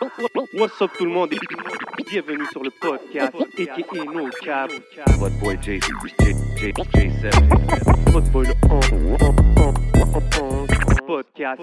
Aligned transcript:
What's 0.00 0.80
up 0.80 0.90
tout 0.96 1.04
le 1.04 1.10
monde? 1.10 1.30
Et 1.34 1.38
bienvenue 2.10 2.46
sur 2.52 2.62
le 2.62 2.70
podcast 2.70 3.34
aka 3.36 4.04
No 4.14 4.30
Cap. 4.42 4.70
What 5.18 5.30
boy 5.40 5.58
J 5.60 5.78
J 5.78 6.34
J 6.56 6.72
J7. 6.72 8.10
Votre 8.10 8.30
boy 8.30 8.46
le 8.46 8.54
podcast. 11.10 11.60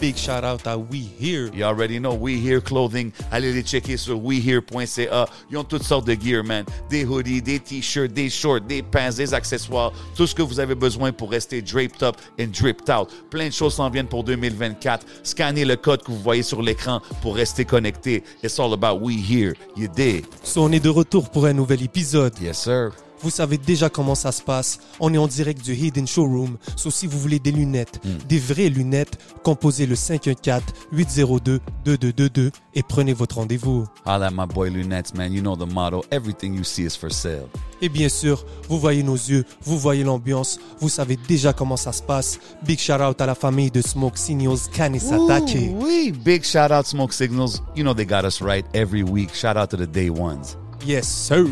Big 0.00 0.16
shout 0.16 0.44
out 0.44 0.64
à 0.66 0.76
We 0.76 1.08
Here. 1.18 1.50
You 1.52 1.64
already 1.64 1.98
know 1.98 2.14
We 2.14 2.36
Here 2.36 2.60
Clothing. 2.60 3.10
Allez 3.32 3.52
les 3.52 3.64
checker 3.64 3.96
sur 3.96 4.22
wehere.ca. 4.22 5.26
Ils 5.50 5.56
ont 5.56 5.64
toutes 5.64 5.82
sortes 5.82 6.06
de 6.06 6.14
gear, 6.14 6.44
man. 6.44 6.64
Des 6.88 7.04
hoodies, 7.04 7.42
des 7.42 7.58
t-shirts, 7.58 8.12
des 8.12 8.30
shorts, 8.30 8.60
des 8.60 8.82
pants, 8.82 9.10
des 9.16 9.34
accessoires. 9.34 9.92
Tout 10.14 10.28
ce 10.28 10.34
que 10.36 10.42
vous 10.42 10.60
avez 10.60 10.76
besoin 10.76 11.10
pour 11.10 11.30
rester 11.30 11.60
draped 11.60 12.02
up 12.04 12.16
and 12.38 12.52
dripped 12.52 12.88
out. 12.88 13.08
Plein 13.30 13.48
de 13.48 13.52
choses 13.52 13.74
s'en 13.74 13.90
viennent 13.90 14.06
pour 14.06 14.22
2024. 14.22 15.04
Scannez 15.24 15.64
le 15.64 15.74
code 15.74 16.02
que 16.02 16.12
vous 16.12 16.20
voyez 16.20 16.44
sur 16.44 16.62
l'écran 16.62 17.00
pour 17.20 17.34
rester 17.34 17.64
connecté. 17.64 18.22
It's 18.44 18.60
all 18.60 18.72
about 18.72 19.00
We 19.04 19.16
Here. 19.18 19.54
You 19.76 19.88
dig? 19.88 20.26
So, 20.44 20.62
on 20.62 20.70
est 20.70 20.84
de 20.84 20.90
retour 20.90 21.28
pour 21.30 21.46
un 21.46 21.54
nouvel 21.54 21.82
épisode. 21.82 22.38
Yes, 22.40 22.62
sir. 22.62 22.92
Vous 23.20 23.30
savez 23.30 23.58
déjà 23.58 23.88
comment 23.88 24.14
ça 24.14 24.32
se 24.32 24.42
passe. 24.42 24.80
On 25.00 25.12
est 25.12 25.18
en 25.18 25.26
direct 25.26 25.64
du 25.64 25.74
Hidden 25.74 26.06
Showroom. 26.06 26.56
So, 26.76 26.90
si 26.90 27.06
vous 27.06 27.18
voulez 27.18 27.38
des 27.38 27.52
lunettes, 27.52 28.00
des 28.28 28.38
vraies 28.38 28.68
lunettes, 28.68 29.18
composez 29.42 29.86
le 29.86 29.94
514-802-2222 29.94 32.50
et 32.74 32.82
prenez 32.82 33.12
votre 33.12 33.36
rendez-vous. 33.36 33.86
Holla 34.04 34.30
my 34.30 34.46
boy 34.46 34.70
Lunettes, 34.70 35.14
man. 35.14 35.32
You 35.32 35.40
know 35.40 35.56
the 35.56 35.70
motto. 35.70 36.04
Everything 36.10 36.54
you 36.54 36.64
see 36.64 36.84
is 36.84 36.96
for 36.96 37.12
sale. 37.12 37.46
Et 37.80 37.88
bien 37.88 38.08
sûr, 38.08 38.44
vous 38.68 38.78
voyez 38.78 39.02
nos 39.02 39.14
yeux, 39.14 39.44
vous 39.62 39.78
voyez 39.78 40.02
l'ambiance, 40.02 40.58
vous 40.80 40.88
savez 40.88 41.16
déjà 41.28 41.52
comment 41.52 41.76
ça 41.76 41.92
se 41.92 42.02
passe. 42.02 42.40
Big 42.64 42.78
shout 42.78 43.00
out 43.00 43.20
à 43.20 43.26
la 43.26 43.36
famille 43.36 43.70
de 43.70 43.80
Smoke 43.80 44.18
Signals 44.18 44.68
Kanisatake. 44.72 45.70
Ooh, 45.70 45.84
oui. 45.84 46.12
Big 46.12 46.44
shout 46.44 46.72
out 46.72 46.86
Smoke 46.86 47.12
Signals. 47.12 47.62
You 47.76 47.84
know 47.84 47.94
they 47.94 48.04
got 48.04 48.24
us 48.24 48.40
right 48.40 48.66
every 48.74 49.04
week. 49.04 49.32
Shout 49.34 49.56
out 49.56 49.70
to 49.70 49.76
the 49.76 49.86
day 49.86 50.10
ones. 50.10 50.56
Yes, 50.84 51.08
sir. 51.08 51.46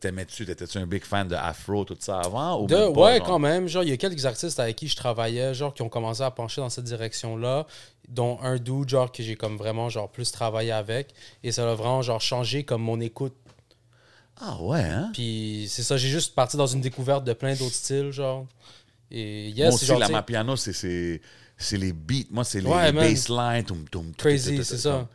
T'aimais-tu, 0.00 0.44
t'étais-tu 0.46 0.78
un 0.78 0.86
big 0.86 1.04
fan 1.04 1.26
de 1.28 1.34
Afro, 1.34 1.84
tout 1.84 1.96
ça 1.98 2.20
avant? 2.20 2.62
Ou 2.62 2.66
De- 2.66 2.74
même 2.74 2.92
pas, 2.92 3.00
ouais, 3.00 3.16
genre? 3.18 3.26
quand 3.26 3.38
même. 3.38 3.66
Genre, 3.68 3.82
il 3.82 3.90
y 3.90 3.92
a 3.92 3.96
quelques 3.96 4.24
artistes 4.26 4.60
avec 4.60 4.76
qui 4.76 4.88
je 4.88 4.96
travaillais, 4.96 5.54
genre, 5.54 5.72
qui 5.72 5.82
ont 5.82 5.88
commencé 5.88 6.22
à 6.22 6.30
pencher 6.30 6.60
dans 6.60 6.68
cette 6.70 6.84
direction-là, 6.84 7.66
dont 8.08 8.38
un 8.42 8.56
dude, 8.56 8.88
genre, 8.88 9.10
que 9.10 9.22
j'ai 9.22 9.36
comme 9.36 9.56
vraiment, 9.56 9.88
genre, 9.88 10.10
plus 10.10 10.30
travaillé 10.32 10.72
avec. 10.72 11.08
Et 11.42 11.52
ça 11.52 11.70
a 11.70 11.74
vraiment, 11.74 12.02
genre, 12.02 12.20
changé 12.20 12.64
comme 12.64 12.82
mon 12.82 13.00
écoute. 13.00 13.34
Ah 14.40 14.56
ouais, 14.62 14.82
hein? 14.82 15.10
Puis 15.14 15.66
c'est 15.68 15.82
ça, 15.82 15.96
j'ai 15.96 16.08
juste 16.08 16.34
parti 16.34 16.56
dans 16.56 16.66
une 16.66 16.80
découverte 16.80 17.24
de 17.24 17.32
plein 17.32 17.54
d'autres 17.54 17.74
styles, 17.74 18.10
genre. 18.12 18.46
Et 19.10 19.48
yes, 19.50 19.66
Moi 19.66 19.74
aussi, 19.74 19.86
genre, 19.86 19.98
la 19.98 20.06
tu 20.06 20.12
sais, 20.12 20.16
Mapiano, 20.16 20.56
c'est- 20.56 21.20
les 21.72 21.92
beats. 21.92 22.26
Moi, 22.30 22.44
c'est 22.44 22.60
les, 22.60 22.68
Ouais, 22.70 22.92
les 22.92 22.92
basslines. 22.92 23.64
Crazy, 24.16 24.62
c'est 24.64 24.78
ça. 24.78 25.08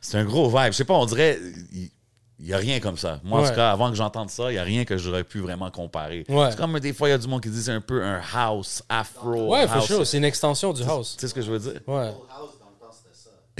C'est 0.00 0.16
un 0.18 0.24
gros 0.24 0.48
vibe. 0.48 0.72
Je 0.72 0.76
sais 0.76 0.84
pas, 0.84 0.94
on 0.94 1.06
dirait... 1.06 1.38
Il 1.72 1.90
n'y 2.46 2.52
a 2.52 2.56
rien 2.58 2.78
comme 2.80 2.96
ça. 2.96 3.20
Moi, 3.24 3.40
en 3.40 3.48
tout 3.48 3.54
cas, 3.54 3.70
avant 3.72 3.90
que 3.90 3.96
j'entende 3.96 4.30
ça, 4.30 4.50
il 4.50 4.54
n'y 4.54 4.58
a 4.58 4.62
rien 4.62 4.84
que 4.84 4.96
j'aurais 4.96 5.24
pu 5.24 5.40
vraiment 5.40 5.70
comparer. 5.70 6.24
Ouais. 6.28 6.50
C'est 6.50 6.56
comme 6.56 6.78
des 6.78 6.92
fois, 6.92 7.08
il 7.08 7.12
y 7.12 7.14
a 7.14 7.18
du 7.18 7.26
monde 7.26 7.42
qui 7.42 7.50
dit 7.50 7.60
c'est 7.62 7.72
un 7.72 7.80
peu 7.80 8.02
un 8.04 8.20
house, 8.34 8.82
afro. 8.88 9.52
Ouais, 9.52 9.66
for 9.66 9.76
house. 9.78 9.86
sure, 9.86 10.06
c'est 10.06 10.18
une 10.18 10.24
extension 10.24 10.72
du 10.72 10.82
house. 10.84 11.14
Tu 11.16 11.22
sais 11.22 11.28
ce 11.28 11.34
que 11.34 11.42
je 11.42 11.50
veux 11.50 11.58
dire? 11.58 11.80
Ouais. 11.86 12.12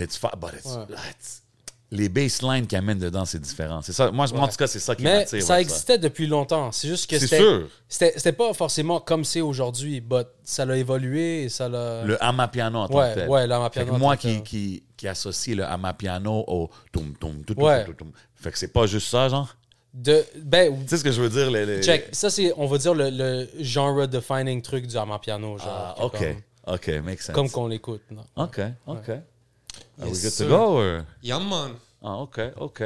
It's 0.01 0.17
fa- 0.17 0.33
but 0.41 0.51
it's, 0.55 0.67
Ouais. 0.67 0.85
it's- 1.11 1.43
les 1.91 2.09
baselines 2.09 2.67
qu'ils 2.67 2.79
amènent 2.79 2.99
dedans, 2.99 3.25
c'est 3.25 3.41
différent. 3.41 3.81
C'est 3.83 3.93
ça. 3.95 4.11
Moi, 4.13 4.27
moi, 4.33 4.43
en 4.43 4.49
tout 4.49 4.57
cas, 4.57 4.67
c'est 4.67 4.79
ça 4.79 4.95
qui 4.95 5.03
Mais 5.03 5.21
m'attire. 5.21 5.43
ça 5.43 5.55
ouais, 5.55 5.63
existait 5.63 5.99
depuis 5.99 6.27
longtemps. 6.27 6.71
C'est 6.71 6.87
juste 6.87 7.09
que 7.11 7.19
C'est 7.19 7.27
c'était. 7.27 7.43
sûr. 7.43 7.69
C'était 7.89 8.33
pas 8.33 8.53
forcément 8.53 9.01
comme 9.01 9.25
c'est 9.25 9.41
aujourd'hui, 9.41 10.01
but 10.01 10.27
ça 10.45 10.65
l'a 10.67 10.77
évolué 10.77 11.45
et 11.45 11.49
ça 11.49 11.69
l'a. 11.69 12.05
Le 12.05 12.23
Amapiano 12.23 12.79
en 12.81 12.89
tant 12.89 12.95
Ouais, 12.99 13.11
que 13.15 13.21
tel. 13.21 13.29
ouais, 13.29 13.47
le 13.47 13.55
Amapiano 13.55 13.87
Fait 13.87 13.91
que 13.91 13.97
en 13.97 13.99
moi 13.99 14.17
qui, 14.17 14.43
qui, 14.43 14.83
qui 14.99 15.09
associe 15.09 15.57
le 15.57 15.65
Amapiano 15.65 16.45
au 16.47 16.69
toum 16.93 17.15
toum 17.19 17.43
toum 17.45 17.63
Ouais. 17.63 17.87
toum 17.87 17.95
toum. 17.95 18.13
Fait 18.35 18.51
que 18.53 18.59
c'est 18.59 18.69
pas 18.73 18.87
juste 18.87 19.09
ça, 19.09 19.31
genre? 19.31 19.57
De, 19.95 20.23
ben, 20.45 20.75
Tu 20.83 20.89
sais 20.89 20.97
ce 20.99 21.05
que 21.05 21.11
je 21.13 21.23
veux 21.23 21.31
dire? 21.31 21.51
Les, 21.51 21.65
les- 21.65 21.83
check. 21.83 22.09
Ça, 22.13 22.29
c'est, 22.29 22.53
on 22.59 22.67
va 22.67 22.77
dire, 22.77 22.93
le, 22.95 23.09
le 23.11 23.49
genre 23.65 24.07
defining 24.07 24.61
truc 24.61 24.87
du 24.87 24.97
amapiano. 24.99 25.57
Genre, 25.57 25.67
Ah, 25.99 26.05
OK. 26.05 26.19
Comme, 26.19 26.75
OK, 26.75 26.89
makes 27.03 27.23
sense. 27.23 27.35
comme 27.35 27.49
qu'on 27.51 27.67
l'écoute. 27.69 28.03
non? 28.11 28.25
OK, 28.37 28.61
OK. 28.87 29.09
Are 29.09 30.07
we 30.07 30.09
Yes, 30.11 30.23
good 30.23 30.33
sir. 30.33 30.45
to 30.45 30.51
go? 30.51 30.79
Or? 30.79 31.05
Yeah, 31.23 31.39
man. 31.39 31.73
Ah, 32.03 32.17
OK, 32.19 32.39
OK. 32.59 32.83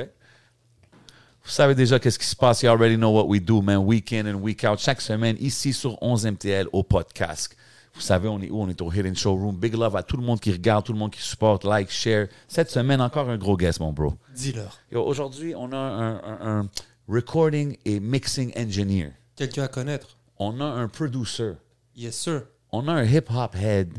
Vous 1.44 1.50
savez 1.50 1.74
déjà 1.74 1.98
qu'est-ce 1.98 2.18
qui 2.18 2.26
se 2.26 2.36
passe. 2.36 2.62
You 2.62 2.68
already 2.70 2.96
know 2.96 3.10
what 3.10 3.26
we 3.26 3.40
do, 3.42 3.60
man. 3.62 3.78
Week 3.78 4.12
in 4.12 4.26
and 4.26 4.36
week 4.40 4.62
out. 4.64 4.78
Chaque 4.78 5.00
semaine, 5.00 5.36
ici 5.40 5.72
sur 5.72 5.98
11 6.00 6.24
MTL, 6.24 6.68
au 6.72 6.84
podcast. 6.84 7.56
Vous 7.94 8.00
savez, 8.00 8.26
on 8.28 8.40
est 8.40 8.50
où? 8.50 8.60
On 8.60 8.68
est 8.68 8.80
au 8.80 8.90
Hidden 8.92 9.14
Showroom. 9.14 9.56
Big 9.56 9.74
love 9.74 9.94
à 9.96 10.02
tout 10.02 10.16
le 10.16 10.22
monde 10.22 10.40
qui 10.40 10.50
regarde, 10.52 10.84
tout 10.84 10.92
le 10.92 10.98
monde 10.98 11.10
qui 11.12 11.20
supporte, 11.22 11.64
like, 11.64 11.90
share. 11.90 12.28
Cette 12.48 12.70
semaine, 12.70 13.00
encore 13.00 13.28
un 13.28 13.36
gros 13.36 13.56
guest, 13.56 13.80
mon 13.80 13.92
bro. 13.92 14.14
Dis-leur. 14.34 14.78
Aujourd'hui, 14.94 15.54
on 15.54 15.72
a 15.72 15.76
un, 15.76 16.14
un- 16.16 16.60
un 16.60 16.68
recording 17.08 17.76
et 17.84 18.00
mixing 18.00 18.52
engineer. 18.56 19.12
Quelqu'un 19.36 19.64
à 19.64 19.68
connaître? 19.68 20.16
On 20.38 20.60
a 20.60 20.64
un 20.64 20.88
producer. 20.88 21.52
Yes, 21.94 22.16
sir. 22.16 22.44
On 22.72 22.88
a 22.88 22.92
un 22.92 23.04
hip-hop 23.04 23.54
head. 23.54 23.92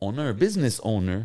On 0.00 0.18
a 0.18 0.22
un 0.22 0.32
business 0.32 0.80
owner. 0.82 1.22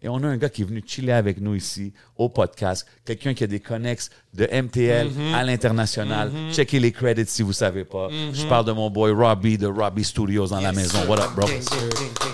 Et 0.00 0.08
on 0.08 0.16
a 0.22 0.26
un 0.28 0.36
gars 0.36 0.48
qui 0.48 0.62
est 0.62 0.64
venu 0.64 0.80
chiller 0.86 1.12
avec 1.12 1.40
nous 1.40 1.56
ici 1.56 1.92
au 2.16 2.28
podcast. 2.28 2.86
Quelqu'un 3.04 3.34
qui 3.34 3.42
a 3.42 3.48
des 3.48 3.58
connexes 3.58 4.10
de 4.32 4.44
MTL 4.46 5.08
à 5.34 5.42
l'international. 5.42 6.30
Checkez 6.52 6.78
les 6.78 6.92
credits 6.92 7.26
si 7.26 7.42
vous 7.42 7.52
savez 7.52 7.84
pas. 7.84 8.08
Je 8.32 8.46
parle 8.46 8.64
de 8.66 8.72
mon 8.72 8.90
boy 8.90 9.10
Robbie 9.10 9.58
de 9.58 9.66
Robbie 9.66 10.04
Studios 10.04 10.46
dans 10.46 10.60
la 10.60 10.70
maison. 10.72 10.98
What 11.08 11.18
up, 11.18 11.34
bro? 11.34 11.48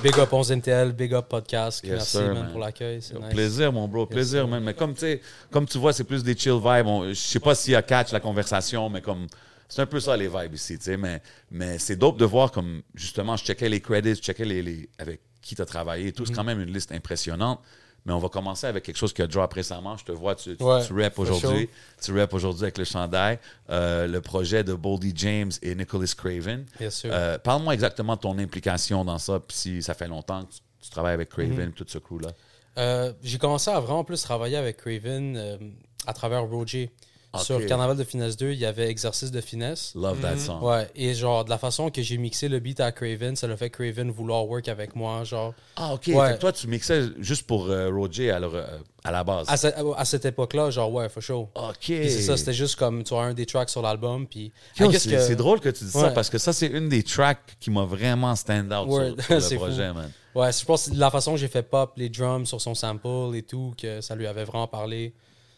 Big 0.03 0.19
up 0.19 0.31
11 0.31 0.51
MTL, 0.59 0.93
big 0.93 1.15
up 1.15 1.27
podcast. 1.29 1.83
Yes, 1.83 1.93
Merci, 1.93 2.11
sir, 2.11 2.23
man, 2.27 2.35
man. 2.35 2.51
pour 2.51 2.61
l'accueil. 2.61 3.01
C'est 3.01 3.15
nice. 3.19 3.31
Plaisir, 3.33 3.73
mon 3.73 3.89
bro. 3.89 4.05
Plaisir, 4.07 4.47
man. 4.47 4.63
Mais 4.63 4.75
comme, 4.75 4.93
tu 4.93 5.01
sais, 5.01 5.21
comme 5.51 5.67
tu 5.67 5.79
vois, 5.79 5.95
c'est 5.95 6.05
plus 6.05 6.23
des 6.23 6.37
chill 6.37 6.53
vibes. 6.63 6.87
On- 6.87 7.09
Je 7.09 7.15
sais 7.15 7.41
pas 7.41 7.55
s'il 7.55 7.73
y 7.73 7.77
a 7.77 7.83
catch 7.83 8.13
la 8.13 8.21
conversation, 8.21 8.91
mais 8.91 9.01
comme. 9.01 9.27
C'est 9.67 9.81
un 9.81 9.87
peu 9.87 9.99
ça, 9.99 10.15
les 10.15 10.29
vibes 10.29 10.53
ici, 10.55 10.77
tu 10.77 10.85
sais. 10.85 10.97
Mais, 10.99 11.23
mais 11.51 11.79
c'est 11.79 11.97
dope 11.97 12.19
de 12.19 12.27
voir 12.27 12.53
comme, 12.53 12.83
justement, 12.95 13.35
je 13.37 13.45
checkais 13.45 13.71
les 13.71 13.81
credits, 13.81 14.17
je 14.17 14.21
checkais 14.21 14.45
les, 14.45 14.63
les- 14.63 14.89
avec 14.99 15.21
qui 15.45 15.55
tu 15.55 15.63
as 15.63 15.67
travaillé 15.67 16.09
et 16.09 16.13
tout. 16.13 16.25
C'est 16.27 16.33
Mm. 16.33 16.37
quand 16.37 16.45
même 16.45 16.61
une 16.61 16.73
liste 16.73 16.93
impressionnante. 16.93 17.61
Mais 18.07 18.13
on 18.13 18.19
va 18.19 18.29
commencer 18.29 18.67
avec 18.67 18.85
quelque 18.85 18.99
chose 18.99 19.15
qui 19.15 19.23
a 19.23 19.27
drop 19.27 19.51
récemment. 19.55 19.97
Je 19.97 20.05
te 20.05 20.13
vois, 20.13 20.35
tu, 20.35 20.55
tu, 20.59 20.63
Ouais, 20.63 20.85
tu 20.87 20.93
rap 20.93 21.19
aujourd'hui. 21.19 21.71
Tu 22.03 22.19
rap 22.19 22.35
aujourd'hui 22.35 22.65
avec 22.65 22.77
le 22.77 22.85
chandail. 22.85 23.39
Euh, 23.71 24.07
le 24.07 24.21
projet 24.21 24.63
de 24.63 24.75
Boldy 24.75 25.13
James 25.17 25.51
et 25.63 25.75
Nicholas 25.75 26.13
Craven. 26.15 26.67
Yes, 26.81 26.97
sir. 26.97 27.11
Euh, 27.15 27.39
Parle-moi 27.39 27.73
exactement 27.73 28.15
de 28.17 28.21
ton 28.21 28.39
implication 28.39 29.07
dans 29.07 29.17
ça, 29.19 29.41
puis 29.41 29.57
si 29.57 29.83
ça 29.83 29.95
fait 29.95 30.07
longtemps 30.09 30.45
que 30.45 30.53
tu, 30.53 30.59
tu 30.83 30.91
travailles 30.91 31.15
avec 31.15 31.31
Mm-hmm. 31.31 31.49
Craven, 31.49 31.73
tout 31.73 31.87
ce 31.89 31.97
crew-là. 31.97 32.29
Euh, 32.77 33.13
j'ai 33.23 33.39
commencé 33.39 33.71
à 33.71 33.81
vraiment 33.81 34.05
plus 34.05 34.21
travailler 34.21 34.57
avec 34.59 34.77
Craven 34.77 35.73
à 36.07 36.13
travers 36.13 36.45
Roger. 36.45 36.91
Sur 37.39 37.65
Carnaval 37.67 37.97
de 37.97 38.05
Finesse 38.05 38.37
2, 38.37 38.53
il 38.53 38.59
y 38.59 38.65
avait 38.67 38.89
Exercice 38.89 39.31
de 39.31 39.41
Finesse. 39.41 39.93
Love 39.95 40.21
that 40.21 40.39
song. 40.39 40.63
Ouais, 40.63 40.89
et 40.95 41.15
genre, 41.15 41.45
de 41.45 41.51
la 41.51 41.59
façon 41.59 41.91
que 41.91 42.03
j'ai 42.03 42.17
mixé 42.19 42.49
le 42.49 42.59
beat 42.61 42.81
à 42.81 42.93
Craven, 42.93 43.37
ça 43.37 43.47
l'a 43.47 43.57
fait 43.57 43.71
Craven 43.71 44.11
vouloir 44.11 44.47
work 44.49 44.69
avec 44.69 44.95
moi, 44.95 45.25
genre. 45.25 45.55
Ah, 45.77 45.95
OK. 45.95 46.03
Ouais. 46.09 46.29
Fait 46.29 46.35
que 46.35 46.41
toi, 46.41 46.53
tu 46.53 46.67
mixais 46.69 47.03
juste 47.19 47.47
pour 47.47 47.67
euh, 47.71 47.91
Roger 47.91 48.31
à, 48.31 48.39
leur- 48.39 48.55
euh, 48.55 48.67
à 49.03 49.11
la 49.11 49.25
base. 49.25 49.47
À, 49.49 49.57
ce- 49.57 49.95
à 49.97 50.05
cette 50.05 50.25
époque-là, 50.25 50.71
genre, 50.71 50.93
ouais, 50.93 51.09
for 51.09 51.23
sure. 51.23 51.49
OK. 51.55 51.75
C'est 51.87 52.09
ça, 52.23 52.37
c'était 52.37 52.53
juste 52.53 52.77
comme, 52.77 53.03
tu 53.03 53.15
vois, 53.15 53.25
un 53.25 53.35
des 53.35 53.47
tracks 53.47 53.71
sur 53.71 53.83
l'album, 53.83 54.27
puis... 54.27 54.53
C'est 54.77 54.85
que- 54.89 55.35
drôle 55.35 55.61
que 55.61 55.69
tu 55.71 55.85
dis 55.85 55.91
ça 55.91 56.11
parce 56.11 56.31
que 56.31 56.39
ça, 56.39 56.53
c'est 56.53 56.67
une 56.69 56.89
des 56.89 57.03
tracks 57.03 57.57
qui 57.61 57.71
m'a 57.71 57.85
vraiment 57.85 58.35
stand 58.37 58.73
out 58.73 58.89
Word. 58.89 59.21
sur, 59.21 59.35
le 59.35 59.41
fou. 59.41 59.55
projet, 59.57 59.93
man. 59.93 60.11
Ouais, 60.35 60.51
je 60.53 60.65
pense 60.65 60.89
que 60.91 60.97
la 60.97 61.11
façon 61.11 61.33
que 61.33 61.39
j'ai 61.39 61.47
fait 61.49 61.63
pop 61.63 61.93
les 61.97 62.09
drums 62.09 62.47
sur 62.49 62.61
son 62.61 62.75
sample 62.75 63.35
et 63.37 63.43
tout, 63.43 63.73
que 63.81 64.01
ça 64.01 64.15
lui 64.17 64.27
avait 64.27 64.43
vraiment 64.45 64.67
parlé. 64.67 65.13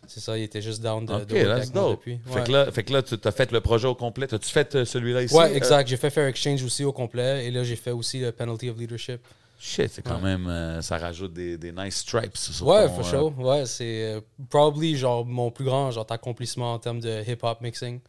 C'est 0.08 0.20
ça, 0.20 0.36
il 0.38 0.44
était 0.44 0.62
juste 0.62 0.82
down 0.82 1.04
de, 1.04 1.12
OK, 1.14 1.26
de 1.26 1.44
that's 1.44 1.72
dope. 1.72 1.92
depuis. 1.98 2.18
Fait, 2.26 2.34
Ouais. 2.40 2.44
que 2.44 2.52
là, 2.52 2.70
fait 2.72 2.84
que 2.84 2.92
là, 2.92 3.02
tu 3.02 3.16
as 3.22 3.32
fait 3.32 3.50
le 3.52 3.60
projet 3.60 3.88
au 3.88 3.94
complet. 3.94 4.32
As-tu 4.32 4.50
fait 4.50 4.74
euh, 4.74 4.84
celui-là 4.84 5.22
ici? 5.22 5.34
Ouais, 5.34 5.50
Euh, 5.50 5.54
exact. 5.56 5.88
J'ai 5.88 5.96
fait 5.96 6.10
Fair 6.10 6.26
Exchange 6.26 6.62
aussi 6.62 6.84
au 6.84 6.92
complet. 6.92 7.46
Et 7.46 7.50
là, 7.50 7.64
j'ai 7.64 7.76
fait 7.76 7.90
aussi 7.90 8.20
le 8.20 8.32
Penalty 8.32 8.70
of 8.70 8.78
Leadership. 8.78 9.20
shit, 9.58 9.90
c'est 9.90 10.02
quand 10.02 10.20
même... 10.20 10.46
euh, 10.48 10.82
ça 10.82 10.98
rajoute 10.98 11.32
des, 11.32 11.56
des 11.56 11.72
nice 11.72 11.96
stripes 11.96 12.36
sur 12.36 12.66
Ouais, 12.66 12.86
ton, 12.86 12.94
for 12.94 13.06
euh, 13.06 13.10
sure. 13.10 13.38
Ouais, 13.40 13.66
c'est 13.66 14.04
euh, 14.14 14.20
probably 14.50 14.96
genre 14.96 15.24
mon 15.24 15.50
plus 15.50 15.64
grand 15.64 15.90
genre 15.90 16.06
accomplissement 16.10 16.74
en 16.74 16.78
termes 16.78 17.00
de 17.00 17.22
hip-hop 17.26 17.60
mixing. 17.62 18.00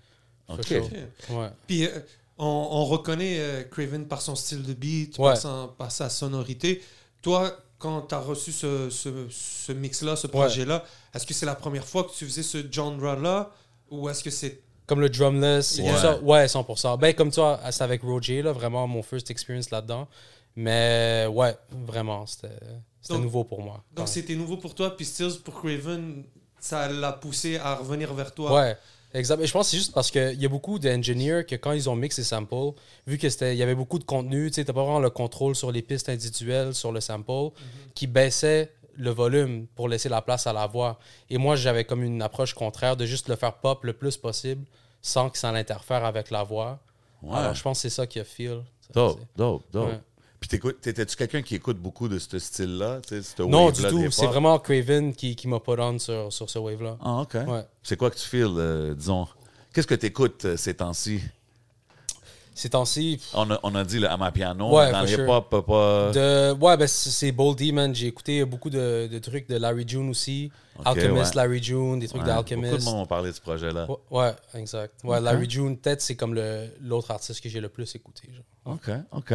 OK. 0.50 0.66
sure. 0.66 0.84
Ouais. 1.32 1.48
Puis 1.66 1.86
euh, 1.86 1.90
on, 2.38 2.46
on 2.46 2.86
reconnaît 2.86 3.38
euh, 3.40 3.64
Craven 3.64 4.06
par 4.06 4.22
son 4.22 4.36
style 4.36 4.62
de 4.64 4.74
beat, 4.74 5.18
Ouais. 5.18 5.30
par, 5.30 5.38
son- 5.38 5.70
par 5.78 5.92
sa 5.92 6.10
sonorité. 6.10 6.82
Toi, 7.22 7.58
quand 7.78 8.02
tu 8.02 8.16
as 8.16 8.20
reçu 8.20 8.52
ce, 8.52 8.90
ce, 8.90 9.10
ce 9.30 9.72
mix-là, 9.72 10.16
ce 10.16 10.28
projet-là, 10.28 10.84
est-ce 11.14 11.26
que 11.26 11.34
c'est 11.34 11.46
la 11.46 11.56
première 11.56 11.86
fois 11.86 12.04
que 12.04 12.12
tu 12.12 12.26
faisais 12.26 12.44
ce 12.44 12.58
genre-là 12.72 13.52
ou 13.90 14.10
est-ce 14.10 14.24
que 14.24 14.30
c'est. 14.30 14.62
Comme 14.86 15.02
le 15.02 15.10
drumless 15.10 15.80
Ouais. 15.80 15.98
ça. 15.98 16.18
Ouais, 16.22 16.46
100%. 16.48 16.98
Ben, 16.98 17.14
comme 17.14 17.32
toi, 17.32 17.60
c'est 17.72 17.84
avec 17.84 18.02
Roger, 18.04 18.42
là, 18.42 18.54
vraiment 18.54 18.88
mon 18.88 19.04
first 19.04 19.30
experience 19.30 19.70
là-dedans. 19.70 20.08
Mais 20.56 21.28
ouais, 21.32 21.56
vraiment, 21.86 22.26
c'était 22.26 22.50
nouveau 23.12 23.44
pour 23.44 23.62
moi. 23.62 23.84
Donc 23.94 24.08
c'était 24.08 24.34
nouveau 24.36 24.58
pour 24.58 24.74
toi, 24.74 24.96
puis 24.98 25.06
Stills 25.06 25.40
pour 25.44 25.56
Craven, 25.62 26.24
ça 26.60 26.88
l'a 26.90 27.12
poussé 27.14 27.58
à 27.58 27.76
revenir 27.76 28.12
vers 28.14 28.34
toi. 28.34 28.54
Ouais, 28.54 28.78
Exact. 29.18 29.40
Mais 29.40 29.48
je 29.48 29.52
pense 29.52 29.68
que 29.68 29.72
c'est 29.72 29.78
juste 29.78 29.94
parce 29.94 30.12
qu'il 30.12 30.40
y 30.40 30.46
a 30.46 30.50
beaucoup 30.50 30.78
d'engineers 30.78 31.44
que 31.44 31.56
quand 31.56 31.72
ils 31.72 31.90
ont 31.90 31.96
mixé 31.96 32.22
les 32.22 32.26
samples, 32.26 32.74
vu 33.08 33.18
qu'il 33.18 33.32
y 33.56 33.64
avait 33.64 33.76
beaucoup 33.76 33.98
de 33.98 34.04
contenu, 34.04 34.52
tu 34.52 34.60
n'as 34.60 34.66
pas 34.66 34.84
vraiment 34.84 35.00
le 35.00 35.10
contrôle 35.10 35.56
sur 35.56 35.72
les 35.72 35.82
pistes 35.82 36.10
individuelles, 36.10 36.76
sur 36.76 36.92
le 36.92 37.02
sample, 37.02 37.50
qui 37.96 38.06
baissait 38.06 38.72
le 38.96 39.10
volume 39.10 39.68
pour 39.76 39.90
laisser 39.90 40.10
la 40.10 40.22
place 40.22 40.46
à 40.46 40.54
la 40.54 40.68
voix. 40.68 41.00
Et 41.30 41.38
moi, 41.38 41.56
j'avais 41.56 41.84
comme 41.84 42.04
une 42.04 42.22
approche 42.22 42.54
contraire 42.54 42.96
de 42.96 43.06
juste 43.06 43.28
le 43.28 43.36
faire 43.36 43.54
pop 43.54 43.84
le 43.84 43.94
plus 43.94 44.18
possible 44.18 44.66
sans 45.02 45.30
que 45.30 45.38
ça 45.38 45.52
l'interfère 45.52 46.06
avec 46.06 46.32
la 46.32 46.44
voix. 46.44 46.80
Ouais. 47.22 47.36
Alors, 47.36 47.54
je 47.56 47.64
pense 47.64 47.80
que 47.80 47.82
c'est 47.90 47.96
ça 47.96 48.06
qui 48.06 48.20
a 48.20 48.24
feel. 48.24 48.64
Dope, 48.94 49.20
dope, 49.36 49.64
dope. 49.72 49.90
Ouais. 49.90 50.00
Puis 50.40 50.50
t'écoutes- 50.50 50.80
t'étais-tu 50.82 51.16
quelqu'un 51.16 51.42
qui 51.42 51.56
écoute 51.56 51.78
beaucoup 51.78 52.08
de 52.08 52.20
ce 52.20 52.38
style-là? 52.38 53.02
tu 53.08 53.16
Non, 53.48 53.72
du 53.72 53.82
tout. 53.82 54.12
C'est 54.12 54.28
vraiment 54.28 54.60
Craven 54.60 55.14
qui, 55.16 55.36
qui 55.36 55.48
m'a 55.48 55.60
put 55.60 55.72
on 55.80 55.98
sur, 55.98 56.32
sur 56.32 56.50
ce 56.50 56.60
wave-là. 56.60 56.98
Ah, 57.02 57.22
OK. 57.22 57.34
Ouais. 57.34 57.64
C'est 57.82 57.98
quoi 57.98 58.12
que 58.12 58.18
tu 58.18 58.26
feels, 58.28 58.54
euh, 58.58 58.94
disons? 58.94 59.28
Qu'est-ce 59.74 59.88
que 59.88 59.96
t'écoutes 59.96 60.46
euh, 60.46 60.58
ces 60.58 60.76
temps-ci? 60.76 61.22
Ces 62.58 62.72
temps-ci, 62.72 63.22
On 63.36 63.52
a, 63.52 63.60
on 63.62 63.76
a 63.76 63.84
dit 63.84 64.00
le 64.00 64.10
Amapiano, 64.10 64.76
Ouais, 64.76 64.92
dans 64.92 65.02
le 65.02 65.08
sure. 65.08 65.20
hip-hop, 65.26 65.48
pas- 65.50 65.62
pas... 65.62 66.12
De, 66.12 66.54
ouais, 66.54 66.76
ben 66.76 66.88
c'est 66.88 67.32
Boldy, 67.32 67.72
man. 67.72 67.94
J'ai 67.94 68.08
écouté 68.08 68.44
beaucoup 68.46 68.72
de, 68.72 69.08
de 69.12 69.20
trucs 69.20 69.48
de 69.48 69.58
Larry 69.58 69.84
June 69.88 70.10
aussi. 70.10 70.52
Alchemist, 70.84 71.36
ouais. 71.36 71.42
Larry 71.42 71.62
June, 71.62 72.00
des 72.00 72.08
trucs 72.08 72.22
Ouais, 72.24 72.28
Beaucoup 72.34 72.44
d'Alchemist. 72.50 72.80
de 72.80 72.84
monde 72.86 72.96
m'ont 72.98 73.06
parlé 73.06 73.30
de 73.30 73.36
ce 73.36 73.42
projet-là. 73.42 73.88
Ouais, 74.10 74.32
exact. 74.56 74.96
Ouais. 75.04 75.22
Larry 75.22 75.48
June, 75.48 75.78
peut-être 75.78 76.02
c'est 76.02 76.16
comme 76.16 76.34
l'autre 76.82 77.12
artiste 77.12 77.42
que 77.42 77.50
j'ai 77.50 77.62
le 77.62 77.70
plus 77.70 77.94
écouté. 77.96 78.28
genre. 78.34 78.74
OK, 78.76 78.90
OK. 79.12 79.34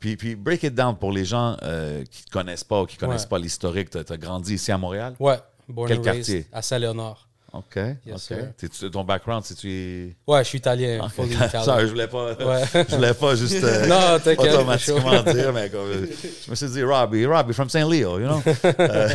Puis, 0.00 0.16
puis 0.16 0.34
break 0.34 0.64
it 0.64 0.74
down 0.74 0.96
pour 0.96 1.12
les 1.12 1.24
gens 1.24 1.56
euh, 1.62 2.02
qui 2.10 2.24
ne 2.26 2.30
connaissent 2.32 2.64
pas 2.64 2.82
ou 2.82 2.86
qui 2.86 2.96
ne 2.96 3.00
connaissent 3.06 3.24
pas 3.26 3.38
l'historique. 3.38 3.90
Tu 3.90 3.98
as, 3.98 4.16
grandi 4.16 4.54
ici 4.54 4.72
à 4.72 4.78
Montréal? 4.78 5.14
Ouais, 5.20 5.38
Born 5.68 5.86
Quel 5.88 5.98
and 5.98 6.02
quartier? 6.02 6.34
raised 6.34 6.46
à 6.52 6.60
Saint-Léonard. 6.60 7.28
OK, 7.56 7.76
Yes, 7.76 8.14
OK. 8.14 8.18
sir. 8.20 8.48
T'es-tu- 8.56 8.90
ton 8.90 9.04
background, 9.04 9.44
c'est 9.44 9.54
tu 9.54 10.16
Ouais, 10.26 10.42
je 10.42 10.48
suis 10.48 10.58
italien. 10.58 11.00
Ok. 11.04 11.12
fully 11.12 11.34
Italian. 11.34 11.62
Sorry, 11.64 11.82
je 11.86 11.90
voulais 11.90 12.08
pas, 12.08 12.32
Ouais. 12.32 12.62
je 12.88 12.94
voulais 12.96 13.14
pas 13.14 13.36
juste 13.36 13.54
euh, 13.64 13.86
Non, 13.86 14.18
t'inquiète, 14.18 14.54
automatiquement 14.54 15.22
dire, 15.22 15.52
mais 15.52 15.70
comme, 15.70 15.80
euh, 15.88 16.06
je 16.44 16.50
me 16.50 16.54
suis 16.56 16.68
dit 16.68 16.82
Robbie, 16.82 17.26
Robbie 17.26 17.52
from 17.54 17.68
Saint 17.70 17.88
Leo, 17.88 18.18
you 18.18 18.26
know? 18.26 18.42
Euh, 18.80 19.08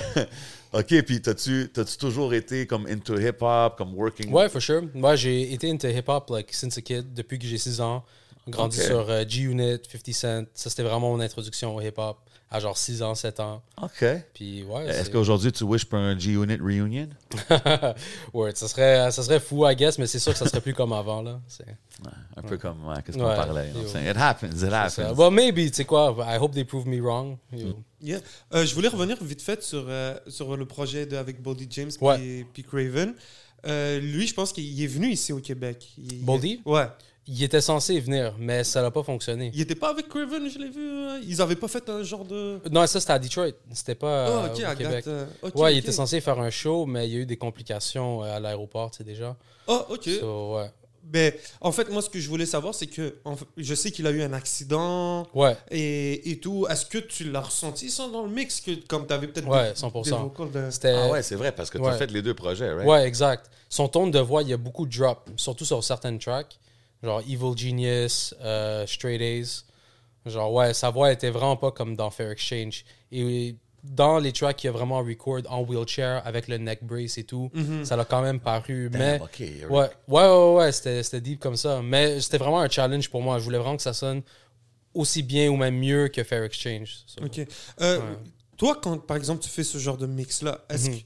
ok, 0.73 1.01
puis 1.03 1.21
t'as-tu 1.21 1.69
toujours 1.99 2.33
été 2.33 2.65
comme 2.65 2.87
into 2.87 3.19
hip 3.19 3.41
hop, 3.41 3.77
comme 3.77 3.93
working? 3.93 4.31
Ouais, 4.31 4.47
for 4.49 4.61
sure. 4.61 4.83
Moi, 4.93 5.15
j'ai 5.15 5.51
été 5.53 5.69
into 5.69 5.87
hip-hop 5.87 6.29
like, 6.29 6.53
since 6.53 6.77
a 6.77 6.81
kid, 6.81 7.13
depuis 7.13 7.37
que 7.39 7.45
j'ai 7.45 7.57
6 7.57 7.81
ans. 7.81 8.03
Grandi 8.47 8.79
Ok. 8.79 8.85
sur 8.85 9.09
euh, 9.09 9.23
G-Unit, 9.27 9.79
50 9.91 10.13
Cent. 10.15 10.43
Ça, 10.55 10.69
c'était 10.69 10.81
vraiment 10.83 11.11
mon 11.11 11.19
introduction 11.19 11.75
au 11.75 11.81
hip-hop 11.81 12.17
à 12.51 12.59
genre 12.59 12.77
6 12.77 13.01
ans, 13.03 13.13
7 13.15 13.39
ans. 13.39 13.61
Ok. 13.81 14.03
Puis, 14.33 14.63
ouais. 14.63 14.85
Est-ce 14.87 15.09
qu'aujourd'hui 15.09 15.51
tu 15.51 15.63
wishes 15.65 15.85
pour 15.85 15.99
un 15.99 16.17
G-Unit 16.17 16.55
reunion? 16.59 17.07
ouais, 18.33 18.51
ça 18.55 18.67
serait, 18.67 19.11
ça 19.11 19.23
serait 19.23 19.39
fou, 19.39 19.67
I 19.67 19.75
guess, 19.75 19.97
mais 19.99 20.07
c'est 20.07 20.19
sûr 20.19 20.31
que 20.33 20.37
ça 20.39 20.47
serait 20.47 20.61
plus 20.61 20.73
comme 20.73 20.93
avant, 20.93 21.21
là. 21.21 21.39
C'est 21.47 21.65
Un 22.35 22.41
peu 22.41 22.57
comme 22.57 22.87
ouais, 22.87 22.95
qu'est-ce 23.05 23.17
qu'on 23.17 23.27
Ouais. 23.29 23.35
parlait. 23.35 23.69
It 23.71 24.17
happens, 24.17 24.47
it 24.51 24.69
ça. 24.69 24.83
happens. 24.83 25.13
Well, 25.17 25.31
maybe, 25.31 25.69
tu 25.69 25.73
sais 25.73 25.85
quoi, 25.85 26.15
I 26.27 26.37
hope 26.39 26.53
they 26.53 26.63
prove 26.65 26.87
me 26.87 26.99
wrong. 27.01 27.37
Yo. 27.53 27.75
Yeah. 28.01 28.19
Euh, 28.53 28.65
je 28.65 28.73
voulais 28.73 28.87
revenir 28.87 29.17
vite 29.21 29.41
fait 29.41 29.61
sur, 29.61 29.85
euh, 29.87 30.15
sur 30.27 30.55
le 30.55 30.65
projet 30.65 31.05
de, 31.05 31.17
avec 31.17 31.41
Boldy 31.41 31.67
James 31.69 31.91
Ouais. 32.01 32.45
puis 32.53 32.63
Craven. 32.63 33.13
Euh, 33.67 33.99
lui, 33.99 34.25
je 34.25 34.33
pense 34.33 34.53
qu'il 34.53 34.81
est 34.81 34.87
venu 34.87 35.09
ici 35.09 35.33
au 35.33 35.39
Québec. 35.39 35.85
Il- 35.97 36.23
Boldy? 36.23 36.61
Ouais. 36.65 36.87
Il 37.31 37.43
était 37.43 37.61
censé 37.61 37.99
venir, 37.99 38.33
mais 38.39 38.63
ça 38.63 38.81
n'a 38.81 38.89
pas 38.89 39.03
fonctionné. 39.03 39.51
Il 39.53 39.61
était 39.61 39.75
pas 39.75 39.91
avec 39.91 40.07
Craven, 40.09 40.49
je 40.49 40.57
l'ai 40.57 40.69
vu. 40.69 40.89
euh, 40.89 41.19
Ils 41.27 41.39
avaient 41.43 41.55
pas 41.55 41.67
fait 41.67 41.87
un 41.87 42.01
genre 42.01 42.25
de. 42.25 42.59
Non, 42.71 42.87
ça, 42.87 42.99
c'était 42.99 43.13
à 43.13 43.19
Detroit. 43.19 43.51
C'était 43.71 43.93
pas 43.93 44.25
Ah, 44.25 44.29
euh, 44.29 44.47
ok, 44.53 44.59
au 44.61 44.65
à 44.65 44.75
Québec. 44.75 45.05
euh, 45.07 45.25
ok, 45.43 45.55
ouais, 45.57 45.73
il 45.75 45.77
ok. 45.77 45.83
était 45.83 45.91
censé 45.91 46.21
faire 46.21 46.39
un 46.39 46.49
show, 46.49 46.87
mais 46.87 47.07
il 47.07 47.13
y 47.13 47.17
a 47.17 47.19
eu 47.19 47.25
des 47.27 47.37
complications 47.37 48.23
euh, 48.23 48.35
à 48.35 48.39
l'aéroport, 48.39 48.89
tu 48.89 48.97
sais, 48.97 49.03
déjà. 49.03 49.35
Ah, 49.67 49.85
ok. 49.89 50.09
So, 50.19 50.55
ouais. 50.55 50.71
Ben, 51.03 51.31
en 51.61 51.71
fait, 51.71 51.89
moi, 51.91 52.01
ce 52.01 52.09
que 52.09 52.19
je 52.19 52.27
voulais 52.29 52.45
savoir, 52.47 52.73
c'est 52.73 52.87
que 52.87 53.15
en 53.25 53.35
fait, 53.35 53.45
je 53.57 53.75
sais 53.75 53.91
qu'il 53.91 54.05
a 54.07 54.11
eu 54.11 54.21
un 54.23 54.33
accident 54.33 55.27
Ouais, 55.33 55.55
et, 55.71 56.31
et 56.31 56.39
tout. 56.39 56.65
Est-ce 56.69 56.85
que 56.85 56.97
tu 56.97 57.31
l'as 57.31 57.41
ressenti 57.41 57.89
ça 57.91 58.07
dans 58.07 58.23
le 58.23 58.29
mix? 58.29 58.59
Que 58.61 58.71
comme 58.87 59.05
tu 59.07 59.13
avais 59.13 59.27
peut-être 59.27 59.47
Ouais, 59.47 59.69
des- 59.73 59.75
100%. 59.79 60.03
des 60.03 60.11
vocals 60.11 60.51
de- 60.51 60.69
c'était... 60.71 60.93
Ah 60.95 61.09
ouais, 61.09 61.21
c'est 61.23 61.35
vrai, 61.35 61.51
parce 61.51 61.69
que 61.69 61.77
tu 61.77 61.83
as 61.85 61.89
Ouais. 61.91 61.97
fait 61.97 62.11
les 62.11 62.21
deux 62.21 62.33
projets, 62.33 62.71
right? 62.73 62.87
Ouais, 62.87 63.07
exact. 63.07 63.49
Son 63.69 63.87
ton 63.87 64.07
de 64.07 64.19
voix, 64.19 64.41
il 64.43 64.49
y 64.49 64.53
a 64.53 64.57
beaucoup 64.57 64.85
de 64.87 64.95
drop, 64.97 65.29
surtout 65.35 65.65
sur 65.65 65.83
certaines 65.83 66.17
tracks. 66.19 66.59
Genre 67.03 67.21
Evil 67.21 67.55
Genius, 67.57 68.33
euh, 68.41 68.85
Straight 68.87 69.21
A's. 69.21 69.65
Genre, 70.25 70.51
ouais, 70.51 70.73
sa 70.73 70.89
voix 70.89 71.11
était 71.11 71.29
vraiment 71.29 71.55
pas 71.55 71.71
comme 71.71 71.95
dans 71.95 72.09
Fair 72.11 72.31
Exchange. 72.31 72.83
Et 73.11 73.55
dans 73.83 74.19
les 74.19 74.33
tracks 74.33 74.57
qu'il 74.57 74.69
a 74.69 74.73
vraiment 74.73 74.99
record 74.99 75.39
en 75.49 75.61
wheelchair 75.63 76.21
avec 76.25 76.49
le 76.49 76.57
neck 76.57 76.83
brace 76.83 77.17
et 77.17 77.23
tout, 77.23 77.49
ça 77.83 77.95
l'a 77.95 78.03
quand 78.03 78.21
même 78.21 78.39
paru. 78.41 78.89
Damn, 78.89 78.99
mais 78.99 79.21
ouais, 79.69 79.89
ouais, 80.09 80.27
ouais, 80.27 80.53
ouais, 80.55 80.71
c'était, 80.73 81.21
deep 81.21 81.39
comme 81.39 81.55
ça. 81.55 81.81
Mais 81.81 82.19
c'était 82.19 82.37
vraiment 82.37 82.59
un 82.59 82.69
challenge 82.69 83.09
pour 83.09 83.21
moi. 83.21 83.39
Je 83.39 83.45
voulais 83.45 83.57
vraiment 83.57 83.77
que 83.77 83.81
ça 83.81 83.93
sonne 83.93 84.21
aussi 84.93 85.23
bien 85.23 85.49
ou 85.49 85.55
même 85.55 85.77
mieux 85.77 86.09
que 86.09 86.23
Fair 86.23 86.43
Exchange. 86.43 87.03
So, 87.07 87.23
Ok. 87.23 87.39
Euh, 87.81 87.99
Ouais. 87.99 88.05
Toi, 88.57 88.77
quand 88.83 88.97
par 88.97 89.15
exemple 89.15 89.41
tu 89.41 89.47
fais 89.49 89.63
ce 89.63 89.77
genre 89.77 89.95
de 89.95 90.05
mix-là, 90.05 90.59
est-ce 90.69 90.89
Mhm. 90.89 90.97
que, 90.99 91.03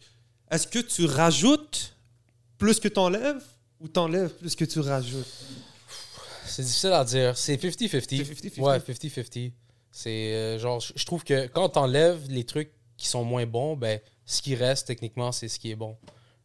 est-ce 0.56 0.66
que 0.68 0.80
tu 0.80 1.06
rajoutes 1.06 1.96
plus 2.58 2.80
que 2.80 2.88
t'enlèves 2.88 3.44
ou 3.80 3.88
t'enlèves 3.88 4.32
plus 4.32 4.56
que 4.56 4.66
tu 4.66 4.80
rajoutes? 4.80 5.28
C'est 6.46 6.64
difficile 6.64 6.92
à 6.94 7.04
dire. 7.04 7.38
C'est 7.38 7.56
50-50. 7.56 7.88
C'est 7.90 8.58
50-50. 8.58 8.60
Ouais, 8.62 8.80
50-50. 8.80 9.52
C'est 9.92 10.10
euh, 10.34 10.60
genre, 10.60 10.80
je 10.96 11.06
trouve 11.06 11.24
que 11.24 11.48
quand 11.48 11.70
t'enlèves 11.70 12.22
les 12.30 12.44
trucs 12.46 12.72
qui 12.98 13.08
sont 13.08 13.24
moins 13.24 13.46
bons, 13.46 13.76
ben, 13.76 14.00
ce 14.26 14.42
qui 14.42 14.56
reste 14.56 14.88
techniquement, 14.88 15.32
c'est 15.32 15.48
ce 15.48 15.60
qui 15.60 15.72
est 15.72 15.76
bon. 15.76 15.96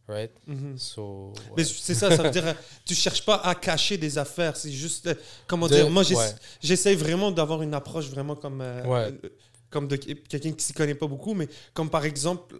Right? 0.06 0.30
Mhm. 0.46 0.78
So, 0.78 1.32
ouais. 1.34 1.52
Mais 1.58 1.64
c'est 1.64 1.94
ça, 1.94 2.14
ça 2.14 2.22
veut 2.22 2.30
dire, 2.30 2.54
tu 2.86 2.94
cherches 2.94 3.22
pas 3.24 3.36
à 3.36 3.54
cacher 3.54 3.98
des 3.98 4.16
affaires, 4.16 4.56
c'est 4.56 4.72
juste, 4.72 5.06
euh, 5.06 5.14
comment 5.46 5.68
De- 5.68 5.74
dire, 5.74 5.90
moi 5.90 6.02
j'ess- 6.02 6.16
ouais. 6.16 6.34
j'essaye 6.62 6.94
vraiment 6.96 7.30
d'avoir 7.30 7.60
une 7.60 7.74
approche 7.74 8.06
vraiment 8.08 8.34
comme, 8.34 8.62
euh, 8.62 8.84
Ouais. 8.86 9.12
euh, 9.24 9.28
comme 9.68 9.86
de 9.86 9.96
quelqu'un 9.96 10.52
qui 10.52 10.64
s'y 10.64 10.72
connaît 10.72 10.94
pas 10.94 11.06
beaucoup, 11.06 11.34
mais 11.34 11.46
comme 11.74 11.90
par 11.90 12.06
exemple, 12.06 12.56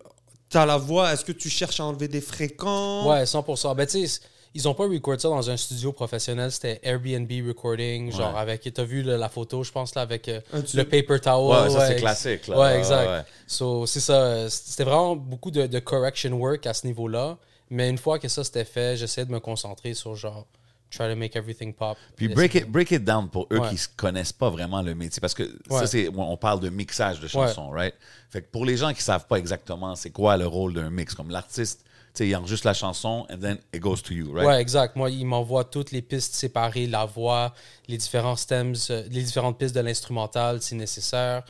tu 0.51 0.59
as 0.59 0.67
la 0.67 0.77
voix, 0.77 1.11
est-ce 1.13 1.25
que 1.25 1.33
tu 1.33 1.49
cherches 1.49 1.81
à 1.81 1.85
enlever 1.87 2.07
des 2.09 2.21
fréquences? 2.21 3.07
Ouais, 3.09 3.25
100%. 3.25 3.75
Ben, 3.75 3.87
tu 3.87 4.07
sais, 4.07 4.21
ils 4.59 4.69
ont 4.69 4.75
pas 4.75 4.85
record 4.89 5.21
ça 5.21 5.29
dans 5.29 5.49
un 5.51 5.57
studio 5.57 5.93
professionnel. 5.93 6.51
C'était 6.51 6.81
Airbnb 6.83 7.31
recording, 7.47 8.11
genre 8.13 8.35
Ouais. 8.35 8.41
avec. 8.41 8.69
T'as 8.75 8.83
vu 8.83 9.03
la 9.03 9.29
photo, 9.29 9.63
je 9.63 9.71
pense, 9.73 9.95
là, 9.95 10.03
avec 10.03 10.29
euh, 10.29 10.41
le 10.75 10.83
paper 10.83 11.21
towel. 11.21 11.69
Ouais, 11.69 11.71
ça 11.71 11.87
c'est 11.87 11.97
classique. 11.97 12.49
Là. 12.49 12.59
Ouais, 12.59 12.79
exact. 12.79 13.09
ouais. 13.09 13.23
So, 13.47 13.87
c'est 13.87 14.01
ça. 14.01 14.51
C'était 14.51 14.85
vraiment 14.85 15.15
beaucoup 15.17 15.51
de, 15.51 15.67
de 15.67 15.79
correction 15.79 16.33
work 16.33 16.67
à 16.67 16.75
ce 16.75 16.87
niveau-là. 16.87 17.39
Mais 17.71 17.89
une 17.89 17.99
fois 17.99 18.19
que 18.19 18.29
ça 18.29 18.43
c'était 18.45 18.65
fait, 18.65 18.97
j'essayais 18.97 19.27
de 19.27 19.31
me 19.33 19.41
concentrer 19.41 19.95
sur 19.95 20.15
genre, 20.17 20.47
try 20.91 21.09
to 21.09 21.15
make 21.17 21.37
everything 21.37 21.73
pop. 21.75 21.97
Puis 22.17 22.29
break 22.29 22.55
it, 22.55 22.67
break 22.67 22.91
it 22.91 23.05
down 23.05 23.29
pour 23.29 23.47
eux 23.53 23.59
Ouais. 23.59 23.69
qui 23.69 23.75
ne 23.75 23.97
connaissent 23.97 24.33
pas 24.33 24.49
vraiment 24.51 24.81
le 24.83 24.95
métier. 24.95 25.21
Parce 25.21 25.35
que 25.35 25.45
ça, 25.69 25.81
Ouais. 25.81 25.87
c'est. 25.87 26.09
On 26.17 26.37
parle 26.37 26.61
de 26.61 26.71
mixage 26.71 27.21
de 27.21 27.29
chansons, 27.29 27.69
right? 27.71 27.95
Fait 28.31 28.41
que 28.43 28.47
pour 28.51 28.65
les 28.65 28.77
gens 28.77 28.89
qui 28.89 28.99
ne 29.01 29.03
savent 29.03 29.27
pas 29.27 29.37
exactement 29.37 29.95
c'est 29.95 30.11
quoi 30.11 30.37
le 30.37 30.47
rôle 30.47 30.73
d'un 30.75 30.91
mix, 30.91 31.15
comme 31.15 31.31
l'artiste, 31.31 31.85
il 32.27 32.35
enregistre 32.37 32.67
la 32.67 32.75
chanson 32.75 33.27
and 33.31 33.39
then 33.39 33.59
it 33.73 33.81
goes 33.81 34.03
to 34.03 34.13
you, 34.15 34.33
right? 34.33 34.47
Ouais, 34.47 34.61
exact. 34.61 34.97
Moi, 34.97 35.11
il 35.11 35.25
m'envoie 35.27 35.65
toutes 35.65 35.91
les 35.93 36.03
pistes 36.03 36.35
séparées, 36.35 36.87
la 36.87 37.05
voix, 37.05 37.55
les 37.89 37.97
différents 37.97 38.37
stems, 38.37 38.75
euh, 38.91 39.03
les 39.11 39.23
différentes 39.23 39.59
pistes 39.59 39.75
de 39.75 39.81
l'instrumental 39.81 40.61
si 40.63 40.75
nécessaire. 40.75 41.45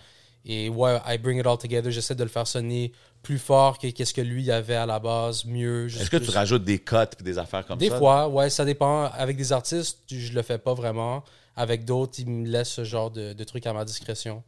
Et 0.45 0.69
ouais, 0.69 0.99
I 1.07 1.19
bring 1.19 1.39
it 1.41 1.47
all 1.47 1.59
together. 1.59 1.91
J'essaie 1.91 2.15
de 2.15 2.23
le 2.23 2.29
faire 2.31 2.47
sonner 2.47 2.93
plus 3.23 3.39
fort 3.39 3.79
que 3.79 3.89
qu'est-ce 3.89 4.15
que 4.15 4.21
lui 4.21 4.51
avait 4.51 4.77
à 4.77 4.87
la 4.87 4.99
base, 4.99 5.45
mieux. 5.45 5.87
Est-ce 5.87 6.09
que 6.11 6.17
tu 6.17 6.31
rajoutes 6.31 6.65
des 6.65 6.79
cuts 6.79 6.97
et 7.19 7.23
des 7.23 7.37
affaires 7.39 7.67
comme 7.67 7.79
Des 7.79 7.89
ça? 7.91 7.99
fois, 7.99 8.29
ouais, 8.29 8.49
ça 8.49 8.65
dépend. 8.65 9.05
Avec 9.07 9.37
des 9.37 9.53
artistes, 9.53 9.99
je 10.09 10.33
le 10.33 10.43
fais 10.43 10.59
pas 10.59 10.75
vraiment. 10.75 11.25
Avec 11.57 11.85
d'autres, 11.85 12.21
ils 12.21 12.29
me 12.31 12.47
laissent 12.47 12.71
ce 12.71 12.85
genre 12.85 13.11
de, 13.11 13.33
de 13.33 13.45
trucs 13.45 13.67
à 13.67 13.73
ma 13.73 13.85
discrétion. 13.85 14.43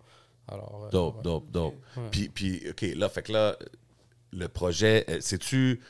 Alors, 0.48 0.84
euh, 0.86 0.90
Dope, 0.90 1.16
ouais. 1.16 1.22
dope, 1.22 1.50
dope. 1.50 1.74
Puis, 2.12 2.28
puis, 2.28 2.62
OK, 2.70 2.82
là, 2.96 3.08
fait 3.08 3.22
que 3.22 3.32
là, 3.32 3.56
le 4.32 4.48
projet, 4.48 5.04
euh, 5.10 5.18
sais-tu, 5.20 5.80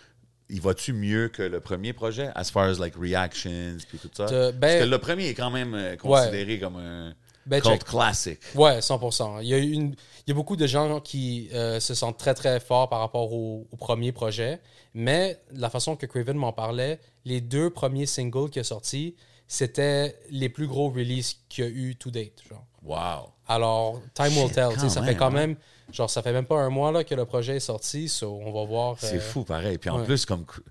il 0.51 0.61
va-tu 0.61 0.93
mieux 0.93 1.29
que 1.29 1.43
le 1.43 1.61
premier 1.61 1.93
projet, 1.93 2.31
as 2.35 2.51
far 2.51 2.65
as 2.65 2.79
like 2.79 2.95
reactions 2.97 3.77
puis 3.89 3.99
tout 3.99 4.11
ça? 4.13 4.27
De- 4.27 4.51
Parce 4.51 4.53
ben- 4.53 4.81
que 4.85 4.89
le 4.91 4.99
premier 4.99 5.29
est 5.29 5.35
quand 5.35 5.51
même 5.51 5.75
euh, 5.75 5.97
considéré 5.97 6.59
comme 6.59 6.77
un 6.77 7.15
Ben, 7.47 7.61
cult 7.61 7.85
classique. 7.85 8.41
Ouais, 8.55 8.81
100%. 8.81 9.41
Il 9.43 9.49
y 9.49 9.55
a, 9.55 9.59
eu 9.59 9.71
une, 9.73 9.95
il 10.27 10.29
y 10.29 10.31
a 10.33 10.35
beaucoup 10.35 10.57
de 10.57 10.67
gens 10.67 11.01
qui 11.01 11.49
euh, 11.55 11.81
se 11.81 11.95
sentent 11.95 12.19
très, 12.19 12.35
très 12.35 12.61
forts 12.61 12.89
par 12.89 13.01
rapport 13.01 13.33
au, 13.33 13.67
au 13.71 13.77
premier 13.77 14.13
projet. 14.13 14.61
Mais 14.95 15.41
la 15.53 15.71
façon 15.71 15.97
que 15.97 16.07
Craven 16.07 16.37
m'en 16.37 16.53
parlait, 16.53 16.99
les 17.25 17.41
deux 17.41 17.71
premiers 17.71 18.07
singles 18.07 18.51
qu'il 18.51 18.61
a 18.61 18.65
sortis, 18.65 19.15
c'était 19.49 20.17
les 20.31 20.49
plus 20.49 20.67
gros 20.67 20.91
releases 20.91 21.37
qu'il 21.49 21.65
y 21.65 21.67
a 21.67 21.71
eu 21.71 21.97
to 21.97 22.11
date. 22.11 22.43
Genre. 22.49 22.65
Wow. 22.83 23.31
Alors, 23.47 24.01
time 24.15 24.37
will 24.37 24.47
Shit, 24.47 24.55
tell. 24.55 24.71
sais, 24.73 24.77
quand 24.81 24.89
ça 24.89 25.01
même, 25.01 25.09
fait 25.11 25.17
quand 25.17 25.27
hein. 25.27 25.31
même, 25.31 25.57
genre, 25.93 26.09
ça 26.11 26.23
fait 26.23 26.33
même 26.33 26.47
pas 26.47 26.57
un 26.59 26.71
mois 26.71 26.93
là, 26.93 27.05
que 27.05 27.15
le 27.15 27.25
projet 27.25 27.57
est 27.57 27.61
sorti. 27.61 28.09
So, 28.09 28.41
on 28.45 28.53
va 28.53 28.65
voir. 28.65 28.97
C'est 28.99 29.17
euh, 29.17 29.21
fou, 29.21 29.45
pareil. 29.45 29.79
Puis 29.79 29.91
en 29.91 29.99
ouais. 30.01 30.05
plus, 30.05 30.25
comme 30.27 30.43
Cra- 30.45 30.63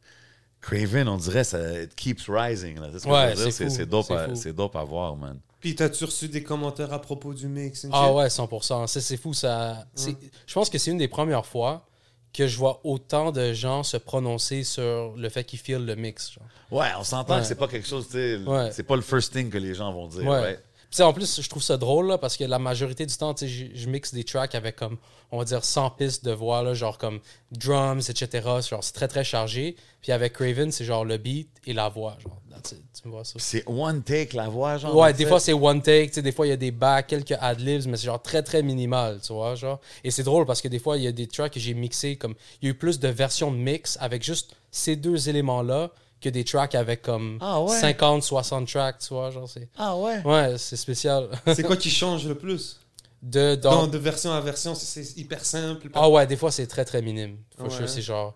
Craven, 0.62 1.08
on 1.08 1.18
dirait, 1.18 1.44
ça 1.44 1.82
it 1.82 1.96
keeps 1.96 2.26
rising. 2.28 2.80
là. 2.80 2.90
C'est 2.92 3.00
ce 3.00 3.06
que 3.06 3.10
Ouais, 3.10 3.34
c'est 3.36 3.52
c'est 3.52 3.66
fou, 3.66 3.70
c'est 3.76 3.86
dope, 3.86 4.06
c'est 4.08 4.14
à- 4.16 4.28
fou. 4.30 4.36
c'est 4.36 4.54
dope 4.54 4.76
à 4.76 4.84
voir, 4.84 5.16
man. 5.16 5.40
Puis 5.62 5.76
t'as-tu 5.76 6.06
reçu 6.06 6.28
des 6.30 6.42
commentaires 6.44 6.94
à 6.94 7.02
propos 7.02 7.34
du 7.34 7.48
mix 7.48 7.86
Ah 7.92 8.14
ouais, 8.14 8.30
100%. 8.30 8.88
Ça, 8.88 9.02
c'est 9.02 9.18
fou. 9.18 9.34
Ça, 9.34 9.86
Je 9.96 10.54
pense 10.54 10.70
que 10.70 10.78
c'est 10.78 10.92
une 10.92 10.98
des 10.98 11.08
premières 11.10 11.46
fois 11.46 11.86
que 12.34 12.48
je 12.48 12.58
vois 12.58 12.80
autant 12.84 13.32
de 13.32 13.54
gens 13.54 13.82
se 13.84 13.98
prononcer 13.98 14.64
sur 14.64 15.14
le 15.18 15.30
fait 15.30 15.44
qu'ils 15.44 15.60
feel 15.60 15.84
le 15.86 15.96
mix. 15.96 16.32
Genre. 16.32 16.44
Ouais, 16.72 16.88
on 17.00 17.04
s'entend 17.04 17.36
Ouais. 17.36 17.42
que 17.42 17.48
c'est 17.48 17.56
pas 17.56 17.68
quelque 17.68 17.88
chose, 17.88 18.06
tu 18.06 18.14
sais, 18.14 18.38
Ouais. 18.46 18.70
c'est 18.72 18.84
pas 18.84 18.96
le 18.96 19.02
first 19.02 19.34
thing 19.34 19.50
que 19.50 19.58
les 19.58 19.74
gens 19.74 19.92
vont 19.92 20.08
dire. 20.08 20.24
Ouais. 20.26 20.60
Sais, 20.98 21.04
en 21.04 21.14
plus, 21.14 21.42
je 21.42 21.50
trouve 21.50 21.64
ça 21.64 21.78
drôle 21.78 22.08
là, 22.08 22.18
parce 22.18 22.38
que 22.38 22.44
la 22.44 22.60
majorité 22.60 23.06
du 23.06 23.16
temps, 23.16 23.36
je, 23.40 23.90
mixe 23.90 24.14
des 24.14 24.24
tracks 24.24 24.56
avec 24.56 24.76
comme, 24.76 24.98
on 25.32 25.38
va 25.38 25.46
dire, 25.46 25.64
100 25.64 25.92
pistes 25.92 26.26
de 26.26 26.32
voix, 26.32 26.64
là, 26.64 26.74
genre 26.74 26.98
comme 26.98 27.20
drums, 27.52 28.10
etc. 28.10 28.48
Genre, 28.68 28.84
c'est 28.84 28.94
très 28.94 29.08
très 29.08 29.24
chargé. 29.24 29.76
Puis 30.02 30.12
avec 30.12 30.34
Craven, 30.34 30.72
c'est 30.72 30.86
genre 30.86 31.06
le 31.06 31.18
beat 31.18 31.50
et 31.66 31.74
la 31.74 31.90
voix. 31.90 32.18
Genre, 32.24 32.42
that's 32.50 32.72
it. 32.72 32.84
Tu 33.02 33.10
vois 33.10 33.24
ça? 33.24 33.34
C'est 33.38 33.64
one 33.68 34.02
take 34.04 34.36
la 34.36 34.50
voix, 34.50 34.78
genre. 34.78 34.96
Ouais, 34.96 35.14
des 35.14 35.26
fois 35.26 35.40
c'est 35.40 35.54
one 35.54 35.82
take, 35.82 36.22
des 36.22 36.32
fois 36.32 36.48
il 36.48 36.50
y 36.50 36.54
a 36.54 36.58
des 36.58 36.72
backs, 36.72 37.08
quelques 37.08 37.36
ad-libs, 37.40 37.88
mais 37.88 37.98
c'est 37.98 38.06
genre 38.06 38.22
très 38.22 38.44
très 38.44 38.62
minimal, 38.62 39.20
tu 39.22 39.34
vois, 39.34 39.56
genre. 39.56 39.80
Et 40.04 40.12
c'est 40.12 40.24
drôle 40.24 40.46
parce 40.46 40.62
que 40.62 40.68
des 40.68 40.80
fois 40.80 40.98
il 40.98 41.04
y 41.04 41.08
a 41.08 41.12
des 41.12 41.28
tracks 41.28 41.54
que 41.54 41.60
j'ai 41.60 41.74
mixés 41.74 42.16
comme 42.16 42.36
il 42.62 42.66
y 42.66 42.68
a 42.70 42.72
eu 42.72 42.78
plus 42.78 43.00
de 43.00 43.08
versions 43.08 43.52
de 43.52 43.58
mix 43.58 43.98
avec 44.02 44.24
juste 44.24 44.56
ces 44.72 44.96
deux 44.96 45.30
éléments-là 45.30 45.92
que 46.22 46.30
des 46.30 46.44
tracks 46.44 46.76
avec 46.76 47.02
comme 47.02 47.38
Ah 47.42 47.62
ouais? 47.62 47.78
50, 47.80 48.24
60 48.24 48.68
tracks, 48.68 49.00
tu 49.00 49.14
vois, 49.14 49.32
genre 49.32 49.48
c'est 49.50 49.68
Ah 49.78 49.96
ouais? 49.98 50.22
Ouais, 50.24 50.58
c'est 50.58 50.76
spécial. 50.76 51.30
C'est 51.56 51.64
quoi 51.64 51.78
qui 51.78 51.90
change 51.90 52.28
le 52.28 52.36
plus? 52.36 52.80
De 53.22 53.56
dans- 53.56 53.82
Dans- 53.82 53.88
De 53.88 53.98
version 53.98 54.32
à 54.32 54.40
version, 54.40 54.74
c'est- 54.76 55.18
hyper 55.18 55.44
simple. 55.44 55.90
Ah 55.94 56.10
ouais, 56.10 56.26
des 56.26 56.38
fois 56.38 56.52
c'est 56.52 56.68
très 56.68 56.86
très 56.86 57.02
minime. 57.02 57.38
Faut 57.58 57.66
Ouais. 57.66 57.70
sure, 57.70 57.90
c'est 57.90 58.02
genre 58.02 58.34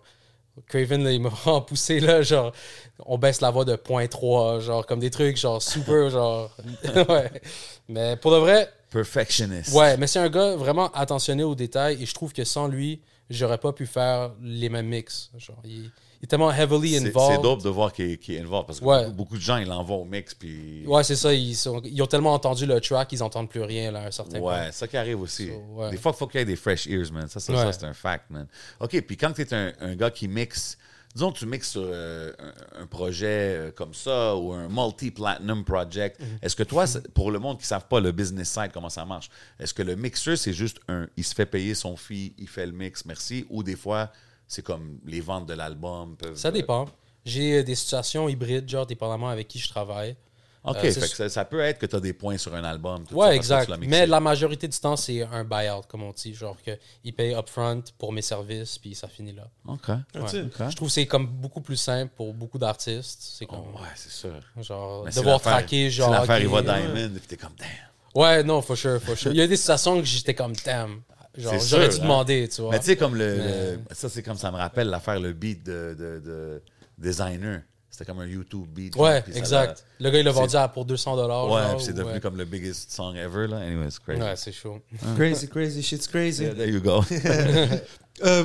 Craven 0.68 1.02
là, 1.02 1.10
il 1.12 1.20
m'a 1.20 1.28
vraiment 1.44 1.62
poussé 1.62 2.00
là, 2.00 2.22
genre 2.22 2.52
on 3.06 3.18
baisse 3.18 3.40
la 3.40 3.50
voix 3.50 3.64
de 3.64 3.74
0.3, 3.76 4.60
genre 4.60 4.86
comme 4.86 5.00
des 5.00 5.10
trucs 5.10 5.36
genre 5.36 5.60
super 5.62 6.10
genre 6.10 6.50
ouais. 7.08 7.30
Mais 7.88 8.16
pour 8.16 8.30
de 8.32 8.36
vrai, 8.36 8.70
Perfectionist. 8.90 9.74
Ouais, 9.74 9.96
mais 9.96 10.06
c'est 10.06 10.20
un 10.20 10.28
gars 10.28 10.54
vraiment 10.54 10.90
attentionné 10.92 11.42
aux 11.42 11.54
détails 11.56 12.00
et 12.02 12.06
je 12.06 12.14
trouve 12.14 12.32
que 12.32 12.44
sans 12.44 12.68
lui, 12.68 13.00
j'aurais 13.28 13.58
pas 13.58 13.72
pu 13.72 13.86
faire 13.86 14.30
les 14.40 14.68
mêmes 14.68 14.86
mix. 14.86 15.30
Genre, 15.36 15.56
il 15.64 15.90
est 16.24 16.26
tellement 16.26 16.52
heavily 16.52 16.98
C'est 16.98 17.08
involved. 17.08 17.36
c'est 17.36 17.42
dope 17.42 17.62
de 17.62 17.68
voir 17.68 17.92
qu'il 17.92 18.10
est 18.12 18.40
involved 18.40 18.66
parce 18.66 18.80
que 18.80 18.84
Ouais. 18.84 19.04
beaucoup, 19.04 19.16
beaucoup 19.16 19.36
de 19.36 19.42
gens, 19.42 19.56
ils 19.58 19.66
l'envoient 19.68 19.96
au 19.98 20.04
mix. 20.04 20.34
Puis... 20.34 20.84
Ouais, 20.86 21.04
c'est 21.04 21.16
ça. 21.16 21.32
Ils, 21.32 21.54
sont- 21.54 21.80
ils 21.84 22.02
ont 22.02 22.06
tellement 22.06 22.32
entendu 22.34 22.66
le 22.66 22.80
track 22.80 23.08
qu'ils 23.08 23.22
entendent 23.22 23.48
plus 23.48 23.62
rien 23.62 23.90
là, 23.92 24.00
à 24.00 24.06
un 24.06 24.10
certain 24.10 24.38
point. 24.38 24.64
Ouais, 24.66 24.72
ça 24.72 24.88
qui 24.88 24.96
arrive 24.96 25.20
aussi. 25.20 25.48
So, 25.48 25.52
ouais. 25.76 25.90
Des 25.90 25.96
fois, 25.96 26.12
il 26.14 26.18
faut 26.18 26.26
qu'il 26.26 26.40
y 26.40 26.42
ait 26.42 26.46
des 26.46 26.56
fresh 26.56 26.86
ears, 26.86 27.12
man. 27.12 27.28
Ça, 27.28 27.40
ça, 27.40 27.52
Ouais. 27.52 27.58
ça, 27.58 27.72
c'est 27.72 27.86
un 27.86 27.94
fact, 27.94 28.30
man. 28.30 28.46
OK, 28.80 29.00
puis 29.02 29.16
quand 29.16 29.32
tu 29.32 29.42
es 29.42 29.54
un, 29.54 29.72
un 29.80 29.94
gars 29.94 30.10
qui 30.10 30.26
mixe, 30.28 30.76
disons 31.14 31.30
tu 31.30 31.46
mixes 31.46 31.70
sur 31.70 31.82
euh, 31.84 32.32
un, 32.76 32.82
un 32.82 32.86
projet 32.86 33.26
euh, 33.28 33.70
comme 33.70 33.94
ça 33.94 34.34
ou 34.34 34.52
un 34.52 34.66
multi-platinum 34.68 35.64
project, 35.64 36.20
Mhm. 36.20 36.26
est-ce 36.42 36.56
que 36.56 36.62
toi, 36.64 36.86
pour 37.14 37.30
le 37.30 37.38
monde 37.38 37.58
qui 37.58 37.62
ne 37.64 37.68
savent 37.68 37.86
pas 37.88 38.00
le 38.00 38.10
business 38.12 38.50
side, 38.50 38.70
comment 38.72 38.88
ça 38.90 39.04
marche, 39.04 39.30
est-ce 39.60 39.72
que 39.74 39.82
le 39.82 39.94
mixeur, 39.94 40.36
c'est 40.38 40.52
juste 40.52 40.78
un, 40.88 41.06
il 41.16 41.22
se 41.24 41.34
fait 41.34 41.46
payer 41.46 41.74
son 41.74 41.96
fee, 41.96 42.34
il 42.38 42.48
fait 42.48 42.66
le 42.66 42.72
mix, 42.72 43.04
merci, 43.04 43.46
ou 43.50 43.62
des 43.62 43.76
fois, 43.76 44.10
c'est 44.48 44.62
comme 44.62 44.98
les 45.04 45.20
ventes 45.20 45.46
de 45.46 45.54
l'album 45.54 46.16
peuvent... 46.16 46.36
Ça 46.36 46.50
dépend. 46.50 46.86
J'ai 47.24 47.58
euh, 47.58 47.62
des 47.62 47.74
situations 47.74 48.28
hybrides, 48.28 48.68
genre 48.68 48.86
dépendamment 48.86 49.28
avec 49.28 49.48
qui 49.48 49.58
je 49.58 49.68
travaille. 49.68 50.16
OK, 50.66 50.76
Euh, 50.82 50.92
fait 50.92 51.00
que 51.00 51.16
ça, 51.16 51.28
ça 51.28 51.44
peut 51.44 51.60
être 51.60 51.78
que 51.78 51.84
tu 51.86 51.94
as 51.94 52.00
des 52.00 52.14
points 52.14 52.38
sur 52.38 52.54
un 52.54 52.64
album. 52.64 53.04
tout 53.04 53.10
ça, 53.14 53.20
Ouais, 53.20 53.30
que 53.30 53.34
exact. 53.36 53.70
Mais 53.80 54.06
la 54.06 54.18
majorité 54.20 54.66
du 54.66 54.78
temps, 54.78 54.96
c'est 54.96 55.22
un 55.22 55.44
buyout, 55.44 55.82
comme 55.88 56.02
on 56.02 56.12
dit. 56.12 56.32
Genre 56.34 56.56
qu'ils 56.62 57.14
payent 57.14 57.34
upfront 57.34 57.82
pour 57.98 58.12
mes 58.14 58.22
services, 58.22 58.78
puis 58.78 58.94
ça 58.94 59.06
finit 59.08 59.32
là. 59.32 59.46
OK. 59.66 59.88
It. 60.14 60.16
OK. 60.46 60.70
Je 60.70 60.76
trouve 60.76 60.88
que 60.88 60.94
c'est 60.94 61.06
comme 61.06 61.26
beaucoup 61.26 61.60
plus 61.60 61.76
simple 61.76 62.12
pour 62.16 62.32
beaucoup 62.32 62.58
d'artistes. 62.58 63.20
C'est 63.20 63.44
comme, 63.44 63.60
Oh, 63.74 63.78
ouais, 63.78 63.88
c'est 63.94 64.10
sûr. 64.12 64.40
genre, 64.62 65.04
Mais 65.04 65.10
devoir 65.12 65.38
traquer, 65.40 65.90
genre. 65.90 66.10
L'affaire, 66.10 66.36
ok, 66.36 66.42
il 66.42 66.48
va 66.48 66.56
ouais. 66.62 66.62
Diamond, 66.92 67.10
puis 67.18 67.26
t'es 67.28 67.36
comme, 67.36 67.54
damn. 67.58 67.68
Ouais, 68.14 68.42
non, 68.42 68.62
for 68.62 68.76
sure, 68.76 69.00
for 69.02 69.18
sure. 69.18 69.32
Il 69.32 69.36
y 69.36 69.42
a 69.42 69.46
des 69.46 69.56
situations 69.58 69.98
que 69.98 70.04
j'étais 70.06 70.34
comme, 70.34 70.54
damn. 70.64 71.02
J'aurais 71.36 71.58
sûr, 71.60 71.78
dû 71.78 71.84
hein. 71.84 71.98
demander, 72.02 72.48
tu 72.48 72.62
vois. 72.62 72.70
Mais 72.72 72.78
tu 72.78 72.86
sais, 72.86 72.96
comme 72.96 73.14
le, 73.16 73.36
Mais- 73.36 73.72
le- 73.72 73.78
Ça, 73.92 74.08
c'est 74.08 74.22
comme 74.22 74.36
ça 74.38 74.50
me 74.50 74.56
rappelle 74.56 74.88
l'affaire, 74.88 75.18
le 75.20 75.32
beat 75.32 75.64
de, 75.64 75.96
de, 75.98 76.20
de 76.24 76.62
designer. 76.98 77.62
C'était 77.90 78.06
comme 78.06 78.20
un 78.20 78.26
YouTube 78.26 78.66
beat. 78.68 78.96
ouais, 78.96 79.22
ça 79.30 79.38
exact. 79.38 79.84
Le 80.00 80.10
gars, 80.10 80.18
il 80.18 80.24
l'a 80.24 80.32
vendu 80.32 80.56
à 80.56 80.66
pour 80.66 80.84
200 80.84 81.14
dollars. 81.16 81.46
l'a- 81.46 81.52
Ouais, 81.70 81.76
puis 81.76 81.84
c'est 81.84 81.92
devenu 81.92 82.20
comme 82.20 82.36
le 82.36 82.44
biggest 82.44 82.90
song 82.90 83.14
ever, 83.14 83.46
là. 83.46 83.58
Anyway, 83.58 83.86
it's 83.86 84.00
crazy. 84.00 84.20
Ouais, 84.20 84.34
c'est 84.36 84.50
chaud. 84.52 84.80
Crazy, 85.16 85.48
crazy, 85.48 85.82
shit's 85.82 86.08
crazy. 86.08 86.42
Yeah, 86.44 86.54
there 86.54 86.68
you 86.70 86.80
go. 86.80 87.04
Euh, 88.24 88.44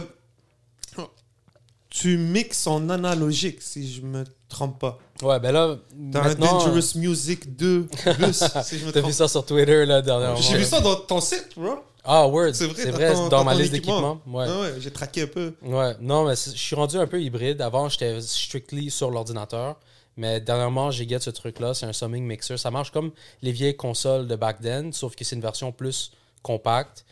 tu 1.90 2.18
mixes 2.18 2.68
en 2.68 2.90
analogique, 2.90 3.62
si 3.62 3.92
je 3.92 4.02
me 4.02 4.24
trompe 4.48 4.80
pas. 4.80 5.00
Ouais, 5.24 5.40
ben 5.40 5.52
là, 5.52 5.78
Dans 5.96 6.22
maintenant, 6.24 6.60
Dangerous 6.60 6.96
Music 6.98 7.56
2 7.56 7.86
plus, 8.16 8.44
si 8.64 8.78
je 8.80 8.86
me 8.86 8.92
t'as 8.92 9.00
vu 9.00 9.04
trompe 9.06 9.14
ça 9.14 9.28
sur 9.28 9.46
Twitter, 9.46 9.86
là, 9.86 10.02
dernièrement. 10.02 10.36
J'ai 10.40 10.58
vu 10.58 10.64
ça 10.66 10.80
dans 10.82 10.96
ton 10.96 11.20
site, 11.20 11.50
bro. 11.58 11.80
Ah, 12.04 12.28
Word. 12.28 12.54
C'est 12.54 12.66
vrai, 12.68 12.84
C'est 12.84 12.92
dans 12.92 12.98
vrai, 12.98 13.14
ton- 13.14 13.28
dans 13.30 13.44
ma 13.44 13.54
liste 13.56 13.74
équipement. 13.74 14.16
d'équipements. 14.16 14.38
Ouais. 14.40 14.46
Ah 14.50 14.62
ouais, 14.62 14.74
j'ai 14.80 14.92
traqué 14.92 15.24
un 15.24 15.28
peu. 15.28 15.54
Ouais, 15.62 15.96
non, 16.00 16.26
mais 16.26 16.36
je 16.36 16.52
suis 16.58 16.76
rendu 16.76 16.98
un 16.98 17.08
peu 17.08 17.22
hybride. 17.22 17.62
Avant, 17.62 17.90
j'étais 17.90 18.20
strictly 18.22 18.90
sur 18.90 19.12
l'ordinateur. 19.12 19.78
Mais 20.18 20.42
dernièrement, 20.42 20.92
j'ai 20.92 21.08
get 21.08 21.20
ce 21.20 21.30
truc-là. 21.30 21.74
C'est 21.74 21.86
un 21.86 21.94
summing 21.94 22.26
mixer. 22.26 22.58
Ça 22.58 22.72
marche 22.72 22.92
comme 22.92 23.12
les 23.42 23.52
vieilles 23.52 23.76
consoles 23.78 24.28
de 24.28 24.36
back 24.36 24.60
then, 24.62 24.92
sauf 24.92 25.16
que 25.16 25.24
c'est 25.24 25.36
une 25.36 25.42
version 25.42 25.72
plus 25.72 26.12
compacte. 26.42 27.06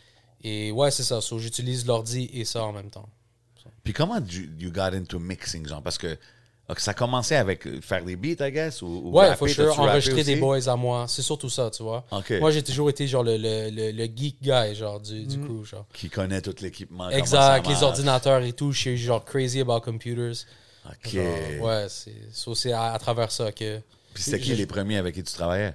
Et 0.44 0.72
ouais, 0.72 0.90
c'est 0.90 1.04
ça. 1.04 1.20
So, 1.20 1.38
J'utilise 1.38 1.86
l'ordi 1.86 2.28
et 2.32 2.44
ça 2.44 2.64
en 2.64 2.72
même 2.72 2.90
temps. 2.90 3.08
Puis 3.84 3.92
comment 3.94 4.18
you, 4.18 4.44
you 4.58 4.70
got 4.70 4.94
into 4.94 5.18
mixing, 5.18 5.66
genre? 5.66 5.82
Parce 5.82 5.96
que 5.98 6.18
ok, 6.68 6.80
ça 6.80 6.94
commençait 6.94 7.36
avec 7.36 7.66
euh, 7.66 7.80
faire 7.80 8.04
des 8.04 8.16
beats, 8.16 8.46
I 8.46 8.52
guess? 8.52 8.82
Ou, 8.82 8.86
ou 8.86 9.10
Ouais, 9.12 9.28
rapper, 9.28 9.36
faut 9.38 9.46
sure, 9.48 9.78
enregistrer 9.80 10.24
des 10.24 10.36
boys 10.36 10.68
à 10.68 10.76
moi. 10.76 11.06
C'est 11.08 11.22
surtout 11.22 11.48
ça, 11.50 11.70
tu 11.70 11.82
vois. 11.82 12.04
Moi, 12.40 12.50
j'ai 12.50 12.62
toujours 12.62 12.90
été 12.90 13.06
genre 13.06 13.22
le, 13.24 13.36
le, 13.36 13.70
le, 13.70 13.90
le 13.92 14.04
geek 14.04 14.36
guy, 14.42 14.74
genre, 14.74 15.00
du, 15.00 15.24
du 15.24 15.38
crew, 15.40 15.64
genre. 15.64 15.86
Qui 15.92 16.08
connaît 16.10 16.40
tout 16.40 16.54
l'équipement. 16.60 17.10
Exact, 17.10 17.66
les 17.66 17.82
ordinateurs 17.82 18.42
et 18.42 18.52
tout. 18.52 18.72
Je 18.72 18.78
suis 18.80 18.96
genre 18.98 19.24
crazy 19.24 19.60
about 19.60 19.80
computers. 19.80 20.44
OK. 20.86 21.12
Genre, 21.12 21.60
ouais, 21.60 21.86
c'est 22.54 22.72
à, 22.72 22.92
à 22.92 22.98
travers 22.98 23.30
ça 23.30 23.52
que. 23.52 23.80
Puis 24.14 24.22
c'était 24.22 24.40
qui 24.40 24.54
les 24.54 24.66
premiers 24.66 24.96
avec 24.96 25.14
qui 25.14 25.22
tu 25.22 25.32
travaillais? 25.32 25.74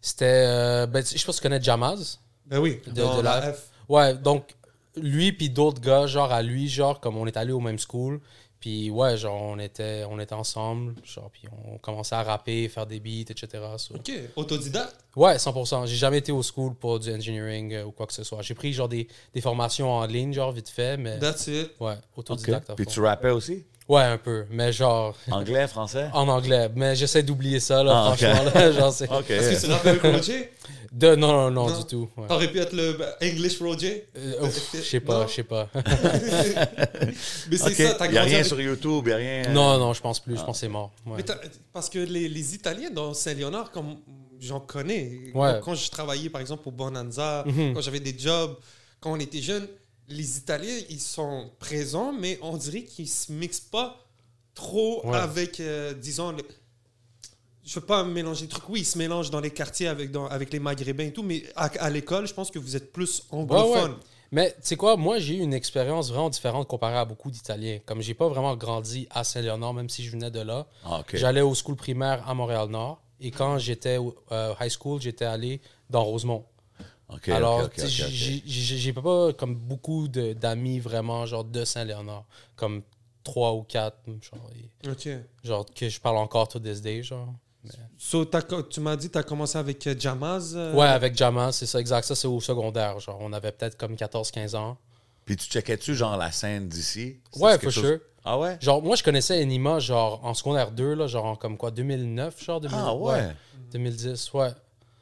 C'était. 0.00 0.44
euh, 0.46 0.86
ben, 0.86 1.02
je 1.04 1.24
pense 1.24 1.36
que 1.36 1.42
tu 1.42 1.48
connais 1.48 1.62
Jamaz. 1.62 2.18
Ben 2.46 2.58
oui, 2.58 2.80
De- 2.86 3.22
la- 3.22 3.52
F. 3.54 3.68
Ouais, 3.88 4.14
donc 4.14 4.54
lui 4.96 5.32
puis 5.32 5.50
d'autres 5.50 5.80
gars, 5.80 6.06
genre 6.06 6.32
à 6.32 6.42
lui, 6.42 6.68
genre 6.68 7.00
comme 7.00 7.16
on 7.16 7.26
est 7.26 7.36
allé 7.36 7.52
au 7.52 7.60
même 7.60 7.78
school. 7.78 8.20
Puis 8.64 8.88
ouais, 8.88 9.18
genre 9.18 9.42
on 9.42 9.58
était, 9.58 10.04
on 10.10 10.18
était 10.18 10.34
ensemble, 10.34 10.94
genre 11.04 11.28
puis 11.30 11.42
on 11.66 11.76
commençait 11.76 12.14
à 12.14 12.22
rapper, 12.22 12.66
faire 12.70 12.86
des 12.86 12.98
beats, 12.98 13.30
etc. 13.30 13.62
so. 13.76 13.94
Ok, 13.94 14.10
autodidacte? 14.36 15.04
Ouais, 15.14 15.36
100%. 15.36 15.86
J'ai 15.86 15.96
jamais 15.96 16.16
été 16.16 16.32
au 16.32 16.42
school 16.42 16.74
pour 16.74 16.98
du 16.98 17.12
engineering 17.12 17.74
euh, 17.74 17.84
ou 17.84 17.90
quoi 17.90 18.06
que 18.06 18.14
ce 18.14 18.24
soit. 18.24 18.40
J'ai 18.40 18.54
pris 18.54 18.72
genre 18.72 18.88
des, 18.88 19.06
des 19.34 19.42
formations 19.42 19.92
en 19.92 20.06
ligne, 20.06 20.32
genre 20.32 20.50
vite 20.50 20.70
fait, 20.70 20.96
mais 20.96 21.18
That's 21.18 21.46
it. 21.48 21.72
ouais, 21.78 21.96
autodidacte. 22.16 22.72
Puis 22.74 22.86
fond. 22.86 22.90
tu 22.90 23.00
rappais 23.00 23.32
aussi? 23.32 23.66
Ouais, 23.86 24.02
un 24.02 24.16
peu, 24.18 24.46
mais 24.50 24.72
genre 24.72 25.14
Anglais, 25.30 25.68
français? 25.68 26.08
en 26.14 26.26
anglais. 26.28 26.70
Mais 26.74 26.96
j'essaie 26.96 27.22
d'oublier 27.22 27.60
ça, 27.60 27.82
là, 27.82 27.92
Ah, 28.12 28.16
franchement. 28.16 28.50
là, 28.54 28.72
genre, 28.78 28.92
c'est- 28.92 29.10
OK. 29.10 29.30
Est-ce 29.30 29.60
que 29.62 29.66
tu 29.66 29.72
rappelles 29.72 30.00
Roger 30.14 30.50
De, 30.90 31.14
non, 31.16 31.32
non, 31.32 31.50
non, 31.50 31.68
Non. 31.68 31.78
du 31.80 31.84
tout. 31.84 32.08
ouais. 32.16 32.26
T'aurais 32.28 32.48
pu 32.50 32.58
être 32.60 32.72
le 32.72 32.96
English 33.22 33.58
Roger? 33.60 34.08
Euh, 34.16 34.48
Je 34.72 34.78
sais 34.80 35.00
pas, 35.00 35.26
je 35.26 35.32
sais 35.34 35.42
pas. 35.42 35.68
Mais 37.50 37.56
c'est 37.56 37.74
ça, 37.74 37.94
t'as 37.94 38.06
Il 38.06 38.12
n'y 38.12 38.18
a 38.18 38.20
grandi 38.20 38.28
rien 38.28 38.34
avec- 38.36 38.44
sur 38.46 38.60
YouTube, 38.60 39.02
il 39.04 39.08
n'y 39.08 39.12
a 39.12 39.16
rien... 39.16 39.42
non, 39.52 39.78
non, 39.78 39.92
je 39.92 40.00
pense 40.00 40.20
plus. 40.20 40.36
Je 40.36 40.42
pense 40.44 40.56
que 40.56 40.60
c'est 40.60 40.68
mort. 40.68 40.92
ouais. 41.06 41.16
Mais 41.18 41.24
parce 41.72 41.88
que 41.90 41.98
les, 41.98 42.28
les 42.28 42.54
Italiens 42.54 42.90
dans 42.90 43.12
Saint-Léonard, 43.14 43.70
comme 43.70 43.96
j'en 44.40 44.60
connais, 44.60 45.10
Ouais. 45.34 45.52
quand, 45.54 45.60
quand 45.62 45.74
je 45.74 45.90
travaillais 45.90 46.30
par 46.30 46.40
exemple 46.40 46.62
au 46.68 46.72
Bonanza, 46.72 47.44
Mhm. 47.46 47.74
quand 47.74 47.80
j'avais 47.80 48.00
des 48.00 48.16
jobs, 48.18 48.56
quand 49.00 49.12
on 49.12 49.20
était 49.20 49.42
jeunes, 49.42 49.66
les 50.08 50.38
Italiens, 50.38 50.80
ils 50.90 51.00
sont 51.00 51.50
présents, 51.58 52.12
mais 52.12 52.38
on 52.42 52.56
dirait 52.56 52.82
qu'ils 52.82 53.08
se 53.08 53.32
mixent 53.32 53.60
pas 53.60 53.96
trop 54.54 55.04
Ouais. 55.06 55.16
avec, 55.16 55.60
euh, 55.60 55.94
disons, 55.94 56.32
le- 56.32 56.44
je 57.64 57.74
veux 57.80 57.86
pas 57.86 58.04
mélanger 58.04 58.42
les 58.42 58.48
trucs. 58.48 58.68
Oui, 58.68 58.80
ils 58.80 58.84
se 58.84 58.98
mélangent 58.98 59.30
dans 59.30 59.40
les 59.40 59.50
quartiers 59.50 59.88
avec, 59.88 60.10
dans- 60.10 60.26
avec 60.26 60.52
les 60.52 60.58
Maghrébins 60.60 61.04
et 61.06 61.12
tout, 61.12 61.22
mais 61.22 61.42
à, 61.56 61.64
à 61.78 61.90
l'école, 61.90 62.26
je 62.26 62.34
pense 62.34 62.50
que 62.50 62.58
vous 62.58 62.76
êtes 62.76 62.92
plus 62.92 63.22
anglophone. 63.30 63.92
ouais. 63.92 63.96
Mais 64.32 64.50
tu 64.50 64.56
sais 64.62 64.76
quoi, 64.76 64.96
moi 64.96 65.20
j'ai 65.20 65.36
eu 65.36 65.40
une 65.40 65.54
expérience 65.54 66.08
vraiment 66.10 66.28
différente 66.28 66.66
comparée 66.66 66.96
à 66.96 67.04
beaucoup 67.04 67.30
d'Italiens. 67.30 67.78
Comme 67.86 68.00
j'ai 68.02 68.14
pas 68.14 68.28
vraiment 68.28 68.56
grandi 68.56 69.06
à 69.10 69.22
Saint-Léonard, 69.22 69.74
même 69.74 69.88
si 69.88 70.02
je 70.04 70.10
venais 70.10 70.30
de 70.30 70.40
là. 70.40 70.66
Ah. 70.84 71.04
J'allais 71.12 71.40
au 71.40 71.54
school 71.54 71.76
primaire 71.76 72.28
à 72.28 72.34
Montréal-Nord. 72.34 73.00
Et 73.20 73.30
quand 73.30 73.58
j'étais 73.58 73.96
au 73.96 74.14
euh, 74.32 74.52
high 74.60 74.70
school, 74.70 75.00
j'étais 75.00 75.24
allé 75.24 75.60
dans 75.88 76.02
Rosemont. 76.02 76.44
Alors, 77.32 77.60
j'ai- 77.86 78.92
pas 78.92 79.32
comme 79.34 79.54
beaucoup 79.54 80.08
de- 80.08 80.32
d'amis 80.32 80.78
vraiment 80.80 81.26
genre 81.26 81.44
de 81.44 81.64
Saint-Léonard. 81.64 82.24
Comme 82.56 82.82
trois 83.22 83.52
ou 83.54 83.62
quatre, 83.62 83.98
genre, 84.22 84.50
et- 84.54 84.70
genre 85.42 85.64
que 85.74 85.88
je 85.88 86.00
parle 86.00 86.18
encore 86.18 86.48
to 86.48 86.58
this 86.58 86.80
day, 86.80 87.02
genre. 87.02 87.32
So, 87.96 88.24
tu 88.70 88.80
m'as 88.80 88.96
dit 88.96 89.06
que 89.08 89.12
tu 89.12 89.18
as 89.18 89.22
commencé 89.22 89.56
avec 89.56 89.86
euh, 89.86 89.94
Jamaz. 89.98 90.52
euh, 90.54 90.74
Ouais, 90.74 90.86
avec 90.86 91.16
Jamal, 91.16 91.52
c'est 91.52 91.64
ça, 91.66 91.80
exact. 91.80 92.04
Ça, 92.06 92.14
c'est 92.14 92.26
au 92.28 92.40
secondaire. 92.40 93.00
Genre, 93.00 93.16
on 93.20 93.32
avait 93.32 93.52
peut-être 93.52 93.76
comme 93.78 93.96
14-15 93.96 94.54
ans. 94.54 94.76
Puis 95.24 95.36
tu 95.36 95.46
checkais-tu, 95.46 95.94
genre, 95.94 96.16
la 96.18 96.30
scène 96.30 96.68
d'ici? 96.68 97.20
Ouais, 97.36 97.58
for 97.58 97.70
chose- 97.70 97.84
sure. 97.84 97.98
Ah 98.26 98.38
ouais? 98.38 98.58
Genre, 98.60 98.82
moi, 98.82 98.96
je 98.96 99.02
connaissais 99.02 99.40
Enima, 99.42 99.78
genre, 99.78 100.20
en 100.24 100.34
secondaire 100.34 100.70
2, 100.70 100.94
là, 100.94 101.06
genre, 101.06 101.24
en 101.24 101.36
comme 101.36 101.56
quoi, 101.56 101.70
2009, 101.70 102.42
genre, 102.44 102.60
2000, 102.60 102.78
Ah 102.78 102.94
ouais? 102.94 103.32
2010, 103.72 104.30
ouais. 104.34 104.48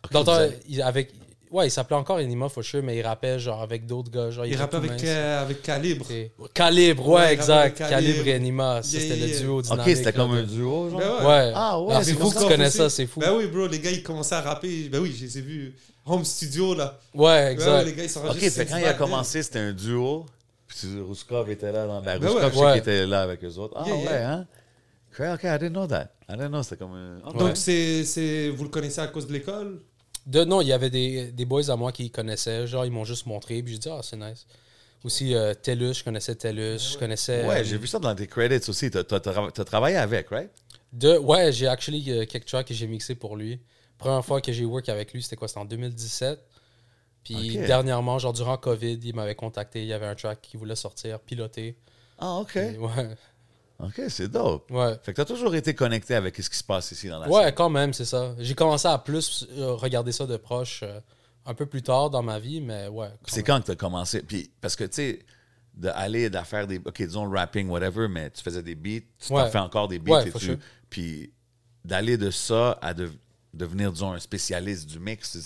Ok, 0.05 0.13
Dans 0.13 0.21
le 0.21 0.25
vous 0.25 0.31
temps, 0.31 0.37
avez- 0.37 0.59
il- 0.69 0.83
avec, 0.83 1.13
Ouais, 1.53 1.67
il 1.69 1.71
s'appelait 1.71 1.97
encore 1.97 2.19
Enima 2.19 2.49
for 2.49 2.65
sure, 2.65 2.83
mais 2.83 2.97
il 2.97 3.03
rappait 3.03 3.39
genre 3.39 3.61
avec 3.61 3.85
d'autres 3.87 4.11
gars. 4.11 4.31
Genre, 4.31 4.47
Il 4.47 4.57
rappait 4.57 4.79
tout 4.79 4.85
avec, 4.87 5.05
euh, 5.05 5.43
avec 5.43 5.61
Calibre. 5.63 6.11
Et- 6.11 6.33
Calibre, 6.55 7.07
ouais, 7.09 7.15
Ouais, 7.21 7.29
il 7.29 7.33
exact. 7.35 7.77
Calibre. 7.77 8.01
Calibre. 8.07 8.27
et 8.29 8.35
Enima. 8.37 8.83
Ça, 8.83 8.89
c'était 8.99 9.17
yeah, 9.19 9.27
le 9.27 9.41
duo 9.41 9.59
Ok, 9.59 9.65
dynamique. 9.65 9.97
c'était 9.99 10.13
comme 10.15 10.33
un 10.33 10.43
duo, 10.45 10.89
genre. 10.91 10.99
Ben 11.01 11.11
ouais. 11.21 11.27
Ouais. 11.27 11.53
Ah 11.55 11.79
ouais, 11.81 11.95
Ah, 11.95 12.03
c'est 12.03 12.15
fou 12.15 12.29
que 12.31 12.35
ça. 12.37 12.41
tu 12.41 12.49
connais 12.49 12.67
aussi. 12.69 12.77
ça, 12.79 12.89
c'est 12.91 13.07
fou. 13.07 13.21
Ben 13.21 13.35
oui, 13.37 13.47
bro, 13.49 13.67
les 13.67 13.79
gars, 13.81 13.91
ils 13.91 14.03
commençaient 14.03 14.35
à 14.35 14.41
rapper. 14.41 14.89
Ben 14.89 14.99
oui, 15.01 15.15
je 15.15 15.25
les 15.27 15.39
ai 15.39 15.41
vus. 15.43 15.75
Home 16.07 16.25
studio, 16.25 16.75
là. 16.75 16.99
Ouais, 17.15 17.21
Ben 17.27 17.29
ouais, 17.47 17.53
exact. 17.53 17.85
les 17.85 17.93
gars, 17.93 18.05
ils 18.05 18.19
Ok, 18.31 18.39
fait 18.51 18.67
quand 18.67 18.77
il 18.79 18.85
a 18.87 18.95
commencé, 18.95 19.43
c'était 19.43 19.59
un 19.59 19.73
duo. 19.73 20.25
Puis 20.67 20.89
Ruskov 21.07 21.51
était 21.51 21.71
là 21.71 21.87
dans 21.87 22.01
la 22.01 22.19
Ben 22.19 22.29
ouais. 22.29 22.43
je 22.51 22.55
sais 22.55 22.59
Ouais. 22.65 22.71
qu'il 22.73 22.79
était 22.81 23.07
là 23.07 23.21
avec 23.21 23.45
eux 23.45 23.55
autres. 23.59 23.75
Ah 23.77 23.85
Yeah, 23.87 23.97
ouais, 23.97 24.03
yeah. 24.05 24.33
hein? 24.33 24.47
Ok, 25.13 25.27
ok, 25.35 25.43
I 25.45 25.59
didn't 25.59 25.73
know 25.75 25.87
that. 25.87 26.09
I 26.31 26.33
didn't 26.33 26.49
know, 26.49 26.63
c'était 26.63 26.77
comme 26.77 26.95
un. 26.95 27.19
ok. 27.29 27.37
Donc, 27.37 27.49
Ouais. 27.49 27.55
c'est, 27.57 28.05
c'est, 28.07 28.49
vous 28.49 28.65
le 28.65 28.71
connaissez 28.71 29.03
à 29.03 29.07
cause 29.09 29.27
de 29.27 29.35
l'école? 29.35 29.81
De, 30.27 30.45
non, 30.45 30.61
il 30.61 30.69
y 30.69 30.73
avait 30.73 30.91
des, 30.91 31.33
des 31.33 31.45
boys 31.45 31.69
à 31.71 31.77
moi 31.77 31.93
qui 31.93 32.11
connaissaient. 32.11 32.67
Genre, 32.67 32.87
ils 32.87 32.93
m'ont 32.93 33.05
juste 33.05 33.27
montré. 33.27 33.63
Puis 33.63 33.75
j'ai 33.75 33.79
dit, 33.79 33.89
ah, 33.91 34.01
c'est 34.03 34.17
nice. 34.17 34.47
Aussi, 35.05 35.35
euh, 35.35 35.53
Tellus, 35.55 35.95
je 35.95 36.05
connaissais 36.05 36.35
Tellus. 36.35 36.79
Je 36.93 36.99
connaissais. 36.99 37.45
Ouais, 37.45 37.61
euh, 37.61 37.65
j'ai 37.65 37.77
vu 37.77 37.89
ça 37.89 37.99
dans 37.99 38.15
tes 38.15 38.29
credits 38.29 38.69
aussi. 38.71 38.91
T'as 38.91 39.03
t'as 39.03 39.65
travaillé 39.65 39.97
avec, 39.97 40.29
right? 40.29 40.51
De, 40.93 41.17
ouais, 41.19 41.51
j'ai 41.53 41.67
actually 41.67 42.11
euh, 42.11 42.25
quelques 42.25 42.47
tracks 42.47 42.69
que 42.69 42.75
j'ai 42.75 42.87
mixé 42.87 43.15
pour 43.15 43.37
lui. 43.37 43.61
Première 43.99 44.25
fois 44.25 44.41
que 44.41 44.53
j'ai 44.53 44.65
work 44.65 44.89
avec 44.89 45.13
lui, 45.13 45.23
c'était 45.23 45.37
quoi? 45.37 45.49
C'était 45.49 45.61
en 45.61 45.65
2017. 45.65 46.39
Puis 47.25 47.57
dernièrement, 47.57 48.19
genre 48.19 48.33
durant 48.33 48.57
COVID, 48.57 48.99
il 49.03 49.15
m'avait 49.15 49.35
contacté. 49.35 49.83
Il 49.83 49.87
y 49.87 49.93
avait 49.93 50.07
un 50.07 50.15
track 50.15 50.41
qu'il 50.43 50.59
voulait 50.59 50.77
sortir, 50.77 51.21
piloter. 51.21 51.77
Ah, 52.19 52.37
ok. 52.39 52.57
Et 52.57 52.79
Ouais, 52.79 53.17
Ok, 53.83 54.01
c'est 54.09 54.29
dope. 54.29 54.71
ouais. 54.71 54.95
Fait 55.03 55.13
que 55.13 55.17
t'as 55.17 55.25
toujours 55.25 55.55
été 55.55 55.75
connecté 55.75 56.15
avec 56.15 56.37
ce 56.37 56.49
qui 56.49 56.57
se 56.57 56.65
passe 56.65 56.93
ici 56.93 57.09
dans 57.09 57.19
la 57.19 57.29
Ouais, 57.29 57.45
scène. 57.45 57.55
quand 57.55 57.69
même, 57.71 57.93
c'est 57.93 58.05
ça. 58.05 58.35
J'ai 58.39 58.55
commencé 58.55 58.87
à 58.89 58.97
plus 58.99 59.47
euh, 59.59 59.73
regarder 59.75 60.13
ça 60.13 60.25
de 60.27 60.37
proche 60.37 60.81
euh, 60.85 61.01
un 61.47 61.55
peu 61.55 61.67
plus 61.67 61.83
tard 61.83 62.09
dans 62.11 62.23
ma 62.23 62.39
vie, 62.39 62.61
mais 62.61 62.87
ouais. 62.89 63.09
C'est 63.27 63.43
quand 63.43 63.61
que 63.61 63.67
t'as 63.67 63.75
commencé? 63.77 64.23
Puis, 64.23 64.51
parce 64.61 64.77
que, 64.77 64.85
tu 64.85 64.95
sais, 64.95 65.19
d'aller, 65.75 66.31
d'à 66.31 66.45
faire 66.45 66.67
des, 66.67 66.79
ok, 66.79 66.97
disons 67.03 67.29
rapping, 67.29 67.69
whatever, 67.69 68.07
mais 68.09 68.31
tu 68.31 68.43
faisais 68.43 68.63
des 68.63 68.75
beats, 68.77 69.01
tu 69.19 69.29
t'en 69.29 69.37
Ouais. 69.37 69.51
fais 69.51 69.59
encore 69.59 69.89
des 69.89 69.99
beats 69.99 70.13
Ouais, 70.13 70.29
et 70.29 70.33
tu- 70.33 70.39
sure. 70.39 70.57
Puis, 70.89 71.33
d'aller 71.85 72.17
de 72.17 72.31
ça 72.31 72.79
à 72.81 72.95
de- 72.95 73.11
devenir, 73.53 73.91
disons, 73.93 74.13
un 74.13 74.19
spécialiste 74.21 74.89
du 74.89 75.01
mix, 75.01 75.37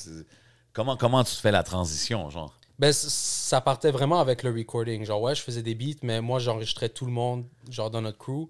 comment, 0.75 0.97
comment 0.99 1.25
tu 1.25 1.35
fais 1.35 1.51
la 1.53 1.63
transition, 1.63 2.29
genre? 2.29 2.59
Ben, 2.79 2.93
ça 2.93 3.61
partait 3.61 3.91
vraiment 3.91 4.21
avec 4.21 4.43
le 4.43 4.51
recording. 4.51 5.05
Genre, 5.05 5.21
ouais, 5.21 5.35
je 5.35 5.43
faisais 5.43 5.63
des 5.63 5.75
beats, 5.75 5.99
mais 6.03 6.21
moi, 6.21 6.39
j'enregistrais 6.39 6.89
tout 6.89 7.07
le 7.07 7.13
monde, 7.13 7.45
genre, 7.71 7.91
dans 7.91 8.03
notre 8.03 8.19
crew. 8.19 8.49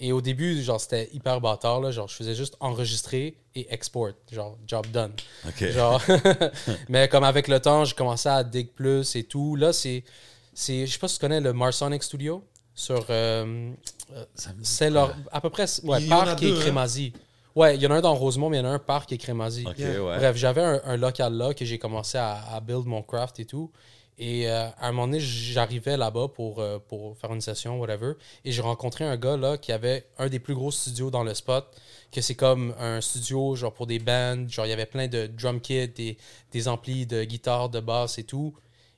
Et 0.00 0.12
au 0.12 0.20
début, 0.20 0.62
genre, 0.62 0.80
c'était 0.80 1.08
hyper 1.12 1.40
bâtard, 1.40 1.80
là. 1.80 1.90
Genre, 1.90 2.08
je 2.08 2.14
faisais 2.14 2.34
juste 2.34 2.56
enregistrer 2.60 3.36
et 3.54 3.72
export. 3.72 4.10
Genre, 4.30 4.56
job 4.66 4.86
done. 4.92 5.12
Genre, 5.60 6.02
mais 6.88 7.08
comme 7.08 7.24
avec 7.24 7.48
le 7.48 7.60
temps, 7.60 7.84
j'ai 7.84 7.94
commencé 7.94 8.28
à 8.28 8.42
dig 8.44 8.70
plus 8.72 9.14
et 9.16 9.24
tout. 9.24 9.56
Là, 9.56 9.72
c'est, 9.72 10.04
c'est, 10.54 10.86
je 10.86 10.92
sais 10.92 10.98
pas 10.98 11.08
si 11.08 11.16
tu 11.16 11.20
connais 11.20 11.40
le 11.40 11.52
Marsonic 11.52 12.02
Studio 12.02 12.44
sur, 12.74 13.06
euh, 13.10 13.72
c'est 14.62 14.90
leur, 14.90 15.14
à 15.32 15.40
peu 15.40 15.50
près, 15.50 15.66
ouais, 15.82 16.06
Parc 16.08 16.42
et 16.42 16.52
hein? 16.52 17.12
Ouais, 17.58 17.74
il 17.76 17.82
y 17.82 17.86
en 17.86 17.90
a 17.90 17.96
un 17.96 18.00
dans 18.00 18.14
Rosemont, 18.14 18.48
mais 18.50 18.58
il 18.58 18.60
y 18.60 18.66
en 18.66 18.68
a 18.70 18.72
un 18.74 18.78
Parc 18.78 19.12
et 19.12 19.18
Crémazie. 19.18 19.66
OK, 19.66 19.78
Yeah. 19.78 20.02
ouais. 20.02 20.16
Bref, 20.18 20.36
j'avais 20.36 20.62
un, 20.62 20.80
un 20.84 20.96
local 20.96 21.34
là 21.34 21.54
que 21.54 21.64
j'ai 21.64 21.78
commencé 21.78 22.16
à, 22.18 22.34
à 22.54 22.60
build 22.60 22.86
mon 22.86 23.02
craft 23.02 23.40
et 23.40 23.44
tout. 23.44 23.70
Et 24.20 24.48
euh, 24.50 24.66
à 24.78 24.88
un 24.88 24.92
moment 24.92 25.06
donné, 25.06 25.20
j'arrivais 25.20 25.96
là-bas 25.96 26.28
pour, 26.34 26.60
euh, 26.60 26.78
pour 26.88 27.16
faire 27.18 27.32
une 27.32 27.40
session, 27.40 27.78
whatever. 27.78 28.14
Et 28.44 28.50
j'ai 28.50 28.62
rencontré 28.62 29.04
un 29.04 29.16
gars 29.16 29.36
là 29.36 29.56
qui 29.58 29.70
avait 29.70 30.06
un 30.18 30.28
des 30.28 30.40
plus 30.40 30.54
gros 30.54 30.72
studios 30.72 31.10
dans 31.10 31.22
le 31.22 31.34
spot. 31.34 31.64
Que 32.10 32.20
c'est 32.20 32.34
comme 32.34 32.74
un 32.80 33.00
studio 33.00 33.54
genre 33.54 33.72
pour 33.72 33.86
des 33.86 33.98
bands. 34.00 34.48
Genre, 34.48 34.66
il 34.66 34.70
y 34.70 34.72
avait 34.72 34.86
plein 34.86 35.06
de 35.08 35.26
drum 35.28 35.60
kits, 35.60 35.88
des, 35.88 36.16
des 36.52 36.68
amplis 36.68 37.06
de 37.06 37.22
guitare, 37.24 37.68
de 37.68 37.80
basse 37.80 38.18
et 38.18 38.24
tout. 38.24 38.54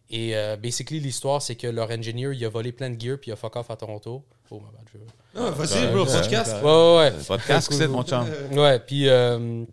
Et 0.09 0.35
euh, 0.37 0.57
basically, 0.57 1.01
l'histoire, 1.01 1.41
c'est 1.43 1.55
que 1.55 1.67
leur 1.67 1.91
engineer, 1.91 2.33
il 2.35 2.45
a 2.45 2.49
volé 2.49 2.73
plein 2.73 2.91
de 2.91 3.01
gear 3.01 3.19
puis 3.19 3.31
il 3.31 3.33
a 3.33 3.37
fuck 3.37 3.57
off 3.57 3.71
à 3.71 3.77
Toronto. 3.77 4.25
Oh, 4.51 4.57
my 4.61 4.67
bad, 4.77 4.87
je- 4.93 4.99
Ah, 5.41 5.51
vas-y, 5.51 5.93
bro, 5.93 6.05
podcast. 6.05 6.55
ouais. 6.57 6.63
Ouais, 6.63 6.97
ouais. 6.99 7.13
Podcast, 7.27 7.73
c'est 7.73 7.87
mon 7.89 8.03
chum. 8.03 8.27
Ouais, 8.53 8.81
puis 8.81 9.09
euh, 9.09 9.65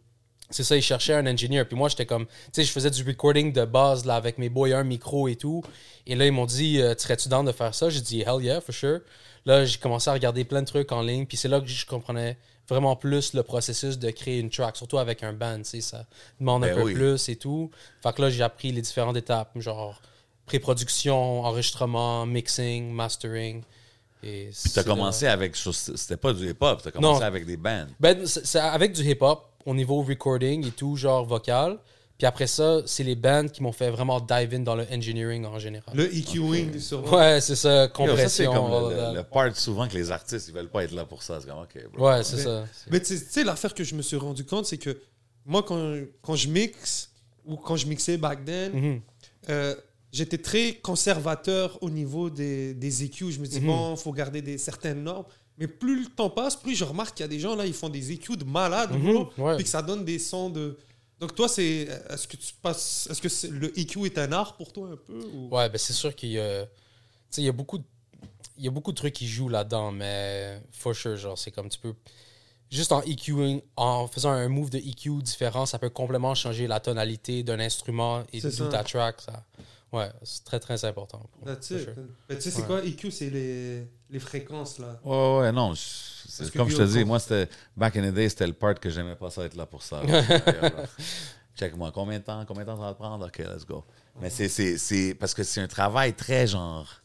c'est 0.50 0.64
ça, 0.64 0.76
ils 0.78 0.82
cherchaient 0.84 1.16
un 1.16 1.26
engineer. 1.26 1.66
Puis 1.66 1.76
moi, 1.76 1.90
j'étais 1.90 2.06
comme, 2.06 2.26
tu 2.28 2.34
sais, 2.54 2.64
je 2.64 2.72
faisais 2.72 2.92
du 2.92 3.04
recording 3.04 3.52
de 3.52 3.66
base 3.66 4.06
là, 4.06 4.16
avec 4.16 4.38
mes 4.38 4.50
boys, 4.50 4.76
un 4.76 4.84
micro 4.84 5.28
et 5.28 5.36
tout. 5.36 5.64
Et 6.06 6.16
là, 6.16 6.26
ils 6.28 6.32
m'ont 6.32 6.46
dit, 6.46 6.80
euh, 6.82 6.94
serais-tu 6.98 7.28
down 7.28 7.46
de 7.46 7.52
faire 7.52 7.74
ça? 7.74 7.90
J'ai 7.90 8.02
dit, 8.02 8.22
hell 8.22 8.42
yeah, 8.44 8.62
for 8.62 8.74
sure. 8.74 9.00
Là, 9.46 9.66
j'ai 9.66 9.78
commencé 9.80 10.10
à 10.10 10.14
regarder 10.14 10.44
plein 10.44 10.62
de 10.62 10.68
trucs 10.68 10.92
en 10.92 11.02
ligne. 11.02 11.26
Puis 11.26 11.38
c'est 11.38 11.48
là 11.48 11.60
que 11.60 11.68
je 11.68 11.86
comprenais 11.86 12.38
vraiment 12.70 12.96
plus 12.96 13.34
le 13.34 13.44
processus 13.44 13.98
de 13.98 14.12
créer 14.12 14.40
une 14.40 14.50
track, 14.50 14.76
surtout 14.76 14.98
avec 15.00 15.24
un 15.24 15.32
band, 15.34 15.58
tu 15.60 15.64
sais, 15.64 15.82
ça 15.82 16.06
demande 16.40 16.66
un 16.66 16.68
Ben 16.68 16.76
peu 16.76 16.84
oui. 16.84 16.94
plus 16.94 17.30
et 17.30 17.38
tout. 17.38 17.72
Fait 18.04 18.14
que 18.14 18.22
là, 18.22 18.30
j'ai 18.30 18.44
appris 18.44 18.72
les 18.74 18.82
différentes 18.82 19.16
étapes, 19.18 19.52
genre 19.60 20.02
pré-production, 20.46 21.42
enregistrement, 21.46 22.26
mixing, 22.26 22.92
mastering. 22.92 23.64
Et 24.24 24.50
Puis 24.64 24.72
t'as 24.74 24.84
commencé 24.84 25.28
avec, 25.28 25.56
c'était 25.56 26.18
pas 26.18 26.34
du 26.34 26.50
hip-hop, 26.50 26.82
t'as 26.84 26.92
commencé 26.92 27.20
Non. 27.22 27.26
avec 27.26 27.46
des 27.46 27.58
bands. 27.58 27.86
Ben, 28.00 28.26
c'est 28.26 28.60
avec 28.60 28.94
du 28.94 29.04
hip-hop 29.04 29.46
au 29.66 29.74
niveau 29.76 30.02
recording 30.02 30.66
et 30.68 30.72
tout, 30.72 30.96
genre 30.96 31.26
vocal. 31.26 31.78
Puis 32.18 32.26
après 32.26 32.48
ça, 32.48 32.80
c'est 32.88 33.04
les 33.04 33.16
bands 33.16 33.48
qui 33.48 33.62
m'ont 33.62 33.72
fait 33.72 33.92
vraiment 33.92 34.20
dive 34.20 34.56
in 34.56 34.62
dans 34.62 34.76
le 34.76 34.88
engineering 34.92 35.46
en 35.46 35.60
général. 35.60 35.96
Le 35.96 36.12
EQing 36.16 36.80
sur. 36.80 37.14
Ouais, 37.14 37.40
c'est 37.42 37.56
ça, 37.56 37.84
Yo, 38.00 38.16
ça, 38.18 38.28
c'est 38.28 38.46
compression. 38.46 38.54
comme 38.54 39.14
le, 39.16 39.22
part 39.22 39.56
souvent 39.56 39.88
que 39.88 39.94
les 39.94 40.10
artistes, 40.10 40.48
ils 40.48 40.54
veulent 40.56 40.70
pas 40.72 40.84
être 40.84 40.94
là 40.94 41.06
pour 41.06 41.22
ça. 41.22 41.40
C'est 41.40 41.48
comme, 41.48 41.60
OK, 41.60 41.78
bro. 41.94 42.08
Ouais, 42.10 42.24
c'est 42.24 42.38
ça. 42.38 42.66
Mais 42.90 43.00
tu 43.02 43.16
sais- 43.18 43.44
l'affaire 43.44 43.74
que 43.76 43.84
je 43.84 43.94
me 43.94 44.02
suis 44.02 44.18
rendu 44.18 44.44
compte, 44.46 44.66
c'est 44.66 44.80
que 44.80 44.98
moi, 45.46 45.62
quand, 45.62 45.96
quand 46.24 46.36
je 46.36 46.48
mixe, 46.50 47.12
ou 47.46 47.56
quand 47.56 47.76
je 47.76 47.86
mixais 47.86 48.18
back 48.18 48.44
then, 48.44 48.72
Mhm. 48.74 49.02
euh, 49.50 49.76
j'étais 50.12 50.38
très 50.38 50.76
conservateur 50.76 51.78
au 51.82 51.90
niveau 51.90 52.30
des, 52.30 52.74
des 52.74 53.04
EQ. 53.04 53.32
Je 53.32 53.40
me 53.40 53.46
dis, 53.48 53.60
Mhm. 53.60 53.68
bon, 53.68 53.92
il 53.96 53.98
faut 53.98 54.12
garder 54.14 54.42
des, 54.42 54.58
certaines 54.58 55.04
normes. 55.04 55.26
Mais 55.58 55.68
plus 55.68 56.04
le 56.04 56.10
temps 56.10 56.30
passe, 56.30 56.56
plus 56.56 56.76
je 56.76 56.84
remarque 56.84 57.16
qu'il 57.18 57.24
y 57.24 57.26
a 57.26 57.28
des 57.30 57.40
gens 57.40 57.56
là, 57.56 57.66
ils 57.66 57.74
font 57.74 57.90
des 57.90 58.12
EQ 58.12 58.38
de 58.38 58.44
malade, 58.44 58.92
bro, 59.00 59.30
ouais. 59.40 59.56
puis 59.56 59.64
que 59.64 59.70
ça 59.70 59.82
donne 59.82 60.06
des 60.06 60.20
sons 60.20 60.50
de. 60.52 60.78
Donc 61.20 61.34
toi, 61.34 61.48
c'est, 61.50 61.88
est-ce 62.12 62.28
que 62.28 62.38
tu 62.38 62.54
passes, 62.62 63.08
est-ce 63.10 63.22
que 63.48 63.48
le 63.54 63.78
EQ 63.80 64.06
est 64.06 64.20
un 64.20 64.32
art 64.34 64.56
pour 64.56 64.72
toi 64.72 64.90
un 64.92 64.98
peu 64.98 65.20
ou- 65.34 65.50
Ouais, 65.56 65.68
ben 65.68 65.78
c'est 65.80 65.94
sûr 65.94 66.16
qu'il 66.16 66.30
y 66.30 66.40
a. 66.40 66.66
Tu 66.66 66.72
sais, 67.32 67.42
il 67.42 67.46
y 67.46 67.50
a 67.50 67.54
beaucoup 67.54 67.80
de. 67.80 67.84
Il 68.60 68.66
y 68.66 68.68
a 68.68 68.72
beaucoup 68.72 68.92
de 68.92 68.98
trucs 68.98 69.14
qui 69.16 69.28
jouent 69.28 69.50
là-dedans, 69.50 69.92
mais 69.92 70.62
for 70.72 70.96
sure, 70.96 71.16
genre, 71.18 71.38
c'est 71.38 71.50
comme 71.52 71.70
tu 71.70 71.80
peux. 71.80 71.94
Juste 72.70 72.92
en 72.92 73.02
EQing, 73.02 73.62
en 73.78 74.08
faisant 74.08 74.32
un 74.32 74.48
move 74.50 74.70
de 74.70 74.78
EQ 74.78 75.22
différent, 75.24 75.66
ça 75.66 75.80
peut 75.80 75.90
complètement 75.90 76.36
changer 76.36 76.68
la 76.68 76.80
tonalité 76.80 77.42
d'un 77.42 77.60
instrument 77.60 78.24
et 78.34 78.42
de 78.42 78.50
track. 78.84 79.22
Ça. 79.22 79.44
Ouais, 79.94 80.12
c'est 80.24 80.44
très 80.44 80.60
très 80.60 80.84
important. 80.86 81.30
pour- 81.32 81.46
That's 81.46 81.68
for 81.68 81.78
it. 81.78 81.84
sure. 81.86 81.94
Mais 82.30 82.36
tu 82.36 82.42
sais, 82.42 82.52
c'est 82.52 82.62
Ouais. 82.62 82.68
quoi 82.68 82.84
EQ 82.84 83.10
C'est 83.12 83.30
les, 83.30 83.88
les 84.10 84.20
fréquences 84.20 84.80
là? 84.80 85.00
Ouais, 85.04 85.38
ouais, 85.40 85.52
non. 85.54 85.74
je- 85.74 86.50
comme 86.58 86.70
je 86.70 86.78
te 86.78 86.84
dis, 86.84 87.06
moi, 87.06 87.20
c'était. 87.20 87.48
Back 87.76 87.96
in 87.96 88.10
the 88.12 88.14
day, 88.14 88.28
c'était 88.28 88.48
le 88.48 88.54
part 88.54 88.76
que 88.80 88.90
j'aimais 88.90 89.16
pas 89.16 89.30
ça 89.30 89.44
être 89.46 89.56
là 89.56 89.66
pour 89.66 89.82
ça. 89.84 90.02
Check-moi, 91.56 91.92
combien 91.92 92.20
de 92.20 92.24
temps, 92.24 92.44
combien 92.46 92.64
de 92.64 92.70
temps 92.70 92.76
ça 92.78 92.84
va 92.84 92.94
te 92.94 92.98
prendre? 93.00 93.26
OK, 93.26 93.38
let's 93.40 93.66
go. 93.66 93.84
Mais 94.22 94.30
c'est- 94.30 94.50
c'est 94.50 94.78
c'est- 94.78 95.16
parce 95.16 95.34
que 95.34 95.44
c'est 95.44 95.62
un 95.62 95.68
travail 95.68 96.14
très 96.14 96.46
genre. 96.48 97.02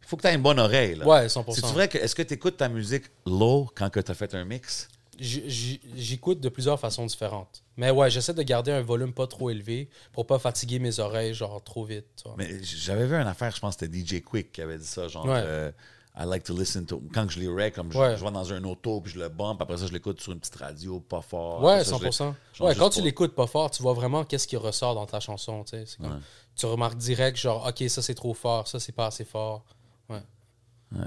Il 0.00 0.08
faut 0.08 0.16
que 0.16 0.22
tu 0.22 0.28
aies 0.28 0.34
une 0.34 0.42
bonne 0.42 0.58
oreille. 0.58 0.96
Là. 0.96 1.06
Ouais, 1.06 1.28
100%. 1.28 1.54
C'est 1.68 1.72
vrai 1.72 1.88
que 1.88 1.96
est-ce 1.98 2.14
que 2.14 2.22
tu 2.22 2.34
écoutes 2.34 2.56
ta 2.56 2.68
musique 2.68 3.04
low 3.24 3.70
quand 3.74 3.88
tu 3.90 3.98
as 4.00 4.14
fait 4.14 4.34
un 4.34 4.44
mix? 4.44 4.88
J'écoute 5.18 6.40
de 6.40 6.48
plusieurs 6.48 6.80
façons 6.80 7.06
différentes. 7.06 7.62
Mais 7.76 7.90
ouais, 7.90 8.10
j'essaie 8.10 8.34
de 8.34 8.42
garder 8.42 8.72
un 8.72 8.82
volume 8.82 9.12
pas 9.12 9.26
trop 9.26 9.50
élevé 9.50 9.88
pour 10.12 10.26
pas 10.26 10.38
fatiguer 10.38 10.78
mes 10.78 10.98
oreilles, 11.00 11.34
genre 11.34 11.62
trop 11.62 11.84
vite. 11.84 12.24
Mais 12.36 12.62
j'avais 12.62 13.06
vu 13.06 13.14
une 13.14 13.26
affaire, 13.26 13.54
je 13.54 13.60
pense 13.60 13.76
que 13.76 13.86
c'était 13.86 13.98
DJ 14.18 14.22
Quick 14.22 14.52
qui 14.52 14.62
avait 14.62 14.78
dit 14.78 14.86
ça, 14.86 15.08
genre 15.08 15.26
Ouais. 15.26 15.42
euh, 15.44 15.70
I 16.14 16.24
like 16.26 16.44
to 16.44 16.54
listen 16.54 16.84
to 16.84 17.02
quand 17.14 17.28
je 17.30 17.40
lirais 17.40 17.70
comme 17.70 17.90
je, 17.90 17.98
Ouais. 17.98 18.16
je 18.18 18.22
vais 18.24 18.30
dans 18.30 18.52
un 18.52 18.62
auto 18.64 19.00
puis 19.00 19.12
je 19.12 19.18
le 19.18 19.30
bump, 19.30 19.62
après 19.62 19.78
ça 19.78 19.86
je 19.86 19.92
l'écoute 19.92 20.20
sur 20.20 20.32
une 20.32 20.40
petite 20.40 20.56
radio 20.56 21.00
pas 21.00 21.22
fort. 21.22 21.62
Ouais, 21.62 21.84
ça, 21.84 21.96
je 21.98 22.04
l'ai- 22.04 22.10
100%. 22.10 22.34
genre 22.52 22.68
Ouais, 22.68 22.74
quand 22.74 22.90
tu 22.90 22.96
pour- 22.98 23.04
l'écoutes 23.06 23.34
pas 23.34 23.46
fort, 23.46 23.70
tu 23.70 23.82
vois 23.82 23.94
vraiment 23.94 24.22
qu'est-ce 24.24 24.46
qui 24.46 24.56
ressort 24.58 24.94
dans 24.94 25.06
ta 25.06 25.20
chanson. 25.20 25.64
tu 25.64 25.70
sais. 25.70 25.84
C'est 25.86 25.96
comme- 25.98 26.12
Ouais. 26.12 26.18
Tu 26.54 26.66
remarques 26.66 26.98
direct, 26.98 27.38
genre, 27.38 27.66
OK, 27.66 27.88
ça 27.88 28.02
c'est 28.02 28.14
trop 28.14 28.34
fort, 28.34 28.68
ça 28.68 28.78
c'est 28.78 28.92
pas 28.92 29.06
assez 29.06 29.24
fort. 29.24 29.64
Ouais, 30.10 30.20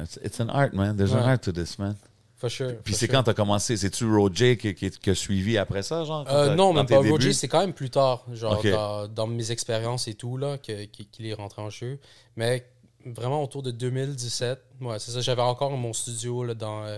It's, 0.01 0.19
it's 0.23 0.39
an 0.39 0.49
art, 0.49 0.73
man. 0.73 0.97
There's 0.97 1.13
an 1.13 1.17
art 1.21 1.41
to 1.41 1.51
this, 1.51 1.77
man. 1.77 1.95
For 2.49 2.51
sure. 2.51 2.77
Puis 2.83 2.93
for 2.93 2.99
c'est 2.99 3.05
sure. 3.07 3.15
quand 3.15 3.23
t'as 3.23 3.33
commencé? 3.33 3.77
C'est-tu 3.77 4.05
Roger 4.13 4.57
qui, 4.57 4.73
qui, 4.75 4.89
qui 4.91 5.09
a 5.09 5.15
suivi 5.15 5.57
après 5.57 5.83
ça, 5.83 6.03
genre? 6.03 6.25
Euh, 6.29 6.55
non, 6.55 6.73
même 6.73 6.85
pas. 6.85 6.97
débuts? 6.97 7.11
Roger, 7.11 7.33
c'est 7.33 7.47
quand 7.47 7.59
même 7.61 7.73
plus 7.73 7.89
tard, 7.89 8.25
genre 8.33 8.61
dans, 8.63 9.07
dans 9.07 9.27
mes 9.27 9.51
expériences 9.51 10.07
et 10.07 10.13
tout, 10.15 10.37
là, 10.37 10.57
qui- 10.57 10.87
qu'il 10.87 11.25
est 11.25 11.33
rentré 11.33 11.61
en 11.61 11.69
jeu. 11.69 11.99
Mais 12.35 12.65
vraiment 13.05 13.43
autour 13.43 13.63
de 13.63 13.71
2017, 13.71 14.59
ouais, 14.81 14.99
c'est 14.99 15.11
ça. 15.11 15.21
J'avais 15.21 15.41
encore 15.41 15.71
mon 15.71 15.93
studio 15.93 16.43
là, 16.43 16.53
dans 16.53 16.83
euh, 16.85 16.97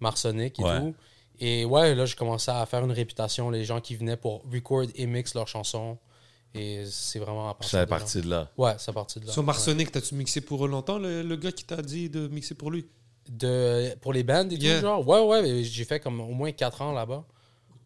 Marsonic 0.00 0.58
et 0.58 0.62
Ouais. 0.64 0.80
tout. 0.80 0.94
Et 1.40 1.64
ouais, 1.64 1.94
là, 1.94 2.04
je 2.04 2.16
commençais 2.16 2.50
à 2.50 2.66
faire 2.66 2.84
une 2.84 2.90
réputation, 2.92 3.50
les 3.50 3.64
gens 3.64 3.80
qui 3.80 3.94
venaient 3.94 4.16
pour 4.16 4.42
record 4.52 4.84
et 4.96 5.06
mix 5.06 5.34
leurs 5.34 5.46
chansons. 5.48 5.96
Et 6.54 6.82
c'est 6.86 7.18
vraiment 7.18 7.50
à 7.50 7.54
partir 7.54 7.70
c'est 7.70 7.76
de 7.76 7.80
là. 7.82 7.86
parti 7.86 8.20
de 8.22 8.28
là. 8.30 8.50
Ouais, 8.56 8.72
c'est 8.78 8.92
parti 8.92 9.20
de 9.20 9.26
là. 9.26 9.32
Sur 9.32 9.42
ouais. 9.42 9.46
Marsonic, 9.46 9.92
t'as-tu 9.92 10.14
mixé 10.16 10.40
pour 10.40 10.64
eux 10.64 10.68
longtemps, 10.68 10.98
le, 10.98 11.22
le 11.22 11.36
gars 11.36 11.52
qui 11.52 11.64
t'a 11.64 11.82
dit 11.82 12.08
de 12.08 12.26
mixer 12.26 12.54
pour 12.54 12.70
lui? 12.70 12.86
De, 13.30 13.94
pour 14.00 14.12
les 14.12 14.22
bands 14.22 14.48
et 14.50 14.54
Yeah. 14.54 14.76
tout, 14.76 14.82
genre? 14.86 15.06
Ouais, 15.06 15.20
ouais, 15.20 15.62
j'ai 15.64 15.84
fait 15.84 16.00
comme 16.00 16.20
au 16.20 16.32
moins 16.32 16.52
4 16.52 16.82
ans 16.82 16.92
là-bas. 16.92 17.24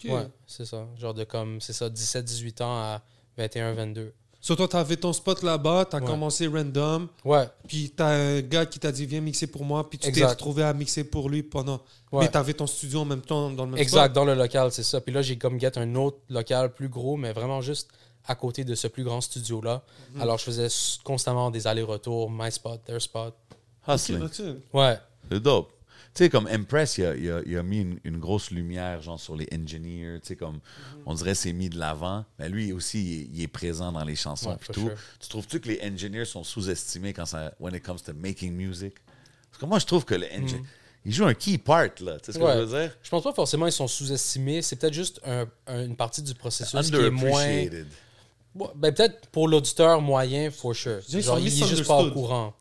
Ouais, 0.05 0.26
c'est 0.46 0.64
ça. 0.64 0.87
Genre 0.98 1.14
de 1.14 1.24
comme, 1.24 1.61
c'est 1.61 1.72
ça, 1.72 1.88
17-18 1.88 2.61
ans 2.62 2.76
à 2.76 3.02
21-22. 3.38 4.12
Sur 4.40 4.57
toi, 4.57 4.66
t'avais 4.66 4.96
ton 4.96 5.12
spot 5.12 5.40
là-bas, 5.44 5.85
t'as 5.88 6.00
Ouais. 6.00 6.05
commencé 6.07 6.48
random, 6.48 7.07
Ouais, 7.24 7.48
puis 7.68 7.92
t'as 7.96 8.09
un 8.09 8.40
gars 8.40 8.66
qui 8.66 8.81
t'a 8.81 8.90
dit 8.90 9.07
viens 9.07 9.20
mixer 9.20 9.46
pour 9.46 9.64
moi, 9.64 9.88
puis 9.88 9.98
tu 10.00 10.11
t'es 10.11 10.24
retrouvé 10.24 10.64
à 10.64 10.72
mixer 10.74 11.05
pour 11.05 11.28
lui 11.31 11.44
pendant. 11.44 11.81
ouais. 12.11 12.24
Mais 12.24 12.28
t'avais 12.28 12.52
ton 12.52 12.66
studio 12.66 13.00
en 13.00 13.05
même 13.05 13.20
temps 13.20 13.50
dans 13.50 13.64
le 13.64 13.70
même 13.72 13.81
Exact, 13.81 14.07
spot? 14.07 14.12
dans 14.14 14.24
le 14.24 14.35
local, 14.35 14.72
c'est 14.72 14.83
ça. 14.83 15.00
Puis 15.00 15.14
là, 15.14 15.22
j'ai 15.22 15.38
comme 15.38 15.61
get 15.61 15.78
un 15.78 15.94
autre 15.94 16.18
local 16.28 16.72
plus 16.74 16.88
gros, 16.88 17.16
mais 17.16 17.33
vraiment 17.33 17.61
juste 17.61 17.88
à 18.26 18.35
côté 18.35 18.64
de 18.64 18.74
ce 18.74 18.88
plus 18.88 19.05
grand 19.05 19.20
studio-là. 19.20 19.83
Mhm. 20.14 20.22
Alors, 20.22 20.38
je 20.38 20.44
faisais 20.44 20.68
constamment 21.05 21.50
des 21.52 21.68
allers-retours, 21.68 22.28
my 22.31 22.50
spot, 22.50 22.85
their 22.85 23.00
spot. 23.00 23.35
Hustling. 23.87 24.28
Ouais, 24.72 24.98
C'est 25.35 25.40
dope. 25.40 25.73
Tu 26.14 26.25
sais, 26.25 26.29
comme 26.31 26.47
Impress, 26.47 26.99
il 26.99 27.05
a, 27.07 27.16
il 27.16 27.31
a- 27.31 27.40
il 27.47 27.57
a 27.57 27.62
mis 27.62 27.81
une, 27.81 27.99
une 28.05 28.18
grosse 28.18 28.51
lumière, 28.51 29.01
genre, 29.01 29.18
sur 29.18 29.35
les 29.35 29.49
engineers. 29.55 30.18
Tu 30.21 30.29
sais, 30.29 30.37
comme, 30.37 30.61
on 31.07 31.14
dirait 31.14 31.35
c'est 31.35 31.55
mis 31.55 31.71
de 31.71 31.79
l'avant. 31.79 32.27
Mais 32.38 32.51
lui 32.51 32.71
aussi, 32.73 33.03
il 33.03 33.12
est, 33.23 33.29
il 33.33 33.42
est 33.42 33.49
présent 33.49 33.90
dans 33.92 34.05
les 34.05 34.14
chansons 34.16 34.51
Ouais, 34.51 34.57
tout. 34.75 34.90
Tu 35.21 35.29
trouves-tu 35.31 35.61
que 35.61 35.68
les 35.68 35.81
engineers 35.83 36.27
sont 36.27 36.45
sous-estimés 36.45 37.14
quand 37.14 37.25
ça, 37.25 37.55
when 37.59 37.75
it 37.75 37.83
comes 37.83 38.01
to 38.05 38.12
making 38.12 38.53
music? 38.55 38.95
Parce 39.51 39.61
que 39.61 39.66
moi, 39.66 39.79
je 39.79 39.87
trouve 39.87 40.05
que 40.05 40.14
le 40.14 40.27
engineer, 40.27 40.62
il 41.07 41.12
joue 41.14 41.25
un 41.25 41.33
key 41.35 41.57
part, 41.57 41.88
là. 42.01 42.18
Tu 42.21 42.27
sais 42.27 42.33
ce 42.33 42.38
que 42.38 42.45
Mm. 42.45 42.59
Je 42.59 42.64
veux 42.64 42.79
dire? 42.81 42.97
je 43.03 43.09
pense 43.09 43.23
pas 43.23 43.33
forcément 43.33 43.66
ils 43.66 43.73
sont 43.73 43.88
sous-estimés. 43.88 44.61
C'est 44.61 44.77
peut-être 44.77 44.92
juste 44.95 45.18
un- 45.25 45.47
un- 45.66 45.85
une 45.87 45.97
partie 45.97 46.21
du 46.21 46.35
processus 46.35 46.90
qui 46.90 46.95
est 46.97 47.11
moins. 47.11 47.64
Ben, 48.55 48.92
peut-être 48.92 49.29
pour 49.29 49.49
l'auditeur 49.49 50.03
moyen, 50.03 50.51
for 50.51 50.77
sure. 50.77 50.99
Ils 51.09 51.23
Genre, 51.23 51.37
sont 51.38 51.42
il 51.42 51.47
est 51.47 51.66
juste 51.68 51.87
pas 51.87 52.03
au 52.03 52.11
courant. 52.11 52.55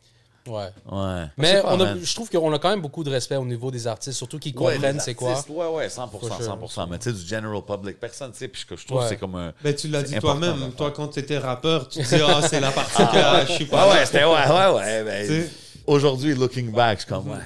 Ouais. 0.47 0.69
Ouais. 0.91 1.25
Mais 1.37 1.61
on 1.65 1.79
a- 1.81 1.97
je 1.97 2.15
trouve 2.15 2.29
qu'on 2.29 2.51
a 2.53 2.57
quand 2.59 2.69
même 2.69 2.81
beaucoup 2.81 3.03
de 3.03 3.09
respect 3.11 3.35
au 3.35 3.45
niveau 3.45 3.69
des 3.71 3.85
artistes, 3.87 4.17
surtout 4.17 4.39
qui 4.39 4.49
Ouais, 4.57 4.73
comprennent 4.75 4.99
c'est 4.99 5.13
quoi. 5.15 5.33
Ouais, 5.49 5.67
ouais, 5.67 5.89
100%, 5.89 6.27
For 6.27 6.35
sure. 6.41 6.57
100%. 6.57 6.87
Mais 6.89 6.97
tu 6.97 7.11
sais, 7.11 7.15
du 7.15 7.27
general 7.27 7.61
public, 7.61 7.99
personne, 7.99 8.31
tu 8.31 8.39
sais, 8.39 8.47
puis 8.47 8.61
je 8.67 8.85
trouve 8.85 8.97
que 8.99 9.03
Ouais. 9.03 9.09
c'est 9.09 9.17
comme 9.17 9.35
un... 9.35 9.53
Ben, 9.63 9.75
tu 9.75 9.87
l'as 9.87 10.03
dit 10.03 10.15
toi-même. 10.19 10.71
Toi, 10.77 10.91
quand 10.91 11.07
t'étais 11.09 11.37
rappeur, 11.37 11.87
tu 11.89 11.99
disais, 12.03 12.21
ah, 12.27 12.41
c'est 12.47 12.59
la 12.59 12.71
partie 12.71 12.97
que 13.03 13.17
ah, 13.17 13.45
je 13.45 13.51
suis 13.53 13.65
pas. 13.65 13.87
Ouais, 13.87 13.93
ouais, 13.99 14.05
c'était 14.05 14.23
ouais, 14.23 14.47
ouais, 14.49 14.73
ouais. 14.75 15.03
ben, 15.03 15.27
Tu 15.27 15.41
sais. 15.43 15.49
Aujourd'hui, 15.87 16.35
looking 16.35 16.71
back, 16.71 16.99
je 16.99 17.03
suis 17.05 17.09
comme, 17.09 17.27
ouais. 17.29 17.37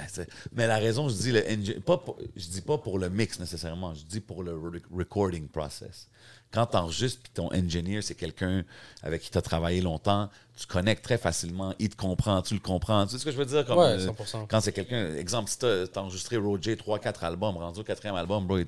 Mais 0.52 0.66
la 0.66 0.76
raison, 0.76 1.08
je 1.08 1.14
dis 1.14 1.32
le 1.32 1.42
pas 1.80 1.96
pour- 1.96 2.18
je 2.36 2.46
dis 2.46 2.60
pas 2.60 2.76
pour 2.76 2.98
le 2.98 3.08
mix 3.08 3.40
nécessairement, 3.40 3.94
je 3.94 4.04
dis 4.04 4.20
pour 4.20 4.42
le 4.42 4.52
re- 4.52 4.82
recording 4.94 5.48
process. 5.48 6.08
Quand 6.52 6.66
tu 6.66 6.76
enregistres, 6.76 7.20
puis 7.22 7.32
ton 7.34 7.48
engineer, 7.52 8.00
c'est 8.02 8.14
quelqu'un 8.14 8.64
avec 9.02 9.20
qui 9.22 9.30
tu 9.30 9.36
as 9.36 9.42
travaillé 9.42 9.80
longtemps, 9.82 10.30
tu 10.58 10.66
connectes 10.66 11.04
très 11.04 11.18
facilement, 11.18 11.74
il 11.78 11.90
te 11.90 11.96
comprend, 11.96 12.40
tu 12.40 12.54
le 12.54 12.60
comprends. 12.60 13.04
Tu 13.06 13.12
sais 13.12 13.18
ce 13.18 13.24
que 13.24 13.30
je 13.32 13.36
veux 13.36 13.44
dire? 13.44 13.64
Comme, 13.66 13.78
Ouais, 13.78 13.84
euh, 14.00 14.06
100%. 14.12 14.46
quand 14.48 14.60
c'est 14.60 14.72
quelqu'un, 14.72 15.14
exemple, 15.16 15.50
si 15.50 15.58
tu 15.58 15.66
as, 15.66 15.86
enregistré 15.96 16.36
Roger 16.36 16.76
3-4 16.76 17.24
albums, 17.24 17.56
rendu 17.56 17.80
au 17.80 17.84
quatrième 17.84 18.14
album, 18.16 18.46
bro, 18.46 18.58
il, 18.58 18.66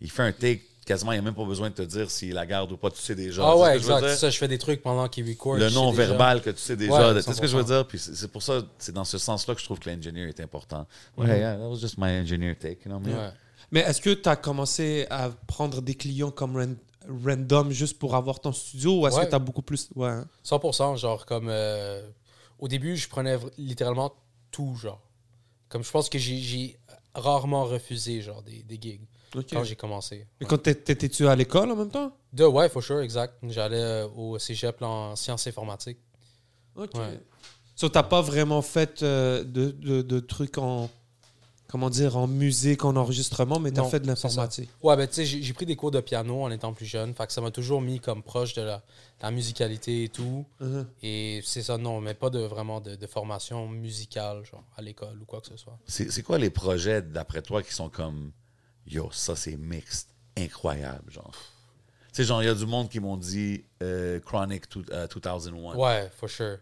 il 0.00 0.10
fait 0.10 0.22
un 0.22 0.32
take, 0.32 0.62
quasiment, 0.84 1.12
il 1.12 1.16
n'y 1.16 1.20
a 1.20 1.22
même 1.22 1.34
pas 1.34 1.44
besoin 1.44 1.68
de 1.68 1.74
te 1.74 1.82
dire 1.82 2.10
s'il 2.10 2.32
la 2.32 2.46
garde 2.46 2.72
ou 2.72 2.76
pas, 2.78 2.90
tu 2.90 3.00
sais 3.00 3.14
déjà. 3.14 3.42
Ah 3.44 3.56
ouais, 3.56 3.74
je 3.78 3.84
veux 3.84 3.90
exact. 3.92 4.00
dire? 4.00 4.08
C'est 4.10 4.16
ça, 4.16 4.30
je 4.30 4.38
fais 4.38 4.48
des 4.48 4.58
trucs 4.58 4.82
pendant 4.82 5.06
qu'ils 5.06 5.28
record. 5.28 5.56
le 5.56 5.68
non-verbal 5.70 6.40
que 6.42 6.50
tu 6.50 6.58
sais 6.60 6.76
déjà. 6.76 7.12
Ouais, 7.12 7.20
tu 7.20 7.22
sais 7.22 7.34
ce 7.34 7.40
que 7.40 7.46
je 7.46 7.56
veux 7.56 7.62
100%. 7.62 7.66
dire? 7.66 7.86
Puis 7.86 7.98
c'est 7.98 8.14
c'est 8.16 8.28
pour 8.28 8.42
ça, 8.42 8.62
c'est 8.78 8.92
dans 8.92 9.04
ce 9.04 9.18
sens-là 9.18 9.54
que 9.54 9.60
je 9.60 9.64
trouve 9.66 9.78
que 9.78 9.88
l'engineer 9.90 10.28
est 10.28 10.40
important. 10.40 10.86
Ouais, 11.16 11.26
Mhm. 11.26 11.36
yeah, 11.36 11.56
that 11.56 11.68
was 11.68 11.78
just 11.78 11.98
my 11.98 12.08
engineer 12.18 12.56
take, 12.56 12.78
you 12.86 12.90
know. 12.90 12.98
Ouais. 13.06 13.30
Mais 13.70 13.80
est-ce 13.80 14.00
que 14.00 14.14
tu 14.14 14.28
as 14.28 14.36
commencé 14.36 15.06
à 15.10 15.30
prendre 15.46 15.82
des 15.82 15.94
clients 15.94 16.30
comme 16.30 16.56
random 17.08 17.70
juste 17.70 17.98
pour 17.98 18.14
avoir 18.14 18.40
ton 18.40 18.52
studio 18.52 19.00
ou 19.00 19.06
est-ce 19.06 19.16
Ouais. 19.16 19.24
que 19.24 19.30
tu 19.30 19.34
as 19.34 19.38
beaucoup 19.38 19.62
plus? 19.62 19.88
Ouais. 19.94 20.08
hein? 20.08 20.28
100%, 20.44 20.96
genre 20.96 21.24
comme... 21.26 21.48
euh, 21.48 22.06
au 22.58 22.68
début, 22.68 22.96
je 22.96 23.08
prenais 23.08 23.36
littéralement 23.56 24.12
tout, 24.50 24.74
genre. 24.76 25.00
Comme 25.68 25.82
je 25.84 25.90
pense 25.90 26.08
que 26.08 26.18
j'ai- 26.18 26.78
rarement 27.14 27.64
refusé, 27.64 28.20
genre, 28.22 28.42
des, 28.42 28.62
des 28.62 28.78
gigs 28.80 29.00
quand 29.52 29.64
j'ai 29.64 29.76
commencé. 29.76 30.26
Et 30.40 30.44
quand 30.44 30.58
t'é- 30.58 30.74
t'étais-tu 30.74 31.26
à 31.28 31.34
l'école 31.36 31.70
en 31.70 31.76
même 31.76 31.90
temps? 31.90 32.12
De, 32.32 32.44
ouais, 32.44 32.68
for 32.68 32.82
sure, 32.82 33.00
exact. 33.00 33.34
J'allais 33.42 33.76
euh, 33.80 34.08
au 34.08 34.38
cégep 34.38 34.80
en 34.82 35.16
sciences 35.16 35.46
informatiques. 35.46 35.98
Ok. 36.76 36.94
Ouais. 36.94 37.20
So, 37.74 37.88
t'as 37.88 38.02
pas 38.04 38.20
vraiment 38.22 38.62
fait 38.62 39.02
euh, 39.02 39.44
de, 39.44 39.70
de, 39.70 40.02
de 40.02 40.20
trucs 40.20 40.58
en. 40.58 40.88
Comment 41.70 41.90
dire 41.90 42.16
En 42.16 42.26
musique, 42.26 42.84
en 42.86 42.96
enregistrement, 42.96 43.60
mais 43.60 43.70
t'as 43.70 43.82
Non, 43.82 43.90
fait 43.90 44.00
de 44.00 44.06
l'informatique. 44.06 44.70
Ouais, 44.82 44.96
ben 44.96 45.06
tu 45.06 45.14
sais, 45.14 45.26
j'ai 45.26 45.52
pris 45.52 45.66
des 45.66 45.76
cours 45.76 45.90
de 45.90 46.00
piano 46.00 46.42
en 46.42 46.50
étant 46.50 46.72
plus 46.72 46.86
jeune. 46.86 47.14
Fait 47.14 47.26
que 47.26 47.32
ça 47.32 47.42
m'a 47.42 47.50
toujours 47.50 47.82
mis 47.82 48.00
comme 48.00 48.22
proche 48.22 48.54
de 48.54 48.62
la, 48.62 48.82
la 49.20 49.30
musicalité 49.30 50.04
et 50.04 50.08
tout. 50.08 50.46
Mhm. 50.60 50.86
Et 51.02 51.42
c'est 51.44 51.62
ça, 51.62 51.76
non, 51.76 52.00
mais 52.00 52.14
pas 52.14 52.30
de 52.30 52.38
vraiment 52.40 52.80
de, 52.80 52.94
de 52.96 53.06
formation 53.06 53.68
musicale, 53.68 54.44
genre, 54.46 54.64
à 54.78 54.80
l'école 54.82 55.18
ou 55.20 55.26
quoi 55.26 55.42
que 55.42 55.48
ce 55.48 55.58
soit. 55.58 55.78
C'est 55.86 56.10
c'est 56.10 56.22
quoi 56.22 56.38
les 56.38 56.48
projets, 56.48 57.02
d'après 57.02 57.42
toi, 57.42 57.62
qui 57.62 57.74
sont 57.74 57.90
comme 57.90 58.32
Yo, 58.86 59.10
ça 59.12 59.36
c'est 59.36 59.56
mixed, 59.58 60.08
incroyable, 60.38 61.10
genre? 61.12 61.34
Tu 62.14 62.22
sais, 62.22 62.24
genre, 62.24 62.42
il 62.42 62.46
y 62.46 62.48
a 62.48 62.54
du 62.54 62.64
monde 62.64 62.88
qui 62.88 62.98
m'ont 63.00 63.18
dit 63.18 63.62
euh, 63.82 64.18
Chronic 64.20 64.70
two- 64.70 64.82
euh, 64.90 65.06
2001. 65.06 65.76
Ouais, 65.76 66.10
for 66.18 66.30
sure. 66.30 66.56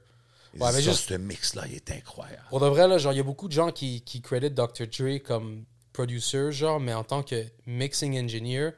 Ouais, 0.61 0.73
mais 0.73 0.83
juste- 0.83 1.09
ce 1.09 1.15
mix-là, 1.15 1.63
il 1.69 1.75
est 1.77 1.91
incroyable. 1.91 2.43
Pour 2.51 2.61
de 2.61 2.67
vrai, 2.67 2.87
là, 2.89 2.99
genre, 2.99 3.13
il 3.13 3.17
y 3.17 3.21
a 3.21 3.25
beaucoup 3.25 3.49
de 3.49 3.53
gens 3.53 3.71
qui, 3.73 4.01
qui 4.03 4.21
créditent 4.21 4.55
Dr. 4.55 4.87
Dre 4.87 5.19
comme 5.25 5.65
producer, 5.93 6.53
genre, 6.53 6.79
mais 6.81 6.93
en 6.95 7.05
tant 7.05 7.23
que 7.23 7.45
mixing 7.67 8.19
engineer, 8.23 8.71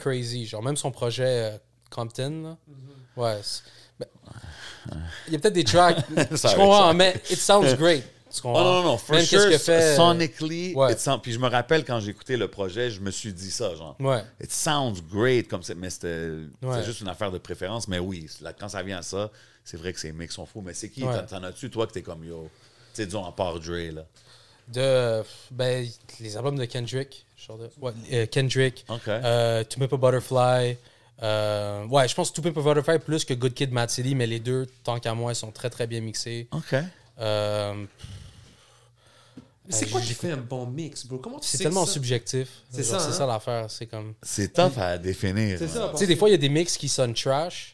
crazy. 0.00 0.46
Genre, 0.46 0.62
même 0.62 0.76
son 0.76 0.90
projet 0.90 1.52
euh, 1.54 1.58
Compton, 1.90 2.42
là. 2.42 2.56
Ouais. 3.16 3.38
c'est- 3.42 3.62
ben, 4.00 4.06
Il 5.28 5.32
y 5.34 5.36
a 5.36 5.38
peut-être 5.38 5.54
des 5.54 5.64
tracks. 5.64 5.98
je 6.16 6.54
comprends, 6.56 6.92
mais 6.94 7.14
it 7.30 7.38
sounds 7.38 7.74
great. 7.76 8.04
Oh 8.42 8.48
non, 8.52 8.64
non, 8.64 8.82
non, 8.82 8.98
for 8.98 9.14
Même 9.14 9.24
sure, 9.24 9.48
que 9.48 9.58
fait. 9.58 9.80
euh, 9.92 9.96
sonically, 9.96 10.74
ouais. 10.74 10.92
it 10.92 10.98
sound- 10.98 11.22
puis 11.22 11.32
je 11.32 11.38
me 11.38 11.48
rappelle 11.48 11.84
quand 11.84 12.00
j'ai 12.00 12.10
écouté 12.10 12.36
le 12.36 12.48
projet, 12.48 12.90
je 12.90 13.00
me 13.00 13.12
suis 13.12 13.32
dit 13.32 13.52
ça, 13.52 13.76
genre. 13.76 13.94
Ouais. 14.00 14.24
It 14.42 14.50
sounds 14.50 14.96
great, 15.08 15.46
comme 15.46 15.62
c'est, 15.62 15.76
mais 15.76 15.88
c'était 15.88 16.30
Ouais. 16.60 16.78
c'est 16.80 16.84
juste 16.84 17.00
une 17.00 17.08
affaire 17.08 17.30
de 17.30 17.38
préférence. 17.38 17.86
Mais 17.86 18.00
oui, 18.00 18.26
là, 18.40 18.52
quand 18.52 18.68
ça 18.68 18.82
vient 18.82 18.98
à 18.98 19.02
ça, 19.02 19.30
c'est 19.64 19.76
vrai 19.76 19.92
que 19.92 20.00
ces 20.00 20.12
mix 20.12 20.34
sont 20.34 20.46
fous. 20.46 20.60
Mais 20.60 20.74
c'est 20.74 20.90
qui? 20.90 21.02
Ouais. 21.02 21.26
T'en, 21.26 21.42
as-tu, 21.42 21.70
toi, 21.70 21.86
que 21.86 21.92
t'es 21.92 22.02
comme 22.02 22.24
yo? 22.24 22.48
Tu 22.94 23.02
sais, 23.02 23.06
disons, 23.06 23.24
à 23.24 23.32
part 23.32 23.58
Dre, 23.58 23.92
là? 23.92 24.04
De. 24.68 25.22
Ben, 25.50 25.86
les 26.20 26.36
albums 26.36 26.56
de 26.56 26.64
Kendrick. 26.64 27.26
Genre 27.36 27.58
de, 27.58 27.68
ouais, 27.80 27.92
euh, 28.12 28.26
Kendrick. 28.26 28.84
OK. 28.88 29.08
Euh, 29.08 29.64
To 29.64 29.78
Pimp 29.80 29.92
a 29.92 29.96
Butterfly. 29.96 30.76
Euh, 31.22 31.86
ouais, 31.86 32.08
je 32.08 32.14
pense 32.14 32.32
To 32.32 32.40
Pimp 32.42 32.56
a 32.56 32.62
Butterfly 32.62 32.98
plus 33.00 33.24
que 33.24 33.34
Good 33.34 33.54
Kid, 33.54 33.72
Mad 33.72 33.90
City, 33.90 34.14
mais 34.14 34.26
les 34.26 34.40
deux, 34.40 34.66
tant 34.82 34.98
qu'à 34.98 35.14
moi, 35.14 35.32
ils 35.32 35.36
sont 35.36 35.50
très 35.50 35.70
très 35.70 35.86
bien 35.86 36.00
mixés. 36.00 36.48
OK. 36.52 36.74
Euh, 37.20 37.84
Mais 39.66 39.72
c'est 39.72 39.86
quoi 39.90 40.00
qui 40.00 40.14
fait 40.14 40.32
un 40.32 40.36
bon 40.38 40.66
mix, 40.66 41.06
bro? 41.06 41.18
Comment 41.18 41.38
tu 41.38 41.48
c'est 41.48 41.58
tellement 41.58 41.86
ça? 41.86 41.92
subjectif. 41.92 42.48
C'est 42.70 42.82
ça, 42.82 42.98
C'est 42.98 43.08
hein? 43.08 43.12
ça 43.12 43.26
l'affaire. 43.26 43.70
C'est 43.70 43.86
comme. 43.86 44.14
C'est 44.22 44.52
tough 44.52 44.78
à 44.78 44.98
définir. 44.98 45.58
C'est 45.58 45.64
hein. 45.64 45.68
ça. 45.68 45.88
Tu 45.92 45.98
sais, 45.98 46.06
des 46.06 46.16
fois, 46.16 46.28
il 46.28 46.32
y 46.32 46.36
a 46.36 46.38
des 46.38 46.48
mix 46.48 46.76
qui 46.76 46.88
sonnent 46.88 47.14
trash, 47.14 47.73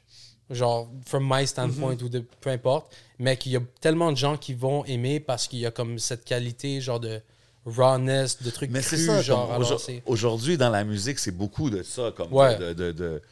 genre, 0.50 0.90
from 1.06 1.26
my 1.28 1.46
standpoint 1.46 1.96
Mhm. 1.96 2.02
ou 2.04 2.08
de 2.08 2.24
peu 2.40 2.50
importe, 2.50 2.92
mais 3.18 3.36
qu'il 3.36 3.52
y 3.52 3.56
a 3.56 3.60
tellement 3.80 4.10
de 4.12 4.16
gens 4.16 4.36
qui 4.36 4.52
vont 4.54 4.84
aimer 4.84 5.20
parce 5.20 5.46
qu'il 5.48 5.60
y 5.60 5.66
a 5.66 5.70
comme 5.70 5.98
cette 5.98 6.24
qualité, 6.24 6.80
genre, 6.80 7.00
de 7.00 7.20
rawness, 7.66 8.42
de 8.42 8.50
trucs 8.50 8.70
Mais 8.70 8.82
c'est 8.82 8.96
crus, 8.96 9.06
ça, 9.06 9.22
genre, 9.22 9.56
aujourd- 9.58 9.80
aujourd'hui, 10.06 10.56
dans 10.56 10.70
la 10.70 10.82
musique, 10.84 11.18
c'est 11.18 11.30
beaucoup 11.36 11.70
de 11.70 11.82
ça, 11.82 12.12
comme 12.16 12.32
Ouais. 12.32 12.56
de, 12.58 12.72
de- 12.72 12.92
de- 12.92 13.22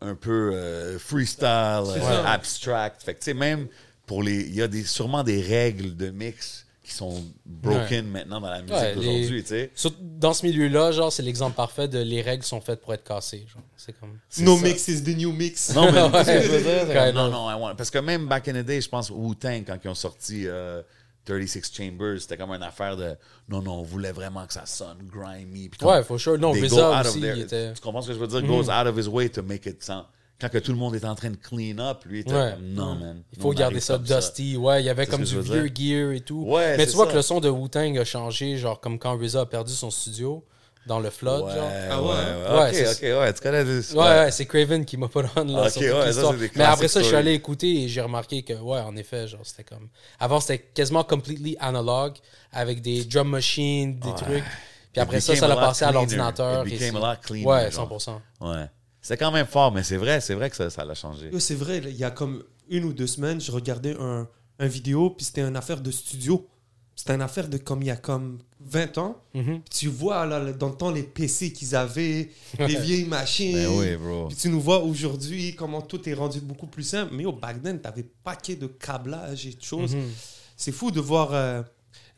un 0.00 0.14
peu 0.14 0.52
euh, 0.54 0.98
freestyle, 0.98 1.46
euh, 1.46 2.24
abstract. 2.24 3.02
Fait 3.02 3.14
que, 3.14 3.18
tu 3.18 3.24
sais, 3.26 3.34
même 3.34 3.66
pour 4.06 4.22
les. 4.22 4.42
Il 4.42 4.54
y 4.54 4.62
a 4.62 4.68
des, 4.68 4.84
sûrement 4.84 5.24
des 5.24 5.42
règles 5.42 5.96
de 5.96 6.10
mix 6.10 6.66
qui 6.88 6.94
sont 6.94 7.22
broken 7.44 8.06
maintenant 8.08 8.40
dans 8.40 8.50
la 8.50 8.62
musique 8.62 8.74
Ouais, 8.76 8.94
les- 8.94 9.04
d'aujourd'hui, 9.04 9.42
tu 9.42 9.48
sais. 9.48 9.70
Sur- 9.74 9.92
Dans 10.00 10.32
ce 10.32 10.44
milieu-là, 10.46 10.90
genre, 10.92 11.12
c'est 11.12 11.22
l'exemple 11.22 11.54
parfait 11.56 11.86
de 11.86 11.98
les 11.98 12.22
règles 12.22 12.44
sont 12.44 12.60
faites 12.60 12.80
pour 12.80 12.94
être 12.94 13.04
cassées. 13.04 13.46
Genre. 13.52 13.62
C'est 13.76 13.92
comme. 13.98 14.18
C'est 14.28 14.42
No 14.42 14.56
ça. 14.56 14.62
mix 14.62 14.88
is 14.88 15.02
the 15.04 15.16
new 15.16 15.32
mix. 15.32 15.74
Non, 15.74 15.92
mais 15.92 16.02
Ouais. 16.02 16.10
tu 16.10 16.24
sais 16.24 16.42
ce 16.42 16.46
que 16.48 16.52
je 16.52 16.58
veux 16.58 16.84
dire? 16.86 16.94
Kind 17.04 17.14
non, 17.14 17.30
non, 17.30 17.74
parce 17.76 17.90
que 17.90 17.98
même 17.98 18.26
back 18.26 18.48
in 18.48 18.54
the 18.62 18.64
day, 18.66 18.80
je 18.80 18.88
pense 18.88 19.10
Wu-Tang, 19.10 19.64
quand 19.66 19.76
ils 19.84 19.88
ont 19.88 19.94
sorti 19.94 20.44
euh, 20.46 20.82
36 21.24 21.70
Chambers, 21.72 22.20
c'était 22.22 22.36
comme 22.38 22.50
une 22.52 22.62
affaire 22.62 22.96
de 22.96 23.14
non, 23.48 23.60
non, 23.62 23.80
on 23.80 23.82
voulait 23.82 24.12
vraiment 24.12 24.46
que 24.46 24.52
ça 24.54 24.64
sonne 24.66 24.98
grimy. 25.06 25.68
puis 25.68 25.86
Ouais, 25.86 26.02
for 26.02 26.18
sure. 26.18 26.38
Non, 26.38 26.52
of 26.52 27.06
aussi, 27.06 27.20
their- 27.20 27.38
était. 27.38 27.72
Tu 27.74 27.80
comprends 27.80 28.00
ce 28.02 28.08
que 28.08 28.14
je 28.14 28.18
veux 28.18 28.26
dire? 28.26 28.42
Goes 28.42 28.70
out 28.70 28.86
of 28.86 28.96
his 28.98 29.08
way 29.08 29.28
to 29.28 29.42
make 29.42 29.66
it 29.66 29.82
sound. 29.84 30.04
Quand 30.40 30.48
que 30.48 30.58
tout 30.58 30.70
le 30.70 30.78
monde 30.78 30.94
est 30.94 31.04
en 31.04 31.16
train 31.16 31.30
de 31.30 31.36
clean 31.36 31.78
up, 31.78 32.04
lui, 32.04 32.18
il 32.18 32.20
était 32.20 32.32
Ouais. 32.32 32.52
comme, 32.54 32.68
non, 32.72 32.94
man. 32.94 33.22
Il 33.36 33.42
faut 33.42 33.52
garder 33.52 33.80
ça 33.80 33.98
dusty. 33.98 34.56
Ouais, 34.56 34.82
il 34.82 34.86
y 34.86 34.88
avait 34.88 35.06
comme 35.06 35.24
du 35.24 35.40
vieux 35.40 35.68
gear 35.74 36.12
et 36.12 36.20
tout. 36.20 36.44
Ouais, 36.46 36.76
Mais 36.76 36.86
tu 36.86 36.92
vois 36.92 37.06
ça. 37.06 37.10
que 37.12 37.16
le 37.16 37.22
son 37.22 37.40
de 37.40 37.48
Wu-Tang 37.48 37.98
a 37.98 38.04
changé, 38.04 38.56
genre 38.56 38.78
comme 38.80 38.98
quand 39.00 39.16
RZA 39.18 39.40
a 39.40 39.46
perdu 39.46 39.72
son 39.72 39.90
studio 39.90 40.44
dans 40.86 41.00
le 41.00 41.10
flood, 41.10 41.42
Ouais, 41.44 41.54
genre. 41.54 41.66
ouais, 41.68 41.88
Ah 41.90 42.02
ouais? 42.02 42.08
ouais. 42.08 42.58
Ouais, 42.60 42.68
Ok, 42.68 42.74
c'est- 42.94 43.12
ok, 43.14 43.20
ouais, 43.20 43.32
tu 43.34 43.40
connais 43.40 43.64
Ouais, 43.64 43.96
ouais, 43.96 44.30
c'est 44.30 44.46
Craven 44.46 44.84
qui 44.84 44.96
m'a 44.96 45.08
pas 45.08 45.22
donné 45.36 45.52
là, 45.54 45.62
ouais, 45.64 45.70
ça, 45.70 45.80
l'histoire. 45.80 46.32
c'est 46.32 46.38
des 46.38 46.50
Mais 46.54 46.64
après 46.64 46.86
ça, 46.88 47.00
je 47.02 47.06
suis 47.06 47.16
allé 47.16 47.32
écouter 47.34 47.82
et 47.82 47.88
j'ai 47.88 48.00
remarqué 48.00 48.42
que, 48.44 48.52
ouais, 48.54 48.78
en 48.80 48.94
effet, 48.96 49.26
genre, 49.26 49.40
c'était 49.42 49.64
comme. 49.64 49.88
Avant, 50.20 50.38
c'était 50.38 50.58
quasiment 50.72 51.02
completely 51.02 51.56
analog 51.58 52.14
avec 52.52 52.80
des 52.80 53.04
drum 53.04 53.28
machines, 53.28 53.98
des 53.98 54.14
trucs. 54.14 54.44
Puis 54.92 55.02
après 55.02 55.20
ça, 55.20 55.34
ça 55.34 55.48
l'a 55.48 55.56
passé 55.56 55.84
à 55.84 55.90
l'ordinateur. 55.90 56.64
It 56.66 56.72
et 56.72 56.76
became 56.76 56.94
c'est- 56.96 57.04
a 57.04 57.10
lot 57.12 57.20
cleaner, 57.22 57.46
Ouais, 57.46 57.70
genre. 57.72 57.88
100%. 57.88 58.22
Ouais. 58.40 58.66
C'est 59.00 59.16
quand 59.16 59.30
même 59.30 59.46
fort, 59.46 59.72
mais 59.72 59.82
c'est 59.82 59.96
vrai, 59.96 60.20
c'est 60.20 60.34
vrai 60.34 60.50
que 60.50 60.56
ça, 60.56 60.70
ça 60.70 60.84
l'a 60.84 60.94
changé. 60.94 61.30
C'est 61.38 61.54
vrai, 61.54 61.80
là, 61.80 61.88
il 61.88 61.96
y 61.96 62.04
a 62.04 62.10
comme 62.10 62.42
une 62.68 62.84
ou 62.84 62.92
deux 62.92 63.06
semaines, 63.06 63.40
je 63.40 63.50
regardais 63.52 63.96
un, 63.98 64.28
un 64.58 64.66
vidéo, 64.66 65.10
puis 65.10 65.24
c'était 65.24 65.42
une 65.42 65.56
affaire 65.56 65.80
de 65.80 65.90
studio. 65.90 66.46
c'est 66.94 67.10
une 67.10 67.22
affaire 67.22 67.48
de 67.48 67.58
comme 67.58 67.82
il 67.82 67.86
y 67.86 67.90
a 67.90 67.96
comme 67.96 68.38
20 68.60 68.98
ans. 68.98 69.22
Mhm. 69.34 69.62
Tu 69.70 69.88
vois 69.88 70.26
là, 70.26 70.52
dans 70.52 70.68
le 70.68 70.74
temps 70.74 70.90
les 70.90 71.04
PC 71.04 71.52
qu'ils 71.52 71.76
avaient, 71.76 72.30
les 72.58 72.76
vieilles 72.80 73.04
machines. 73.06 73.54
Ben 73.54 73.68
oui, 73.78 73.96
bro. 73.96 74.26
Puis 74.28 74.36
tu 74.36 74.48
nous 74.48 74.60
vois 74.60 74.82
aujourd'hui 74.82 75.54
comment 75.54 75.80
tout 75.80 76.06
est 76.08 76.14
rendu 76.14 76.40
beaucoup 76.40 76.66
plus 76.66 76.82
simple. 76.82 77.14
Mais 77.14 77.24
au 77.24 77.32
back 77.32 77.62
then, 77.62 77.80
t'avais 77.80 78.04
paquet 78.24 78.56
de 78.56 78.66
câblage 78.66 79.46
et 79.46 79.54
de 79.54 79.62
choses. 79.62 79.94
Mhm. 79.94 80.10
C'est 80.56 80.72
fou 80.72 80.90
de 80.90 81.00
voir 81.00 81.32
euh, 81.32 81.62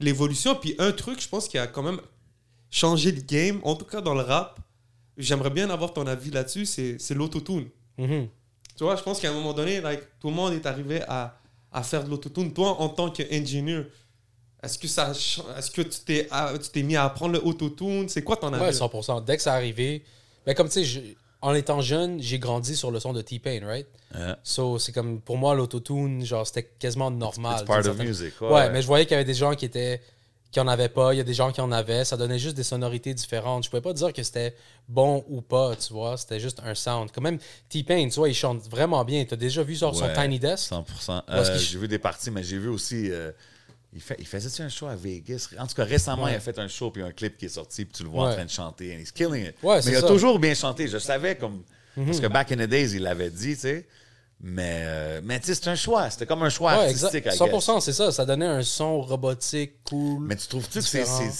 l'évolution. 0.00 0.54
Puis 0.54 0.74
un 0.78 0.92
truc, 0.92 1.20
je 1.20 1.28
pense, 1.28 1.46
qui 1.46 1.58
a 1.58 1.66
quand 1.66 1.82
même 1.82 2.00
changé 2.70 3.12
le 3.12 3.20
game, 3.20 3.60
en 3.64 3.74
tout 3.74 3.84
cas 3.84 4.00
dans 4.00 4.14
le 4.14 4.22
rap, 4.22 4.58
j'aimerais 5.20 5.50
bien 5.50 5.70
avoir 5.70 5.92
ton 5.92 6.06
avis 6.06 6.30
là-dessus, 6.30 6.66
c'est 6.66 7.14
l'autotune. 7.14 7.68
Mhm. 7.98 8.28
Tu 8.76 8.84
vois, 8.84 8.96
je 8.96 9.02
pense 9.02 9.20
qu'à 9.20 9.30
un 9.30 9.34
moment 9.34 9.52
donné, 9.52 9.80
like, 9.80 10.00
tout 10.20 10.28
le 10.28 10.34
monde 10.34 10.54
est 10.54 10.64
arrivé 10.66 11.02
à, 11.06 11.36
à 11.72 11.82
faire 11.82 12.02
de 12.04 12.10
l'autotune. 12.10 12.52
Toi, 12.52 12.80
en 12.80 12.88
tant 12.88 13.10
qu'ingénieur, 13.10 13.84
est-ce 14.62 14.78
que, 14.78 14.88
ça, 14.88 15.12
est-ce 15.12 15.70
que 15.70 15.82
tu 15.82 16.00
t'es 16.04 16.26
à- 16.30 16.52
tu 16.62 16.68
t'es 16.70 16.82
mis 16.82 16.96
à 16.96 17.04
apprendre 17.04 17.32
le 17.34 17.44
autotune? 17.44 18.08
C'est 18.08 18.22
quoi 18.22 18.36
ton 18.36 18.52
avis? 18.52 18.62
Ouais, 18.62 18.72
100%. 18.72 19.20
Dès 19.24 19.36
que 19.36 19.42
ça 19.42 19.54
arrivé, 19.54 20.02
ben 20.46 20.54
comme 20.54 20.68
tu 20.68 20.84
sais, 20.84 21.16
en 21.42 21.54
étant 21.54 21.80
jeune, 21.80 22.20
j'ai 22.20 22.38
grandi 22.38 22.76
sur 22.76 22.90
le 22.90 23.00
son 23.00 23.12
de 23.14 23.22
T-Pain, 23.22 23.60
right? 23.64 23.86
Yeah. 24.14 24.38
So, 24.42 24.78
c'est 24.78 24.92
comme, 24.92 25.20
pour 25.20 25.38
moi, 25.38 25.54
l'autotune, 25.54 26.24
genre, 26.24 26.46
c'était 26.46 26.64
quasiment 26.78 27.10
normal. 27.10 27.56
It's 27.58 27.64
part 27.66 27.78
of 27.78 27.84
certaine- 27.84 28.06
music. 28.06 28.34
Ouais, 28.40 28.70
mais 28.70 28.82
je 28.82 28.86
voyais 28.86 29.04
qu'il 29.06 29.12
y 29.12 29.14
avait 29.16 29.24
des 29.24 29.34
gens 29.34 29.54
qui 29.54 29.64
étaient 29.66 30.00
qui 30.52 30.58
en 30.60 30.66
avaient 30.66 30.88
pas, 30.88 31.14
il 31.14 31.18
y 31.18 31.20
a 31.20 31.24
des 31.24 31.34
gens 31.34 31.52
qui 31.52 31.60
en 31.60 31.70
avaient, 31.70 32.04
ça 32.04 32.16
donnait 32.16 32.38
juste 32.38 32.56
des 32.56 32.64
sonorités 32.64 33.14
différentes. 33.14 33.64
Je 33.64 33.70
pouvais 33.70 33.80
pas 33.82 33.92
dire 33.92 34.12
que 34.12 34.22
c'était 34.22 34.56
bon 34.88 35.24
ou 35.28 35.42
pas, 35.42 35.76
tu 35.76 35.92
vois, 35.92 36.16
c'était 36.16 36.40
juste 36.40 36.60
un 36.64 36.74
sound. 36.74 37.10
Quand 37.14 37.20
même 37.20 37.38
T-Pain, 37.68 38.08
tu 38.08 38.16
vois, 38.16 38.28
il 38.28 38.34
chante 38.34 38.68
vraiment 38.68 39.04
bien. 39.04 39.24
Tu 39.24 39.34
as 39.34 39.36
déjà 39.36 39.62
vu 39.62 39.74
genre 39.76 39.94
son 39.94 40.08
Tiny 40.12 40.38
Desk? 40.40 40.72
100%. 40.72 41.22
Parce 41.26 41.48
Euh, 41.50 41.56
j'ai 41.58 41.78
vu 41.78 41.86
des 41.86 41.98
parties, 42.00 42.30
mais 42.32 42.42
j'ai 42.42 42.58
vu 42.58 42.68
aussi. 42.68 43.10
euh, 43.12 43.30
il, 43.92 44.00
fait, 44.00 44.16
il 44.18 44.26
faisait 44.26 44.62
un 44.64 44.68
show 44.68 44.86
à 44.86 44.96
Vegas? 44.96 45.48
En 45.58 45.66
tout 45.66 45.74
cas, 45.74 45.84
récemment, 45.84 46.24
Ouais. 46.24 46.32
il 46.32 46.36
a 46.36 46.40
fait 46.40 46.58
un 46.58 46.68
show 46.68 46.90
puis 46.90 47.02
un 47.02 47.12
clip 47.12 47.36
qui 47.38 47.44
est 47.46 47.48
sorti, 47.48 47.84
puis 47.84 47.94
tu 47.98 48.02
le 48.02 48.08
vois 48.08 48.30
en 48.30 48.32
train 48.32 48.44
de 48.44 48.50
chanter. 48.50 48.94
And 48.94 49.00
he's 49.00 49.12
killing 49.12 49.46
it. 49.46 49.54
Ouais, 49.62 49.80
mais 49.84 49.92
il 49.92 49.96
a 49.96 50.00
ça. 50.00 50.06
Mhm. 50.06 50.12
toujours 50.12 50.38
bien 50.40 50.54
chanté. 50.54 50.88
Je 50.88 50.98
savais 50.98 51.36
comme. 51.36 51.62
Parce 51.96 52.18
que 52.20 52.26
back 52.28 52.50
in 52.52 52.56
the 52.56 52.68
days, 52.68 52.94
il 52.96 53.02
l'avait 53.02 53.30
dit, 53.30 53.54
tu 53.54 53.60
sais. 53.62 53.86
Mais, 54.42 54.84
euh, 54.86 55.20
mais 55.22 55.38
tu 55.38 55.46
sais, 55.46 55.54
c'est 55.54 55.68
un 55.68 55.74
choix. 55.74 56.08
C'était 56.08 56.26
comme 56.26 56.42
un 56.42 56.48
choix 56.48 56.72
Ouais, 56.72 56.84
artistique, 56.86 57.26
exact. 57.26 57.34
I 57.34 57.50
100%, 57.50 57.80
c'est 57.80 57.92
ça. 57.92 58.10
Ça 58.10 58.24
donnait 58.24 58.46
un 58.46 58.62
son 58.62 59.02
robotique, 59.02 59.72
cool. 59.84 60.24
Mais 60.26 60.36
tu 60.36 60.46
trouves-tu 60.46 60.78
que 60.78 60.84
c'est. 60.84 61.30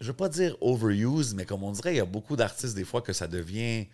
Je 0.00 0.06
veux 0.08 0.12
pas 0.16 0.28
dire 0.28 0.56
overused, 0.60 1.36
mais 1.36 1.44
comme 1.44 1.62
on 1.62 1.70
dirait, 1.70 1.94
il 1.94 1.98
y 1.98 2.00
a 2.00 2.04
beaucoup 2.04 2.34
d'artistes 2.36 2.74
des 2.74 2.84
fois 2.84 3.00
que 3.00 3.12
ça 3.12 3.28
devient. 3.28 3.86
Tu 3.86 3.90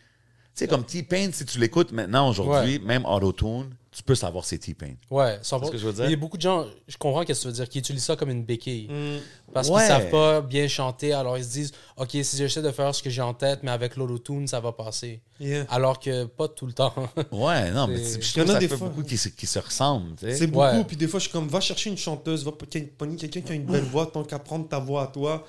sais, 0.54 0.66
comme 0.66 0.84
T-Pain, 0.84 1.30
si 1.32 1.44
tu 1.44 1.58
l'écoutes 1.58 1.92
maintenant, 1.92 2.28
aujourd'hui, 2.28 2.78
même 2.78 3.04
Autotune, 3.04 3.70
tu 3.92 4.04
peux 4.04 4.14
savoir 4.14 4.44
c'est 4.44 4.58
T-Pain. 4.58 4.94
Ouais, 5.10 5.38
100%. 5.42 5.66
ce 5.66 5.70
que 5.72 5.76
je 5.78 5.84
veux 5.86 5.92
dire? 5.92 6.04
Il 6.04 6.10
y 6.12 6.14
a 6.14 6.16
beaucoup 6.16 6.36
de 6.36 6.42
gens, 6.42 6.64
je 6.86 6.96
comprends 6.96 7.22
ce 7.22 7.26
que 7.26 7.32
tu 7.32 7.46
veux 7.48 7.52
dire, 7.52 7.68
qui 7.68 7.80
utilisent 7.80 8.04
ça 8.04 8.14
comme 8.14 8.30
une 8.30 8.44
béquille. 8.44 8.86
Mm. 8.88 9.18
Parce 9.52 9.68
Ouais. 9.68 9.80
qu'ils 9.80 9.88
savent 9.88 10.10
pas 10.10 10.40
bien 10.42 10.68
chanter, 10.68 11.12
alors 11.12 11.36
ils 11.36 11.44
se 11.44 11.50
disent, 11.50 11.72
OK, 11.96 12.10
si 12.22 12.36
j'essaie 12.36 12.62
de 12.62 12.70
faire 12.70 12.94
ce 12.94 13.02
que 13.02 13.10
j'ai 13.10 13.20
en 13.22 13.34
tête, 13.34 13.60
mais 13.64 13.72
avec 13.72 13.96
l'autotune, 13.96 14.46
ça 14.46 14.60
va 14.60 14.70
passer. 14.70 15.20
Yeah. 15.40 15.66
Alors 15.70 15.98
que 15.98 16.24
pas 16.26 16.46
tout 16.46 16.66
le 16.66 16.72
temps. 16.72 16.94
Ouais, 17.32 17.72
non, 17.72 17.88
mais 17.88 17.96
je 17.96 18.18
Il 18.36 18.38
y 18.38 18.40
en 18.42 18.44
trouve 18.44 18.44
a 18.44 18.44
que 18.44 18.52
ça 18.52 18.58
des 18.60 18.68
fois. 18.68 18.88
beaucoup 18.88 19.02
qui, 19.02 19.16
se- 19.16 19.28
qui 19.28 19.46
se 19.48 19.58
ressemblent. 19.58 20.14
C'est 20.20 20.46
beaucoup, 20.46 20.60
Ouais. 20.64 20.84
puis 20.84 20.96
des 20.96 21.08
fois, 21.08 21.18
je 21.18 21.24
suis 21.24 21.32
comme, 21.32 21.48
va 21.48 21.60
chercher 21.60 21.90
une 21.90 21.98
chanteuse, 21.98 22.44
va 22.44 22.52
pogner 22.96 23.16
quelqu'un 23.16 23.40
qui 23.40 23.50
a 23.52 23.54
une 23.56 23.64
belle 23.66 23.82
voix, 23.82 24.06
tant 24.06 24.22
qu'à 24.22 24.38
prendre 24.38 24.68
ta 24.68 24.78
voix 24.78 25.02
à 25.02 25.06
toi, 25.08 25.44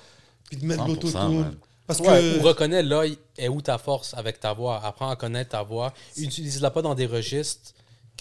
puis 0.50 0.56
de 0.56 0.66
mettre 0.66 0.82
100%, 0.84 0.88
l'autotune. 0.88 1.54
Parce 1.86 2.00
Ouais, 2.00 2.06
que. 2.06 2.40
ou 2.40 2.42
reconnais 2.42 2.82
là 2.82 3.04
est 3.38 3.48
où 3.48 3.60
ta 3.60 3.76
force 3.78 4.14
avec 4.14 4.40
ta 4.40 4.52
voix? 4.52 4.80
Apprends 4.84 5.10
à 5.10 5.16
connaître 5.16 5.50
ta 5.50 5.62
voix. 5.62 5.92
Utilise-la 6.16 6.70
pas 6.70 6.80
dans 6.82 6.94
des 6.94 7.06
registres 7.06 7.72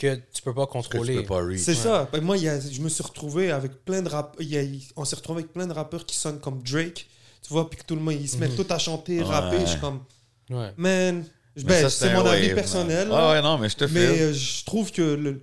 que 0.01 0.15
tu 0.33 0.41
peux 0.41 0.53
pas 0.53 0.65
contrôler. 0.67 1.25
C'est 1.57 1.75
ça. 1.75 2.07
Ben, 2.11 2.21
moi, 2.21 2.37
il 2.37 2.43
y 2.43 2.49
a- 2.49 2.59
je 2.59 2.81
me 2.81 2.89
suis 2.89 3.03
retrouvé 3.03 3.51
avec 3.51 3.85
plein 3.85 4.01
de 4.01 4.09
rap... 4.09 4.35
il 4.39 4.47
y 4.49 4.57
a- 4.57 4.63
On 4.95 5.05
s'est 5.05 5.15
retrouvé 5.15 5.41
avec 5.41 5.53
plein 5.53 5.67
de 5.67 5.73
rappeurs 5.73 6.05
qui 6.05 6.15
sonnent 6.15 6.39
comme 6.39 6.61
Drake. 6.63 7.07
Tu 7.43 7.53
vois, 7.53 7.69
puis 7.69 7.79
que 7.79 7.85
tout 7.85 7.95
le 7.95 8.01
monde, 8.01 8.15
ils 8.19 8.27
se 8.29 8.37
mettent 8.37 8.55
tout 8.55 8.65
à 8.69 8.77
chanter, 8.77 9.21
rapper. 9.23 9.59
Je 9.61 9.65
suis 9.71 9.79
comme, 9.79 10.01
Ouais. 10.49 10.73
man. 10.77 11.23
Mais 11.55 11.63
Ben, 11.63 11.89
c'est 11.89 12.13
mon 12.13 12.25
avis 12.25 12.47
wave, 12.47 12.55
personnel. 12.55 13.09
Ah 13.11 13.31
ouais, 13.31 13.41
non, 13.41 13.57
mais 13.57 13.67
je 13.69 13.75
te 13.75 13.83
Mais 13.85 13.89
fais. 14.07 14.21
euh, 14.21 14.33
je 14.33 14.63
trouve 14.65 14.91
que 14.91 15.39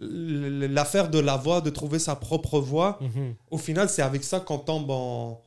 l'affaire 0.00 1.08
de 1.10 1.18
la 1.18 1.36
voix, 1.36 1.60
de 1.60 1.70
trouver 1.70 1.98
sa 1.98 2.14
propre 2.16 2.60
voix, 2.60 2.98
Mhm. 3.00 3.34
au 3.50 3.58
final, 3.58 3.88
c'est 3.88 4.02
avec 4.02 4.24
ça 4.24 4.40
qu'on 4.40 4.58
tombe 4.58 4.90
en. 4.90 5.42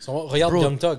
Son- 0.00 0.26
Regarde 0.26 0.52
Bro. 0.52 0.62
Young 0.62 0.78
Thug. 0.78 0.98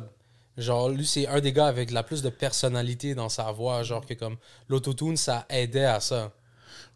Genre, 0.58 0.90
lui, 0.90 1.06
c'est 1.06 1.26
un 1.28 1.40
des 1.40 1.54
gars 1.54 1.68
avec 1.68 1.90
la 1.92 2.04
plus 2.04 2.22
de 2.22 2.30
personnalité 2.30 3.16
dans 3.16 3.30
sa 3.30 3.52
voix. 3.52 3.84
Genre, 3.84 4.06
que 4.06 4.14
comme 4.14 4.36
l'autotune, 4.68 5.16
ça 5.16 5.46
aidait 5.50 5.86
à 5.86 6.00
ça. 6.02 6.32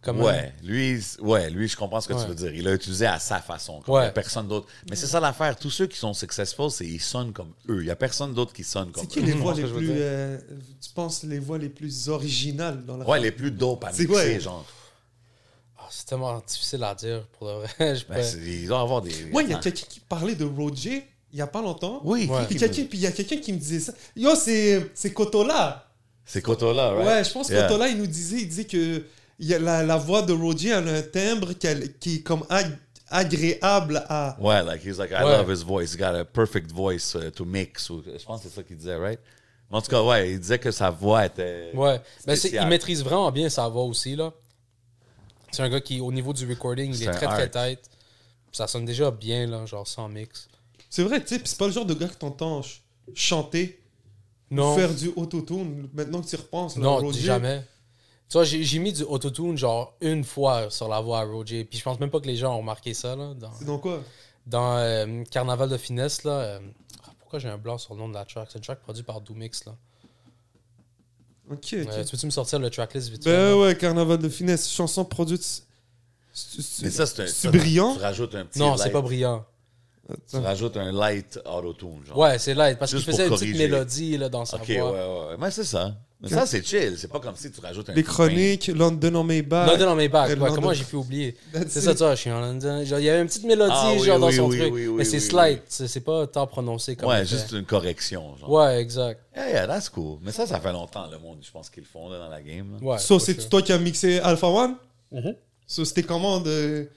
Comme 0.04 0.22
Ouais, 0.22 0.52
lui, 0.64 1.00
ouais, 1.22 1.50
lui, 1.50 1.68
je 1.70 1.78
comprends 1.78 2.02
ce 2.02 2.10
que 2.10 2.14
Ouais. 2.14 2.22
tu 2.24 2.28
veux 2.28 2.36
dire. 2.36 2.54
Il 2.54 2.66
l'a 2.66 2.74
utilisé 2.74 3.06
à 3.06 3.20
sa 3.20 3.40
façon, 3.40 3.82
comme 3.82 3.96
Ouais. 3.96 4.02
il 4.02 4.06
y 4.06 4.10
a 4.10 4.12
personne 4.12 4.48
d'autre. 4.50 4.68
Mais 4.90 4.96
c'est 4.98 5.08
ça 5.08 5.20
l'affaire. 5.22 5.56
Tous 5.56 5.70
ceux 5.70 5.88
qui 5.88 5.98
sont 5.98 6.14
successful, 6.14 6.70
c'est 6.70 6.86
ils 6.86 7.00
sonnent 7.00 7.32
comme 7.32 7.54
eux. 7.70 7.80
Il 7.82 7.88
y 7.88 7.92
a 7.92 7.96
personne 7.96 8.34
d'autre 8.34 8.52
qui 8.54 8.64
sonne 8.66 8.92
comme 8.92 9.04
C'est 9.04 9.08
qui 9.10 9.20
eux. 9.20 9.24
les 9.24 9.32
Tu 9.32 9.38
voix 9.38 9.54
les 9.54 9.64
plus. 9.64 9.90
euh, 9.92 10.38
tu 10.82 10.90
penses 10.94 11.24
les 11.24 11.40
voix 11.40 11.58
les 11.58 11.70
plus 11.70 12.10
originales 12.10 12.84
dans 12.86 12.98
la 12.98 13.08
Ouais, 13.08 13.20
les 13.22 13.32
plus 13.32 13.52
dope 13.52 13.84
à 13.86 13.94
C'est 13.94 14.04
mixer, 14.04 14.16
ouais. 14.16 14.40
genre. 14.42 14.66
Ah, 15.78 15.88
c'est 15.90 16.06
tellement 16.06 16.42
difficile 16.46 16.84
à 16.84 16.96
dire 16.96 17.26
pour 17.38 17.48
le 17.48 17.54
vrai. 17.60 17.70
Je 17.96 18.06
Ben, 18.06 18.16
peux- 18.16 18.40
ils 18.46 18.68
doivent 18.68 18.82
avoir 18.82 19.02
des. 19.02 19.12
Ouais, 19.32 19.44
il 19.46 19.52
y 19.52 19.54
a 19.54 19.60
quelqu'un 19.60 19.86
qui 19.90 20.00
parlait 20.02 20.36
de 20.36 20.46
Roger 20.46 21.08
il 21.32 21.40
y 21.40 21.42
a 21.42 21.48
pas 21.48 21.62
longtemps. 21.62 22.02
Oui, 22.04 22.28
Ouais. 22.30 22.46
Puis 22.46 22.56
il 22.94 23.00
y 23.00 23.08
a 23.08 23.12
quelqu'un 23.12 23.38
qui 23.38 23.54
me 23.54 23.58
disait 23.58 23.80
ça. 23.80 23.94
Yo, 24.16 24.36
c'est 24.36 24.92
c'est 24.94 25.12
Kotola. 25.14 25.90
c'est 26.26 26.42
Kotola, 26.42 26.92
right? 26.92 27.08
Ouais, 27.08 27.24
je 27.24 27.32
pense 27.32 27.48
que 27.48 27.54
Yeah. 27.54 27.68
Kotola, 27.68 27.88
il 27.90 27.98
nous 27.98 28.06
disait, 28.08 28.38
il 28.42 28.48
disait 28.48 28.66
que 28.66 29.04
y 29.48 29.54
a 29.54 29.60
la, 29.60 29.84
la 29.84 29.98
voix 29.98 30.22
de 30.22 30.34
Roger 30.34 30.70
elle 30.70 30.88
a 30.88 30.94
un 30.98 31.02
timbre 31.02 31.54
qu'elle- 31.54 31.98
qui 31.98 32.16
est 32.16 32.22
comme 32.22 32.44
ag- 32.50 32.78
agréable 33.10 34.04
à. 34.10 34.36
Ouais, 34.40 34.64
like, 34.64 34.84
he's 34.84 34.98
like, 34.98 35.12
I 35.12 35.24
Ouais. 35.24 35.38
love 35.38 35.50
his 35.52 35.64
voice. 35.64 35.94
He 35.94 35.98
got 35.98 36.16
a 36.16 36.26
perfect 36.26 36.72
voice 36.72 37.16
uh, 37.16 37.32
to 37.32 37.46
mix. 37.46 37.90
Ou- 37.90 38.04
je 38.06 38.24
pense 38.26 38.42
que 38.44 38.50
c'est 38.50 38.56
ça 38.56 38.64
qu'il 38.64 38.78
disait, 38.78 38.96
right? 38.96 39.20
Mais 39.72 39.78
en 39.78 39.82
tout 39.82 39.90
cas, 39.90 40.02
ouais, 40.04 40.32
il 40.32 40.40
disait 40.40 40.60
que 40.60 40.72
sa 40.72 40.90
voix 40.90 41.26
était. 41.26 41.72
Ouais. 41.74 42.00
Ben, 42.26 42.36
spéciale. 42.36 42.66
il 42.66 42.70
maîtrise 42.70 43.04
vraiment 43.04 43.32
bien 43.32 43.50
sa 43.50 43.68
voix 43.68 43.84
aussi, 43.84 44.16
là. 44.16 44.32
C'est 45.52 45.62
un 45.64 45.70
gars 45.70 45.82
qui, 45.82 46.00
au 46.02 46.12
niveau 46.12 46.34
du 46.34 46.48
recording, 46.50 46.94
il 46.94 47.04
est 47.04 47.12
très, 47.12 47.28
très 47.28 47.44
art. 47.44 47.52
tête. 47.52 47.90
Ça 48.52 48.68
sonne 48.68 48.86
déjà 48.86 49.10
bien, 49.12 49.48
là, 49.48 49.66
genre 49.66 49.88
sans 49.88 50.08
mix. 50.10 50.48
C'est 50.90 51.04
vrai, 51.04 51.20
tu 51.24 51.36
sais, 51.36 51.42
c'est 51.44 51.58
pas 51.58 51.66
le 51.68 51.74
genre 51.74 51.86
de 51.86 51.94
gars 51.96 52.08
que 52.08 52.16
t'entends 52.16 52.62
ch- 52.62 52.82
chanter, 53.16 53.80
Non, 54.52 54.76
faire 54.76 54.94
du 54.94 55.12
autotune. 55.16 55.90
Maintenant 55.94 56.22
que 56.22 56.28
tu 56.28 56.36
y 56.36 56.40
repenses, 56.40 56.76
là, 56.76 56.84
non, 56.84 56.98
Roger. 56.98 57.20
jamais. 57.22 57.64
Tu 58.34 58.40
vois, 58.40 58.46
j'ai 58.46 58.80
mis 58.80 58.92
du 58.92 59.04
autotune, 59.04 59.56
genre, 59.60 59.94
une 60.02 60.24
fois 60.24 60.72
sur 60.72 60.88
la 60.88 61.00
voix 61.02 61.20
à 61.20 61.24
Roger. 61.24 61.66
Puis 61.66 61.78
je 61.78 61.84
pense 61.84 62.00
même 62.00 62.10
pas 62.10 62.20
que 62.20 62.26
les 62.26 62.36
gens 62.36 62.56
ont 62.56 62.58
remarqué 62.58 62.96
ça, 62.96 63.16
là. 63.16 63.36
Dans, 63.36 63.54
C'est 63.54 63.66
dans 63.66 63.78
quoi? 63.78 64.02
Dans 64.48 64.76
euh, 64.78 65.24
Carnaval 65.30 65.70
de 65.70 65.78
finesse, 65.78 66.24
là. 66.24 66.32
euh, 66.32 66.60
ah, 67.06 67.12
pourquoi 67.20 67.38
j'ai 67.38 67.48
un 67.50 67.60
blanc 67.60 67.78
sur 67.78 67.94
le 67.94 68.00
nom 68.00 68.10
de 68.10 68.16
la 68.16 68.26
track? 68.26 68.48
C'est 68.52 68.58
une 68.58 68.64
track 68.64 68.80
produite 68.80 69.06
par 69.06 69.22
Doomix, 69.22 69.66
là. 69.66 69.74
Ok, 71.52 71.58
ok. 71.60 71.74
Euh, 71.74 72.04
tu 72.04 72.10
peux-tu 72.10 72.26
me 72.26 72.32
sortir 72.32 72.58
le 72.58 72.72
tracklist 72.72 73.10
vite 73.10 73.24
ben 73.24 73.50
là? 73.52 73.56
ouais, 73.60 73.78
Carnaval 73.78 74.18
de 74.18 74.30
finesse, 74.30 74.68
chanson 74.72 75.06
produite. 75.06 75.64
Mais 76.82 76.90
ça, 76.90 77.06
c'est 77.06 77.22
un. 77.22 77.28
C'est 77.28 77.50
brillant. 77.50 77.94
Tu 77.94 78.00
rajoutes 78.02 78.34
un 78.34 78.46
petit. 78.46 78.58
Non, 78.58 78.78
c'est 78.78 78.90
pas 78.90 79.02
brillant. 79.02 79.46
Tu 80.28 80.38
rajoutes 80.38 80.78
un 80.78 80.92
light 80.92 81.40
auto-tune, 81.46 82.04
genre. 82.08 82.18
Ouais, 82.18 82.40
c'est 82.40 82.56
light. 82.56 82.80
Parce 82.80 82.90
qu'il 82.90 82.98
Juste 83.00 83.12
faisait 83.12 83.24
une 83.26 83.30
pour 83.30 83.38
petite 83.38 83.52
corriger. 83.54 83.70
mélodie 83.70 84.18
là, 84.18 84.30
dans 84.30 84.44
sa 84.46 84.58
Ok, 84.58 84.70
ouais, 84.70 84.80
voix. 84.80 84.92
ouais, 84.92 85.28
ouais. 85.30 85.36
Mais 85.40 85.52
c'est 85.52 85.64
ça. 85.66 85.96
Mais 86.24 86.30
ça, 86.30 86.46
c'est 86.46 86.66
chill. 86.66 86.96
C'est 86.98 87.10
pas 87.10 87.20
comme 87.20 87.36
si 87.36 87.52
tu 87.52 87.60
rajoutes 87.60 87.90
un. 87.90 87.94
Les 87.94 88.02
chroniques, 88.04 88.68
London 88.68 89.14
on 89.16 89.24
Maybach. 89.26 89.68
London 89.70 89.92
on 89.92 89.96
my 89.96 90.08
back. 90.08 90.30
Ouais, 90.30 90.36
London- 90.36 90.56
comment 90.56 90.74
j'ai 90.74 90.86
pu 90.86 90.96
oublier? 90.96 91.36
C'est 91.68 91.82
ça, 91.82 91.92
tu 91.94 91.98
vois, 92.00 92.16
je 92.16 92.22
suis 92.22 92.32
en 92.32 92.40
London. 92.40 92.84
Genre, 92.86 93.00
il 93.00 93.06
y 93.06 93.10
avait 93.10 93.20
une 93.22 93.28
petite 93.28 93.44
mélodie 93.44 93.74
Ah 93.76 93.92
oui, 93.94 94.04
genre 94.06 94.20
dans 94.20 94.28
oui, 94.28 94.36
son 94.36 94.48
oui, 94.48 94.58
truc. 94.60 94.74
oui, 94.74 94.88
oui, 94.88 94.96
mais 94.98 95.04
c'est 95.04 95.18
oui, 95.18 95.22
slight. 95.22 95.62
C'est 95.68 95.88
c'est 95.90 96.00
pas 96.00 96.26
tant 96.28 96.48
prononcé 96.48 96.96
comme 96.96 97.10
Ouais, 97.10 97.26
juste 97.26 97.52
une 97.52 97.66
correction, 97.66 98.38
genre. 98.38 98.50
Ouais, 98.50 98.80
exact. 98.82 99.20
Yeah, 99.36 99.50
yeah, 99.50 99.68
that's 99.68 99.90
cool. 99.90 100.20
Mais 100.22 100.32
ça, 100.32 100.48
ça 100.48 100.60
fait 100.62 100.72
longtemps, 100.72 101.08
le 101.12 101.20
monde, 101.20 101.40
je 101.42 101.52
pense 101.52 101.70
qu'ils 101.70 101.84
le 101.84 101.90
font 101.92 102.08
là, 102.10 102.18
dans 102.20 102.30
la 102.30 102.42
game. 102.42 102.78
là. 102.80 102.88
Ouais. 102.88 102.98
So, 103.00 103.20
c'est 103.20 103.34
sure. 103.40 103.50
toi 103.50 103.62
qui 103.62 103.74
as 103.74 103.78
mixé 103.78 104.20
Alpha 104.20 104.48
One? 104.48 104.76
Mhm. 105.12 105.36
So, 105.68 105.84
c'était 105.84 106.04
comment 106.04 106.40
de. 106.40 106.88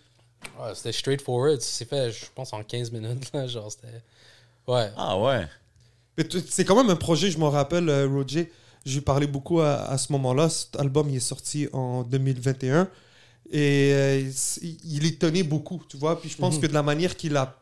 Ouais, 0.60 0.70
c'était 0.74 0.92
straightforward. 0.92 1.60
C'est 1.60 1.88
fait, 1.88 2.12
je 2.12 2.26
pense, 2.32 2.52
en 2.52 2.62
15 2.62 2.92
minutes. 2.92 3.32
Là, 3.34 3.48
genre, 3.48 3.72
c'était. 3.72 4.02
Ouais. 4.68 4.88
Ah 4.96 5.18
ouais. 5.18 5.46
C'est 6.48 6.64
quand 6.64 6.76
même 6.76 6.90
un 6.90 6.96
projet, 6.96 7.30
je 7.30 7.38
m'en 7.38 7.50
rappelle, 7.50 7.88
euh, 7.88 8.06
Roger. 8.08 8.50
J'ai 8.86 9.00
parlé 9.00 9.26
beaucoup 9.26 9.60
à, 9.60 9.74
à 9.90 9.98
ce 9.98 10.12
moment-là. 10.12 10.48
Cet 10.48 10.76
album, 10.78 11.10
il 11.10 11.16
est 11.16 11.20
sorti 11.20 11.68
en 11.72 12.04
2021. 12.04 12.88
Et 13.50 13.90
euh, 13.92 14.30
il- 14.62 14.78
il 14.96 15.06
étonnait 15.06 15.42
beaucoup, 15.42 15.82
tu 15.88 15.96
vois. 15.96 16.20
Puis 16.20 16.30
je 16.30 16.36
pense 16.36 16.54
Mhm. 16.56 16.60
que 16.62 16.66
de 16.68 16.72
la 16.74 16.82
manière 16.82 17.16
qu'il 17.16 17.36
a. 17.36 17.60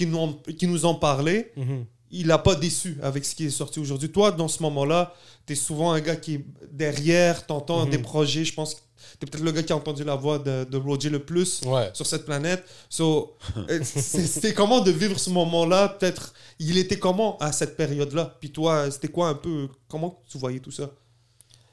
Nous, 0.00 0.84
en 0.84 0.94
parlait, 0.94 1.52
Mhm. 1.56 1.84
il 2.10 2.26
n'a 2.28 2.38
pas 2.38 2.54
déçu 2.54 2.96
avec 3.02 3.24
ce 3.24 3.34
qui 3.34 3.44
est 3.46 3.50
sorti 3.50 3.78
aujourd'hui. 3.80 4.10
Toi, 4.10 4.32
dans 4.32 4.48
ce 4.48 4.62
moment-là, 4.62 5.14
tu 5.46 5.52
es 5.52 5.56
souvent 5.56 5.92
un 5.92 6.00
gars 6.00 6.16
qui 6.16 6.34
est 6.36 6.44
derrière, 6.72 7.46
t'entends 7.46 7.84
Mhm. 7.84 7.90
des 7.90 7.98
projets. 7.98 8.44
Je 8.44 8.54
pense 8.54 8.74
que 8.74 8.80
tu 9.18 9.26
es 9.26 9.30
peut-être 9.30 9.42
le 9.44 9.52
gars 9.52 9.62
qui 9.62 9.72
a 9.72 9.76
entendu 9.76 10.04
la 10.04 10.14
voix 10.16 10.38
de, 10.38 10.64
de 10.64 10.76
Roger 10.76 11.10
le 11.10 11.20
plus 11.24 11.62
Ouais. 11.66 11.90
sur 11.92 12.06
cette 12.06 12.24
planète. 12.24 12.64
So, 12.88 13.36
euh, 13.68 13.80
c'était 13.84 14.54
comment 14.54 14.80
de 14.80 14.90
vivre 14.90 15.18
ce 15.18 15.30
moment-là? 15.30 15.88
Peut-être, 15.88 16.34
il 16.58 16.78
était 16.78 16.98
comment 16.98 17.36
à 17.38 17.52
cette 17.52 17.76
période-là? 17.76 18.36
Puis 18.40 18.50
toi, 18.50 18.90
c'était 18.90 19.08
quoi 19.08 19.28
un 19.28 19.34
peu 19.34 19.68
Comment 19.88 20.20
tu 20.28 20.38
voyais 20.38 20.60
tout 20.60 20.70
ça? 20.70 20.90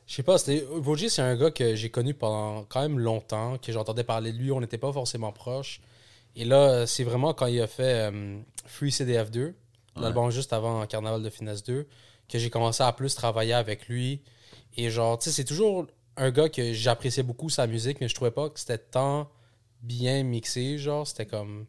Je 0.05 0.15
sais 0.15 0.23
pas. 0.23 0.37
Roger, 0.85 1.09
c'est 1.09 1.21
un 1.21 1.35
gars 1.35 1.51
que 1.51 1.75
j'ai 1.75 1.89
connu 1.89 2.13
pendant 2.13 2.63
quand 2.63 2.81
même 2.81 2.97
longtemps, 2.97 3.57
que 3.57 3.71
j'entendais 3.73 4.05
parler 4.05 4.31
de 4.31 4.37
lui. 4.37 4.51
On 4.53 4.61
n'était 4.61 4.77
pas 4.77 4.93
forcément 4.93 5.33
proches. 5.33 5.81
Et 6.35 6.45
là, 6.45 6.87
c'est 6.87 7.03
vraiment 7.03 7.33
quand 7.33 7.47
il 7.47 7.59
a 7.59 7.67
fait 7.67 8.09
euh, 8.11 8.37
Free 8.65 8.91
CDF 8.91 9.31
2, 9.31 9.53
l'album 9.99 10.29
juste 10.31 10.53
avant 10.53 10.85
Carnaval 10.85 11.23
de 11.23 11.29
Finesse 11.29 11.63
2, 11.63 11.87
que 12.29 12.39
j'ai 12.39 12.49
commencé 12.49 12.83
à 12.83 12.91
plus 12.93 13.15
travailler 13.15 13.53
avec 13.53 13.87
lui. 13.87 14.21
Et 14.77 14.89
genre, 14.91 15.17
tu 15.17 15.25
sais, 15.25 15.35
c'est 15.35 15.43
toujours 15.43 15.87
un 16.17 16.31
gars 16.31 16.49
que 16.49 16.73
j'appréciais 16.73 17.23
beaucoup 17.23 17.49
sa 17.49 17.67
musique, 17.67 17.99
mais 18.01 18.07
je 18.07 18.15
trouvais 18.15 18.31
pas 18.31 18.49
que 18.49 18.59
c'était 18.59 18.77
tant 18.77 19.29
bien 19.81 20.23
mixé. 20.23 20.77
Genre, 20.77 21.05
c'était 21.07 21.25
comme. 21.25 21.65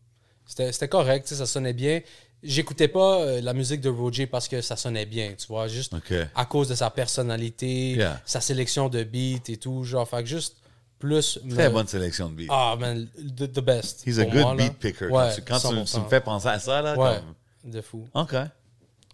C'était 0.47 0.89
correct, 0.89 1.27
ça 1.29 1.47
sonnait 1.47 1.75
bien. 1.75 2.01
J'écoutais 2.43 2.89
pas 2.89 3.21
euh, 3.21 3.41
la 3.41 3.53
musique 3.53 3.81
de 3.81 3.89
Roger 3.91 4.27
parce 4.27 4.47
que 4.49 4.61
ça 4.61 4.77
sonnait 4.77 5.07
bien, 5.07 5.35
tu 5.37 5.47
vois, 5.49 5.67
juste 5.69 5.93
à 6.35 6.45
cause 6.47 6.69
de 6.69 6.75
sa 6.75 6.89
personnalité, 6.89 7.93
Yeah. 7.97 8.23
sa 8.25 8.41
sélection 8.41 8.89
de 8.89 9.03
beats 9.03 9.49
et 9.53 9.57
tout. 9.57 9.83
Genre, 9.85 10.09
fait 10.09 10.23
que 10.23 10.29
juste 10.29 10.57
plus. 11.01 11.39
Très 11.51 11.69
me- 11.69 11.75
bonne 11.75 11.89
sélection 11.89 12.29
de 12.31 12.35
beats. 12.35 12.47
Ah, 12.49 12.77
man, 12.79 13.09
the, 13.37 13.53
the 13.53 13.61
best. 13.61 14.07
He's 14.07 14.19
a 14.21 14.25
good 14.25 14.41
moi, 14.43 14.55
là. 14.55 14.63
beat 14.69 14.79
picker. 14.79 15.11
Ouais, 15.11 15.29
quand 15.29 15.35
tu, 15.35 15.43
quand 15.43 15.59
tu- 15.71 15.85
tu 15.85 15.99
100%. 15.99 16.05
me 16.05 16.09
fais 16.09 16.21
penser 16.21 16.49
à 16.49 16.59
ça, 16.61 16.81
là, 16.81 16.97
Ouais, 16.97 17.19
comme... 17.63 17.73
de 17.73 17.81
fou. 17.81 18.07
OK. 18.15 18.35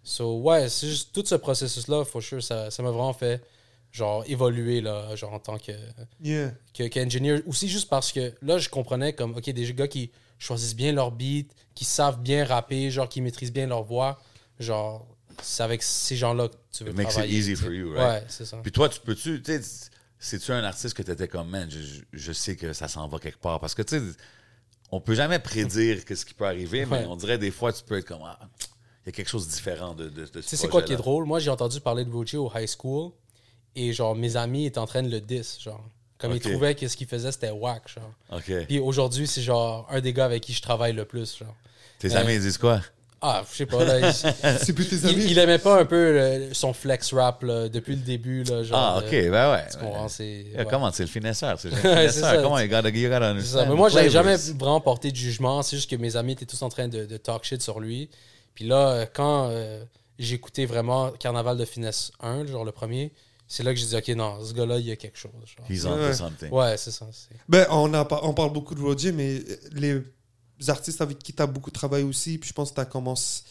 So, 0.02 0.40
ouais, 0.40 0.68
c'est 0.68 0.86
juste 0.88 1.12
tout 1.14 1.24
ce 1.24 1.34
processus-là, 1.36 2.04
for 2.04 2.22
sure, 2.22 2.42
ça 2.42 2.70
ça 2.70 2.82
m'a 2.82 2.90
vraiment 2.90 3.14
fait, 3.14 3.42
genre, 3.94 4.24
évoluer, 4.26 4.80
là, 4.80 5.14
genre, 5.14 5.32
en 5.34 5.38
tant 5.38 5.56
que, 5.56 5.70
Yeah. 6.20 6.52
que, 6.76 6.88
qu'engineer. 6.88 7.40
Aussi, 7.46 7.68
juste 7.68 7.88
parce 7.88 8.10
que 8.10 8.34
là, 8.42 8.58
je 8.58 8.68
comprenais 8.68 9.12
comme, 9.12 9.36
OK, 9.36 9.48
des 9.48 9.72
gars 9.72 9.86
qui 9.86 10.10
choisissent 10.38 10.74
bien 10.74 10.92
leur 10.92 11.12
beat, 11.12 11.54
qui 11.76 11.84
savent 11.84 12.20
bien 12.20 12.44
rapper, 12.44 12.90
genre, 12.90 13.08
qui 13.08 13.20
maîtrisent 13.20 13.52
bien 13.52 13.68
leur 13.68 13.84
voix, 13.84 14.20
genre, 14.58 15.06
c'est 15.40 15.62
avec 15.62 15.80
ces 15.84 16.16
gens-là 16.16 16.48
que 16.48 16.54
tu 16.72 16.82
veux 16.82 16.90
It 16.90 16.96
makes 16.96 17.06
it 17.06 17.12
travailler. 17.12 17.38
easy 17.38 17.50
tu 17.54 17.56
for 17.62 17.72
you, 17.72 17.92
right? 17.92 18.22
Ouais, 18.22 18.26
c'est 18.28 18.44
ça. 18.44 18.56
Puis 18.62 18.72
toi, 18.72 18.88
tu 18.88 18.98
peux-tu, 19.00 19.40
tu 19.40 19.52
sais, 19.62 19.90
c'est-tu 20.18 20.50
un 20.50 20.64
artiste 20.64 20.94
que 20.96 21.02
tu 21.04 21.12
étais 21.12 21.28
comme, 21.28 21.48
man, 21.48 21.70
je, 21.70 22.02
je- 22.12 22.32
sais 22.32 22.56
que 22.56 22.72
ça 22.72 22.88
s'en 22.88 23.06
va 23.06 23.20
quelque 23.20 23.38
part? 23.38 23.60
Parce 23.60 23.76
que, 23.76 23.82
tu 23.82 23.96
sais, 23.98 24.02
on 24.90 25.00
peut 25.00 25.14
jamais 25.14 25.38
prédire 25.38 26.04
que 26.04 26.16
ce 26.16 26.24
qui 26.24 26.34
peut 26.34 26.46
arriver, 26.46 26.84
mais 26.84 27.04
on 27.06 27.14
dirait 27.16 27.38
des 27.38 27.50
fois, 27.52 27.72
tu 27.72 27.84
peux 27.84 27.96
être 27.98 28.06
comme, 28.06 28.22
ah, 28.24 28.38
il 29.04 29.06
y 29.06 29.08
a 29.10 29.12
quelque 29.12 29.28
chose 29.30 29.46
de 29.46 29.52
différent 29.52 29.94
de, 29.94 30.08
de, 30.08 30.22
de 30.22 30.26
ce 30.26 30.30
Tu 30.32 30.42
sais, 30.42 30.56
c'est 30.56 30.68
quoi 30.68 30.82
qui 30.82 30.92
est 30.92 30.96
drôle? 30.96 31.26
Moi, 31.26 31.38
j'ai 31.38 31.50
entendu 31.50 31.80
parler 31.80 32.04
de 32.04 32.10
Roger 32.10 32.38
au 32.38 32.50
high 32.54 32.68
school 32.68 33.12
et 33.76 33.92
genre, 33.92 34.14
mes 34.14 34.36
amis 34.36 34.66
étaient 34.66 34.78
en 34.78 34.86
train 34.86 35.02
de 35.02 35.10
le 35.10 35.20
diss, 35.20 35.58
genre. 35.60 35.82
Comme 36.18 36.32
ils 36.32 36.40
trouvaient 36.40 36.74
que 36.74 36.86
ce 36.88 36.96
qu'il 36.96 37.06
faisait, 37.06 37.32
c'était 37.32 37.50
whack, 37.50 37.82
genre. 37.88 38.10
OK. 38.32 38.66
Puis 38.66 38.78
aujourd'hui, 38.78 39.26
c'est 39.26 39.42
genre 39.42 39.86
un 39.90 40.00
des 40.00 40.12
gars 40.12 40.24
avec 40.24 40.42
qui 40.42 40.52
je 40.52 40.62
travaille 40.62 40.92
le 40.92 41.04
plus, 41.04 41.36
genre. 41.38 41.54
Tes 41.98 42.14
euh, 42.14 42.20
amis 42.20 42.34
ils 42.34 42.40
disent 42.40 42.56
quoi? 42.58 42.80
Ah, 43.20 43.42
je 43.50 43.56
sais 43.56 43.66
pas, 43.66 43.84
là. 43.84 43.98
il, 44.00 44.58
C'est 44.58 44.72
plus 44.74 44.86
tes 44.88 44.96
il- 44.96 45.06
amis? 45.08 45.24
il 45.30 45.38
aimait 45.38 45.58
pas 45.58 45.80
un 45.80 45.84
peu 45.86 46.12
le- 46.12 46.54
son 46.54 46.72
flex 46.72 47.12
rap, 47.14 47.42
là, 47.42 47.68
depuis 47.68 47.96
le 47.96 48.02
début, 48.02 48.44
là, 48.44 48.62
genre. 48.62 48.78
Ah, 48.78 48.98
OK, 48.98 49.12
euh, 49.12 49.30
ben 49.30 49.52
ouais. 49.52 49.64
tu 49.70 49.78
comprends, 49.78 50.08
c'est... 50.08 50.42
Yeah, 50.42 50.58
ouais. 50.60 50.66
Comment? 50.70 50.92
C'est 50.92 51.02
le 51.04 51.08
finesseur. 51.08 51.58
C'est 51.58 51.70
le 51.70 51.76
finesseur? 51.76 52.42
Comment? 52.42 52.62
Gotta 52.66 52.90
C'est 52.92 53.06
understand. 53.14 53.58
ça. 53.60 53.66
Mais 53.66 53.74
moi, 53.74 53.88
j'avais 53.88 54.10
jamais 54.10 54.36
vraiment 54.36 54.80
porté 54.80 55.10
de 55.10 55.16
jugement. 55.16 55.62
C'est 55.62 55.76
juste 55.76 55.90
que 55.90 55.96
mes 55.96 56.16
amis 56.16 56.32
étaient 56.32 56.44
tous 56.46 56.60
en 56.62 56.68
train 56.68 56.86
de, 56.88 57.06
de 57.06 57.16
talk 57.16 57.44
shit 57.44 57.62
sur 57.62 57.80
lui. 57.80 58.08
Puis 58.54 58.66
là, 58.66 58.88
euh, 58.90 59.06
quand 59.12 59.48
euh, 59.50 59.82
écouté 60.18 60.66
vraiment 60.66 61.10
Carnaval 61.12 61.56
de 61.56 61.64
Finesse 61.64 62.12
1, 62.20 62.46
genre 62.46 62.64
le 62.64 62.72
premier, 62.72 63.10
c'est 63.46 63.62
là 63.62 63.72
que 63.74 63.78
j'ai 63.80 63.86
dit, 63.86 63.96
OK, 63.96 64.08
non, 64.16 64.42
ce 64.44 64.52
gars-là, 64.54 64.78
il 64.78 64.86
y 64.86 64.90
a 64.90 64.96
quelque 64.96 65.18
chose. 65.18 65.30
genre. 65.44 65.66
He's 65.70 65.84
on 65.84 65.96
Ouais. 65.98 66.14
something. 66.14 66.50
Ouais, 66.50 66.76
c'est 66.76 66.90
ça. 66.90 67.06
c'est- 67.12 67.34
Ben, 67.48 67.66
on, 67.70 67.92
a, 67.94 68.06
on 68.22 68.32
parle 68.34 68.52
beaucoup 68.52 68.74
de 68.74 68.80
Roger, 68.80 69.12
mais 69.12 69.42
les 69.72 70.02
artistes 70.68 71.00
avec 71.00 71.18
qui 71.18 71.32
tu 71.32 71.42
as 71.42 71.46
beaucoup 71.46 71.70
travaillé 71.70 72.04
aussi, 72.04 72.38
puis 72.38 72.48
je 72.48 72.54
pense 72.54 72.70
que 72.70 72.76
tu 72.76 72.80
as 72.80 72.84
commencé 72.86 73.42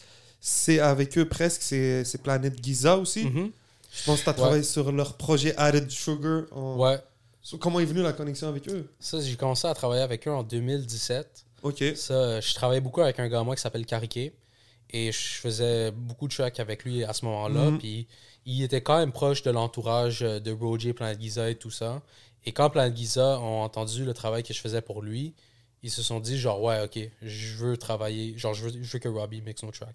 avec 0.80 1.16
eux 1.18 1.28
presque, 1.28 1.62
c'est 1.62 2.04
c'est 2.04 2.18
Planète 2.22 2.62
Giza 2.62 2.96
aussi. 2.96 3.24
Mhm. 3.24 3.50
Je 3.92 4.04
pense 4.04 4.18
que 4.20 4.24
tu 4.24 4.28
as 4.30 4.32
Ouais. 4.32 4.38
travaillé 4.38 4.62
sur 4.64 4.90
leur 4.92 5.16
projet 5.16 5.54
Added 5.56 5.90
Sugar. 5.90 6.42
en- 6.52 6.76
Ouais. 6.76 6.98
So, 7.42 7.58
Comment 7.58 7.78
est 7.80 7.84
venue 7.84 8.02
la 8.02 8.12
connexion 8.14 8.48
avec 8.48 8.68
eux? 8.68 8.88
Ça, 8.98 9.20
j'ai 9.20 9.36
commencé 9.36 9.66
à 9.68 9.74
travailler 9.74 10.02
avec 10.02 10.26
eux 10.26 10.32
en 10.32 10.42
2017. 10.42 11.44
Ok. 11.62 11.84
Ça, 11.94 12.40
je 12.40 12.54
travaillais 12.54 12.80
beaucoup 12.80 13.02
avec 13.02 13.18
un 13.20 13.28
gars 13.28 13.40
à 13.40 13.42
moi 13.44 13.54
qui 13.54 13.60
s'appelle 13.62 13.84
Cariquet. 13.86 14.34
Et 14.90 15.12
je 15.12 15.18
faisais 15.40 15.90
beaucoup 15.90 16.26
de 16.28 16.34
tracks 16.34 16.58
avec 16.60 16.84
lui 16.84 17.04
à 17.04 17.12
ce 17.12 17.24
moment-là. 17.26 17.70
Mhm. 17.70 17.78
Puis 17.78 18.06
il 18.46 18.62
était 18.62 18.82
quand 18.82 18.98
même 18.98 19.12
proche 19.12 19.42
de 19.42 19.50
l'entourage 19.50 20.22
euh, 20.22 20.40
de 20.40 20.52
Roger, 20.52 20.92
Planet 20.92 21.20
Giza 21.20 21.50
et 21.50 21.54
tout 21.56 21.70
ça. 21.70 22.02
Et 22.44 22.52
quand 22.52 22.68
Planet 22.70 22.96
Giza 22.96 23.38
ont 23.40 23.62
entendu 23.62 24.04
le 24.04 24.12
travail 24.14 24.42
que 24.42 24.52
je 24.52 24.60
faisais 24.60 24.82
pour 24.82 25.00
lui, 25.02 25.34
ils 25.82 25.90
se 25.90 26.02
sont 26.02 26.20
dit 26.20 26.38
genre 26.38 26.62
ouais 26.62 26.82
ok 26.84 26.98
je 27.22 27.56
veux 27.56 27.76
travailler 27.76 28.36
genre 28.38 28.54
je 28.54 28.64
veux, 28.68 28.82
je 28.82 28.92
veux 28.92 28.98
que 28.98 29.08
Robbie 29.08 29.40
mixe 29.42 29.62
nos 29.62 29.70
tracks. 29.70 29.94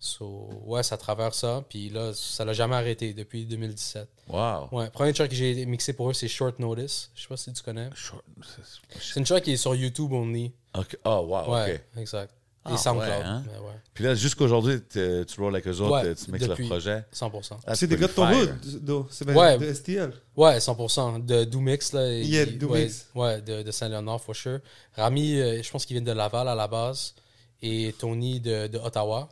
So 0.00 0.48
ouais 0.64 0.84
ça 0.84 0.96
traverse 0.96 1.38
ça 1.38 1.64
puis 1.68 1.88
là 1.88 2.12
ça 2.14 2.44
l'a 2.44 2.52
jamais 2.52 2.76
arrêté 2.76 3.14
depuis 3.14 3.44
2017. 3.46 4.08
Wow. 4.28 4.68
Ouais 4.70 4.90
premier 4.90 5.12
track 5.12 5.30
que 5.30 5.34
j'ai 5.36 5.66
mixé 5.66 5.92
pour 5.92 6.10
eux 6.10 6.12
c'est 6.14 6.28
Short 6.28 6.58
Notice. 6.60 7.10
Je 7.16 7.22
sais 7.22 7.28
pas 7.28 7.36
si 7.36 7.52
tu 7.52 7.62
connais. 7.64 7.90
Short- 7.96 8.22
c'est- 8.42 9.00
C'est 9.00 9.18
une 9.20 9.26
track 9.26 9.42
qui 9.42 9.52
est 9.52 9.56
sur 9.56 9.74
YouTube 9.74 10.12
only. 10.12 10.52
OK. 10.76 10.96
Oh, 11.04 11.26
wow, 11.28 11.52
Ouais 11.52 11.74
OK. 11.94 12.00
exact. 12.00 12.32
Ah, 12.64 12.74
Et 12.74 12.76
SoundCloud. 12.76 13.08
ouais, 13.08 13.22
hein? 13.24 13.42
ouais. 13.62 13.72
Puis 13.94 14.04
là, 14.04 14.14
jusqu'aujourd'hui, 14.14 14.80
tu 14.90 15.00
rolls 15.38 15.54
avec 15.54 15.66
eux 15.66 15.80
autres, 15.80 16.02
Ouais, 16.04 16.14
tu 16.14 16.30
mixes 16.30 16.46
leur 16.46 16.56
depuis. 16.56 16.68
projet. 16.68 17.02
100%. 17.12 17.56
That's 17.64 17.78
C'est 17.78 17.86
des 17.86 17.96
gars 17.96 18.06
de 18.08 18.12
ton 18.12 18.28
hood, 18.30 18.54
do- 18.82 19.06
c'est 19.10 19.28
Ouais. 19.30 19.56
de 19.58 19.72
STL. 19.72 20.12
Ouais, 20.36 20.60
100%. 20.60 21.18
De 21.18 21.44
Doomix, 21.44 21.92
là. 21.92 22.06
et- 22.12 22.22
Yeah, 22.24 22.46
qui- 22.46 22.52
Doomix. 22.58 23.06
Ouais, 23.14 23.22
ouais, 23.22 23.40
de, 23.40 23.62
de 23.62 23.70
Saint-Léonard, 23.70 24.20
for 24.20 24.36
sure. 24.36 24.58
Rami, 24.96 25.40
euh, 25.40 25.62
je 25.62 25.70
pense 25.70 25.86
qu'il 25.86 25.96
vient 25.96 26.04
de 26.04 26.12
Laval 26.16 26.46
à 26.48 26.54
la 26.54 26.68
base. 26.68 27.14
Et 27.62 27.94
Tony 27.98 28.38
de, 28.40 28.66
de 28.68 28.78
Ottawa. 28.78 29.28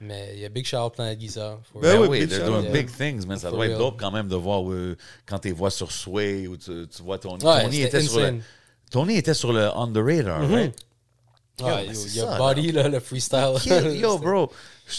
Mais 0.00 0.30
il 0.34 0.40
y 0.40 0.44
a 0.44 0.48
Big 0.48 0.64
Shout 0.64 0.90
Planet 0.94 1.20
Giza. 1.20 1.58
Ben. 1.74 1.80
Ben 1.80 2.00
oui, 2.08 2.20
big 2.20 2.28
they're 2.30 2.46
doing 2.46 2.70
big 2.70 2.88
things, 2.88 3.26
man. 3.26 3.36
Ça 3.36 3.48
For 3.48 3.56
doit 3.56 3.66
être 3.66 3.78
dope 3.78 3.98
quand 3.98 4.12
même 4.12 4.28
de 4.28 4.36
voir 4.36 4.62
euh, 4.70 4.96
quand 5.26 5.40
tu 5.40 5.50
vois 5.50 5.70
sur 5.70 5.90
Sway 5.90 6.46
ou 6.46 6.56
tu, 6.56 6.86
tu 6.86 7.02
vois 7.02 7.18
Tony. 7.18 7.44
Ouais, 7.44 7.62
Tony, 7.64 7.80
était 7.82 8.00
sur 8.02 8.20
le. 8.20 8.38
Tony 8.92 9.16
était 9.16 9.34
sur 9.34 9.52
le 9.52 9.68
On 9.74 9.88
the 9.92 9.96
Radar, 9.98 10.40
Mhm. 10.44 10.54
right? 10.54 10.74
Ouais, 11.60 11.86
Yo, 11.86 11.94
ça, 11.94 12.38
Body, 12.38 12.72
là, 12.72 12.88
le 12.88 13.00
freestyle. 13.00 13.54
Yo, 13.66 13.90
yo, 13.92 14.18
bro. 14.20 14.52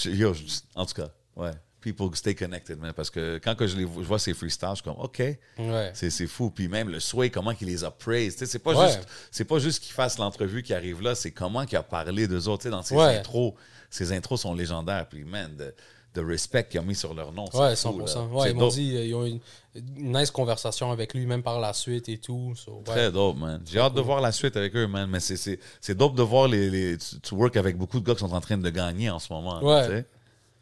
Yo, 0.05 0.33
en 0.75 0.85
tout 0.85 0.93
cas, 0.93 1.09
ouais. 1.35 1.51
People 1.81 2.13
stay 2.13 2.35
connected, 2.35 2.77
man. 2.77 2.91
Parce 2.91 3.09
que 3.09 3.39
quand 3.41 3.55
que 3.55 3.65
je, 3.65 3.77
les, 3.77 3.85
vois- 3.85 4.03
je 4.03 4.07
vois 4.09 4.19
ces 4.19 4.33
freestyles, 4.33 4.67
je 4.71 4.75
suis 4.75 4.83
comme, 4.83 4.99
OK. 4.99 5.19
Ouais. 5.57 5.91
C'est 5.93 6.27
fou. 6.27 6.49
Puis 6.49 6.67
même 6.67 6.89
le 6.89 6.99
Sway, 6.99 7.29
comment 7.29 7.53
qu'il 7.53 7.67
les 7.69 7.85
a 7.85 7.89
praised. 7.91 8.45
C'est 8.45 8.59
pas, 8.59 8.73
Ouais. 8.73 8.87
juste, 8.87 9.07
c'est 9.31 9.45
pas 9.45 9.59
juste 9.59 9.81
qu'il 9.81 9.93
fasse 9.93 10.17
l'entrevue 10.17 10.61
qui 10.61 10.73
arrive 10.73 11.01
là, 11.01 11.15
c'est 11.15 11.31
comment 11.31 11.65
qu'il 11.65 11.77
a 11.77 11.83
parlé 11.83 12.27
d'eux 12.27 12.49
autres. 12.49 12.63
Tu 12.63 12.67
sais, 12.67 12.71
dans 12.71 12.83
ses 12.83 12.95
Ouais. 12.95 13.17
intros. 13.19 13.53
Ses 13.89 14.11
intros 14.11 14.41
sont 14.41 14.53
légendaires. 14.53 15.07
Puis, 15.07 15.23
man, 15.23 15.55
de, 15.55 15.73
de 16.15 16.21
respect 16.21 16.67
qu'il 16.67 16.79
a 16.79 16.83
mis 16.83 16.95
sur 16.95 17.13
leur 17.13 17.31
nom. 17.31 17.45
Ouais, 17.53 17.75
fou, 17.75 17.89
100%. 17.89 18.15
là. 18.15 18.25
Ouais, 18.35 18.51
ils 18.51 18.55
m'ont 18.55 18.67
dit, 18.67 18.95
euh, 18.95 19.05
ils 19.05 19.15
ont 19.15 19.25
eu 19.25 19.39
une, 19.75 20.11
nice 20.11 20.31
conversation 20.31 20.91
avec 20.91 21.13
lui, 21.13 21.25
même 21.25 21.43
par 21.43 21.59
la 21.59 21.73
suite 21.73 22.09
et 22.09 22.17
tout. 22.17 22.53
So, 22.55 22.77
ouais. 22.77 22.83
Très 22.83 23.11
dope, 23.11 23.37
man. 23.37 23.61
J'ai 23.65 23.79
hâte 23.79 23.93
de 23.93 24.01
voir 24.01 24.19
la 24.21 24.31
suite 24.31 24.57
avec 24.57 24.75
eux, 24.75 24.87
man. 24.87 25.09
Mais 25.09 25.19
c'est- 25.19 25.95
dope 25.95 26.15
de 26.15 26.23
voir 26.23 26.47
les. 26.47 26.69
les 26.69 26.97
tu, 26.97 27.35
work 27.35 27.55
avec 27.57 27.77
beaucoup 27.77 27.99
de 27.99 28.05
gars 28.05 28.13
qui 28.13 28.21
sont 28.21 28.33
en 28.33 28.41
train 28.41 28.57
de 28.57 28.69
gagner 28.69 29.09
en 29.09 29.19
ce 29.19 29.31
moment. 29.31 29.61
Ouais. 29.63 30.05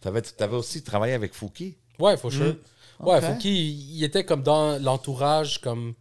Tu 0.01 0.12
t'avais 0.38 0.55
aussi 0.55 0.83
travaillé 0.83 1.13
avec 1.13 1.33
Fouki. 1.33 1.75
Ouais, 1.99 2.17
for 2.17 2.31
sure. 2.31 2.55
Ouais, 2.99 3.17
Ok. 3.17 3.23
faut 3.23 3.36
qu'il 3.36 3.51
il 3.51 4.03
était 4.03 4.23
comme 4.25 4.43
dans 4.43 4.81
l'entourage, 4.81 5.62
comme 5.62 5.93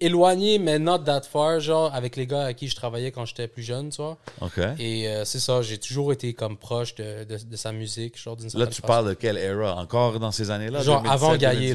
éloigné, 0.00 0.58
mais 0.58 0.78
not 0.78 0.98
that 1.00 1.22
far, 1.22 1.60
genre, 1.60 1.94
avec 1.94 2.16
les 2.16 2.26
gars 2.26 2.44
avec 2.44 2.56
qui 2.56 2.68
je 2.68 2.76
travaillais 2.76 3.12
quand 3.12 3.24
j'étais 3.24 3.48
plus 3.48 3.62
jeune, 3.62 3.90
tu 3.90 4.02
vois. 4.02 4.16
OK. 4.40 4.58
Et 4.78 5.08
euh, 5.08 5.24
c'est 5.24 5.40
ça, 5.40 5.62
j'ai 5.62 5.78
toujours 5.78 6.12
été 6.12 6.34
comme 6.34 6.56
proche 6.56 6.94
de, 6.96 7.24
de, 7.24 7.36
de 7.38 7.56
sa 7.56 7.72
musique, 7.72 8.18
genre 8.20 8.36
d'une 8.36 8.48
Là, 8.54 8.66
tu 8.66 8.74
façon. 8.74 8.86
parles 8.86 9.08
de 9.10 9.14
quelle 9.14 9.36
era? 9.38 9.76
Encore 9.76 10.18
dans 10.20 10.32
ces 10.32 10.50
années-là? 10.50 10.82
Genre 10.82 11.02
2017, 11.02 11.12
avant 11.12 11.36
Gaillé, 11.36 11.74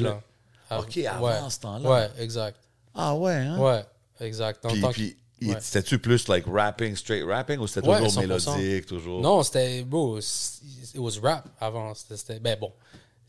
là. 0.70 0.78
Ok, 0.78 0.96
avant 0.98 1.26
ouais. 1.44 1.50
ce 1.50 1.60
temps-là. 1.60 1.90
Ouais, 1.90 2.08
exact. 2.20 2.56
Ah 2.94 3.14
ouais, 3.16 3.32
hein? 3.34 3.58
Ouais, 3.58 3.84
exact. 4.20 4.62
Dans 4.62 4.90
Puis, 4.92 5.16
ouais. 5.42 5.56
c'était-tu 5.60 5.98
plus 5.98 6.28
like 6.28 6.44
rapping, 6.46 6.94
straight 6.94 7.24
rapping 7.24 7.58
ou 7.58 7.66
c'était 7.66 7.82
toujours 7.86 8.06
100%. 8.06 8.20
mélodique, 8.20 8.86
toujours? 8.86 9.20
Non, 9.20 9.42
c'était 9.42 9.82
beau. 9.82 10.18
It 10.18 10.96
was 10.98 11.18
rap 11.22 11.48
avant. 11.60 11.94
C'était- 11.94 12.16
C'était. 12.16 12.38
Ben 12.40 12.56
bon. 12.60 12.72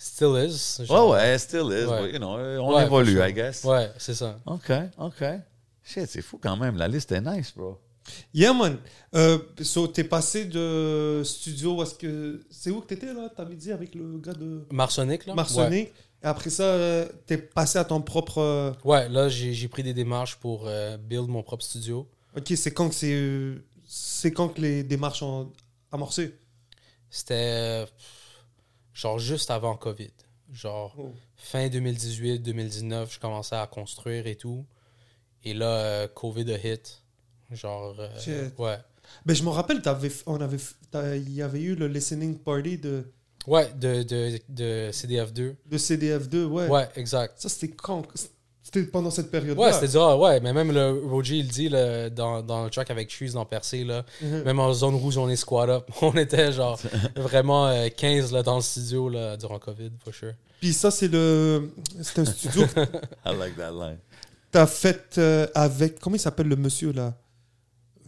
Still 0.03 0.35
is. 0.35 0.79
Ouais, 0.79 0.85
genre. 0.87 1.09
ouais, 1.11 1.37
still 1.37 1.71
is. 1.71 1.85
Ouais. 1.85 2.01
but, 2.07 2.13
you 2.13 2.17
know, 2.17 2.35
on 2.59 2.73
Ouais, 2.75 2.85
évolue, 2.85 3.13
sure. 3.13 3.27
I 3.27 3.33
guess. 3.33 3.63
Ouais, 3.63 3.91
c'est 3.99 4.15
ça. 4.15 4.39
OK, 4.47 4.71
OK. 4.97 5.23
Shit, 5.83 6.07
c'est 6.07 6.23
fou 6.23 6.39
quand 6.41 6.57
même. 6.57 6.75
La 6.75 6.87
liste 6.87 7.11
est 7.11 7.21
nice, 7.21 7.53
bro. 7.55 7.77
Yeah, 8.33 8.51
man. 8.53 8.77
Euh, 9.13 9.37
so, 9.61 9.85
t'es 9.87 10.03
passé 10.03 10.45
de 10.45 11.21
studio, 11.23 11.75
où 11.77 11.83
est-ce 11.83 11.93
que... 11.93 12.41
C'est 12.49 12.71
où 12.71 12.81
que 12.81 12.87
t'étais, 12.87 13.13
là 13.13 13.29
T'avais 13.29 13.53
dit 13.55 13.71
avec 13.71 13.93
le 13.93 14.17
gars 14.17 14.33
de 14.33 14.65
Marsonic, 14.71 15.27
là? 15.27 15.35
Marsonic. 15.35 15.89
Et 16.23 16.25
après 16.25 16.49
ça, 16.49 16.63
euh, 16.63 17.07
t'es 17.27 17.37
passé 17.37 17.77
à 17.77 17.83
ton 17.85 18.01
propre... 18.01 18.39
euh, 18.39 18.71
Ouais, 18.83 19.07
là, 19.07 19.29
j'ai 19.29 19.53
j'ai 19.53 19.67
pris 19.67 19.83
des 19.83 19.93
démarches 19.93 20.35
pour 20.37 20.63
euh, 20.65 20.97
build 20.97 21.27
mon 21.27 21.43
propre 21.43 21.63
studio. 21.63 22.07
Ok, 22.35 22.51
c'est 22.55 22.71
quand 22.71 22.89
que 22.89 22.95
c'est... 22.95 23.53
C'est 23.85 24.31
quand 24.31 24.47
que 24.49 24.61
les 24.61 24.83
démarches 24.83 25.21
ont 25.21 25.51
amorcé? 25.91 26.35
C'était 27.09 27.33
euh, 27.35 27.85
genre 28.93 29.19
juste 29.19 29.51
avant 29.51 29.75
COVID. 29.75 30.11
Genre 30.51 30.93
Oh. 30.97 31.13
fin 31.37 31.67
2018-2019, 31.69 33.13
je 33.13 33.19
commençais 33.19 33.55
à 33.55 33.67
construire 33.67 34.27
et 34.27 34.35
tout. 34.35 34.65
Et 35.43 35.53
là, 35.53 35.65
euh, 35.77 36.07
COVID 36.07 36.51
a 36.53 36.57
hit. 36.57 37.01
Genre, 37.51 37.95
euh, 37.99 38.49
ouais. 38.57 38.77
Ben, 39.25 39.33
je 39.33 39.43
me 39.43 39.49
rappelle, 39.49 39.81
t'avais, 39.81 40.11
on 40.25 40.39
avait, 40.39 40.57
il 41.17 41.33
y 41.33 41.41
avait 41.41 41.61
eu 41.61 41.75
le 41.75 41.87
listening 41.87 42.37
party 42.37 42.77
de, 42.77 43.11
Ouais, 43.47 43.73
de, 43.73 44.03
de, 44.03 44.39
de 44.49 44.89
CDF2. 44.91 45.55
de 45.65 45.77
CDF2, 45.77 46.45
ouais. 46.45 46.67
Ouais, 46.67 46.87
exact. 46.95 47.39
Ça, 47.41 47.49
c'était 47.49 47.73
quand? 47.75 48.03
C'était 48.73 48.87
pendant 48.89 49.11
cette 49.11 49.29
période-là. 49.31 49.61
Ouais, 49.65 49.73
c'était 49.73 49.89
dur. 49.89 50.01
ah, 50.03 50.17
Ouais, 50.17 50.39
mais 50.39 50.53
même 50.53 50.71
le 50.71 51.01
Roger, 51.09 51.35
il 51.37 51.47
dit 51.47 51.67
là, 51.67 52.09
dans, 52.09 52.41
dans 52.41 52.63
le 52.63 52.69
track 52.69 52.89
avec 52.89 53.09
Shoes 53.11 53.33
dans 53.33 53.43
Percé, 53.45 53.83
là, 53.83 54.05
Mhm. 54.21 54.43
même 54.43 54.59
en 54.59 54.73
zone 54.73 54.95
rouge, 54.95 55.17
on 55.17 55.27
est 55.29 55.35
squat 55.35 55.67
up. 55.69 55.89
On 56.01 56.13
était 56.13 56.51
genre 56.53 56.79
vraiment 57.17 57.67
euh, 57.67 57.89
15 57.89 58.31
là, 58.31 58.43
dans 58.43 58.55
le 58.55 58.61
studio 58.61 59.09
là, 59.09 59.35
durant 59.35 59.59
COVID, 59.59 59.91
for 60.03 60.13
sure. 60.13 60.33
Puis 60.61 60.71
ça, 60.73 60.89
c'est 60.91 61.07
le. 61.09 61.69
C'est 62.01 62.19
un 62.19 62.25
studio 62.25 62.63
I 63.25 63.35
like 63.37 63.57
that 63.57 63.71
line. 63.71 63.97
t'as 64.51 64.67
fait 64.67 65.15
euh, 65.17 65.47
avec. 65.53 65.99
Comment 65.99 66.15
il 66.15 66.19
s'appelle 66.19 66.47
le 66.47 66.55
monsieur 66.55 66.93
là? 66.93 67.13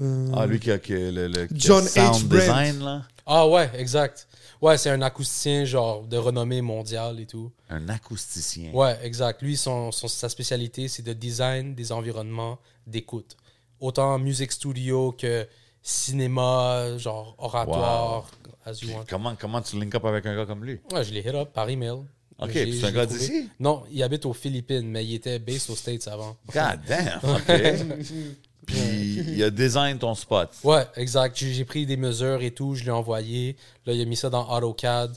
Euh, 0.01 0.27
Ah, 0.35 0.45
lui 0.45 0.59
qui 0.59 0.71
a, 0.71 0.79
qui 0.79 0.93
a 0.93 1.11
le, 1.11 1.27
le 1.27 1.45
qui 1.47 1.53
a 1.53 1.57
John 1.57 1.83
sound 1.83 2.15
H. 2.15 2.23
Brent. 2.25 2.39
design, 2.39 2.79
là. 2.83 3.01
Ah 3.25 3.47
ouais, 3.47 3.69
exact. 3.77 4.27
Ouais, 4.63 4.77
c'est 4.77 4.89
un 4.89 5.01
acousticien 5.01 5.65
genre 5.65 6.03
de 6.07 6.15
renommée 6.15 6.61
mondiale 6.61 7.19
et 7.19 7.25
tout. 7.25 7.51
Un 7.69 7.89
acousticien. 7.89 8.71
Ouais, 8.71 8.97
exact. 9.03 9.41
Lui, 9.41 9.57
son, 9.57 9.91
son- 9.91 10.07
sa 10.07 10.29
spécialité, 10.29 10.87
c'est 10.87 11.03
de 11.03 11.11
design 11.11 11.75
des 11.75 11.91
environnements 11.91 12.57
d'écoute. 12.87 13.35
Autant 13.81 14.17
musique 14.19 14.53
studio 14.53 15.11
que 15.11 15.45
cinéma, 15.81 16.97
genre 16.97 17.35
oratoire, 17.37 18.31
as 18.65 18.81
you 18.81 18.91
want. 18.93 19.03
Comment, 19.09 19.35
comment 19.35 19.61
tu 19.61 19.77
link 19.77 19.93
up 19.95 20.05
avec 20.05 20.25
un 20.25 20.33
gars 20.33 20.45
comme 20.45 20.63
lui? 20.63 20.79
Ouais, 20.93 21.03
je 21.03 21.11
l'ai 21.13 21.19
hit 21.19 21.35
up 21.35 21.51
par 21.51 21.69
email. 21.69 21.97
Ok, 22.39 22.51
c'est 22.53 22.85
un 22.85 22.91
gars 22.91 23.05
d'ici? 23.05 23.49
Non, 23.59 23.83
il 23.91 24.01
habite 24.01 24.25
aux 24.25 24.33
Philippines, 24.33 24.87
mais 24.87 25.05
il 25.05 25.15
était 25.15 25.39
based 25.39 25.69
aux 25.71 25.75
States 25.75 26.07
avant. 26.07 26.37
God 26.53 26.79
damn, 26.87 27.19
OK. 27.35 27.51
Puis 28.73 29.23
il 29.35 29.43
a 29.43 29.49
design 29.49 29.97
ton 29.97 30.15
spot. 30.15 30.49
Ouais, 30.63 30.85
exact. 30.95 31.37
J'ai 31.37 31.65
pris 31.65 31.85
des 31.85 31.97
mesures 31.97 32.41
et 32.41 32.51
tout, 32.51 32.75
je 32.75 32.81
lui 32.81 32.89
ai 32.89 32.91
envoyé. 32.91 33.55
Là, 33.85 33.93
il 33.93 34.01
a 34.01 34.05
mis 34.05 34.15
ça 34.15 34.29
dans 34.29 34.47
AutoCAD. 34.49 35.15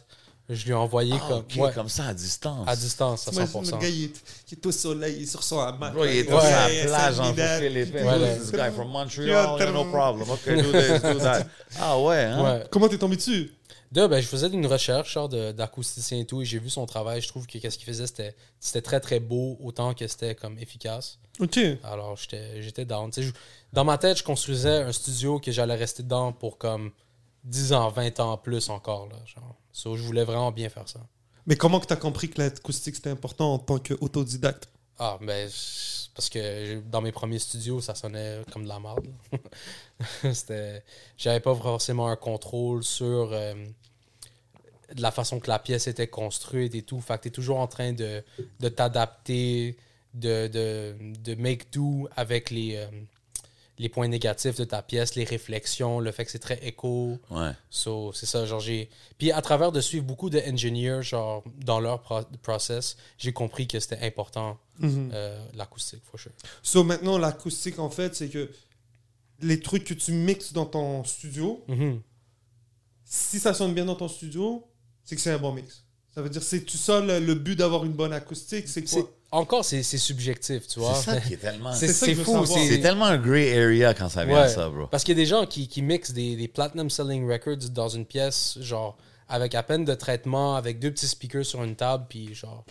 Je 0.48 0.64
lui 0.64 0.70
ai 0.70 0.74
envoyé 0.74 1.12
Ah, 1.16 1.24
comme, 1.28 1.38
OK, 1.38 1.54
ouais, 1.56 1.72
comme 1.72 1.88
ça, 1.88 2.04
à 2.06 2.14
distance. 2.14 2.68
à 2.68 2.76
distance, 2.76 3.26
à 3.26 3.32
T'imagines 3.32 3.62
100%. 3.62 3.70
le 3.72 3.78
gars, 3.78 3.88
il 3.88 4.04
est, 4.04 4.22
il 4.52 4.54
est 4.54 4.66
au 4.66 4.70
soleil, 4.70 5.16
il 5.16 5.22
est 5.24 5.26
sur 5.26 5.42
son 5.42 5.58
hamac. 5.58 5.92
Bro, 5.92 6.04
il 6.04 6.18
est 6.18 6.30
là, 6.30 6.40
sur 6.40 6.48
il 6.48 6.52
la 6.52 6.72
est 6.72 6.86
plage 6.86 7.18
en. 7.18 7.34
Philippines. 7.34 8.06
Ouais, 8.06 8.38
this 8.38 8.52
guy 8.52 8.70
from 8.72 8.88
Montreal? 8.90 9.58
Yeah, 9.58 9.72
no 9.72 9.84
problem. 9.86 10.30
OK, 10.30 10.46
do 10.46 10.70
this, 10.70 11.02
do 11.02 11.18
that. 11.18 11.46
Ah 11.80 11.98
ouais, 11.98 12.22
hein? 12.26 12.44
Ouais. 12.44 12.64
Comment 12.70 12.86
t'es 12.88 12.96
tombé 12.96 13.16
dessus? 13.16 13.50
Là, 13.94 14.08
ben, 14.08 14.20
je 14.20 14.26
faisais 14.26 14.48
une 14.48 14.66
recherche 14.66 15.16
d'acousticien 15.54 16.18
et 16.18 16.24
tout, 16.26 16.42
et 16.42 16.44
j'ai 16.44 16.58
vu 16.58 16.70
son 16.70 16.86
travail. 16.86 17.20
Je 17.20 17.28
trouve 17.28 17.46
que 17.46 17.58
qu'est-ce 17.58 17.78
qu'il 17.78 17.86
faisait, 17.86 18.06
c'était 18.06 18.34
c'était 18.60 18.82
très 18.82 19.00
très 19.00 19.20
beau, 19.20 19.56
autant 19.60 19.94
que 19.94 20.06
c'était 20.06 20.34
comme 20.34 20.58
efficace. 20.58 21.18
Ok. 21.40 21.58
Alors, 21.84 22.16
j'étais 22.16 22.62
j'étais 22.62 22.84
down. 22.84 23.10
Tu 23.10 23.22
je- 23.22 23.32
dans 23.72 23.84
ma 23.84 23.98
tête, 23.98 24.18
je 24.18 24.22
construisais 24.24 24.82
un 24.82 24.92
studio 24.92 25.38
que 25.38 25.52
j'allais 25.52 25.74
rester 25.76 26.02
dedans 26.02 26.32
pour 26.32 26.58
comme 26.58 26.90
10 27.44 27.72
ans, 27.72 27.88
20 27.90 28.18
ans 28.20 28.36
plus 28.36 28.68
encore. 28.70 29.08
Là, 29.08 29.16
genre. 29.26 29.56
So, 29.72 29.96
je 29.96 30.02
voulais 30.02 30.24
vraiment 30.24 30.50
bien 30.52 30.68
faire 30.68 30.88
ça. 30.88 31.00
Mais 31.46 31.54
comment 31.56 31.78
que 31.78 31.86
t'as 31.86 31.96
compris 31.96 32.28
que 32.28 32.40
l'acoustique 32.42 32.96
c'était 32.96 33.10
important 33.10 33.54
en 33.54 33.58
tant 33.58 33.78
qu'autodidacte? 33.78 34.68
Ah, 34.98 35.18
ben, 35.20 35.48
parce 36.16 36.30
que 36.30 36.80
dans 36.80 37.02
mes 37.02 37.12
premiers 37.12 37.38
studios, 37.38 37.82
ça 37.82 37.94
sonnait 37.94 38.40
comme 38.50 38.64
de 38.64 38.68
la 38.68 38.80
merde. 38.80 39.06
C'était, 40.32 40.82
j'avais 41.18 41.40
pas 41.40 41.54
forcément 41.54 42.08
un 42.08 42.16
contrôle 42.16 42.82
sur 42.82 43.28
euh, 43.32 43.54
la 44.96 45.10
façon 45.10 45.40
que 45.40 45.48
la 45.48 45.58
pièce 45.58 45.88
était 45.88 46.06
construite 46.06 46.74
et 46.74 46.80
tout. 46.80 47.02
Fait 47.02 47.18
que 47.18 47.24
t'es 47.24 47.30
toujours 47.30 47.58
en 47.58 47.66
train 47.66 47.92
de, 47.92 48.24
de 48.60 48.68
t'adapter, 48.70 49.76
de, 50.14 50.46
de, 50.46 50.96
de 51.22 51.34
make 51.34 51.70
do 51.70 52.08
avec 52.16 52.48
les, 52.48 52.76
euh, 52.76 52.86
les 53.78 53.88
points 53.88 54.08
négatifs 54.08 54.56
de 54.56 54.64
ta 54.64 54.80
pièce, 54.82 55.14
les 55.16 55.24
réflexions, 55.24 56.00
le 56.00 56.10
fait 56.12 56.24
que 56.24 56.30
c'est 56.30 56.38
très 56.38 56.58
écho. 56.66 57.18
Ouais. 57.30 57.50
So, 57.68 58.12
c'est 58.14 58.26
ça, 58.26 58.46
genre 58.46 58.60
j'ai... 58.60 58.88
Puis 59.18 59.32
à 59.32 59.42
travers 59.42 59.70
de 59.72 59.80
suivre 59.80 60.04
beaucoup 60.04 60.30
de 60.30 60.38
engineers, 60.40 61.02
genre, 61.02 61.44
dans 61.64 61.78
leur 61.80 62.00
pro- 62.00 62.24
process, 62.42 62.96
j'ai 63.18 63.32
compris 63.32 63.66
que 63.68 63.78
c'était 63.78 64.00
important, 64.06 64.58
euh, 64.82 65.38
l'acoustique, 65.54 66.02
for 66.10 66.18
sure. 66.18 66.32
So 66.62 66.84
maintenant, 66.84 67.18
l'acoustique, 67.18 67.78
en 67.78 67.90
fait, 67.90 68.14
c'est 68.16 68.28
que 68.28 68.50
les 69.40 69.60
trucs 69.60 69.84
que 69.84 69.94
tu 69.94 70.12
mixes 70.12 70.52
dans 70.54 70.64
ton 70.66 71.04
studio, 71.04 71.62
Mhm. 71.68 72.00
si 73.04 73.38
ça 73.38 73.54
sonne 73.54 73.74
bien 73.74 73.84
dans 73.84 73.94
ton 73.96 74.08
studio, 74.08 74.66
c'est 75.04 75.14
que 75.16 75.20
c'est 75.22 75.30
un 75.32 75.38
bon 75.38 75.52
mix. 75.52 75.84
Ça 76.14 76.22
veut 76.22 76.30
dire, 76.30 76.42
c'est 76.42 76.62
tout 76.62 76.78
ça 76.78 77.00
le, 77.00 77.18
le 77.20 77.34
but 77.34 77.56
d'avoir 77.56 77.84
une 77.84 77.92
bonne 77.92 78.12
acoustique, 78.14 78.66
c'est 78.68 78.86
C'est- 78.88 79.02
quoi 79.02 79.12
Encore, 79.32 79.64
c'est 79.64 79.82
c'est 79.82 79.98
subjectif, 79.98 80.66
tu 80.68 80.78
vois. 80.80 80.94
C'est 80.94 81.10
ça 81.10 81.20
qui 81.20 81.34
est 81.34 81.38
tellement... 81.38 81.72
C'est 81.72 82.14
fou. 82.14 82.46
C'est 82.46 82.80
tellement 82.80 83.06
un 83.06 83.18
gray 83.18 83.52
area 83.58 83.92
quand 83.92 84.08
ça 84.08 84.24
vient 84.24 84.36
à 84.38 84.48
ça, 84.48 84.68
bro. 84.68 84.86
Parce 84.86 85.02
qu'il 85.04 85.16
y 85.16 85.20
a 85.20 85.22
des 85.22 85.26
gens 85.26 85.46
qui, 85.46 85.66
qui 85.68 85.82
mixent 85.82 86.12
des, 86.12 86.36
des 86.36 86.48
platinum 86.48 86.88
selling 86.90 87.28
records 87.30 87.68
dans 87.70 87.88
une 87.88 88.06
pièce, 88.06 88.56
genre, 88.60 88.96
avec 89.28 89.54
à 89.54 89.62
peine 89.62 89.84
de 89.84 89.94
traitement, 89.94 90.54
avec 90.56 90.78
deux 90.78 90.90
petits 90.92 91.08
speakers 91.08 91.44
sur 91.44 91.62
une 91.64 91.74
table, 91.74 92.06
puis 92.08 92.34
genre, 92.34 92.64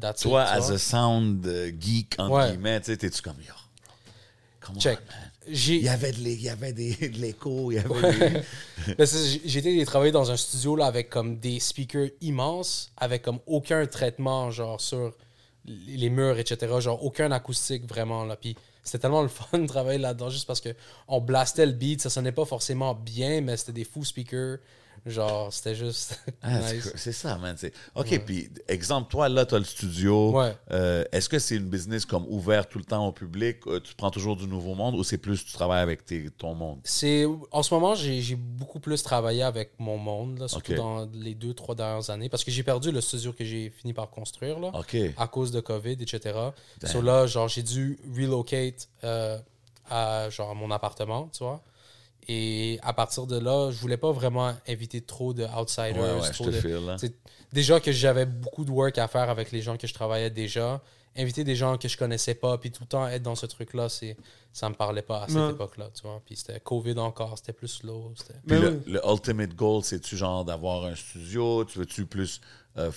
that's 0.00 0.22
it, 0.22 0.30
Toi, 0.30 0.44
tu 0.44 0.50
as 0.56 0.60
vois. 0.60 0.72
a 0.74 0.78
sound 0.78 1.46
euh, 1.46 1.70
geek, 1.78 2.14
entre 2.18 2.34
Ouais. 2.36 2.50
guillemets, 2.52 2.80
tu 2.80 2.86
sais, 2.86 2.96
t'es-tu 2.96 3.20
comme, 3.20 3.36
yo, 3.46 3.52
come 4.60 4.76
on, 4.76 4.80
Check. 4.80 4.98
man. 5.06 5.30
Il 5.48 5.82
y 5.82 5.88
avait 5.88 6.12
de 6.12 6.20
l'é- 6.20 6.34
il 6.34 6.42
y 6.42 6.48
avait 6.48 6.72
des- 6.72 6.94
de 7.08 7.18
l'écho, 7.18 7.70
il 7.70 7.74
y 7.74 7.78
avait 7.78 8.44
des... 8.96 9.58
Été 9.58 9.84
travailler 9.84 10.12
dans 10.12 10.30
un 10.30 10.36
studio 10.36 10.74
là, 10.76 10.86
avec 10.86 11.10
comme 11.10 11.38
des 11.38 11.58
speakers 11.60 12.08
immenses, 12.20 12.90
avec 12.96 13.22
comme 13.22 13.40
aucun 13.46 13.84
traitement 13.86 14.50
genre 14.50 14.80
sur 14.80 15.12
les 15.64 16.10
murs, 16.10 16.38
etc. 16.38 16.80
Genre 16.80 17.04
aucun 17.04 17.30
acoustique 17.32 17.86
vraiment. 17.86 18.24
Là. 18.24 18.36
Puis 18.36 18.56
c'était 18.82 18.98
tellement 18.98 19.22
le 19.22 19.28
fun 19.50 19.58
de 19.58 19.66
travailler 19.66 19.98
là-dedans 19.98 20.30
juste 20.30 20.46
parce 20.46 20.60
que 20.60 20.70
on 21.08 21.20
blastait 21.20 21.66
le 21.66 21.72
beat, 21.72 22.00
ça 22.00 22.10
sonnait 22.10 22.32
pas 22.32 22.44
forcément 22.44 22.94
bien, 22.94 23.40
mais 23.40 23.56
c'était 23.56 23.72
des 23.72 23.84
fous 23.84 24.04
speakers. 24.04 24.58
Genre, 25.04 25.52
c'était 25.52 25.74
juste 25.74 26.20
Ah, 26.42 26.60
c'est 26.62 26.74
nice. 26.76 26.82
cool. 26.84 26.92
c'est 26.94 27.12
ça, 27.12 27.36
man. 27.38 27.56
OK, 27.96 28.24
puis 28.24 28.48
exemple, 28.68 29.10
toi, 29.10 29.28
là, 29.28 29.44
tu 29.44 29.54
as 29.56 29.58
le 29.58 29.64
studio. 29.64 30.30
Ouais. 30.38 30.54
Euh, 30.70 31.04
Est-ce 31.10 31.28
que 31.28 31.40
c'est 31.40 31.56
une 31.56 31.68
business 31.68 32.06
comme 32.06 32.24
ouvert 32.28 32.68
tout 32.68 32.78
le 32.78 32.84
temps 32.84 33.08
au 33.08 33.12
public? 33.12 33.58
Euh, 33.66 33.80
tu 33.80 33.94
prends 33.96 34.10
toujours 34.12 34.36
du 34.36 34.46
nouveau 34.46 34.74
monde 34.76 34.94
ou 34.94 35.02
c'est 35.02 35.18
plus 35.18 35.44
tu 35.44 35.52
travailles 35.52 35.82
avec 35.82 36.04
tes- 36.04 36.30
ton 36.30 36.54
monde? 36.54 36.78
C'est 36.84 37.26
en 37.50 37.62
ce 37.64 37.74
moment 37.74 37.94
j'ai 37.96 38.36
beaucoup 38.36 38.78
plus 38.78 39.02
travaillé 39.02 39.42
avec 39.42 39.72
mon 39.78 39.98
monde 39.98 40.38
là, 40.38 40.46
surtout 40.48 40.74
dans 40.74 41.08
les 41.12 41.34
deux 41.34 41.54
trois 41.54 41.74
dernières 41.74 42.08
années 42.10 42.28
parce 42.28 42.44
que 42.44 42.50
j'ai 42.52 42.62
perdu 42.62 42.92
le 42.92 43.00
studio 43.00 43.32
que 43.32 43.44
j'ai 43.44 43.70
fini 43.70 43.92
par 43.92 44.08
construire 44.10 44.60
là. 44.60 44.70
À 45.16 45.26
cause 45.26 45.50
de 45.50 45.60
COVID, 45.60 45.92
etc. 46.00 46.20
Damn. 46.80 46.90
So 46.92 47.02
là, 47.02 47.26
genre, 47.26 47.48
j'ai 47.48 47.62
dû 47.64 47.98
relocate 48.16 48.88
euh, 49.02 49.36
à 49.90 50.30
genre, 50.30 50.54
mon 50.54 50.70
appartement, 50.70 51.28
tu 51.32 51.42
vois. 51.42 51.60
Et 52.28 52.78
à 52.82 52.92
partir 52.92 53.26
de 53.26 53.38
là, 53.38 53.70
je 53.70 53.78
voulais 53.78 53.96
pas 53.96 54.12
vraiment 54.12 54.54
inviter 54.68 55.00
trop 55.00 55.32
de 55.34 55.44
outsiders. 55.44 55.96
Ouais, 55.96 56.20
ouais, 56.20 56.28
je 56.28 56.32
trop 56.32 56.44
te 56.46 56.50
de- 56.50 56.96
tu 56.98 57.06
sais, 57.08 57.12
Déjà 57.52 57.80
que 57.80 57.92
j'avais 57.92 58.24
beaucoup 58.26 58.64
de 58.64 58.70
work 58.70 58.96
à 58.98 59.08
faire 59.08 59.28
avec 59.28 59.52
les 59.52 59.60
gens 59.60 59.76
que 59.76 59.86
je 59.86 59.92
travaillais 59.94 60.30
déjà. 60.30 60.80
Inviter 61.14 61.44
des 61.44 61.54
gens 61.56 61.76
que 61.76 61.88
je 61.88 61.98
connaissais 61.98 62.34
pas, 62.34 62.56
puis 62.56 62.70
tout 62.70 62.84
le 62.84 62.88
temps 62.88 63.06
être 63.06 63.22
dans 63.22 63.34
ce 63.34 63.44
truc-là, 63.44 63.90
c'est 63.90 64.16
ça 64.54 64.70
me 64.70 64.74
parlait 64.74 65.02
pas 65.02 65.24
à 65.24 65.28
cette 65.28 65.36
Ouais. 65.36 65.50
époque-là, 65.50 65.90
tu 65.94 66.00
vois. 66.02 66.22
Puis 66.24 66.36
c'était 66.36 66.58
COVID 66.60 66.98
encore, 66.98 67.36
c'était 67.36 67.52
plus 67.52 67.68
slow. 67.68 68.14
Puis 68.16 68.34
Ben 68.46 68.62
le, 68.62 68.68
oui. 68.70 68.92
le 68.92 69.00
ultimate 69.06 69.54
goal, 69.54 69.82
c'est-tu 69.84 70.16
genre 70.16 70.42
d'avoir 70.44 70.86
un 70.86 70.94
studio? 70.94 71.64
Tu 71.66 71.78
veux-tu 71.80 72.06
plus 72.06 72.40
euh, 72.78 72.90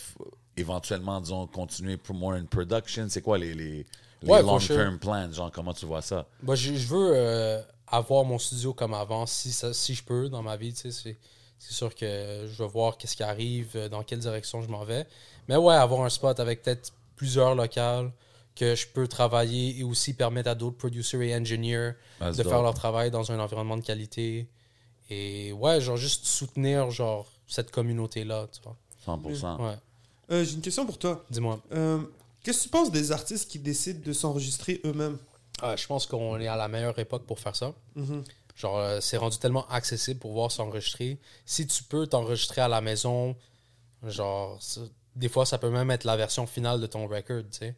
éventuellement, 0.55 1.19
disons, 1.19 1.47
continuer 1.47 1.97
pour 1.97 2.15
more 2.15 2.33
in 2.33 2.45
production? 2.45 3.07
C'est 3.09 3.21
quoi 3.21 3.37
les, 3.37 3.53
les, 3.53 3.85
les 4.21 4.29
Ouais, 4.29 4.39
for 4.41 4.51
long-term 4.53 4.91
sure. 4.91 4.99
plans? 4.99 5.31
Genre, 5.31 5.51
comment 5.51 5.73
tu 5.73 5.85
vois 5.85 6.01
ça? 6.01 6.25
Je, 6.47 6.55
je 6.55 6.87
veux 6.87 7.11
euh, 7.15 7.61
avoir 7.87 8.23
mon 8.25 8.39
studio 8.39 8.73
comme 8.73 8.93
avant, 8.93 9.25
si, 9.25 9.51
ça, 9.51 9.73
si 9.73 9.93
je 9.95 10.03
peux, 10.03 10.29
dans 10.29 10.41
ma 10.41 10.57
vie. 10.57 10.73
tu 10.73 10.91
sais, 10.91 11.17
C'est 11.59 11.73
sûr 11.73 11.93
que 11.95 12.47
je 12.51 12.63
veux 12.63 12.67
voir 12.69 12.97
qu'est-ce 12.97 13.15
qui 13.15 13.23
arrive, 13.23 13.69
euh, 13.75 13.89
dans 13.89 14.03
quelle 14.03 14.19
direction 14.19 14.61
je 14.61 14.67
m'en 14.67 14.83
vais. 14.83 15.05
Mais 15.47 15.55
ouais, 15.55 15.75
avoir 15.75 16.01
un 16.03 16.09
spot 16.09 16.39
avec 16.39 16.63
peut-être 16.63 16.91
plusieurs 17.15 17.55
locales 17.55 18.11
que 18.55 18.73
je 18.75 18.87
peux 18.87 19.07
travailler 19.07 19.77
et 19.79 19.83
aussi 19.83 20.13
permettre 20.13 20.49
à 20.49 20.55
d'autres 20.55 20.77
producers 20.77 21.21
et 21.21 21.35
engineers 21.35 21.91
That's 22.19 22.37
de 22.37 22.43
dope. 22.43 22.51
faire 22.51 22.61
leur 22.61 22.73
travail 22.73 23.11
dans 23.11 23.31
un 23.31 23.39
environnement 23.39 23.77
de 23.77 23.83
qualité. 23.83 24.47
Et 25.09 25.51
ouais, 25.53 25.79
genre 25.81 25.97
juste 25.97 26.25
soutenir 26.25 26.89
genre 26.89 27.27
cette 27.47 27.69
communauté-là, 27.71 28.47
tu 28.51 28.61
vois. 28.63 28.75
100%. 29.05 29.61
Ouais, 29.61 29.75
Euh, 30.31 30.43
J'ai 30.43 30.55
une 30.55 30.61
question 30.61 30.85
pour 30.85 30.97
toi. 30.97 31.23
dis-moi. 31.29 31.59
Euh, 31.73 31.99
Qu'est-ce 32.43 32.59
que 32.59 32.63
tu 32.63 32.69
penses 32.69 32.91
des 32.91 33.11
artistes 33.11 33.49
qui 33.49 33.59
décident 33.59 33.99
de 34.05 34.13
s'enregistrer 34.13 34.79
eux-mêmes? 34.85 35.17
Ah, 35.61 35.75
je 35.75 35.85
pense 35.87 36.05
qu'on 36.05 36.39
est 36.39 36.47
à 36.47 36.55
la 36.55 36.67
meilleure 36.67 36.97
époque 36.99 37.25
pour 37.25 37.39
faire 37.39 37.55
ça. 37.55 37.73
Genre, 38.55 38.77
euh, 38.77 38.99
c'est 39.01 39.17
rendu 39.17 39.37
tellement 39.37 39.67
accessible 39.69 40.19
pour 40.19 40.31
pouvoir 40.31 40.51
s'enregistrer. 40.51 41.17
Si 41.45 41.67
tu 41.67 41.83
peux 41.83 42.07
t'enregistrer 42.07 42.61
à 42.61 42.67
la 42.67 42.79
maison, 42.81 43.35
genre, 44.07 44.57
ça- 44.61 44.81
des 45.15 45.29
fois, 45.29 45.45
ça 45.45 45.57
peut 45.57 45.69
même 45.69 45.91
être 45.91 46.03
la 46.03 46.15
version 46.17 46.45
finale 46.47 46.79
de 46.81 46.87
ton 46.87 47.07
record, 47.07 47.41
tu 47.51 47.57
sais. 47.59 47.75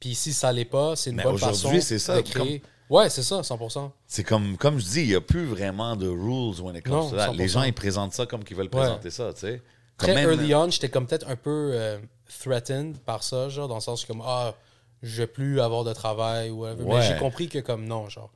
Puis 0.00 0.14
si 0.14 0.32
ça 0.32 0.52
l'est 0.52 0.64
pas, 0.64 0.94
c'est 0.96 1.10
une 1.10 1.16
Mais 1.16 1.22
bonne 1.24 1.34
aujourd'hui, 1.34 1.56
façon 1.78 1.80
c'est 1.80 1.98
ça, 1.98 2.16
de 2.16 2.22
créer. 2.22 2.62
Ouais, 2.88 3.10
c'est 3.10 3.22
ça, 3.22 3.42
100%. 3.42 3.92
C'est 4.06 4.24
comme, 4.24 4.56
comme 4.56 4.78
je 4.78 4.84
dis, 4.86 5.00
il 5.02 5.08
n'y 5.08 5.14
a 5.14 5.20
plus 5.20 5.44
vraiment 5.44 5.94
de 5.96 6.08
rules 6.08 6.60
when 6.60 6.74
it 6.76 6.84
comes 6.84 6.94
Non, 6.94 7.10
to 7.10 7.16
that. 7.16 7.26
100%. 7.32 7.36
Les 7.36 7.48
gens, 7.48 7.62
ils 7.64 7.74
présentent 7.74 8.12
ça 8.14 8.24
comme 8.26 8.44
qu'ils 8.44 8.56
veulent 8.56 8.66
Ouais. 8.66 8.80
présenter 8.80 9.10
ça, 9.10 9.32
tu 9.34 9.40
sais. 9.40 9.62
Très 9.98 10.08
Comme 10.08 10.14
même- 10.16 10.30
early 10.30 10.54
on, 10.54 10.70
j'étais 10.70 10.88
comme 10.88 11.06
peut-être 11.06 11.28
un 11.28 11.36
peu 11.36 11.70
euh, 11.74 11.98
threatened 12.40 12.96
par 12.98 13.22
ça, 13.24 13.48
genre, 13.48 13.66
dans 13.68 13.74
le 13.74 13.80
sens 13.80 14.04
comme, 14.04 14.22
ah, 14.24 14.54
je 15.02 15.22
vais 15.22 15.26
plus 15.26 15.60
avoir 15.60 15.84
de 15.84 15.92
travail 15.92 16.50
ou 16.50 16.60
whatever. 16.62 16.84
Ouais. 16.84 16.98
Mais 17.00 17.06
j'ai 17.08 17.18
compris 17.18 17.48
que 17.48 17.58
comme 17.58 17.84
non, 17.86 18.08
genre, 18.08 18.32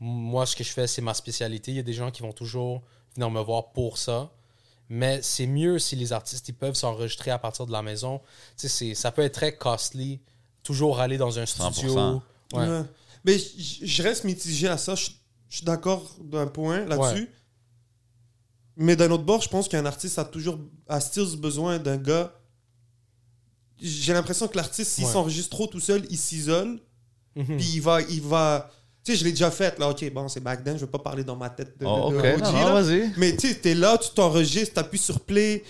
moi, 0.00 0.46
ce 0.46 0.56
que 0.56 0.64
je 0.64 0.70
fais, 0.70 0.86
c'est 0.86 1.02
ma 1.02 1.14
spécialité. 1.14 1.72
Il 1.72 1.76
y 1.76 1.80
a 1.80 1.82
des 1.84 1.92
gens 1.92 2.10
qui 2.10 2.22
vont 2.22 2.32
toujours 2.32 2.82
venir 3.14 3.30
me 3.30 3.40
voir 3.40 3.72
pour 3.72 3.98
ça. 3.98 4.30
Mais 4.88 5.20
c'est 5.22 5.46
mieux 5.46 5.78
si 5.78 5.94
les 5.94 6.12
artistes 6.12 6.48
ils 6.48 6.54
peuvent 6.54 6.74
s'enregistrer 6.74 7.30
à 7.30 7.38
partir 7.38 7.64
de 7.66 7.72
la 7.72 7.82
maison. 7.82 8.18
Tu 8.56 8.62
sais, 8.62 8.68
c'est- 8.68 8.94
ça 8.94 9.12
peut 9.12 9.22
être 9.22 9.34
très 9.34 9.56
costly 9.56 10.20
toujours 10.64 10.98
aller 11.00 11.16
dans 11.16 11.38
un 11.38 11.46
studio. 11.46 11.70
100%. 11.92 12.22
Ouais. 12.54 12.66
Ouais. 12.68 12.82
Mais 13.24 13.36
je 13.38 14.02
reste 14.02 14.24
mitigé 14.24 14.66
à 14.68 14.76
ça. 14.78 14.94
Je 14.94 15.10
je 15.48 15.56
suis 15.56 15.64
d'accord 15.64 16.16
d'un 16.20 16.46
point 16.46 16.84
là-dessus. 16.86 17.28
Mais 18.76 18.94
d'un 18.96 19.10
autre 19.10 19.24
bord, 19.24 19.42
je 19.42 19.48
pense 19.48 19.68
qu'un 19.68 19.84
artiste 19.84 20.18
a 20.18 20.24
toujours 20.24 20.58
a 20.88 21.00
still 21.00 21.36
besoin 21.36 21.78
d'un 21.78 21.96
gars. 21.96 22.32
J'ai 23.80 24.12
l'impression 24.12 24.46
que 24.48 24.56
l'artiste, 24.56 24.90
s'il 24.92 25.04
Ouais. 25.04 25.12
s'enregistre 25.12 25.50
trop 25.50 25.66
tout 25.66 25.80
seul, 25.80 26.04
il 26.10 26.18
s'isole. 26.18 26.78
Mhm. 27.36 27.56
Puis 27.56 27.70
il 27.74 27.80
va. 27.80 28.00
Il 28.02 28.20
va 28.22 28.70
tu 29.02 29.12
sais, 29.12 29.18
je 29.18 29.24
l'ai 29.24 29.30
déjà 29.30 29.50
fait, 29.50 29.78
là. 29.78 29.88
Ok, 29.88 30.04
bon, 30.12 30.28
c'est 30.28 30.40
back 30.40 30.62
then, 30.62 30.74
je 30.76 30.82
veux 30.82 30.90
pas 30.90 30.98
parler 30.98 31.24
dans 31.24 31.34
ma 31.36 31.48
tête 31.48 31.78
de, 31.80 31.86
Oh, 31.86 32.10
de- 32.10 32.16
ok, 32.18 32.22
de 32.22 32.28
non, 32.42 32.48
OG, 32.48 32.52
non, 32.54 32.68
là. 32.74 32.82
vas-y. 32.82 33.10
Mais 33.16 33.34
tu 33.34 33.48
sais, 33.48 33.54
t'es 33.54 33.74
là, 33.74 33.96
tu 33.96 34.10
t'enregistres, 34.10 34.74
t'appuies 34.74 34.98
sur 34.98 35.20
play, 35.20 35.64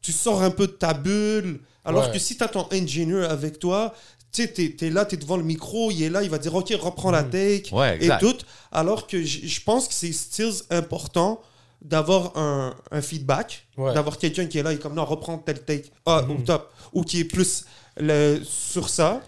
tu 0.00 0.10
sors 0.12 0.42
un 0.42 0.50
peu 0.50 0.66
de 0.66 0.72
ta 0.72 0.92
bulle. 0.92 1.60
Alors 1.84 2.06
Ouais. 2.06 2.12
que 2.12 2.18
si 2.18 2.36
t'as 2.36 2.48
ton 2.48 2.66
engineer 2.72 3.24
avec 3.30 3.60
toi, 3.60 3.94
tu 4.32 4.42
sais, 4.42 4.48
t'es 4.48 4.74
es 4.86 4.90
là, 4.90 5.04
t'es 5.04 5.16
devant 5.16 5.36
le 5.36 5.44
micro, 5.44 5.90
il 5.92 6.02
est 6.02 6.10
là, 6.10 6.22
il 6.24 6.30
va 6.30 6.38
dire 6.38 6.52
ok, 6.54 6.72
reprends 6.80 7.12
la 7.12 7.22
take 7.22 7.68
Ouais, 7.72 7.98
et 8.04 8.08
tout. 8.18 8.36
Alors 8.72 9.06
que 9.06 9.22
je 9.22 9.60
pense 9.62 9.86
que 9.86 9.94
c'est 9.94 10.12
still 10.12 10.52
important 10.70 11.40
d'avoir 11.84 12.36
un, 12.36 12.74
un 12.90 13.00
feedback, 13.02 13.66
Ouais. 13.76 13.92
d'avoir 13.94 14.16
quelqu'un 14.18 14.46
qui 14.46 14.58
est 14.58 14.62
là 14.62 14.72
et 14.72 14.78
comme 14.78 14.94
non, 14.94 15.04
reprends 15.04 15.38
tel 15.38 15.62
take, 15.64 15.90
ah, 16.06 16.22
au 16.28 16.34
top, 16.42 16.72
ou 16.92 17.02
qui 17.02 17.20
est 17.20 17.24
plus 17.24 17.64
le, 17.96 18.40
sur 18.44 18.88
ça. 18.88 19.20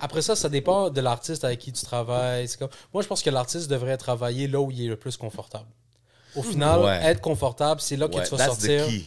Après 0.00 0.22
ça, 0.22 0.34
ça 0.34 0.48
dépend 0.48 0.90
de 0.90 1.00
l'artiste 1.00 1.44
avec 1.44 1.58
qui 1.60 1.72
tu 1.72 1.84
travailles. 1.84 2.48
C'est 2.48 2.58
Comme... 2.58 2.68
Moi, 2.92 3.02
je 3.02 3.08
pense 3.08 3.22
que 3.22 3.30
l'artiste 3.30 3.70
devrait 3.70 3.96
travailler 3.96 4.48
là 4.48 4.60
où 4.60 4.70
il 4.70 4.84
est 4.84 4.88
le 4.88 4.96
plus 4.96 5.16
confortable. 5.16 5.66
Au 6.36 6.42
final, 6.42 6.80
Ouais. 6.80 7.00
être 7.04 7.20
confortable, 7.20 7.80
c'est 7.80 7.96
là 7.96 8.08
que 8.08 8.16
Ouais, 8.16 8.24
tu 8.24 8.30
vas 8.30 8.36
that's 8.38 8.58
the 8.58 8.60
sortir 8.60 8.86
key. 8.86 9.04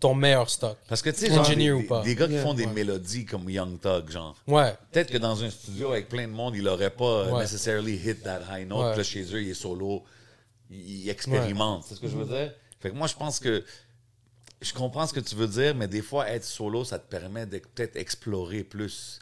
ton 0.00 0.14
meilleur 0.14 0.48
stock. 0.50 0.76
Parce 0.88 1.00
que 1.02 1.10
tu 1.10 1.18
sais, 1.18 1.32
genre, 1.32 1.46
des, 1.48 1.70
ou 1.70 1.86
pas. 1.86 2.02
des 2.02 2.14
gars 2.14 2.26
qui 2.26 2.32
Yeah. 2.34 2.42
font 2.42 2.54
des 2.54 2.66
Ouais. 2.66 2.72
mélodies 2.72 3.24
comme 3.24 3.48
Young 3.48 3.78
Thug, 3.80 4.10
genre. 4.10 4.34
Ouais. 4.48 4.74
Peut-être 4.90 5.10
que 5.10 5.18
dans 5.18 5.42
un 5.44 5.50
studio 5.50 5.92
avec 5.92 6.08
plein 6.08 6.26
de 6.26 6.32
monde, 6.32 6.54
il 6.56 6.66
aurait 6.68 6.90
pas 6.90 7.30
Ouais. 7.32 7.40
necessarily 7.42 7.94
hit 7.94 8.22
that 8.24 8.40
high 8.50 8.66
note. 8.66 8.96
Là, 8.96 9.02
chez 9.02 9.22
eux, 9.34 9.42
il 9.42 9.50
est 9.50 9.54
solo. 9.54 10.02
Il, 10.72 11.08
expérimente. 11.08 11.84
C'est 11.86 11.94
ce 11.94 12.00
que 12.00 12.08
je 12.08 12.16
veux 12.16 12.24
dire? 12.24 12.52
Fait 12.80 12.90
que 12.90 12.94
moi, 12.94 13.06
je 13.06 13.14
pense 13.14 13.38
que 13.38 13.64
je 14.60 14.72
comprends 14.72 15.06
ce 15.06 15.12
que 15.12 15.20
tu 15.20 15.34
veux 15.34 15.46
dire, 15.46 15.74
mais 15.74 15.88
des 15.88 16.02
fois, 16.02 16.28
être 16.28 16.44
solo, 16.44 16.84
ça 16.84 16.98
te 16.98 17.08
permet 17.08 17.46
de 17.46 17.58
peut-être 17.58 17.96
explorer 17.96 18.64
plus 18.64 19.20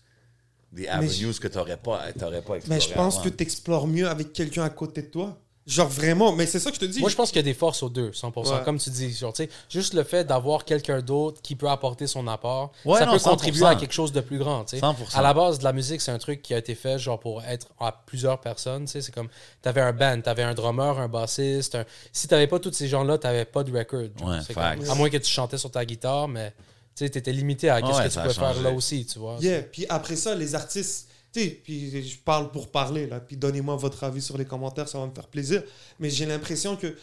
des 0.72 0.86
avenues 0.86 1.34
que 1.34 1.48
tu 1.48 1.56
n'aurais 1.56 1.76
pas, 1.76 2.12
t'aurais 2.12 2.42
pas 2.42 2.56
exploré. 2.56 2.68
Mais 2.68 2.80
je 2.80 2.92
pense 2.92 3.16
avant. 3.16 3.24
que 3.24 3.28
tu 3.30 3.42
explores 3.42 3.86
mieux 3.86 4.08
avec 4.08 4.32
quelqu'un 4.32 4.64
à 4.64 4.70
côté 4.70 5.02
de 5.02 5.08
toi. 5.08 5.38
Genre 5.66 5.88
vraiment, 5.88 6.32
mais 6.32 6.46
c'est 6.46 6.58
ça 6.58 6.70
que 6.70 6.76
je 6.76 6.80
te 6.80 6.84
dis. 6.86 7.00
Moi, 7.00 7.10
je 7.10 7.14
pense 7.14 7.28
qu'il 7.28 7.36
y 7.36 7.40
a 7.40 7.42
des 7.44 7.54
forces 7.54 7.82
aux 7.82 7.90
deux, 7.90 8.10
100%. 8.12 8.50
Ouais. 8.50 8.62
Comme 8.64 8.78
tu 8.78 8.90
dis, 8.90 9.12
genre, 9.12 9.32
tu 9.32 9.44
sais, 9.44 9.50
juste 9.68 9.92
le 9.94 10.02
fait 10.04 10.24
d'avoir 10.24 10.64
quelqu'un 10.64 11.00
d'autre 11.00 11.40
qui 11.42 11.54
peut 11.54 11.68
apporter 11.68 12.06
son 12.06 12.26
apport, 12.26 12.72
Ouais, 12.84 12.98
ça 12.98 13.06
non, 13.06 13.12
peut 13.12 13.18
100%. 13.18 13.30
contribuer 13.30 13.66
à 13.66 13.74
quelque 13.76 13.92
chose 13.92 14.10
de 14.10 14.20
plus 14.20 14.38
grand. 14.38 14.64
tu 14.64 14.76
sais. 14.78 14.80
100%. 14.82 15.14
À 15.16 15.22
la 15.22 15.32
base 15.34 15.58
de 15.58 15.64
la 15.64 15.72
musique, 15.72 16.00
c'est 16.00 16.10
un 16.10 16.18
truc 16.18 16.42
qui 16.42 16.54
a 16.54 16.58
été 16.58 16.74
fait 16.74 16.98
genre 16.98 17.20
pour 17.20 17.44
être 17.44 17.68
à 17.78 17.92
plusieurs 17.92 18.40
personnes. 18.40 18.86
tu 18.86 18.92
sais. 18.92 19.00
C'est 19.02 19.12
comme, 19.12 19.28
t'avais 19.62 19.82
un 19.82 19.92
band, 19.92 20.20
t'avais 20.22 20.42
un 20.42 20.54
drummer, 20.54 20.98
un 20.98 21.08
bassiste. 21.08 21.74
un- 21.76 21.84
Si 22.10 22.26
t'avais 22.26 22.46
pas 22.46 22.58
tous 22.58 22.72
ces 22.72 22.88
gens-là, 22.88 23.18
t'avais 23.18 23.44
pas 23.44 23.62
de 23.62 23.70
record. 23.76 24.00
genre. 24.18 24.28
Ouais, 24.30 24.38
comme- 24.54 24.90
à 24.90 24.94
moins 24.94 25.10
que 25.10 25.18
tu 25.18 25.30
chantais 25.30 25.58
sur 25.58 25.70
ta 25.70 25.84
guitare, 25.84 26.26
mais 26.26 26.50
tu 26.96 27.04
sais, 27.04 27.10
t'étais 27.10 27.32
limité 27.32 27.68
à 27.70 27.80
qu'est-ce 27.82 27.98
Ouais, 27.98 28.08
que 28.08 28.12
tu 28.12 28.18
pouvais 28.18 28.34
faire 28.34 28.60
là 28.62 28.70
aussi, 28.72 29.04
tu 29.06 29.18
vois. 29.18 29.36
Yeah, 29.40 29.62
puis 29.62 29.84
après 29.88 30.16
ça, 30.16 30.34
les 30.34 30.54
artistes, 30.54 31.06
puis 31.32 32.02
je 32.02 32.18
parle 32.18 32.50
pour 32.50 32.70
parler, 32.70 33.06
là, 33.06 33.20
puis 33.20 33.36
donnez-moi 33.36 33.76
votre 33.76 34.04
avis 34.04 34.22
sur 34.22 34.36
les 34.36 34.44
commentaires, 34.44 34.88
ça 34.88 34.98
va 34.98 35.06
me 35.06 35.14
faire 35.14 35.28
plaisir. 35.28 35.62
Mais 35.98 36.10
j'ai 36.10 36.26
l'impression 36.26 36.76
que 36.76 36.96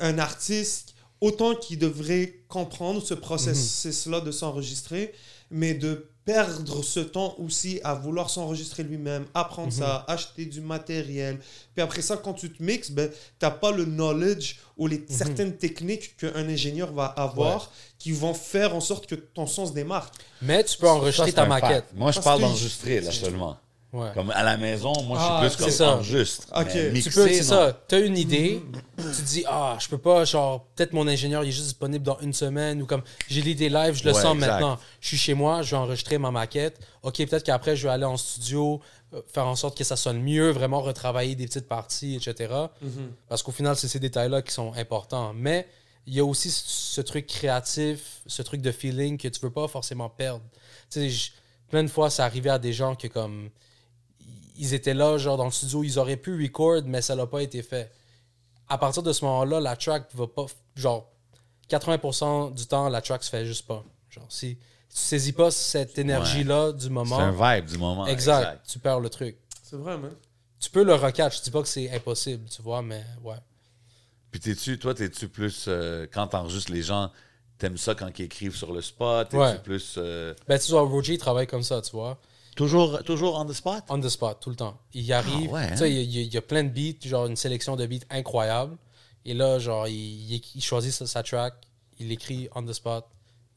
un 0.00 0.18
artiste, 0.18 0.94
autant 1.20 1.54
qu'il 1.54 1.78
devrait 1.78 2.40
comprendre 2.48 3.02
ce 3.02 3.14
processus-là 3.14 4.20
de 4.20 4.30
s'enregistrer, 4.30 5.14
mais 5.50 5.74
de 5.74 6.08
perdre 6.26 6.82
ce 6.82 6.98
temps 6.98 7.36
aussi 7.38 7.80
à 7.84 7.94
vouloir 7.94 8.30
s'enregistrer 8.30 8.82
lui-même, 8.82 9.26
apprendre 9.32 9.72
ça, 9.72 10.04
acheter 10.08 10.44
du 10.44 10.60
matériel. 10.60 11.38
Puis 11.72 11.82
après 11.82 12.02
ça, 12.02 12.16
quand 12.16 12.34
tu 12.34 12.52
te 12.52 12.60
mixes, 12.60 12.90
ben, 12.90 13.08
t'as 13.38 13.52
pas 13.52 13.70
le 13.70 13.84
knowledge 13.84 14.56
ou 14.76 14.88
les 14.88 15.06
certaines 15.08 15.56
techniques 15.56 16.16
qu'un 16.16 16.48
ingénieur 16.48 16.92
va 16.92 17.06
avoir 17.06 17.70
qui 17.98 18.10
vont 18.10 18.34
faire 18.34 18.74
en 18.74 18.80
sorte 18.80 19.06
que 19.06 19.14
ton 19.14 19.46
son 19.46 19.66
se 19.66 19.72
démarque. 19.72 20.14
Mais 20.42 20.64
tu 20.64 20.76
peux 20.76 20.88
enregistrer 20.88 21.32
ta 21.32 21.46
maquette. 21.46 21.94
Moi, 21.94 22.10
je 22.10 22.16
Parce 22.16 22.24
parle 22.24 22.40
d'enregistrer, 22.40 23.00
là, 23.00 23.12
seulement. 23.12 23.56
Ouais. 23.92 24.10
Comme 24.14 24.30
à 24.32 24.42
la 24.42 24.56
maison, 24.58 24.92
moi, 25.04 25.16
Ah, 25.20 25.40
je 25.44 25.48
suis 25.48 25.56
plus 25.56 25.64
c'est 25.64 25.78
comme 25.78 25.88
ça. 25.88 25.94
enregistre. 25.94 26.46
Ok. 26.54 26.66
Mais 26.74 26.88
Tu 26.88 26.92
mixer, 26.92 27.10
Tu 27.10 27.14
peux, 27.16 27.28
c'est 27.28 27.42
ça, 27.44 27.80
t'as 27.88 28.00
une 28.04 28.18
idée, 28.18 28.62
tu 28.98 29.02
te 29.04 29.22
dis, 29.22 29.44
ah, 29.48 29.78
je 29.80 29.88
peux 29.88 29.96
pas, 29.96 30.24
genre, 30.24 30.66
peut-être 30.74 30.92
mon 30.92 31.06
ingénieur 31.08 31.44
il 31.44 31.48
est 31.48 31.52
juste 31.52 31.64
disponible 31.66 32.04
dans 32.04 32.18
une 32.20 32.32
semaine, 32.34 32.82
ou 32.82 32.86
comme 32.86 33.02
j'ai 33.28 33.40
l'idée 33.40 33.68
live, 33.70 33.94
je 33.94 34.04
le 34.04 34.12
Ouais, 34.12 34.20
sens 34.20 34.34
exact. 34.34 34.48
maintenant. 34.50 34.78
Je 35.00 35.08
suis 35.08 35.16
chez 35.16 35.34
moi, 35.34 35.62
je 35.62 35.70
vais 35.70 35.76
enregistrer 35.78 36.18
ma 36.18 36.30
maquette. 36.30 36.78
Ok, 37.04 37.16
peut-être 37.16 37.44
qu'après, 37.44 37.74
je 37.76 37.86
vais 37.86 37.92
aller 37.92 38.04
en 38.04 38.16
studio, 38.18 38.80
euh, 39.14 39.22
faire 39.32 39.46
en 39.46 39.56
sorte 39.56 39.78
que 39.78 39.84
ça 39.84 39.96
sonne 39.96 40.20
mieux, 40.20 40.50
vraiment 40.50 40.82
retravailler 40.82 41.34
des 41.36 41.46
petites 41.46 41.68
parties, 41.68 42.16
etc. 42.16 42.52
Parce 43.28 43.42
qu'au 43.42 43.52
final, 43.52 43.76
c'est 43.76 43.88
ces 43.88 44.00
détails-là 44.00 44.42
qui 44.42 44.52
sont 44.52 44.72
importants. 44.74 45.32
Mais 45.34 45.66
il 46.06 46.12
y 46.14 46.20
a 46.20 46.24
aussi 46.24 46.50
ce- 46.50 47.00
truc 47.00 47.26
créatif, 47.28 48.20
ce 48.26 48.42
truc 48.42 48.60
de 48.60 48.72
feeling 48.72 49.16
que 49.16 49.28
tu 49.28 49.40
veux 49.40 49.50
pas 49.50 49.68
forcément 49.68 50.08
perdre. 50.10 50.42
Tu 50.90 51.08
sais, 51.10 51.30
plein 51.70 51.82
de 51.84 51.88
fois, 51.88 52.10
ça 52.10 52.24
arrivait 52.24 52.50
à 52.50 52.58
des 52.58 52.72
gens 52.72 52.94
que 52.94 53.06
comme 53.08 53.48
ils 54.58 54.74
étaient 54.74 54.94
là, 54.94 55.18
genre 55.18 55.36
dans 55.36 55.44
le 55.44 55.50
studio, 55.50 55.82
ils 55.84 55.98
auraient 55.98 56.16
pu 56.16 56.40
record, 56.42 56.82
mais 56.86 57.02
ça 57.02 57.14
n'a 57.14 57.26
pas 57.26 57.42
été 57.42 57.62
fait. 57.62 57.90
À 58.68 58.78
partir 58.78 59.02
de 59.02 59.12
ce 59.12 59.24
moment-là, 59.24 59.60
la 59.60 59.76
track 59.76 60.08
va 60.14 60.26
pas. 60.26 60.46
Genre, 60.74 61.08
80% 61.70 62.54
du 62.54 62.66
temps, 62.66 62.88
la 62.88 63.00
track 63.00 63.22
se 63.24 63.30
fait 63.30 63.44
juste 63.44 63.66
pas. 63.66 63.84
Genre, 64.10 64.26
si, 64.28 64.56
tu 64.56 64.62
saisis 64.96 65.32
pas 65.32 65.50
cette 65.50 65.98
énergie-là 65.98 66.72
du 66.72 66.84
C'est 66.84 66.90
moment, 66.90 67.18
un 67.18 67.32
vibe 67.56 67.66
du 67.66 67.78
moment. 67.78 68.06
exact, 68.06 68.66
tu 68.68 68.78
perds 68.78 69.00
le 69.00 69.10
truc. 69.10 69.36
C'est 69.62 69.76
vrai, 69.76 69.98
man. 69.98 70.12
Tu 70.58 70.70
peux 70.70 70.84
le 70.84 70.94
recatch, 70.94 71.38
je 71.38 71.42
dis 71.42 71.50
pas 71.50 71.62
que 71.62 71.68
c'est 71.68 71.90
impossible, 71.90 72.48
tu 72.48 72.62
vois, 72.62 72.82
mais 72.82 73.04
ouais. 73.22 73.36
Puis 74.30 74.40
t'es-tu, 74.40 74.78
toi, 74.78 74.94
t'es-tu 74.94 75.28
plus, 75.28 75.66
euh, 75.68 76.06
quand 76.12 76.26
t'enregistres 76.28 76.72
les 76.72 76.82
gens, 76.82 77.10
t'aimes 77.58 77.76
ça 77.78 77.94
quand 77.94 78.10
ils 78.18 78.24
écrivent 78.24 78.56
sur 78.56 78.72
le 78.72 78.80
spot? 78.80 79.28
T'es-tu 79.28 79.40
Ouais. 79.42 79.58
plus... 79.58 79.94
euh, 79.98 80.34
Ben, 80.48 80.58
tu 80.58 80.70
vois, 80.70 80.82
Roger, 80.82 81.14
il 81.14 81.18
travaille 81.18 81.46
comme 81.46 81.62
ça, 81.62 81.80
tu 81.82 81.92
vois. 81.92 82.18
Toujours, 82.56 83.02
toujours 83.04 83.38
on 83.38 83.44
the 83.46 83.52
spot? 83.52 83.84
On 83.88 84.00
the 84.00 84.08
spot, 84.08 84.38
tout 84.40 84.50
le 84.50 84.56
temps. 84.56 84.76
Il 84.94 85.02
y 85.02 85.12
arrive. 85.12 85.48
Ah 85.50 85.54
ouais, 85.54 85.70
Tu 85.70 85.76
sais, 85.76 85.84
hein? 85.84 85.86
il 85.86 86.10
y, 86.10 86.18
a- 86.18 86.22
il 86.22 86.34
y 86.34 86.36
a 86.36 86.42
plein 86.42 86.64
de 86.64 86.70
beats, 86.70 87.06
genre 87.08 87.26
une 87.26 87.36
sélection 87.36 87.76
de 87.76 87.86
beats 87.86 88.04
incroyable. 88.10 88.76
Et 89.24 89.34
là, 89.34 89.58
genre, 89.60 89.86
il, 89.88 90.42
choisit 90.60 90.92
sa, 90.92 91.06
sa 91.06 91.22
track, 91.22 91.54
il 91.98 92.10
écrit 92.12 92.48
on 92.54 92.62
the 92.64 92.72
spot, 92.72 93.04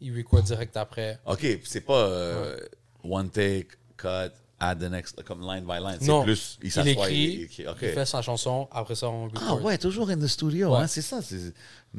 il 0.02 0.16
record 0.16 0.44
direct 0.44 0.76
après. 0.78 1.20
OK, 1.26 1.46
c'est 1.64 1.82
pas 1.82 1.94
euh, 2.08 2.60
one 3.04 3.30
take, 3.30 3.68
cut, 3.98 4.32
add 4.60 4.80
the 4.80 4.90
next, 4.90 5.22
comme 5.24 5.42
line 5.42 5.66
by 5.66 5.80
line. 5.80 5.98
C'est 6.00 6.08
Non. 6.08 6.24
plus, 6.24 6.58
il 6.62 6.68
Il 6.68 6.72
s'assoit, 6.72 6.92
écrit, 7.10 7.50
il, 7.60 7.68
OK. 7.70 7.78
il 7.84 7.90
fait 7.90 8.06
sa 8.06 8.22
chanson, 8.22 8.68
après 8.72 8.96
ça, 8.96 9.10
on 9.10 9.26
record. 9.26 9.44
Ah 9.48 9.56
ouais, 9.58 9.78
toujours 9.78 10.10
in 10.10 10.18
the 10.18 10.28
studio, 10.28 10.72
Ouais. 10.72 10.80
hein, 10.80 10.88
c'est 10.88 11.02
ça. 11.04 11.20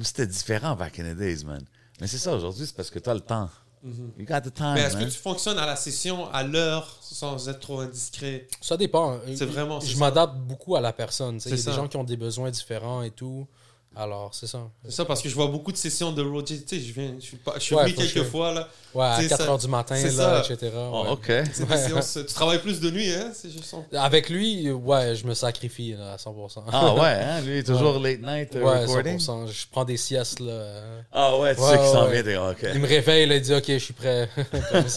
c'était 0.02 0.26
différent 0.26 0.74
back 0.76 0.98
in 0.98 1.14
the 1.14 1.16
days, 1.16 1.44
man. 1.44 1.62
Mais 2.00 2.06
c'est 2.06 2.18
ça, 2.18 2.34
aujourd'hui, 2.34 2.66
c'est 2.66 2.74
parce 2.74 2.90
que 2.90 2.98
t'as 2.98 3.14
le 3.14 3.20
temps. 3.20 3.48
You 3.82 4.26
got 4.26 4.42
the 4.42 4.52
time, 4.52 4.74
Mais 4.74 4.80
est-ce 4.82 4.96
que 4.96 5.04
tu 5.04 5.10
fonctionnes 5.18 5.58
à 5.58 5.64
la 5.64 5.74
session, 5.76 6.30
à 6.32 6.42
l'heure, 6.42 6.98
sans 7.00 7.48
être 7.48 7.60
trop 7.60 7.80
indiscret? 7.80 8.46
Ça 8.60 8.76
dépend. 8.76 9.18
C'est 9.34 9.46
vraiment- 9.46 9.80
c'est 9.80 9.88
Je 9.88 9.94
ça. 9.94 10.00
m'adapte 10.00 10.36
beaucoup 10.36 10.76
à 10.76 10.80
la 10.82 10.92
personne. 10.92 11.38
Il 11.44 11.50
y 11.50 11.54
a 11.54 11.56
C'est 11.56 11.70
des 11.70 11.76
gens 11.76 11.88
qui 11.88 11.96
ont 11.96 12.04
des 12.04 12.18
besoins 12.18 12.50
différents 12.50 13.02
et 13.02 13.10
tout. 13.10 13.46
Alors, 13.96 14.32
c'est 14.32 14.46
ça. 14.46 14.70
C'est 14.84 14.92
ça, 14.92 15.04
parce 15.04 15.20
que 15.20 15.28
je 15.28 15.34
vois 15.34 15.48
beaucoup 15.48 15.72
de 15.72 15.76
sessions 15.76 16.12
de 16.12 16.22
Roger. 16.22 16.62
Tu 16.62 16.76
sais, 16.78 16.80
je 16.80 16.92
viens, 16.92 17.14
je 17.18 17.24
suis, 17.24 17.36
pas, 17.36 17.54
je 17.56 17.60
suis 17.60 17.74
Ouais, 17.74 17.84
venu 17.90 17.94
quelques 17.94 18.22
fois, 18.22 18.52
là. 18.54 18.68
Ouais, 18.94 19.04
à 19.04 19.20
C'est 19.20 19.28
4 19.28 19.44
ça. 19.44 19.50
h 19.56 19.60
du 19.60 19.66
matin, 19.68 19.96
C'est 19.96 20.12
là, 20.16 20.42
ça. 20.44 20.52
etc. 20.54 20.72
Oh, 20.76 21.02
ouais. 21.04 21.10
OK. 21.10 21.32
Séances- 21.52 22.18
tu 22.28 22.32
travailles 22.32 22.60
plus 22.60 22.78
de 22.80 22.88
nuit, 22.90 23.10
hein? 23.12 23.32
C'est 23.34 23.50
juste 23.50 23.64
ça. 23.64 23.78
Avec 24.00 24.30
lui, 24.30 24.70
ouais, 24.70 25.16
je 25.16 25.26
me 25.26 25.34
sacrifie 25.34 25.94
là, 25.94 26.12
à 26.12 26.16
100%. 26.18 26.62
Ah 26.72 26.94
ouais, 26.94 27.00
hein, 27.00 27.40
lui, 27.44 27.64
toujours 27.64 27.98
late 27.98 28.20
night 28.22 28.54
Ouais, 28.54 28.82
recording. 28.84 29.18
100%. 29.18 29.48
Je 29.48 29.66
prends 29.72 29.84
des 29.84 29.96
siestes, 29.96 30.38
là. 30.38 30.82
Ah 31.12 31.36
ouais, 31.38 31.56
tu 31.56 31.60
Ouais, 31.60 31.70
sais 31.70 31.78
qu'il 31.78 31.86
s'en 31.88 32.06
vient, 32.06 32.22
t'es 32.22 32.36
OK. 32.36 32.66
Il 32.72 32.80
me 32.80 32.86
réveille, 32.86 33.26
là, 33.26 33.34
il 33.36 33.42
dit, 33.42 33.52
OK, 33.54 33.64
je 33.66 33.78
suis 33.78 33.92
prêt. 33.94 34.28
Mais 34.36 34.84
tu 34.84 34.88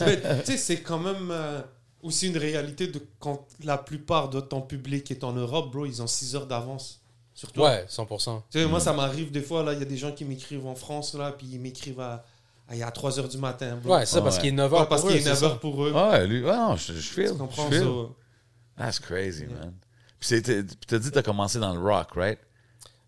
sais, 0.46 0.58
c'est 0.58 0.82
quand 0.82 1.00
même 1.00 1.30
euh, 1.32 1.62
aussi 2.04 2.28
une 2.28 2.38
réalité 2.38 2.88
de 2.88 3.02
quand 3.20 3.48
la 3.64 3.80
plupart 3.80 4.30
de 4.30 4.40
ton 4.40 4.62
public 4.62 5.10
est 5.10 5.24
en 5.24 5.34
Europe, 5.34 5.72
bro, 5.72 5.86
ils 5.88 6.00
ont 6.02 6.08
6 6.08 6.36
heures 6.36 6.46
d'avance 6.48 7.00
sur 7.34 7.52
toi. 7.52 7.70
ouais, 7.70 7.86
100%. 7.90 8.42
Tu 8.52 8.60
sais, 8.60 8.66
moi, 8.68 8.80
ça 8.80 8.94
m'arrive 8.94 9.32
des 9.32 9.42
fois, 9.42 9.64
là, 9.64 9.74
il 9.74 9.80
y 9.80 9.82
a 9.82 9.86
des 9.86 9.98
gens 9.98 10.12
qui 10.12 10.26
m'écrivent 10.26 10.66
en 10.68 10.76
France, 10.76 11.14
là, 11.16 11.32
puis 11.32 11.48
ils 11.52 11.60
m'écrivent 11.60 12.00
à, 12.00 12.24
à, 12.70 12.74
il 12.76 12.78
y 12.80 12.84
a 12.84 12.92
3 12.92 13.20
heures 13.20 13.28
du 13.30 13.38
matin, 13.38 13.78
bro. 13.84 13.94
Ouais, 13.96 14.06
c'est 14.06 14.14
ça, 14.16 14.22
parce 14.22 14.36
Ouais. 14.38 14.42
qu'il 14.44 14.54
est 14.54 14.58
9h 14.62 14.80
Ouais, 14.82 14.86
parce 14.88 15.02
qu'il 15.04 15.16
est 15.18 15.26
9 15.26 15.44
heures 15.44 15.60
pour 15.60 15.84
eux. 15.86 15.92
Ouais, 15.92 16.28
lui, 16.28 16.44
ouais, 16.44 16.56
non, 16.56 16.76
je, 16.76 16.94
je 16.94 17.00
feel, 17.00 17.32
Tu 17.32 17.38
comprends 17.38 17.70
je 17.72 17.76
feel. 17.78 17.84
ça? 17.84 18.84
That's 18.86 19.00
crazy, 19.00 19.46
man. 19.46 19.74
Puis 20.20 20.42
t'as 20.42 20.62
dit 21.00 21.10
que 21.10 21.14
t'as 21.16 21.22
commencé 21.24 21.60
dans 21.60 21.74
le 21.74 21.80
rock, 21.82 22.12
right? 22.16 22.40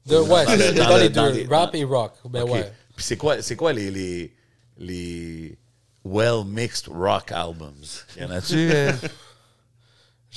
De, 0.05 0.17
ouais, 0.17 0.45
Dans 0.45 0.84
dans, 0.84 0.89
dans 0.89 0.97
les 0.97 1.09
dans 1.09 1.23
deux, 1.28 1.32
les- 1.32 1.47
rap 1.47 1.73
et 1.73 1.84
rock? 1.84 2.13
Ben 2.30 2.43
ouais. 2.43 2.71
Puis 2.95 3.03
c'est 3.05 3.17
quoi, 3.17 3.41
c'est 3.41 3.55
quoi 3.55 3.73
les, 3.73 3.89
les, 3.89 4.36
les 4.78 5.57
well-mixed 6.03 6.88
rock 6.89 7.32
albums? 7.32 7.73
Y 8.19 8.23
en 8.26 8.30
a-tu? 8.32 8.69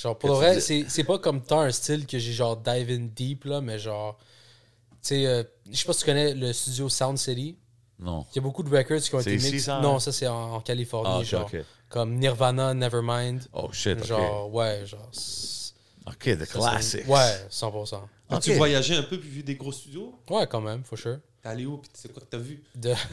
Genre, 0.00 0.16
pour 0.16 0.30
le 0.30 0.34
vrai, 0.36 0.60
c'est 0.60 0.84
c'est 0.88 1.04
pas 1.04 1.18
comme 1.18 1.42
tant 1.42 1.60
un 1.60 1.70
style 1.72 2.06
que 2.06 2.18
j'ai 2.18 2.32
genre 2.32 2.56
dive 2.56 2.90
in 2.90 3.08
deep, 3.14 3.44
là, 3.44 3.60
mais 3.60 3.78
genre, 3.78 4.16
tu 4.90 4.96
sais, 5.02 5.26
euh, 5.26 5.42
je 5.70 5.76
sais 5.76 5.84
pas 5.84 5.92
si 5.92 6.00
tu 6.00 6.06
connais 6.06 6.34
le 6.34 6.52
studio 6.52 6.88
Sound 6.88 7.18
City. 7.18 7.58
Non. 7.98 8.24
Il 8.32 8.36
y 8.36 8.38
a 8.38 8.42
beaucoup 8.42 8.62
de 8.62 8.70
records 8.74 9.00
qui 9.00 9.12
ont 9.16 9.20
été 9.20 9.34
ici, 9.34 9.52
mix. 9.54 9.64
ça, 9.64 9.78
hein? 9.78 9.82
Non, 9.82 9.98
ça 9.98 10.12
c'est 10.12 10.28
en, 10.28 10.54
en 10.54 10.60
Californie, 10.60 11.10
Ah, 11.12 11.18
ok, 11.18 11.24
genre. 11.24 11.50
ok. 11.52 11.56
Comme 11.88 12.14
Nirvana, 12.14 12.74
Nevermind. 12.74 13.42
Oh 13.52 13.70
shit, 13.72 13.98
ok. 13.98 14.04
Genre, 14.06 14.54
ouais, 14.54 14.82
genre. 14.86 15.08
c'est- 15.10 15.74
Ok, 16.06 16.24
the 16.38 16.44
ça, 16.44 16.80
c'est- 16.80 17.02
classics. 17.02 17.08
Ouais, 17.08 17.46
100%. 17.50 18.08
As-tu 18.30 18.50
Ok. 18.52 18.56
voyagé 18.56 18.94
un 18.94 19.02
peu 19.02 19.18
puis 19.18 19.28
vu 19.28 19.42
des 19.42 19.56
gros 19.56 19.72
studios? 19.72 20.14
Ouais, 20.30 20.46
quand 20.46 20.60
même, 20.60 20.84
for 20.84 20.96
sure. 20.96 21.18
T'es 21.42 21.48
allé 21.48 21.66
où? 21.66 21.78
Puis 21.78 21.90
c'est 21.94 22.12
quoi 22.12 22.20
que 22.22 22.26
t'as 22.30 22.38
vu? 22.38 22.62
De- 22.74 22.94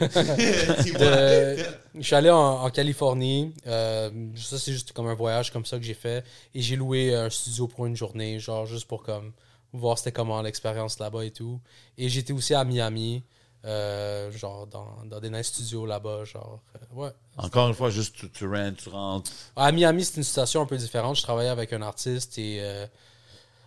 je 1.94 2.02
suis 2.02 2.14
allé 2.14 2.30
en, 2.30 2.36
en 2.64 2.70
Californie. 2.70 3.52
euh, 3.66 4.10
ça, 4.36 4.58
c'est 4.58 4.72
juste 4.72 4.92
comme 4.92 5.06
un 5.08 5.14
voyage 5.14 5.52
comme 5.52 5.64
ça 5.64 5.78
que 5.78 5.84
j'ai 5.84 5.94
fait. 5.94 6.24
Et 6.54 6.60
j'ai 6.62 6.76
loué 6.76 7.14
un 7.14 7.30
studio 7.30 7.66
pour 7.68 7.86
une 7.86 7.96
journée, 7.96 8.38
genre 8.40 8.66
juste 8.66 8.86
pour 8.88 9.02
comme 9.02 9.32
voir 9.72 9.98
c'était 9.98 10.12
comment 10.12 10.40
l'expérience 10.42 10.98
là-bas 10.98 11.24
et 11.24 11.30
tout. 11.30 11.60
Et 11.98 12.08
j'étais 12.08 12.32
aussi 12.32 12.54
à 12.54 12.64
Miami, 12.64 13.22
euh, 13.64 14.30
genre 14.32 14.66
dans, 14.66 15.04
dans 15.04 15.20
des 15.20 15.30
nice 15.30 15.46
studios 15.48 15.86
là-bas, 15.86 16.24
genre. 16.24 16.60
euh, 16.76 16.94
ouais. 17.04 17.10
Encore 17.36 17.68
une 17.68 17.74
fois, 17.74 17.90
juste 17.90 18.16
tu, 18.16 18.30
tu 18.30 18.46
rentres, 18.48 18.82
tu 18.82 18.88
rentres. 18.88 19.30
À 19.54 19.70
Miami, 19.72 20.04
c'est 20.04 20.16
une 20.16 20.22
situation 20.24 20.62
un 20.62 20.66
peu 20.66 20.76
différente. 20.76 21.16
Je 21.16 21.22
travaillais 21.22 21.50
avec 21.50 21.72
un 21.72 21.82
artiste 21.82 22.38
et 22.38 22.58
euh, 22.60 22.86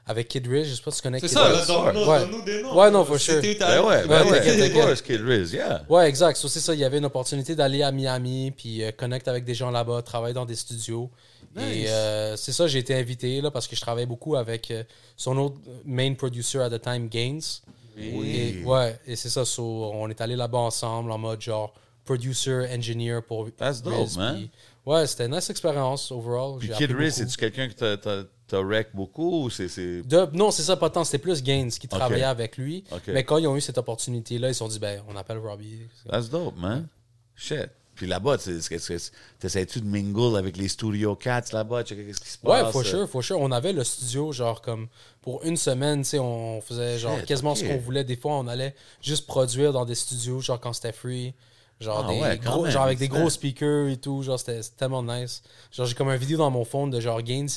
avec 0.10 0.28
Kid 0.28 0.48
Riz. 0.48 0.66
Je 0.66 0.76
sais 0.76 0.82
pas 0.82 0.92
si 0.92 0.98
tu 0.98 1.04
connais 1.04 1.20
C'est 1.20 1.28
Kid 1.28 1.38
ça, 1.38 1.44
Riz. 1.46 1.68
donne-nous 1.68 2.10
Ouais. 2.10 2.20
donne-nous 2.20 2.42
des 2.42 2.64
noms. 2.64 2.78
Ouais, 2.78 2.92
non, 2.92 3.06
for 3.06 3.20
sure. 3.20 3.36
C'était 3.42 3.60
Ben 3.60 3.82
ouais, 3.84 4.08
ben 4.08 4.24
Ouais, 4.26 4.32
ouais. 4.32 4.38
t'inquiète, 4.40 4.54
Of 4.56 4.60
t'inquiète. 4.68 4.86
course, 4.86 5.02
Kid 5.02 5.22
Riz, 5.22 5.50
yeah. 5.54 5.86
Ouais, 5.88 6.10
exact. 6.10 6.36
So, 6.38 6.48
c'est 6.48 6.60
ça. 6.60 6.74
Il 6.74 6.80
y 6.80 6.84
avait 6.84 6.98
une 6.98 7.06
opportunité 7.06 7.56
d'aller 7.56 7.84
à 7.84 7.92
Miami, 7.92 8.52
puis 8.52 8.84
euh, 8.84 8.92
connecter 8.92 9.30
avec 9.30 9.46
des 9.46 9.54
gens 9.54 9.72
là-bas, 9.72 10.02
travailler 10.02 10.34
dans 10.34 10.46
des 10.46 10.56
studios. 10.56 11.10
Et 11.58 11.62
Nice. 11.82 11.88
euh, 11.90 12.36
c'est 12.38 12.52
ça, 12.52 12.68
j'ai 12.68 12.80
été 12.80 12.94
invité 12.96 13.42
là 13.42 13.50
parce 13.52 13.68
que 13.68 13.76
je 13.76 13.82
travaillais 13.82 14.06
beaucoup 14.06 14.36
avec 14.36 14.70
euh, 14.72 14.84
son 15.18 15.36
autre 15.38 15.56
main 15.86 16.14
producer 16.14 16.60
at 16.60 16.70
the 16.70 16.82
time, 16.82 17.08
Gaines. 17.08 17.42
Et, 17.98 18.64
ouais, 18.64 19.00
et 19.06 19.16
c'est 19.16 19.30
ça. 19.30 19.44
so, 19.46 19.92
on 19.94 20.10
est 20.10 20.22
allé 20.22 20.36
là-bas 20.36 20.60
ensemble 20.60 21.12
en 21.12 21.18
mode 21.18 21.42
genre 21.42 21.74
producer, 22.06 22.66
engineer 22.76 23.20
pour. 23.28 23.50
That's 23.58 23.82
dope, 23.82 23.94
Riz, 23.94 24.18
man. 24.18 24.36
puis- 24.36 24.50
ouais, 24.86 25.06
c'était 25.06 25.26
une 25.26 25.36
nice 25.36 25.50
expérience 25.50 26.12
overall. 26.12 26.58
Puis 26.60 26.68
J'ai 26.70 26.74
Kid 26.76 26.92
appris 26.92 27.04
Riz, 27.06 27.10
beaucoup. 27.12 27.20
c'est-tu 27.24 27.38
quelqu'un 27.38 27.68
que 27.68 27.74
t'as- 27.74 27.98
t'as 27.98 28.24
t'as 28.50 28.62
wreck 28.62 28.90
beaucoup 28.94 29.46
ou 29.46 29.50
c'est. 29.50 29.68
De- 30.04 30.30
non, 30.34 30.52
c'est 30.52 30.64
ça, 30.64 30.76
pas 30.76 30.90
tant. 30.90 31.04
C'était 31.04 31.20
plus 31.20 31.42
Gaines 31.42 31.72
qui 31.72 31.88
travaillait 31.88 32.24
avec 32.24 32.58
lui. 32.58 32.84
Mais 33.08 33.24
quand 33.24 33.38
ils 33.38 33.48
ont 33.48 33.56
eu 33.56 33.62
cette 33.62 33.78
opportunité-là, 33.78 34.50
ils 34.50 34.54
se 34.54 34.60
sont 34.60 34.68
dit, 34.68 34.80
ben, 34.80 35.02
on 35.08 35.16
appelle 35.16 35.38
Robbie. 35.38 35.80
That's 36.10 36.30
dope, 36.30 36.58
man. 36.58 36.88
Shit. 37.36 37.70
Puis 37.96 38.08
là-bas, 38.08 38.38
tu 38.38 38.58
t'essayes-tu 39.40 39.82
de 39.82 39.86
mingle 39.86 40.38
avec 40.38 40.56
les 40.56 40.70
Studio 40.70 41.16
Cats 41.16 41.44
là-bas? 41.52 41.84
Qu'est-ce 41.84 42.22
qui 42.22 42.30
se 42.30 42.38
passe? 42.38 42.64
Ouais, 42.66 42.72
for 42.72 42.86
sure, 42.86 43.10
for 43.10 43.22
sure. 43.22 43.42
On 43.42 43.52
avait 43.52 43.74
le 43.74 43.84
studio, 43.84 44.32
genre, 44.32 44.62
comme 44.62 44.88
pour 45.22 45.44
une 45.44 45.58
semaine, 45.58 46.04
tu 46.04 46.12
sais, 46.12 46.20
on 46.20 46.62
faisait 46.62 46.98
genre 46.98 47.18
Shit, 47.18 47.26
quasiment 47.26 47.56
ce 47.56 47.66
qu'on 47.66 47.78
voulait. 47.78 48.06
Des 48.06 48.16
fois, 48.16 48.36
on 48.36 48.48
allait 48.48 48.74
juste 49.02 49.28
produire 49.28 49.74
dans 49.74 49.84
des 49.84 49.96
studios, 49.96 50.40
genre 50.40 50.62
quand 50.62 50.72
c'était 50.72 50.94
free. 50.94 51.34
Genre, 51.82 52.06
Ah 52.08 52.14
des 52.14 52.20
ouais, 52.22 52.38
gros, 52.38 52.64
même, 52.64 52.72
genre 52.72 52.84
avec 52.84 53.00
des 53.00 53.10
gros 53.10 53.30
speakers 53.30 53.90
et 53.90 53.98
tout. 53.98 54.24
Genre, 54.24 54.40
c'était 54.40 54.62
tellement 54.78 55.04
nice. 55.04 55.44
Genre, 55.72 55.86
j'ai 55.86 55.96
comme 55.96 56.10
un 56.10 56.16
vidéo 56.18 56.38
dans 56.38 56.52
mon 56.52 56.64
phone 56.64 56.90
de 56.92 57.02
genre 57.02 57.22
Gaines 57.22 57.50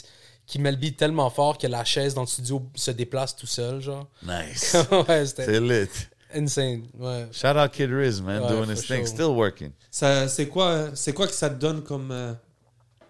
qui 0.52 0.58
met 0.58 0.70
le 0.70 0.76
beat 0.76 0.98
tellement 0.98 1.30
fort 1.30 1.56
que 1.56 1.66
la 1.66 1.82
chaise 1.82 2.12
dans 2.12 2.20
le 2.20 2.26
studio 2.26 2.62
se 2.74 2.90
déplace 2.90 3.34
tout 3.34 3.46
seul, 3.46 3.80
genre. 3.80 4.06
Nice. 4.22 4.76
ouais, 5.08 5.24
c'était 5.24 5.46
c'est 5.46 5.60
lit. 5.60 5.88
insane. 6.34 6.82
Ouais. 6.98 7.26
Shout 7.32 7.56
out 7.56 7.70
Kid 7.72 7.90
Riz, 7.90 8.20
man, 8.20 8.42
Ouais, 8.42 8.48
doing 8.50 8.70
his 8.70 8.86
thing, 8.86 9.06
still 9.06 9.30
working. 9.34 9.70
Ça, 9.90 10.28
c'est 10.28 10.48
quoi, 10.48 10.90
c'est 10.94 11.14
quoi 11.14 11.26
que 11.26 11.32
ça 11.32 11.48
te 11.48 11.54
donne 11.54 11.82
comme 11.82 12.10
euh, 12.10 12.34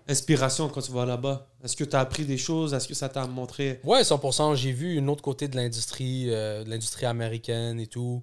inspiration 0.08 0.68
quand 0.68 0.82
tu 0.82 0.92
vas 0.92 1.04
là-bas? 1.04 1.48
Est-ce 1.64 1.74
que 1.76 1.82
tu 1.82 1.96
as 1.96 2.00
appris 2.00 2.24
des 2.24 2.38
choses? 2.38 2.74
Est-ce 2.74 2.86
que 2.86 2.94
ça 2.94 3.08
t'a 3.08 3.26
montré? 3.26 3.80
Ouais, 3.82 4.02
100%. 4.02 4.54
J'ai 4.54 4.70
vu 4.70 4.94
une 4.94 5.08
autre 5.10 5.22
côté 5.22 5.48
de 5.48 5.56
l'industrie, 5.56 6.26
euh, 6.28 6.62
de 6.62 6.70
l'industrie 6.70 7.06
américaine 7.06 7.80
et 7.80 7.88
tout. 7.88 8.22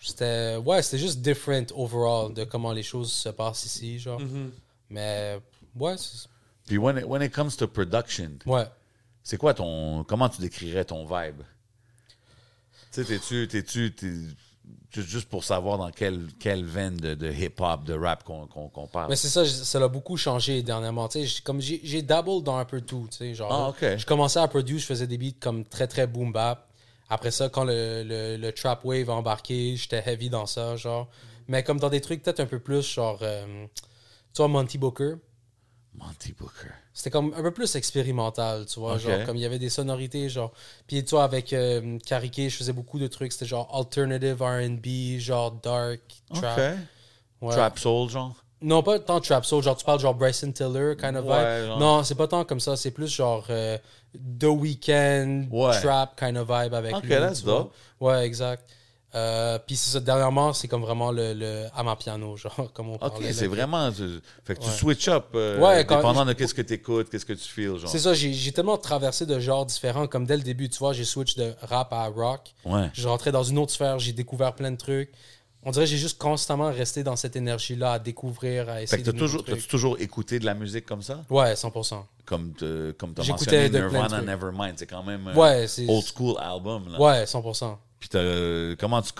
C'était 0.00 0.56
ouais, 0.56 0.82
c'était 0.82 0.98
juste 0.98 1.20
different 1.20 1.66
overall 1.76 2.34
de 2.34 2.42
comment 2.44 2.72
les 2.72 2.82
choses 2.82 3.12
se 3.12 3.28
passent 3.28 3.64
ici, 3.66 3.98
genre. 4.00 4.20
Mhm. 4.20 4.50
Mais 4.90 5.38
ouais, 5.78 5.94
c'est- 5.96 6.28
Puis 6.66 6.78
when 6.78 6.98
it, 6.98 7.06
when 7.06 7.22
it 7.22 7.32
comes 7.32 7.56
to 7.56 7.66
production, 7.68 8.32
ouais. 8.46 8.64
c'est 9.22 9.36
quoi 9.36 9.54
ton. 9.54 10.04
Comment 10.04 10.28
tu 10.28 10.40
décrirais 10.40 10.84
ton 10.84 11.04
vibe? 11.04 11.42
Tu 12.92 13.02
sais, 13.02 13.04
t'es-tu. 13.04 13.48
T'es-tu. 13.48 13.92
t'es- 13.94 14.08
ju- 14.92 15.02
juste 15.02 15.28
pour 15.28 15.44
savoir 15.44 15.78
dans 15.78 15.90
quelle, 15.90 16.26
quelle 16.40 16.64
veine 16.64 16.96
de, 16.96 17.14
de 17.14 17.30
hip-hop, 17.30 17.84
de 17.84 17.94
rap 17.94 18.24
qu'on 18.24 18.46
qu'on 18.46 18.68
qu'on 18.68 18.86
parle? 18.86 19.10
Mais 19.10 19.16
c'est 19.16 19.28
ça, 19.28 19.44
ça 19.44 19.78
a 19.82 19.88
beaucoup 19.88 20.16
changé 20.16 20.62
dernièrement. 20.62 21.06
Tu 21.08 21.20
sais, 21.20 21.26
j- 21.26 21.42
comme 21.42 21.60
j'ai 21.60 21.80
j'ai 21.84 22.02
dabbled 22.02 22.42
dans 22.42 22.56
un 22.56 22.64
peu 22.64 22.80
tout. 22.80 23.06
Tu 23.10 23.18
sais, 23.18 23.34
genre, 23.34 23.52
Ah, 23.52 23.68
ok. 23.68 23.96
Je 23.98 24.06
commençais 24.06 24.40
à 24.40 24.48
produire, 24.48 24.78
je 24.78 24.86
faisais 24.86 25.06
des 25.06 25.18
beats 25.18 25.36
comme 25.40 25.64
très 25.64 25.86
très 25.86 26.06
boom 26.06 26.32
bap. 26.32 26.66
Après 27.08 27.30
ça, 27.30 27.48
quand 27.48 27.62
le, 27.64 28.02
le, 28.04 28.36
le 28.36 28.52
trap 28.52 28.84
wave 28.84 29.08
a 29.10 29.12
embarqué, 29.12 29.76
j'étais 29.76 30.02
heavy 30.04 30.28
dans 30.30 30.46
ça, 30.46 30.74
genre. 30.76 31.08
Mais 31.46 31.62
comme 31.62 31.78
dans 31.78 31.90
des 31.90 32.00
trucs 32.00 32.22
peut-être 32.24 32.40
un 32.40 32.46
peu 32.46 32.58
plus, 32.58 32.82
genre, 32.82 33.20
euh, 33.22 33.66
tu 34.34 34.38
vois, 34.38 34.48
Monty 34.48 34.78
Booker. 34.78 35.14
Monty 35.98 36.32
Booker. 36.32 36.68
C'était 36.92 37.10
comme 37.10 37.32
un 37.36 37.42
peu 37.42 37.50
plus 37.50 37.74
expérimental, 37.76 38.66
tu 38.66 38.80
vois. 38.80 38.98
Genre, 38.98 39.24
comme 39.24 39.36
il 39.36 39.42
y 39.42 39.46
avait 39.46 39.58
des 39.58 39.70
sonorités, 39.70 40.28
genre. 40.28 40.52
Puis, 40.86 41.04
tu 41.04 41.10
vois, 41.10 41.24
avec 41.24 41.52
euh, 41.52 41.98
Karike, 42.06 42.48
je 42.50 42.56
faisais 42.56 42.72
beaucoup 42.72 42.98
de 42.98 43.06
trucs. 43.06 43.32
C'était 43.32 43.46
genre 43.46 43.68
alternative 43.74 44.42
RB, 44.42 45.18
genre 45.18 45.52
dark, 45.52 46.00
trap. 46.34 46.76
Ouais. 47.40 47.52
Trap 47.52 47.78
soul, 47.78 48.08
genre? 48.08 48.34
Non, 48.62 48.82
pas 48.82 48.98
tant 48.98 49.20
trap 49.20 49.44
soul. 49.44 49.62
Genre, 49.62 49.76
tu 49.76 49.84
parles 49.84 50.00
genre 50.00 50.14
Bryson 50.14 50.50
Tiller, 50.52 50.94
kind 50.98 51.16
of 51.16 51.26
Ouais, 51.26 51.60
vibe. 51.60 51.66
genre. 51.68 51.78
Non, 51.78 52.02
c'est 52.04 52.14
pas 52.14 52.26
tant 52.26 52.44
comme 52.44 52.60
ça. 52.60 52.76
C'est 52.76 52.90
plus 52.90 53.08
genre 53.14 53.44
euh, 53.50 53.76
The 54.40 54.44
Weeknd, 54.44 55.44
Ouais. 55.50 55.80
trap 55.80 56.18
kind 56.18 56.36
of 56.38 56.48
vibe 56.48 56.72
avec 56.74 56.94
Ok, 56.96 57.02
lui. 57.04 57.10
that's 57.10 57.40
tu 57.40 57.44
vois. 57.46 57.70
Ouais, 58.00 58.24
exact. 58.26 58.64
Euh, 59.16 59.58
puis 59.66 59.76
c'est 59.76 59.90
ça, 59.92 60.00
dernièrement, 60.00 60.52
c'est 60.52 60.68
comme 60.68 60.82
vraiment 60.82 61.10
le, 61.10 61.32
le 61.32 61.64
à 61.74 61.82
ma 61.82 61.96
piano, 61.96 62.36
genre, 62.36 62.70
comme 62.74 62.90
on 62.90 62.94
OK, 62.96 63.00
parlait. 63.00 63.32
c'est 63.32 63.44
là. 63.44 63.48
vraiment... 63.50 63.90
tu- 63.90 64.20
fait 64.44 64.54
que 64.54 64.60
tu 64.60 64.66
Ouais. 64.68 64.74
switch 64.74 65.08
up, 65.08 65.26
euh, 65.34 65.58
Ouais, 65.58 65.86
quand- 65.86 65.96
dépendant 65.96 66.24
de 66.26 66.34
qu'est-ce 66.34 66.52
que 66.52 66.60
tu 66.62 66.74
écoutes, 66.74 67.08
qu'est-ce 67.08 67.24
que 67.24 67.32
tu 67.32 67.48
feels, 67.48 67.78
genre. 67.78 67.88
C'est 67.90 67.98
ça, 68.00 68.12
j'ai 68.12 68.52
tellement 68.52 68.76
traversé 68.76 69.24
de 69.24 69.38
genres 69.40 69.64
différents. 69.64 70.06
Comme 70.06 70.26
dès 70.26 70.36
le 70.36 70.42
début, 70.42 70.68
tu 70.68 70.78
vois, 70.78 70.92
j'ai 70.92 71.04
switch 71.04 71.34
de 71.36 71.54
rap 71.62 71.92
à 71.92 72.06
rock. 72.08 72.52
Ouais. 72.66 72.90
Je 72.92 73.08
rentrais 73.08 73.32
dans 73.32 73.42
une 73.44 73.58
autre 73.58 73.72
sphère, 73.72 73.98
j'ai 73.98 74.12
découvert 74.12 74.54
plein 74.54 74.70
de 74.70 74.76
trucs. 74.76 75.10
On 75.62 75.70
dirait 75.72 75.84
que 75.86 75.90
j'ai 75.90 75.96
juste 75.96 76.18
constamment 76.18 76.70
resté 76.70 77.02
dans 77.02 77.16
cette 77.16 77.34
énergie-là 77.34 77.92
à 77.94 77.98
découvrir, 77.98 78.68
à 78.68 78.74
Fait 78.76 78.82
essayer 78.84 79.02
que 79.02 79.06
t'as 79.06 79.12
de 79.12 79.18
toujours, 79.18 79.42
toujours 79.68 79.96
écouté 79.98 80.38
de 80.38 80.44
la 80.44 80.54
musique 80.54 80.86
comme 80.86 81.02
ça? 81.02 81.24
Ouais, 81.28 81.54
100%. 81.54 82.04
Comme, 82.24 82.52
te- 82.52 82.92
comme 82.92 83.14
J'écoutais 83.20 83.68
mentionné 83.68 83.70
Nirvana. 83.70 84.20
Nevermind, 84.22 84.74
c'est 84.76 84.86
quand 84.86 85.02
même 85.02 85.26
un 85.26 85.34
Ouais, 85.34 85.66
c'est... 85.66 85.88
old 85.88 86.04
school 86.04 86.36
album, 86.38 86.92
là. 86.92 87.00
Ouais, 87.00 87.24
100%. 87.24 87.76
Puis 87.98 88.08
t'as- 88.10 88.76
comment 88.78 89.00
tu... 89.02 89.10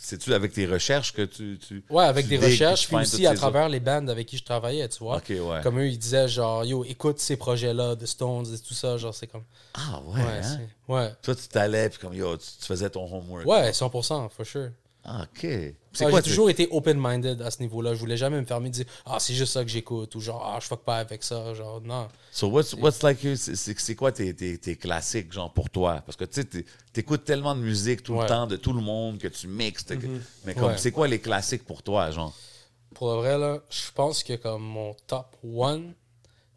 C'est-tu 0.00 0.34
avec 0.34 0.52
tes 0.52 0.66
recherches 0.66 1.12
que 1.12 1.22
tu... 1.22 1.58
tu 1.58 1.82
Ouais, 1.88 2.04
avec 2.04 2.26
tu 2.26 2.36
des 2.36 2.44
recherches, 2.44 2.86
puis 2.88 2.96
aussi 2.96 3.26
à 3.26 3.34
travers 3.34 3.68
les 3.68 3.80
bands 3.80 4.06
avec 4.08 4.26
qui 4.26 4.36
je 4.36 4.44
travaillais, 4.44 4.88
tu 4.88 4.98
vois. 4.98 5.22
Ouais. 5.28 5.60
Comme 5.62 5.78
eux, 5.80 5.88
ils 5.88 5.98
disaient 5.98 6.28
genre, 6.28 6.64
yo, 6.64 6.84
écoute 6.84 7.18
ces 7.18 7.36
projets-là, 7.36 7.94
de 7.94 8.04
Stones 8.06 8.46
et 8.54 8.58
tout 8.58 8.74
ça, 8.74 8.98
genre, 8.98 9.14
c'est 9.14 9.26
comme. 9.26 9.44
Ah, 9.74 10.00
ouais, 10.06 10.20
Ouais, 10.22 10.40
hein? 10.44 10.58
ouais. 10.88 11.12
Toi, 11.22 11.34
tu 11.34 11.48
t'allais, 11.48 11.88
puis 11.88 11.98
comme, 11.98 12.14
yo, 12.14 12.36
tu, 12.36 12.46
tu 12.60 12.66
faisais 12.66 12.90
ton 12.90 13.04
homework. 13.04 13.46
Ouais, 13.46 13.70
100%, 13.70 14.28
for 14.30 14.44
sure. 14.46 14.70
Ah, 15.04 15.22
OK. 15.24 15.46
C'est 15.96 16.10
quoi, 16.10 16.20
j'ai 16.20 16.30
toujours 16.30 16.50
été 16.50 16.68
open-minded 16.70 17.40
à 17.42 17.50
ce 17.50 17.60
niveau-là. 17.60 17.94
Je 17.94 18.00
voulais 18.00 18.16
jamais 18.16 18.40
me 18.40 18.46
fermer 18.46 18.68
de 18.68 18.74
dire, 18.74 18.84
ah, 19.04 19.18
c'est 19.18 19.34
juste 19.34 19.52
ça 19.52 19.62
que 19.64 19.70
j'écoute, 19.70 20.14
ou 20.14 20.20
genre, 20.20 20.42
ah, 20.44 20.58
je 20.60 20.66
fuck 20.66 20.82
pas 20.84 20.96
avec 20.98 21.22
ça, 21.22 21.54
genre, 21.54 21.80
non. 21.80 22.08
So, 22.30 22.48
what's, 22.48 22.74
what's 22.74 23.02
like, 23.02 23.22
you- 23.24 23.36
c'est- 23.36 23.94
quoi 23.94 24.12
tes, 24.12 24.34
tes, 24.34 24.58
tes 24.58 24.76
classiques, 24.76 25.32
genre, 25.32 25.52
pour 25.52 25.70
toi? 25.70 26.02
Parce 26.04 26.16
que, 26.16 26.24
tu 26.24 26.34
sais, 26.40 26.44
t'é- 26.44 26.66
t'écoutes 26.92 27.24
tellement 27.24 27.54
de 27.54 27.60
musique 27.60 28.02
tout 28.02 28.14
Ouais. 28.14 28.22
le 28.22 28.28
temps, 28.28 28.46
de 28.46 28.56
tout 28.56 28.72
le 28.72 28.80
monde, 28.82 29.18
que 29.18 29.28
tu 29.28 29.48
mixes. 29.48 29.84
que- 29.84 29.94
Mais 30.44 30.54
comme, 30.54 30.64
Ouais. 30.72 30.78
c'est 30.78 30.92
quoi 30.92 31.08
les 31.08 31.18
classiques 31.20 31.64
pour 31.64 31.82
toi, 31.82 32.10
genre? 32.10 32.34
Pour 32.94 33.10
le 33.12 33.16
vrai, 33.18 33.38
là, 33.38 33.58
je 33.68 33.90
pense 33.94 34.22
que 34.22 34.34
comme 34.34 34.62
mon 34.62 34.94
top 35.06 35.36
one. 35.44 35.92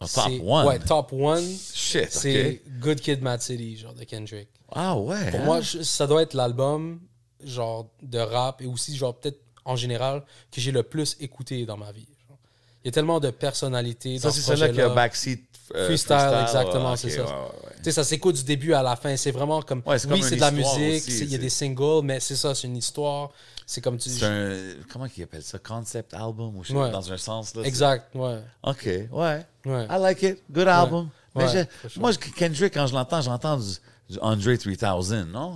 Ah, 0.01 0.05
top 0.07 0.31
one? 0.41 0.65
Ouais, 0.67 0.79
top 0.79 1.11
one, 1.11 1.43
Shit, 1.73 2.07
c'est. 2.11 2.61
Good 2.79 3.01
Kid, 3.01 3.21
Mad 3.21 3.41
City, 3.41 3.75
genre, 3.75 3.93
de 3.93 4.05
Kendrick. 4.05 4.47
Ah, 4.71 4.97
ouais. 4.97 5.29
Pour 5.31 5.41
hein? 5.41 5.45
moi, 5.45 5.61
je- 5.61 5.81
ça 5.81 6.07
doit 6.07 6.21
être 6.21 6.33
l'album, 6.33 7.01
genre, 7.43 7.87
de 8.01 8.19
rap 8.19 8.61
et 8.61 8.65
aussi, 8.65 8.95
genre, 8.95 9.15
peut-être 9.15 9.39
en 9.65 9.75
général, 9.75 10.23
que 10.51 10.59
j'ai 10.61 10.71
le 10.71 10.83
plus 10.83 11.15
écouté 11.19 11.65
dans 11.65 11.77
ma 11.77 11.91
vie. 11.91 12.07
genre. 12.27 12.37
Il 12.83 12.87
y 12.87 12.89
a 12.89 12.91
tellement 12.91 13.19
de 13.19 13.29
personnalités 13.29 14.17
Ça, 14.19 14.31
c'est 14.31 14.41
ce 14.41 14.47
celle-là 14.47 14.69
qui 14.69 14.81
a 14.81 14.89
backseat. 14.95 15.39
euh, 15.75 15.85
Freestyle, 15.85 16.15
exactement, 16.41 16.91
ouais, 16.91 16.97
c'est 16.97 17.09
ça. 17.11 17.21
ouais, 17.23 17.27
ouais, 17.27 17.67
ouais. 17.67 17.73
Tu 17.77 17.83
sais, 17.83 17.91
ça 17.91 18.03
s'écoute 18.03 18.35
du 18.37 18.43
début 18.43 18.73
à 18.73 18.81
la 18.81 18.95
fin. 18.95 19.15
C'est 19.17 19.31
vraiment 19.31 19.61
comme. 19.61 19.83
Oui, 19.85 20.23
c'est 20.23 20.35
de 20.35 20.41
la 20.41 20.51
musique, 20.51 21.07
il 21.21 21.31
y 21.31 21.35
a 21.35 21.37
des 21.37 21.49
singles, 21.49 22.01
mais 22.03 22.19
c'est 22.19 22.35
ça, 22.35 22.55
c'est 22.55 22.67
une 22.67 22.77
histoire. 22.77 23.29
C'est 23.67 23.81
comme 23.81 23.97
tu 23.97 24.09
un. 24.23 24.73
Comment 24.91 25.05
ils 25.15 25.23
appellent 25.23 25.43
ça? 25.43 25.59
Concept 25.59 26.13
album 26.15 26.55
ou 26.57 26.63
je 26.63 26.69
sais 26.69 26.73
pas, 26.73 26.89
dans 26.89 27.11
un 27.11 27.17
sens, 27.17 27.53
là. 27.53 27.63
Exact, 27.63 28.15
ouais. 28.15 28.39
OK, 28.63 28.85
ouais. 29.11 29.45
I 29.65 29.99
like 29.99 30.23
it. 30.23 30.41
Good 30.51 30.67
album. 30.67 31.09
Mais 31.35 31.47
je- 31.85 31.99
moi, 31.99 32.11
Kendrick, 32.35 32.73
quand 32.73 32.87
je 32.87 32.93
l'entends, 32.95 33.21
j'entends 33.21 33.57
du, 33.57 33.73
du 34.09 34.17
Andre 34.21 34.55
3000, 34.57 35.25
non? 35.31 35.55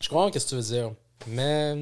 Je 0.00 0.08
comprends 0.08 0.30
ce 0.32 0.38
que 0.38 0.48
tu 0.48 0.54
veux 0.54 0.62
dire. 0.62 0.92
Mais. 1.26 1.74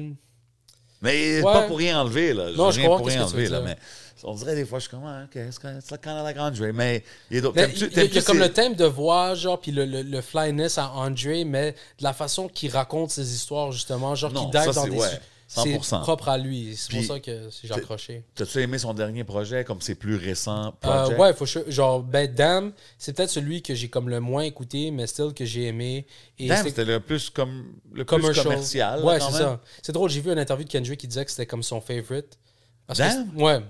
Mais 1.01 1.41
Ouais. 1.41 1.43
pas 1.53 1.63
pour 1.67 1.77
rien 1.77 2.01
enlever, 2.01 2.33
là. 2.33 2.51
Non, 2.55 2.71
je 2.71 2.81
comprends 2.81 2.97
pour 2.97 3.07
rien 3.07 3.25
que 3.25 3.29
tu 3.29 3.35
veux 3.35 3.43
enlever, 3.43 3.49
là. 3.49 3.59
dire. 3.59 3.67
Mais 3.67 3.77
on 4.23 4.33
dirait 4.33 4.55
des 4.55 4.65
fois, 4.65 4.79
je 4.79 4.83
suis 4.87 4.91
comme, 4.91 5.05
ah, 5.05 5.25
OK, 5.25 5.33
kind 5.33 6.13
of 6.17 6.23
like 6.23 6.37
Andre. 6.39 6.71
Mais 6.73 7.03
il 7.29 7.35
y 7.35 7.37
a 7.39 7.41
d'autres. 7.41 7.59
Il 7.59 8.13
y 8.13 8.17
a, 8.17 8.21
comme 8.21 8.39
le 8.39 8.51
thème 8.51 8.73
de 8.73 8.85
voix, 8.85 9.35
genre, 9.35 9.59
puis 9.59 9.71
le, 9.71 9.85
le, 9.85 10.01
le 10.01 10.21
flyness 10.21 10.77
à 10.77 10.89
André, 10.91 11.43
mais 11.43 11.71
de 11.99 12.03
la 12.03 12.13
façon 12.13 12.47
qu'il 12.47 12.71
raconte 12.71 13.11
ses 13.11 13.33
histoires, 13.35 13.71
justement, 13.71 14.15
genre, 14.15 14.31
qu'il 14.33 14.49
dive 14.49 14.73
dans 14.73 14.83
c'est- 14.83 14.89
des, 14.89 14.97
ouais. 14.97 15.19
Su- 15.47 15.59
c'est 15.61 15.77
100%. 15.77 16.01
propre 16.01 16.29
à 16.29 16.37
lui. 16.37 16.75
C'est 16.75 16.91
pour 16.95 17.03
ça 17.03 17.19
que 17.19 17.49
j'ai 17.63 17.73
accroché. 17.73 18.23
T'as-tu 18.35 18.61
aimé 18.61 18.77
son 18.77 18.93
dernier 18.93 19.23
projet, 19.23 19.63
comme 19.63 19.81
c'est 19.81 19.95
plus 19.95 20.15
récent 20.15 20.73
Euh, 20.85 21.15
ouais, 21.17 21.33
faut 21.33 21.45
genre 21.67 22.01
ben 22.01 22.31
Damn, 22.33 22.71
c'est 22.97 23.13
peut-être 23.15 23.29
celui 23.29 23.61
que 23.61 23.75
j'ai 23.75 23.87
comme 23.89 24.09
le 24.09 24.19
moins 24.19 24.43
écouté, 24.43 24.91
mais 24.91 25.07
still 25.07 25.33
que 25.33 25.45
j'ai 25.45 25.65
aimé. 25.67 26.05
Et 26.39 26.47
Damn, 26.47 26.63
c'était 26.65 26.85
le 26.85 26.99
plus 26.99 27.29
comme 27.29 27.73
le 27.91 28.05
plus 28.05 28.33
commercial. 28.33 29.03
Ouais, 29.03 29.19
c'est 29.19 29.31
ça. 29.31 29.61
C'est 29.81 29.91
drôle, 29.91 30.09
j'ai 30.09 30.21
vu 30.21 30.31
une 30.31 30.39
interview 30.39 30.65
de 30.65 30.71
Kendrick 30.71 30.99
qui 30.99 31.07
disait 31.07 31.25
que 31.25 31.31
c'était 31.31 31.45
comme 31.45 31.63
son 31.63 31.79
favorite. 31.81 32.37
Parce 32.87 32.99
Damn? 32.99 33.35
ouais, 33.41 33.61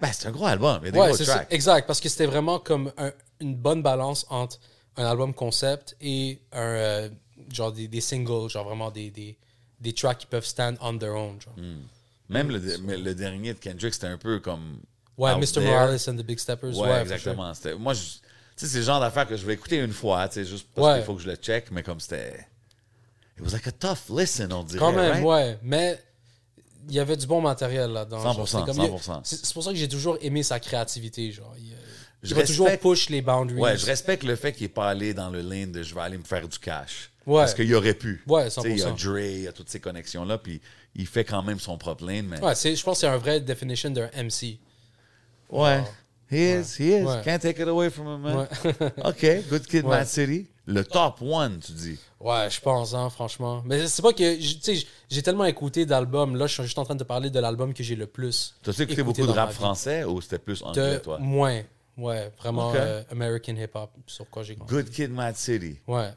Ben, 0.00 0.10
c'est 0.12 0.26
un 0.28 0.32
gros 0.32 0.46
album. 0.46 0.78
Il 0.82 0.86
y 0.86 0.88
a 0.88 0.90
des 0.92 0.98
ouais, 0.98 1.06
gros 1.08 1.16
c'est 1.16 1.24
ça. 1.24 1.34
tracks. 1.34 1.52
Exact, 1.52 1.86
parce 1.86 2.00
que 2.00 2.08
c'était 2.08 2.26
vraiment 2.26 2.58
comme 2.58 2.92
un- 2.96 3.12
une 3.40 3.54
bonne 3.54 3.82
balance 3.82 4.26
entre 4.30 4.58
un 4.96 5.04
album 5.04 5.32
concept 5.34 5.96
et 6.00 6.40
un 6.52 6.60
euh, 6.60 7.08
genre 7.50 7.72
des, 7.72 7.88
des 7.88 8.00
singles, 8.00 8.48
genre 8.50 8.64
vraiment 8.64 8.90
des, 8.90 9.10
des, 9.10 9.36
des 9.82 9.92
tracks 9.92 10.18
qui 10.18 10.26
peuvent 10.26 10.46
stand 10.46 10.76
on 10.80 10.96
their 10.96 11.14
own. 11.14 11.38
Genre. 11.40 11.54
Même 12.28 12.50
le, 12.50 12.60
mais 12.78 12.96
le 12.96 13.14
dernier 13.14 13.52
de 13.52 13.58
Kendrick, 13.58 13.92
c'était 13.92 14.06
un 14.06 14.16
peu 14.16 14.38
comme. 14.40 14.78
Ouais, 15.18 15.34
Mr. 15.36 15.46
there. 15.54 15.64
Morales 15.66 15.98
and 16.08 16.14
the 16.16 16.22
Big 16.24 16.38
Steppers. 16.38 16.76
Ouais, 16.78 17.02
exactement. 17.02 17.52
C'était- 17.52 17.74
Moi, 17.74 17.92
je- 17.92 18.00
tu 18.00 18.08
sais, 18.56 18.66
c'est 18.66 18.78
le 18.78 18.84
genre 18.84 19.00
d'affaire 19.00 19.26
que 19.28 19.36
je 19.36 19.44
vais 19.44 19.52
écouter 19.54 19.76
une 19.78 19.92
fois, 19.92 20.26
tu 20.28 20.34
sais, 20.36 20.44
juste 20.44 20.66
parce 20.74 20.86
Ouais. 20.88 20.94
qu'il 20.96 21.04
faut 21.04 21.14
que 21.14 21.22
je 21.22 21.28
le 21.28 21.36
check, 21.36 21.70
mais 21.70 21.82
comme 21.82 22.00
c'était. 22.00 22.46
It 23.36 23.44
was 23.44 23.50
like 23.52 23.66
a 23.66 23.72
tough 23.72 24.08
listen, 24.16 24.52
on 24.52 24.62
dirait. 24.64 24.78
Quand 24.78 24.92
même, 24.92 25.10
right? 25.12 25.24
ouais. 25.24 25.58
Mais 25.62 26.02
il 26.88 26.94
y 26.94 26.98
avait 27.00 27.16
du 27.16 27.26
bon 27.26 27.40
matériel 27.40 27.90
là-dedans. 27.90 28.22
100%, 28.22 28.34
genre. 28.34 28.48
C'est 28.48 28.56
comme- 28.64 28.76
il 28.78 28.82
y 28.82 28.86
a- 28.86 28.98
100%. 28.98 29.20
C'est 29.24 29.52
pour 29.52 29.62
ça 29.64 29.70
que 29.70 29.76
j'ai 29.76 29.88
toujours 29.88 30.16
aimé 30.22 30.42
sa 30.42 30.58
créativité. 30.60 31.30
Genre. 31.32 31.54
Il, 31.58 31.74
Je 32.22 32.30
il 32.30 32.34
va 32.36 32.44
toujours 32.46 32.68
push 32.78 33.08
les 33.10 33.20
boundaries. 33.20 33.60
Ouais, 33.60 33.76
je 33.76 33.84
respecte 33.84 34.22
le 34.22 34.36
fait 34.36 34.52
qu'il 34.52 34.62
n'est 34.64 34.68
pas 34.72 34.88
allé 34.88 35.12
dans 35.12 35.28
le 35.28 35.40
lane 35.42 35.72
de 35.72 35.82
je 35.82 35.92
vais 35.94 36.00
aller 36.02 36.18
me 36.18 36.22
faire 36.24 36.46
du 36.48 36.58
cash. 36.58 37.10
Ouais. 37.26 37.40
Parce 37.42 37.54
qu'il 37.54 37.72
aurait 37.74 37.94
pu. 37.94 38.22
Ouais, 38.26 38.44
Tu 38.46 38.60
sais, 38.60 38.70
Il 38.70 38.78
y 38.78 38.82
a 38.82 38.90
100%. 38.90 39.04
Dre, 39.04 39.18
il 39.18 39.42
y 39.42 39.48
a 39.48 39.52
toutes 39.52 39.68
ces 39.70 39.80
connexions-là, 39.80 40.38
puis 40.38 40.60
il 40.94 41.06
fait 41.06 41.24
quand 41.24 41.42
même 41.42 41.60
son 41.60 41.78
propre 41.78 42.04
lane, 42.04 42.26
mais. 42.26 42.40
Ouais, 42.40 42.54
je 42.54 42.82
pense 42.82 42.96
que 42.96 43.00
c'est 43.00 43.06
un 43.06 43.16
vrai 43.16 43.40
definition 43.40 43.90
d'un 43.90 44.10
MC. 44.16 44.58
Ouais. 45.50 45.82
He 46.30 46.38
is, 46.60 46.76
he 46.78 47.02
is. 47.02 47.04
Can't 47.24 47.40
take 47.40 47.60
it 47.60 47.68
away 47.68 47.90
from 47.90 48.06
him, 48.06 48.22
man. 48.22 48.48
OK, 49.04 49.26
Good 49.50 49.66
Kid. 49.66 49.84
Mad 49.84 50.06
City. 50.06 50.46
Le 50.64 50.82
top 50.84 51.20
one, 51.20 51.58
tu 51.58 51.72
dis. 51.72 51.98
Ouais, 52.20 52.48
je 52.48 52.60
pense, 52.60 52.94
hein, 52.94 53.10
franchement. 53.10 53.62
Mais 53.66 53.86
c'est 53.86 54.00
pas 54.00 54.12
que. 54.12 54.36
Tu 54.36 54.58
sais, 54.60 54.86
j'ai 55.10 55.22
tellement 55.22 55.44
écouté 55.44 55.84
d'albums. 55.84 56.36
Là, 56.36 56.46
je 56.46 56.54
suis 56.54 56.62
juste 56.62 56.78
en 56.78 56.84
train 56.84 56.94
de 56.94 57.04
parler 57.04 57.28
de 57.30 57.38
l'album 57.38 57.74
que 57.74 57.82
j'ai 57.82 57.96
le 57.96 58.06
plus. 58.06 58.54
T'as-tu 58.62 58.82
écouté 58.82 59.00
écouté 59.02 59.22
beaucoup 59.22 59.32
de 59.32 59.38
rap 59.38 59.52
français 59.52 60.04
ou 60.04 60.20
c'était 60.20 60.38
plus 60.38 60.62
anglais, 60.62 60.94
De 60.94 60.98
toi? 60.98 61.18
moins. 61.18 61.62
Ouais, 61.98 62.32
vraiment 62.38 62.72
euh, 62.74 63.02
American 63.10 63.54
hip-hop, 63.54 63.90
sur 64.06 64.30
quoi 64.30 64.42
j'ai. 64.42 64.56
Good 64.56 64.88
Kid, 64.88 65.10
Mad 65.10 65.36
City. 65.36 65.78
Ouais. 65.86 66.10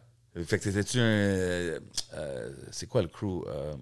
Fait 0.44 0.60
que 0.60 0.64
t'étais-tu 0.66 1.00
un. 1.00 1.04
euh, 1.04 1.80
euh, 2.16 2.52
c'est 2.72 2.88
quoi 2.88 3.02
le 3.02 3.08
crew? 3.08 3.44
Euh, 3.48 3.74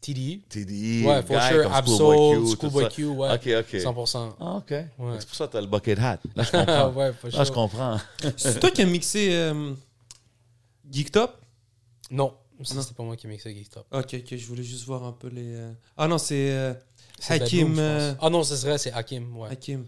TDE. 0.00 0.40
TDE, 0.48 1.04
Ouais, 1.06 1.22
for 1.22 1.36
guy 1.38 1.48
sure. 1.48 1.72
Absol, 1.74 2.56
Schoolboy 2.56 2.88
Q, 2.88 3.04
ouais. 3.06 3.34
OK, 3.34 3.48
OK. 3.60 3.74
100%. 3.80 4.32
Ah, 4.40 4.56
OK. 4.56 4.70
Ouais. 4.70 4.86
C'est 5.20 5.26
pour 5.26 5.36
ça 5.36 5.46
que 5.46 5.52
t'as 5.52 5.60
le 5.60 5.66
bucket 5.68 5.98
hat. 5.98 6.18
Là, 6.34 6.42
je 6.42 6.50
comprends. 6.58 6.92
ouais, 6.92 7.12
for 7.12 7.30
Là, 7.30 7.30
sure. 7.30 7.44
je 7.44 7.52
comprends. 7.52 8.00
C'est 8.36 8.58
toi 8.58 8.70
qui 8.72 8.82
as 8.82 8.86
mixé 8.86 9.28
euh, 9.32 9.74
Geek 10.90 11.12
Top 11.12 11.36
Non, 12.10 12.34
ça, 12.64 12.74
Non. 12.74 12.82
c'était 12.82 12.94
pas 12.94 13.02
moi 13.04 13.16
qui 13.16 13.28
mixais 13.28 13.54
Geek 13.54 13.70
Top. 13.70 13.86
Ok, 13.92 14.14
ok, 14.14 14.36
je 14.36 14.46
voulais 14.46 14.64
juste 14.64 14.84
voir 14.86 15.04
un 15.04 15.12
peu 15.12 15.28
les. 15.28 15.56
Ah 15.96 16.08
non, 16.08 16.18
c'est 16.18 16.50
euh, 16.50 16.74
C'est 17.20 17.34
Hakim. 17.34 17.68
Bedroom, 17.68 17.78
euh. 17.78 18.14
Ah 18.20 18.28
non, 18.30 18.42
c'est 18.42 18.66
vrai, 18.66 18.78
c'est 18.78 18.92
Hakim, 18.92 19.36
ouais. 19.36 19.50
Hakim. 19.50 19.86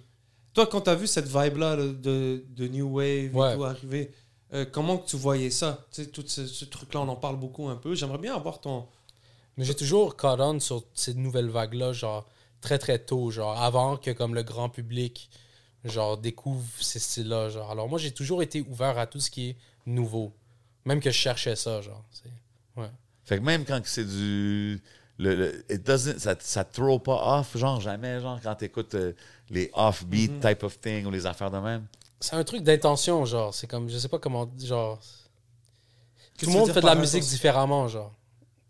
Toi, 0.53 0.69
quand 0.69 0.83
t'as 0.83 0.95
vu 0.95 1.09
cette 1.09 1.27
vibe-là 1.27 1.75
là, 1.75 1.87
de, 1.89 2.45
de 2.49 2.69
New 2.69 2.87
Wave 2.89 3.35
Ouais. 3.35 3.53
et 3.53 3.57
tout 3.57 3.65
arriver, 3.65 4.13
euh, 4.55 4.65
comment 4.71 4.99
que 4.99 5.09
tu 5.09 5.17
voyais 5.17 5.51
ça? 5.51 5.85
Tu 5.93 6.03
sais, 6.05 6.11
tout 6.11 6.25
ce, 6.27 6.47
ce 6.47 6.65
truc-là, 6.65 7.01
on 7.01 7.09
en 7.09 7.17
parle 7.17 7.37
beaucoup 7.37 7.69
un 7.69 7.77
peu. 7.77 7.95
J'aimerais 7.95 8.19
bien 8.19 8.35
avoir 8.35 8.61
ton. 8.61 8.87
Mais 9.57 9.65
j'ai 9.65 9.75
toujours 9.75 10.17
caught 10.17 10.41
on 10.41 10.61
sur 10.61 10.85
ces 10.95 11.15
nouvelles 11.15 11.49
vagues-là, 11.51 11.93
genre 11.93 12.27
très 12.61 12.79
très 12.79 12.99
tôt, 12.99 13.31
genre 13.31 13.61
avant 13.61 13.97
que 13.97 14.11
comme 14.11 14.35
le 14.35 14.43
grand 14.43 14.69
public 14.69 15.29
genre 15.85 16.17
découvre 16.17 16.65
ces 16.81 16.99
styles-là. 16.99 17.51
Genre. 17.51 17.71
Alors 17.71 17.89
moi 17.89 17.99
j'ai 17.99 18.11
toujours 18.11 18.43
été 18.43 18.63
ouvert 18.63 18.99
à 18.99 19.07
tout 19.07 19.21
ce 19.21 19.31
qui 19.31 19.51
est 19.51 19.57
nouveau. 19.87 20.33
Même 20.87 21.01
que 21.01 21.11
je 21.11 21.17
cherchais 21.17 21.57
ça, 21.57 21.81
genre. 21.83 22.03
c'est- 22.11 22.81
Ouais. 22.81 22.91
Fait 23.25 23.39
que 23.39 23.43
même 23.45 23.65
quand 23.65 23.81
c'est 23.85 24.05
du. 24.07 24.81
Le, 25.19 25.35
le- 25.37 25.65
it 25.73 25.87
doesn't, 25.87 26.19
ça, 26.19 26.35
ça 26.41 26.65
te 26.65 26.75
throw 26.75 26.99
pas 26.99 27.39
off, 27.39 27.57
genre 27.57 27.81
jamais, 27.81 28.21
genre 28.21 28.41
quand 28.43 28.57
t'écoutes 28.57 28.95
euh, 28.97 29.13
les 29.51 29.71
off-beat 29.75 30.33
Mm-hmm. 30.33 30.49
type 30.49 30.63
of 30.65 30.81
thing 30.81 31.07
ou 31.07 31.11
les 31.13 31.25
affaires 31.27 31.51
de 31.53 31.59
même. 31.59 31.87
C'est 32.21 32.37
un 32.37 32.45
truc 32.45 32.63
d'intention, 32.63 33.25
genre. 33.25 33.53
C'est 33.55 33.67
comme, 33.67 33.89
je 33.89 33.99
sais 33.99 34.09
pas 34.09 34.19
comment, 34.19 34.49
genre. 34.59 34.99
Tout 36.39 36.47
le 36.47 36.53
monde 36.53 36.71
fait 36.73 36.81
de 36.81 36.87
la 36.87 36.95
musique 36.95 37.23
différemment, 37.25 37.87
genre. 37.89 38.13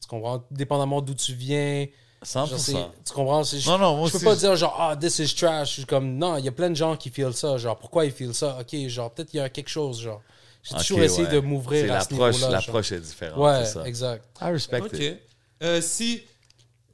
Tu 0.01 0.09
comprends? 0.09 0.45
Dépendamment 0.51 1.01
d'où 1.01 1.15
tu 1.15 1.33
viens. 1.35 1.87
100%. 2.23 2.47
Genre, 2.47 2.59
c'est- 2.59 2.73
tu 3.07 3.13
comprends? 3.13 3.45
C'est- 3.45 3.59
Je, 3.61 3.71
Non, 3.71 3.79
non, 3.79 3.97
moi 3.97 4.07
je 4.07 4.13
peux 4.13 4.17
aussi, 4.17 4.25
pas 4.25 4.35
je- 4.35 4.39
dire 4.41 4.57
genre, 4.57 4.75
ah, 4.79 4.97
this 4.97 5.19
is 5.19 5.35
trash. 5.35 5.69
Je 5.69 5.73
suis 5.75 5.85
comme, 5.87 6.17
non, 6.17 6.37
il 6.39 6.45
y 6.45 6.49
a 6.49 6.53
plein 6.53 6.71
de 6.71 6.75
gens 6.75 6.97
qui 6.97 7.11
feel 7.11 7.33
ça. 7.35 7.59
Genre, 7.59 7.79
pourquoi 7.79 8.07
ils 8.07 8.13
feel 8.13 8.35
ça? 8.35 8.59
Ok, 8.61 8.75
genre, 8.89 9.11
peut-être 9.11 9.31
qu'il 9.31 9.39
y 9.39 9.43
a 9.43 9.49
quelque 9.51 9.69
chose, 9.69 10.01
genre. 10.01 10.23
J'ai 10.63 10.75
Ok, 10.75 10.81
toujours 10.81 11.01
essayé 11.03 11.27
ouais. 11.27 11.33
de 11.35 11.41
m'ouvrir 11.41 11.85
à 11.95 12.01
ce 12.01 12.11
l'approche, 12.11 12.35
niveau-là. 12.37 12.39
genre. 12.41 12.51
l'approche 12.53 12.93
est 12.93 13.01
différente. 13.01 13.39
Ouais, 13.39 13.65
c'est 13.67 13.73
ça. 13.75 13.87
exact. 13.87 14.25
I 14.41 14.45
respect 14.51 14.81
Ok. 14.81 14.93
it. 14.95 15.19
Euh, 15.63 15.81
si 15.83 16.23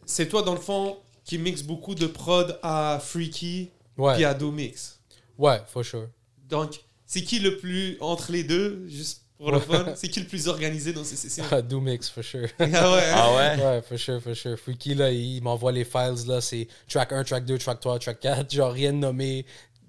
c'est 0.05 0.29
toi, 0.29 0.43
dans 0.43 0.55
le 0.55 0.61
fond, 0.61 0.99
qui 1.25 1.39
mixe 1.39 1.63
beaucoup 1.63 1.95
de 1.95 2.07
prod 2.09 2.59
à 2.63 2.99
Freaky 3.01 3.71
Ouais, 3.97 4.15
puis 4.15 4.25
à 4.25 4.35
Domix. 4.35 4.99
ouais, 5.39 5.61
for 5.69 5.85
sure. 5.85 6.09
Donc, 6.51 6.81
c'est 7.07 7.23
qui 7.23 7.39
le 7.39 7.57
plus 7.57 7.97
entre 8.01 8.33
les 8.33 8.45
deux, 8.45 8.87
juste 8.89 9.23
pour 9.39 9.53
le 9.53 9.59
fun 9.59 9.95
C'est 9.97 10.09
qui 10.09 10.21
le 10.21 10.27
plus 10.27 10.49
organisé 10.49 10.93
dans 10.93 11.03
ces 11.05 11.17
sessions? 11.17 11.45
Do 11.69 11.81
mix, 11.81 12.09
for 12.11 12.23
sure. 12.23 12.49
Ah 12.59 12.65
ouais? 12.65 13.11
Ah 13.15 13.35
ouais? 13.35 13.63
Ouais, 13.65 13.83
for 13.89 13.99
sure, 13.99 14.21
for 14.21 14.35
sure. 14.37 14.59
Freaky, 14.59 14.95
là, 14.95 15.11
il 15.11 15.43
m'envoie 15.43 15.73
les 15.73 15.85
files, 15.85 16.27
là, 16.27 16.41
c'est 16.41 16.69
track 16.89 17.13
1, 17.13 17.25
track 17.25 17.45
2, 17.47 17.59
track 17.59 17.81
3, 17.81 17.99
track 17.99 18.21
4, 18.21 18.51
genre 18.55 18.73
rien 18.73 18.93
de 18.93 18.99
nommé. 18.99 19.47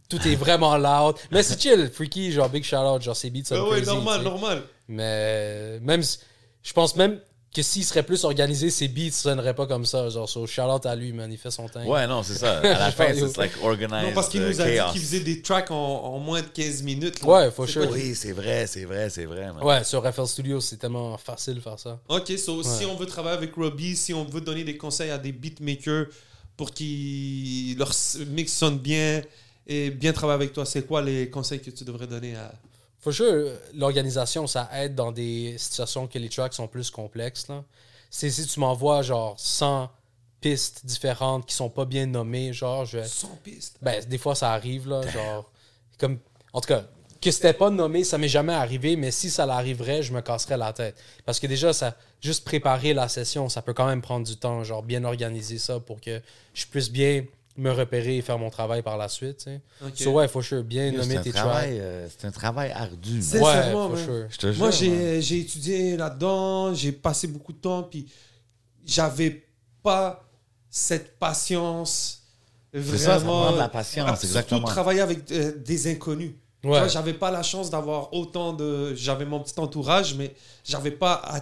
Tout 0.09 0.25
est 0.27 0.35
vraiment 0.35 0.77
loud. 0.77 1.15
Mais 1.31 1.41
c'est 1.43 1.61
chill, 1.61 1.89
Freaky, 1.93 2.31
genre 2.31 2.49
big 2.49 2.63
shout 2.63 2.75
out, 2.77 3.01
genre 3.01 3.15
ses 3.15 3.29
beats 3.29 3.45
sont 3.45 3.55
Ah 3.55 3.63
ouais, 3.63 3.77
crazy, 3.81 3.85
normal, 3.87 4.17
tu 4.19 4.23
sais. 4.23 4.29
normal. 4.29 4.63
Mais 4.89 5.79
même, 5.81 6.01
je 6.63 6.73
pense 6.73 6.95
même 6.95 7.19
que 7.53 7.61
s'il 7.61 7.83
serait 7.83 8.03
plus 8.03 8.23
organisé, 8.23 8.69
ses 8.69 8.87
beats 8.87 9.11
sonneraient 9.11 9.53
pas 9.53 9.67
comme 9.67 9.85
ça. 9.85 10.07
Genre, 10.09 10.29
so 10.29 10.47
shout 10.47 10.61
out 10.61 10.85
à 10.85 10.95
lui, 10.95 11.11
man, 11.11 11.29
il 11.31 11.37
fait 11.37 11.51
son 11.51 11.67
temps. 11.67 11.83
Ouais, 11.85 12.07
non, 12.07 12.23
c'est 12.23 12.35
ça. 12.35 12.59
À 12.59 12.79
la 12.79 12.91
fin, 12.93 13.13
c'est 13.13 13.35
like 13.37 13.51
organized 13.61 14.07
Non, 14.07 14.13
parce 14.13 14.29
qu'il 14.29 14.41
euh, 14.41 14.49
nous 14.49 14.61
a 14.61 14.65
dit 14.69 14.75
chaos. 14.75 14.91
qu'il 14.93 15.01
faisait 15.01 15.19
des 15.19 15.41
tracks 15.41 15.69
en, 15.69 15.75
en 15.75 16.19
moins 16.19 16.41
de 16.41 16.47
15 16.47 16.83
minutes. 16.83 17.21
là. 17.21 17.27
Ouais, 17.27 17.51
for 17.51 17.65
C'est 17.65 17.73
sure. 17.73 17.89
Oui, 17.91 18.15
c'est 18.15 18.31
vrai, 18.31 18.67
c'est 18.67 18.85
vrai, 18.85 19.09
c'est 19.09 19.25
vrai. 19.25 19.51
man. 19.51 19.63
Ouais, 19.63 19.83
sur 19.83 20.01
FL 20.13 20.27
Studios, 20.27 20.61
c'est 20.61 20.77
tellement 20.77 21.17
facile 21.17 21.55
de 21.55 21.59
faire 21.59 21.77
ça. 21.77 21.99
Ok, 22.07 22.31
so 22.37 22.63
si 22.63 22.85
on 22.85 22.95
veut 22.95 23.05
travailler 23.05 23.37
avec 23.37 23.53
Robbie, 23.55 23.97
si 23.97 24.13
on 24.13 24.23
veut 24.23 24.41
donner 24.41 24.63
des 24.63 24.77
conseils 24.77 25.09
à 25.11 25.17
des 25.17 25.33
beatmakers 25.33 26.05
pour 26.55 26.71
qu'ils 26.71 27.77
leur 27.77 27.91
mix 28.27 28.53
sonne 28.53 28.77
bien 28.77 29.21
et 29.67 29.89
bien 29.89 30.13
travailler 30.13 30.35
avec 30.35 30.53
toi, 30.53 30.65
c'est 30.65 30.87
quoi 30.87 31.01
les 31.01 31.29
conseils 31.29 31.59
que 31.59 31.69
tu 31.69 31.83
devrais 31.83 32.07
donner 32.07 32.35
à. 32.35 32.53
For 33.01 33.13
sure, 33.13 33.51
l'organisation, 33.73 34.47
ça 34.47 34.69
aide 34.73 34.95
dans 34.95 35.11
des 35.11 35.57
situations 35.57 36.07
que 36.07 36.19
les 36.19 36.29
tracks 36.29 36.53
sont 36.53 36.67
plus 36.67 36.91
complexes. 36.91 37.47
Là. 37.47 37.63
C'est 38.09 38.29
si 38.29 38.45
tu 38.45 38.59
m'envoies 38.59 39.01
genre 39.01 39.39
100 39.39 39.89
pistes 40.39 40.85
différentes 40.85 41.45
qui 41.45 41.55
sont 41.55 41.69
pas 41.69 41.85
bien 41.85 42.05
nommées, 42.05 42.53
genre, 42.53 42.85
je 42.85 42.99
vais... 42.99 43.05
Sans 43.05 43.35
piste. 43.43 43.77
Ben, 43.81 44.03
des 44.05 44.17
fois, 44.17 44.35
ça 44.35 44.53
arrive, 44.53 44.87
là, 44.87 45.01
genre... 45.07 45.51
Comme... 45.97 46.19
En 46.53 46.61
tout 46.61 46.67
cas, 46.67 46.83
que 47.21 47.31
c'était 47.31 47.53
pas 47.53 47.69
nommé, 47.69 48.03
ça 48.03 48.17
m'est 48.17 48.27
jamais 48.27 48.53
arrivé, 48.53 48.95
mais 48.95 49.11
si 49.11 49.29
ça 49.29 49.45
l'arriverait, 49.45 50.01
je 50.01 50.11
me 50.11 50.21
casserais 50.21 50.57
la 50.57 50.73
tête. 50.73 50.95
Parce 51.25 51.39
que 51.39 51.47
déjà, 51.47 51.71
ça 51.71 51.95
juste 52.19 52.43
préparer 52.45 52.93
la 52.93 53.07
session, 53.07 53.49
ça 53.49 53.61
peut 53.61 53.73
quand 53.73 53.85
même 53.85 54.01
prendre 54.01 54.25
du 54.25 54.35
temps, 54.37 54.63
genre 54.63 54.83
bien 54.83 55.03
organiser 55.03 55.57
ça 55.57 55.79
pour 55.79 56.01
que 56.01 56.21
je 56.53 56.65
puisse 56.65 56.89
bien 56.89 57.23
me 57.57 57.71
repérer 57.71 58.17
et 58.17 58.21
faire 58.21 58.37
mon 58.39 58.49
travail 58.49 58.81
par 58.81 58.97
la 58.97 59.07
suite, 59.09 59.37
tu 59.37 59.43
sais. 59.45 59.61
Ok. 59.85 59.91
So, 59.95 60.11
ouais, 60.11 60.27
faut 60.27 60.41
sure 60.41 60.63
bien 60.63 60.91
nommer 60.91 61.03
C'est 61.05 61.17
un, 61.17 61.21
tes 61.21 61.31
travail, 61.31 61.69
tracks. 61.69 61.79
euh, 61.81 62.07
c'est 62.17 62.27
un 62.27 62.31
travail 62.31 62.71
ardu. 62.71 63.13
man. 63.13 63.21
C'est- 63.21 63.39
Ouais, 63.39 63.71
for 63.71 63.89
man. 63.89 64.05
sure. 64.05 64.25
Je 64.29 64.37
te 64.37 64.51
jure. 64.51 64.59
Moi, 64.59 64.71
j'ai 64.71 65.21
j'ai 65.21 65.39
étudié 65.39 65.97
là-dedans, 65.97 66.73
j'ai 66.73 66.91
passé 66.91 67.27
beaucoup 67.27 67.53
de 67.53 67.57
temps, 67.59 67.83
puis 67.83 68.07
j'avais 68.85 69.43
pas 69.83 70.23
cette 70.69 71.17
patience. 71.19 72.19
C'est 72.73 72.83
ça, 72.83 72.97
ça 72.97 73.17
Vraiment. 73.17 73.41
demande 73.41 73.53
de 73.55 73.59
la 73.59 73.67
patience, 73.69 74.07
Surtout 74.19 74.25
exactement. 74.27 74.67
travailler 74.67 75.01
avec 75.01 75.29
euh, 75.31 75.51
des 75.57 75.91
inconnus. 75.91 76.31
Ouais. 76.63 76.69
vois, 76.69 76.87
j'avais 76.87 77.13
pas 77.15 77.31
la 77.31 77.43
chance 77.43 77.69
d'avoir 77.69 78.13
autant 78.13 78.53
de. 78.53 78.93
J'avais 78.95 79.25
mon 79.25 79.39
petit 79.41 79.59
entourage, 79.59 80.13
mais 80.15 80.33
j'avais 80.63 80.91
pas 80.91 81.13
à- 81.25 81.41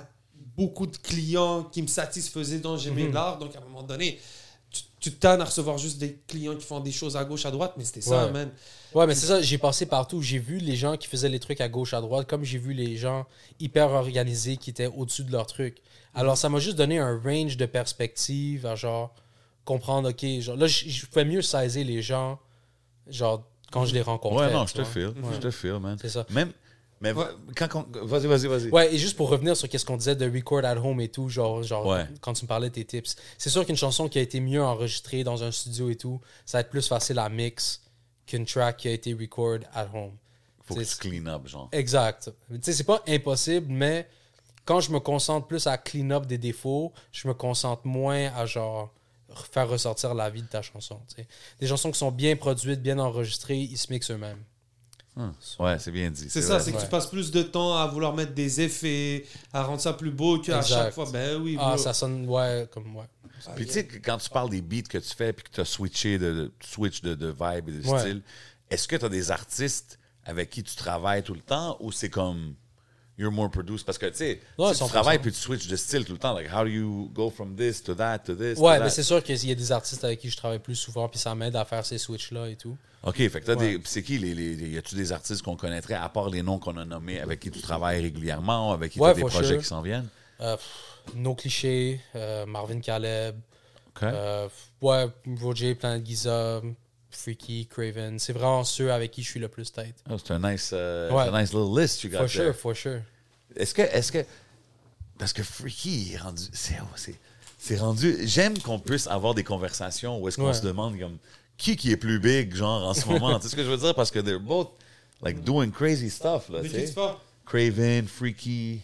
beaucoup 0.57 0.87
de 0.87 0.97
clients 0.97 1.63
qui 1.63 1.81
me 1.81 1.87
satisfaisaient, 1.87 2.59
dont 2.59 2.75
j'aimais 2.77 3.03
Mhm. 3.03 3.13
l'art. 3.13 3.37
Donc, 3.37 3.55
à 3.55 3.59
un 3.59 3.61
moment 3.61 3.83
donné, 3.83 4.19
tu, 4.99 5.11
te 5.11 5.19
tannes 5.19 5.41
à 5.41 5.45
recevoir 5.45 5.77
juste 5.77 5.97
des 5.97 6.19
clients 6.27 6.55
qui 6.55 6.65
font 6.65 6.79
des 6.79 6.91
choses 6.91 7.15
à 7.15 7.23
gauche, 7.23 7.45
à 7.45 7.51
droite, 7.51 7.73
mais 7.77 7.83
c'était 7.85 8.01
ça, 8.01 8.25
Ouais. 8.25 8.31
man. 8.31 8.51
Ouais, 8.93 9.07
mais 9.07 9.15
c'est 9.15 9.27
ça, 9.27 9.41
j'ai 9.41 9.57
passé 9.57 9.85
partout. 9.85 10.21
J'ai 10.21 10.39
vu 10.39 10.57
les 10.57 10.75
gens 10.75 10.97
qui 10.97 11.07
faisaient 11.07 11.29
les 11.29 11.39
trucs 11.39 11.61
à 11.61 11.69
gauche, 11.69 11.93
à 11.93 12.01
droite, 12.01 12.27
comme 12.27 12.43
j'ai 12.43 12.57
vu 12.57 12.73
les 12.73 12.97
gens 12.97 13.25
hyper 13.59 13.91
organisés 13.91 14.57
qui 14.57 14.69
étaient 14.69 14.87
au-dessus 14.87 15.23
de 15.23 15.31
leur 15.31 15.47
truc. 15.47 15.77
Alors, 16.13 16.37
ça 16.37 16.49
m'a 16.49 16.59
juste 16.59 16.75
donné 16.77 16.99
un 16.99 17.19
range 17.19 17.55
de 17.55 17.65
perspectives 17.65 18.65
à 18.65 18.75
genre 18.75 19.13
comprendre, 19.63 20.09
OK, 20.09 20.25
genre 20.41 20.55
là, 20.55 20.67
je 20.67 21.05
pouvais 21.05 21.25
mieux 21.25 21.41
saisir 21.43 21.85
les 21.85 22.01
gens, 22.01 22.39
genre 23.07 23.43
quand 23.71 23.85
je 23.85 23.93
les 23.93 24.01
rencontrais. 24.01 24.47
Ouais, 24.47 24.53
non, 24.53 24.65
je 24.65 24.73
te 24.73 24.83
feel. 24.83 25.13
Je 25.33 25.37
te 25.37 25.51
feel, 25.51 25.79
man. 25.79 25.97
C'est 26.01 26.09
ça. 26.09 26.25
Même, 26.31 26.51
Mais 27.01 27.13
Ouais. 27.13 27.25
quand 27.55 27.87
Vas-y, 28.03 28.27
vas-y, 28.27 28.47
vas-y. 28.47 28.69
Ouais, 28.71 28.93
et 28.93 28.97
juste 28.97 29.15
pour 29.15 29.29
revenir 29.29 29.55
sur 29.55 29.69
ce 29.71 29.85
qu'on 29.85 29.95
disait 29.97 30.15
de 30.15 30.29
record 30.29 30.65
at 30.65 30.75
home 30.77 30.99
et 31.01 31.07
tout, 31.09 31.29
genre, 31.29 31.63
genre 31.63 31.85
Ouais. 31.85 32.05
quand 32.21 32.33
tu 32.33 32.43
me 32.43 32.47
parlais 32.47 32.69
de 32.69 32.73
tes 32.75 32.83
tips, 32.85 33.15
c'est 33.37 33.49
sûr 33.49 33.65
qu'une 33.65 33.77
chanson 33.77 34.09
qui 34.09 34.19
a 34.19 34.21
été 34.21 34.39
mieux 34.41 34.61
enregistrée 34.61 35.23
dans 35.23 35.41
un 35.43 35.51
studio 35.51 35.89
et 35.89 35.95
tout, 35.95 36.19
ça 36.45 36.57
va 36.57 36.61
être 36.61 36.69
plus 36.69 36.85
facile 36.87 37.19
à 37.19 37.29
mix 37.29 37.81
qu'une 38.25 38.45
track 38.45 38.77
qui 38.77 38.87
a 38.89 38.91
été 38.91 39.13
record 39.13 39.59
at 39.73 39.87
home. 39.93 40.11
Faut 40.63 40.75
que 40.75 40.83
C'est- 40.83 40.99
tu 41.01 41.09
clean 41.09 41.25
up, 41.27 41.47
genre. 41.47 41.69
Exact. 41.71 42.31
Tu 42.51 42.59
sais, 42.61 42.73
c'est 42.73 42.83
pas 42.83 43.01
impossible, 43.07 43.67
mais 43.71 44.07
quand 44.65 44.81
je 44.81 44.91
me 44.91 44.99
concentre 44.99 45.47
plus 45.47 45.65
à 45.67 45.77
clean 45.77 46.11
up 46.11 46.25
des 46.27 46.37
défauts, 46.37 46.91
je 47.11 47.27
me 47.27 47.33
concentre 47.33 47.87
moins 47.87 48.27
à 48.35 48.45
genre 48.45 48.93
faire 49.51 49.69
ressortir 49.69 50.13
la 50.13 50.29
vie 50.29 50.41
de 50.41 50.47
ta 50.47 50.61
chanson. 50.61 50.99
Des 51.59 51.67
chansons 51.67 51.91
qui 51.91 51.97
sont 51.99 52.11
bien 52.11 52.35
produites, 52.35 52.81
bien 52.81 52.99
enregistrées, 52.99 53.57
ils 53.59 53.77
se 53.77 53.91
mixent 53.91 54.11
eux-mêmes. 54.11 54.43
Hum. 55.19 55.33
Ouais, 55.59 55.77
c'est 55.79 55.91
bien 55.91 56.09
dit. 56.09 56.29
C'est 56.29 56.41
ça, 56.41 56.55
vrai. 56.55 56.63
c'est 56.63 56.71
que 56.71 56.77
Ouais. 56.77 56.83
tu 56.83 56.89
passes 56.89 57.07
plus 57.07 57.29
de 57.29 57.43
temps 57.43 57.75
à 57.77 57.85
vouloir 57.87 58.13
mettre 58.15 58.33
des 58.33 58.61
effets, 58.61 59.25
à 59.51 59.63
rendre 59.63 59.81
ça 59.81 59.91
plus 59.91 60.11
beau 60.11 60.39
qu'à 60.39 60.59
Exact. 60.59 60.67
chaque 60.85 60.93
fois. 60.93 61.09
Ben 61.11 61.35
oui, 61.41 61.57
Ah, 61.59 61.73
bro. 61.73 61.77
ça 61.77 61.93
sonne, 61.93 62.25
ouais, 62.29 62.67
comme, 62.71 62.95
ouais. 62.95 63.05
Puis 63.55 63.65
tu 63.65 63.73
sais, 63.73 63.85
que 63.85 63.97
quand 63.97 64.17
tu 64.17 64.29
parles 64.29 64.49
des 64.49 64.61
beats 64.61 64.81
que 64.89 64.97
tu 64.97 65.13
fais 65.15 65.33
puis 65.33 65.43
que 65.43 65.49
tu 65.51 65.59
as 65.61 65.65
switché 65.65 66.17
de, 66.17 66.33
de- 66.33 66.51
switch 66.65 67.01
de, 67.01 67.15
de 67.15 67.27
vibe 67.27 67.69
et 67.69 67.71
de 67.83 67.87
Ouais. 67.87 67.99
style, 67.99 68.21
est-ce 68.69 68.87
que 68.87 68.95
tu 68.95 69.03
as 69.05 69.09
des 69.09 69.29
artistes 69.31 69.99
avec 70.25 70.49
qui 70.49 70.63
tu 70.63 70.75
travailles 70.75 71.23
tout 71.23 71.33
le 71.33 71.41
temps 71.41 71.75
ou 71.81 71.91
c'est 71.91 72.09
comme 72.09 72.55
you're 73.17 73.31
more 73.31 73.49
produced? 73.49 73.85
Parce 73.85 73.97
que 73.97 74.05
tu 74.07 74.15
sais, 74.17 74.39
Ouais, 74.57 74.71
tu 74.71 74.77
100%. 74.83 74.87
travailles 74.89 75.19
puis 75.19 75.31
tu 75.31 75.37
switches 75.39 75.67
de 75.67 75.75
style 75.75 76.05
tout 76.05 76.13
le 76.13 76.17
temps, 76.19 76.33
like 76.33 76.49
how 76.53 76.63
do 76.63 76.69
you 76.69 77.09
go 77.13 77.29
from 77.29 77.55
this 77.55 77.81
to 77.83 77.93
that 77.95 78.19
to 78.19 78.35
this? 78.35 78.57
to 78.57 78.63
Ouais, 78.63 78.77
that? 78.77 78.83
mais 78.85 78.89
c'est 78.89 79.03
sûr 79.03 79.21
qu'il 79.23 79.35
y 79.47 79.51
a 79.51 79.55
des 79.55 79.71
artistes 79.71 80.03
avec 80.03 80.19
qui 80.19 80.29
je 80.29 80.37
travaille 80.37 80.59
plus 80.59 80.75
souvent, 80.75 81.07
puis 81.09 81.19
ça 81.19 81.33
m'aide 81.35 81.55
à 81.55 81.63
faire 81.65 81.85
ces 81.85 81.97
switches-là 81.97 82.49
et 82.49 82.55
tout. 82.57 82.77
OK, 83.03 83.15
fait 83.17 83.29
que 83.41 83.45
t'as 83.45 83.55
Ouais. 83.55 83.77
des. 83.77 83.81
C'est 83.85 84.03
qui 84.03 84.17
les, 84.17 84.33
les, 84.35 84.55
les- 84.55 84.69
y 84.69 84.77
a-tu 84.77 84.95
des 84.95 85.11
artistes 85.11 85.41
qu'on 85.41 85.55
connaîtrait 85.55 85.93
à 85.93 86.09
part 86.09 86.29
les 86.29 86.41
noms 86.43 86.59
qu'on 86.59 86.75
a 86.77 86.83
nommés 86.85 87.19
avec 87.19 87.39
qui 87.39 87.49
tu 87.51 87.61
travailles 87.61 88.01
régulièrement, 88.01 88.71
avec 88.73 88.91
qui 88.91 88.99
tu 88.99 89.05
as 89.05 89.13
des 89.13 89.21
projets 89.21 89.47
sure. 89.53 89.57
qui 89.59 89.65
s'en 89.65 89.81
viennent? 89.81 90.07
Euh, 90.41 90.57
pff, 90.57 91.15
no 91.15 91.33
Cliché, 91.35 92.01
euh, 92.15 92.45
Marvin 92.45 92.79
Caleb, 92.81 93.37
OK. 93.95 94.03
euh, 94.03 94.49
ouais, 94.81 95.07
Roger, 95.41 95.75
Planet 95.75 96.05
Giza, 96.05 96.61
Freaky, 97.09 97.67
Craven. 97.67 98.19
C'est 98.19 98.33
vraiment 98.33 98.63
ceux 98.65 98.91
avec 98.91 99.11
qui 99.11 99.23
je 99.23 99.29
suis 99.29 99.39
le 99.39 99.47
plus 99.47 99.71
tête. 99.71 99.95
Oh, 100.09 100.15
c'est 100.17 100.31
un 100.33 100.39
nice, 100.51 100.71
Ouais. 100.73 100.77
un 101.29 101.41
nice 101.41 101.53
little 101.53 101.79
list 101.79 102.03
you 102.03 102.09
got 102.09 102.17
For 102.17 102.27
there. 102.27 102.45
sure, 102.47 102.55
for 102.55 102.75
sure. 102.75 103.01
Est-ce 103.55 103.73
que, 103.73 103.81
est-ce 103.81 104.11
que, 104.11 104.25
parce 105.17 105.33
que 105.33 105.41
Freaky 105.43 106.11
est 106.13 106.17
rendu, 106.17 106.43
c'est, 106.53 106.75
c'est, 106.95 107.15
c'est 107.57 107.77
rendu. 107.77 108.17
J'aime 108.27 108.57
qu'on 108.59 108.79
puisse 108.79 109.07
avoir 109.07 109.33
des 109.33 109.43
conversations 109.43 110.19
où 110.21 110.27
est-ce 110.27 110.37
qu'on 110.37 110.47
Ouais. 110.47 110.53
se 110.53 110.61
demande 110.63 110.97
comme 110.99 111.17
qui 111.59 111.75
qui 111.75 111.91
est 111.91 111.97
plus 111.97 112.19
big, 112.19 112.55
genre 112.55 112.87
en 112.89 112.93
ce 112.95 113.05
moment. 113.07 113.35
tu 113.37 113.43
sais 113.43 113.49
ce 113.49 113.55
que 113.55 113.63
je 113.63 113.69
veux 113.69 113.77
dire? 113.77 113.93
Parce 113.93 114.09
que 114.09 114.19
they're 114.19 114.39
both 114.39 114.69
like 115.21 115.43
doing 115.43 115.69
crazy 115.69 116.09
stuff 116.09 116.49
là. 116.49 116.61
Tu 116.63 116.69
sais. 116.69 116.93
Craven, 117.45 118.07
Freaky. 118.07 118.79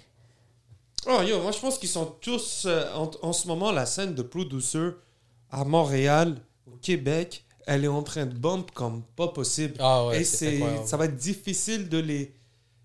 Oh 1.07 1.21
yo, 1.21 1.41
moi 1.41 1.51
je 1.51 1.59
pense 1.59 1.77
qu'ils 1.77 1.89
sont 1.89 2.15
tous 2.19 2.65
euh, 2.65 2.91
en, 2.93 3.09
en 3.21 3.31
ce 3.33 3.47
moment 3.47 3.71
la 3.71 3.85
scène 3.85 4.13
de 4.15 4.21
producer 4.23 4.89
à 5.51 5.63
Montréal, 5.63 6.35
au 6.67 6.75
Québec, 6.77 7.43
elle 7.67 7.85
est 7.85 7.87
en 7.89 8.01
train 8.03 8.25
de 8.25 8.33
bump 8.33 8.71
comme 8.71 9.03
pas 9.15 9.27
possible. 9.27 9.75
Ah 9.79 10.07
ouais, 10.07 10.21
Et 10.21 10.23
c'est 10.23 10.59
ça 10.85 10.97
va 10.97 11.05
être 11.05 11.15
difficile 11.15 11.89
de 11.89 11.99
les 11.99 12.33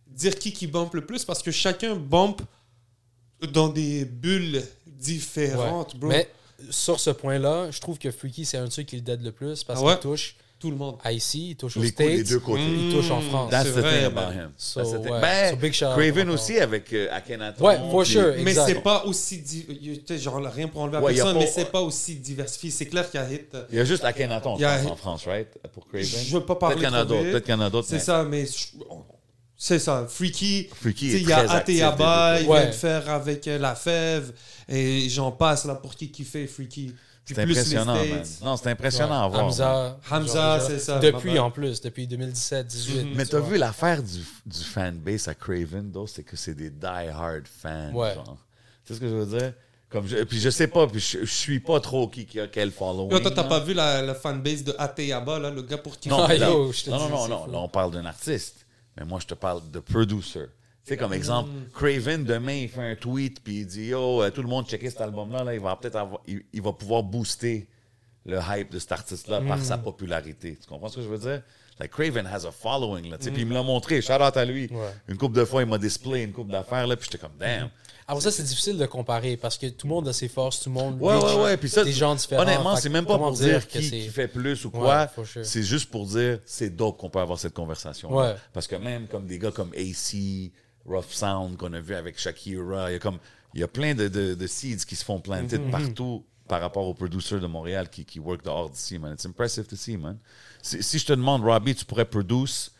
dire 0.07 0.39
qui 0.39 0.53
qui 0.53 0.67
bump 0.67 0.93
le 0.95 1.05
plus 1.07 1.25
parce 1.25 1.43
que 1.43 1.51
chacun 1.51 1.97
bump 1.97 2.43
dans 3.53 3.69
des 3.69 4.05
bulles 4.05 4.63
différentes, 4.87 5.95
Ouais. 5.95 5.99
bro. 6.01 6.09
Mais 6.11 6.29
sur 6.71 7.01
ce 7.01 7.11
point-là, 7.11 7.71
je 7.71 7.81
trouve 7.81 7.99
que 7.99 8.11
Freaky, 8.11 8.45
c'est 8.45 8.59
un 8.59 8.67
de 8.67 8.71
ceux 8.71 8.83
qui 8.83 8.97
le 8.97 9.03
dead 9.03 9.23
le 9.23 9.33
plus 9.33 9.65
parce 9.65 9.81
Ah 9.83 9.85
ouais? 9.87 9.93
qu'il 9.95 10.01
touche 10.03 10.37
Tout 10.59 10.71
le 10.71 10.77
monde. 10.77 10.97
à 11.03 11.11
ici, 11.13 11.51
il 11.51 11.57
touche 11.57 11.79
aux 11.79 11.81
Les 11.81 11.91
coups 11.91 12.07
States, 12.07 12.17
des 12.19 12.25
deux 12.25 12.39
côtés. 12.41 12.63
il 12.63 12.93
touche 12.95 13.11
en 13.11 13.21
France. 13.23 13.51
That's 13.51 13.65
c'est 13.67 13.73
the 13.73 13.79
vrai, 13.79 13.99
thing 13.99 14.17
about 14.17 14.33
him. 14.35 14.51
So, 14.59 14.81
That's 14.81 14.93
the 14.93 15.03
thing. 15.03 15.13
ouais. 15.13 15.21
Ben, 15.23 15.51
So, 15.51 15.57
big 15.57 15.73
shout 15.73 15.85
out 15.87 15.93
Craven 15.95 16.23
encore. 16.23 16.35
aussi 16.35 16.59
avec 16.59 16.93
euh, 16.93 17.09
Akhenaton. 17.11 17.65
Ouais, 17.65 17.77
for 17.79 18.03
puis- 18.03 18.13
sure. 18.13 18.35
Mais 18.45 18.55
c'est 18.55 18.75
pas 18.83 19.05
aussi 19.07 19.39
di- 19.39 20.03
genre 20.19 20.43
rien 20.53 20.69
pour 20.69 20.83
enlever 20.83 20.99
à 20.99 21.01
Ouais, 21.01 21.15
personne, 21.15 21.33
pas- 21.35 21.41
mais 21.41 21.47
c'est 21.47 21.65
pas 21.73 21.81
aussi 21.81 22.17
diversifié. 22.17 22.71
C'est 22.71 22.87
clair 22.87 23.11
qu'il 23.11 23.21
y 23.21 23.23
a 23.23 23.33
hit. 23.33 23.55
euh, 23.55 23.65
Il 23.71 23.77
y 23.77 23.81
a 23.81 23.85
juste 23.87 24.05
Akhenaton, 24.05 24.57
je 24.57 24.61
Il 24.61 24.63
y 24.63 24.65
a- 24.67 24.85
en 24.87 24.97
France, 24.97 25.25
right? 25.27 25.49
Pour 25.73 25.87
Craven? 25.89 26.05
Je 26.07 26.35
veux 26.37 26.45
pas 26.45 26.57
parler 26.57 26.77
Peut-être 26.77 26.89
qu'il 26.89 26.95
y 26.95 26.99
en 26.99 27.01
a 27.01 27.05
d'autres. 27.07 27.23
Peut-être 27.31 27.45
qu'il 27.45 27.55
y 27.55 27.57
en 27.57 27.61
a 27.63 27.71
d'autres. 27.71 27.89
C'est 27.89 27.95
mais 27.95 28.01
ça, 28.01 28.23
mais 28.25 28.45
je- 28.47 28.85
c'est 29.63 29.79
ça. 29.79 30.07
Freaky. 30.09 30.69
Freaky 30.75 31.07
Il 31.21 31.29
y 31.29 31.33
a 31.35 31.61
des 31.63 31.75
il 31.75 32.49
Ouais. 32.49 32.61
vient 32.63 32.67
de 32.67 32.73
faire 32.73 33.09
avec 33.11 33.47
euh, 33.47 33.59
La 33.59 33.75
Fève, 33.75 34.33
et 34.67 35.07
j'en 35.11 35.31
passe 35.33 35.67
là 35.67 35.75
pour 35.75 35.95
qui 35.95 36.11
qui 36.11 36.25
fait 36.25 36.47
Freaky. 36.47 36.95
C'est 37.27 37.39
impressionnant, 37.39 37.95
man. 37.95 38.25
Non, 38.43 38.57
c'est 38.57 38.71
impressionnant 38.71 39.23
à 39.23 39.29
voir. 39.29 39.45
Hamza. 39.45 39.99
Hamza, 40.11 40.61
c'est 40.67 40.79
ça, 40.81 40.99
Depuis 40.99 41.39
en 41.39 41.51
plus, 41.51 41.81
depuis 41.81 42.07
2017-18. 42.09 43.05
Mhm. 43.05 43.13
Mais 43.15 43.27
t'as 43.27 43.39
vu 43.41 43.59
l'affaire 43.59 44.03
du, 44.03 44.19
du 44.47 44.65
fanbase 44.65 45.29
à 45.29 45.35
Craven, 45.35 45.93
c'est 46.09 46.25
que 46.25 46.37
c'est 46.37 46.55
des 46.55 46.71
die-hard 46.71 47.45
fans. 47.47 47.93
Ouais. 47.93 48.15
genre. 48.15 48.39
Tu 48.87 48.89
sais 48.89 48.95
ce 48.95 49.01
que 49.01 49.09
je 49.09 49.15
veux 49.15 49.39
dire? 49.39 49.53
Comme 49.91 50.07
je, 50.07 50.17
puis 50.25 50.41
je 50.41 50.51
sais 50.51 50.69
pas, 50.69 50.87
puis 50.87 51.01
je, 51.01 51.19
je 51.21 51.25
suis 51.33 51.61
pas 51.61 51.81
trop 51.81 52.09
qui, 52.09 52.25
qui 52.25 52.41
a 52.41 52.47
quel 52.47 52.71
following. 52.71 53.11
Yo, 53.11 53.19
toi, 53.21 53.31
t'as 53.33 53.43
là. 53.43 53.49
pas 53.49 53.61
vu 53.61 53.75
la, 53.75 54.03
la 54.03 54.15
fanbase 54.15 54.63
de 54.65 54.75
Ateyaba, 54.79 55.39
là, 55.39 55.51
le 55.51 55.63
gars 55.63 55.79
pour 55.79 55.99
qui 55.99 56.09
Non, 56.09 56.25
Ah, 56.25 56.35
là- 56.35 56.49
yo, 56.49 56.73
je 56.73 56.85
te 56.85 56.91
non, 56.91 57.07
dis, 57.07 57.13
non, 57.13 57.29
non, 57.29 57.47
là, 57.47 57.59
on 57.59 57.69
parle 57.69 57.91
d'un 57.93 58.07
artiste. 58.07 58.60
Mais 58.97 59.05
moi, 59.05 59.19
je 59.21 59.27
te 59.27 59.35
parle 59.35 59.71
de 59.71 59.81
producer. 59.81 60.47
Tu 60.85 60.89
sais, 60.95 60.97
comme 60.97 61.13
exemple, 61.13 61.51
Mm. 61.51 61.71
Craven, 61.75 62.25
demain, 62.25 62.53
il 62.55 62.69
fait 62.69 62.93
un 62.93 62.97
tweet, 62.97 63.43
puis 63.45 63.61
il 63.61 63.67
dit 63.67 63.87
Yo, 63.89 64.23
euh, 64.23 64.31
tout 64.31 64.43
le 64.43 64.49
monde 64.49 64.67
checker 64.67 64.91
cet 64.91 65.01
album-là, 65.03 65.45
là, 65.45 65.55
il 65.55 65.61
va 65.61 65.77
peut-être 65.77 65.97
avoir, 65.97 66.21
il, 66.27 66.43
il 66.53 66.63
va 66.63 66.73
pouvoir 66.73 67.03
booster 67.03 67.69
le 68.27 68.39
hype 68.51 68.71
de 68.73 68.79
cet 68.79 68.93
artiste-là 68.93 69.41
par 69.43 69.59
Mm. 69.59 69.63
sa 69.63 69.79
popularité. 69.79 70.59
Tu 70.61 70.67
comprends 70.69 70.89
ce 70.89 70.97
que 70.97 71.03
je 71.03 71.09
veux 71.09 71.19
dire? 71.19 71.43
Like, 71.79 71.93
Craven 71.93 72.27
has 72.27 72.45
a 72.47 72.51
following, 72.51 73.09
là, 73.11 73.17
puis 73.19 73.31
il 73.35 73.47
me 73.47 73.55
l'a 73.55 73.63
montré, 73.63 74.03
shout 74.03 74.13
out 74.15 74.37
à 74.37 74.45
lui. 74.45 74.69
Ouais. 74.71 74.91
Une 75.09 75.17
couple 75.17 75.37
de 75.39 75.45
fois, 75.47 75.63
il 75.63 75.69
m'a 75.69 75.79
display 75.79 76.25
une 76.25 76.33
couple 76.33 76.51
d'affaires, 76.53 76.87
là, 76.87 76.95
puis 76.97 77.09
j'étais 77.11 77.19
comme, 77.25 77.37
damn. 77.39 77.71
Après 78.11 78.23
ça, 78.23 78.33
c'est 78.33 78.43
difficile 78.43 78.77
de 78.77 78.87
comparer 78.87 79.37
parce 79.37 79.57
que 79.57 79.69
tout 79.69 79.87
le 79.87 79.95
monde 79.95 80.09
a 80.09 80.13
ses 80.13 80.27
forces, 80.27 80.59
tout 80.61 80.69
le 80.69 80.75
monde 80.75 81.01
Ouais, 81.01 81.15
reach 81.15 81.23
ouais, 81.37 81.43
ouais. 81.45 81.57
Puis 81.57 81.69
ça, 81.69 81.85
des 81.85 81.93
gens 81.93 82.13
différents. 82.17 82.43
honnêtement, 82.43 82.75
c'est 82.75 82.89
même 82.89 83.07
pas 83.07 83.17
pour 83.17 83.31
dire 83.31 83.69
que 83.69 83.79
qui, 83.79 83.89
qui 83.89 84.09
fait 84.09 84.27
plus 84.27 84.65
ou 84.65 84.71
quoi. 84.73 85.09
sure. 85.25 85.45
C'est 85.45 85.63
juste 85.63 85.91
pour 85.93 86.07
dire, 86.07 86.41
c'est 86.45 86.71
dope 86.71 86.99
qu'on 86.99 87.09
peut 87.09 87.21
avoir 87.21 87.39
cette 87.39 87.55
conversation. 87.55 88.13
Ouais. 88.13 88.35
Parce 88.53 88.67
que 88.67 88.75
même 88.75 89.07
comme 89.07 89.27
des 89.27 89.39
gars 89.39 89.53
comme 89.53 89.71
AC, 89.75 90.51
Rough 90.85 91.11
Sound 91.13 91.57
qu'on 91.57 91.73
a 91.73 91.81
vu 91.81 91.95
avec 91.95 92.19
Shakira, 92.19 92.91
il 92.91 92.95
y 92.95 92.97
a 92.97 92.99
comme 92.99 93.19
il 93.55 93.61
y 93.61 93.65
a 93.65 93.69
plein 93.69 93.95
de, 93.95 94.09
de, 94.09 94.35
de 94.35 94.47
seeds 94.49 94.85
qui 94.87 94.97
se 94.97 95.05
font 95.05 95.21
planter 95.21 95.59
de 95.59 95.71
partout 95.71 96.25
par 96.49 96.61
rapport 96.61 96.87
aux 96.89 96.95
producers 96.95 97.39
de 97.39 97.47
Montréal 97.47 97.89
qui, 97.91 98.05
qui 98.05 98.19
work 98.19 98.45
dehors 98.45 98.71
d'ici, 98.71 98.99
man. 98.99 99.13
It's 99.13 99.25
impressive 99.25 99.69
to 99.69 99.77
see, 99.77 99.97
man. 99.97 100.19
Si, 100.63 100.83
si 100.83 100.99
je 100.99 101.07
te 101.07 101.13
demande, 101.13 101.45
Robbie, 101.45 101.77
tu 101.77 101.85
pourrais 101.85 102.05
produce 102.07 102.73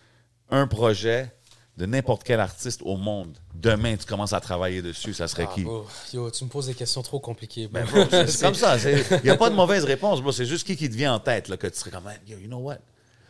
un 0.51 0.67
projet 0.67 1.33
de 1.81 1.87
n'importe 1.87 2.25
quel 2.25 2.41
artiste 2.41 2.83
au 2.85 2.99
monde. 2.99 3.39
Demain, 3.55 3.97
tu 3.97 4.05
commences 4.05 4.35
à 4.35 4.41
travailler 4.41 4.83
dessus, 4.83 5.15
ça 5.15 5.27
serait 5.27 5.47
Ah, 5.49 5.55
qui? 5.55 5.65
bro, 5.65 5.87
yo, 6.13 6.31
tu 6.31 6.45
me 6.45 6.51
poses 6.51 6.67
des 6.67 6.75
questions 6.75 7.01
trop 7.03 7.19
compliquées. 7.21 7.69
Ben, 7.69 7.87
c'est 8.11 8.27
c'est 8.29 8.45
comme 8.45 8.55
ça. 8.55 8.77
Il 8.77 9.23
n'y 9.25 9.31
a 9.31 9.37
pas 9.37 9.49
de 9.49 9.55
mauvaise 9.55 9.85
réponse. 9.85 10.21
C'est 10.37 10.45
juste 10.45 10.67
qui 10.67 10.77
qui 10.77 10.91
te 10.91 10.95
vient 10.95 11.15
en 11.15 11.21
tête, 11.21 11.49
là, 11.49 11.57
que 11.57 11.67
tu 11.67 11.79
serais 11.79 11.91
comme, 11.91 12.05
yo, 12.29 12.37
you 12.39 12.49
know 12.49 12.59
what? 12.59 12.79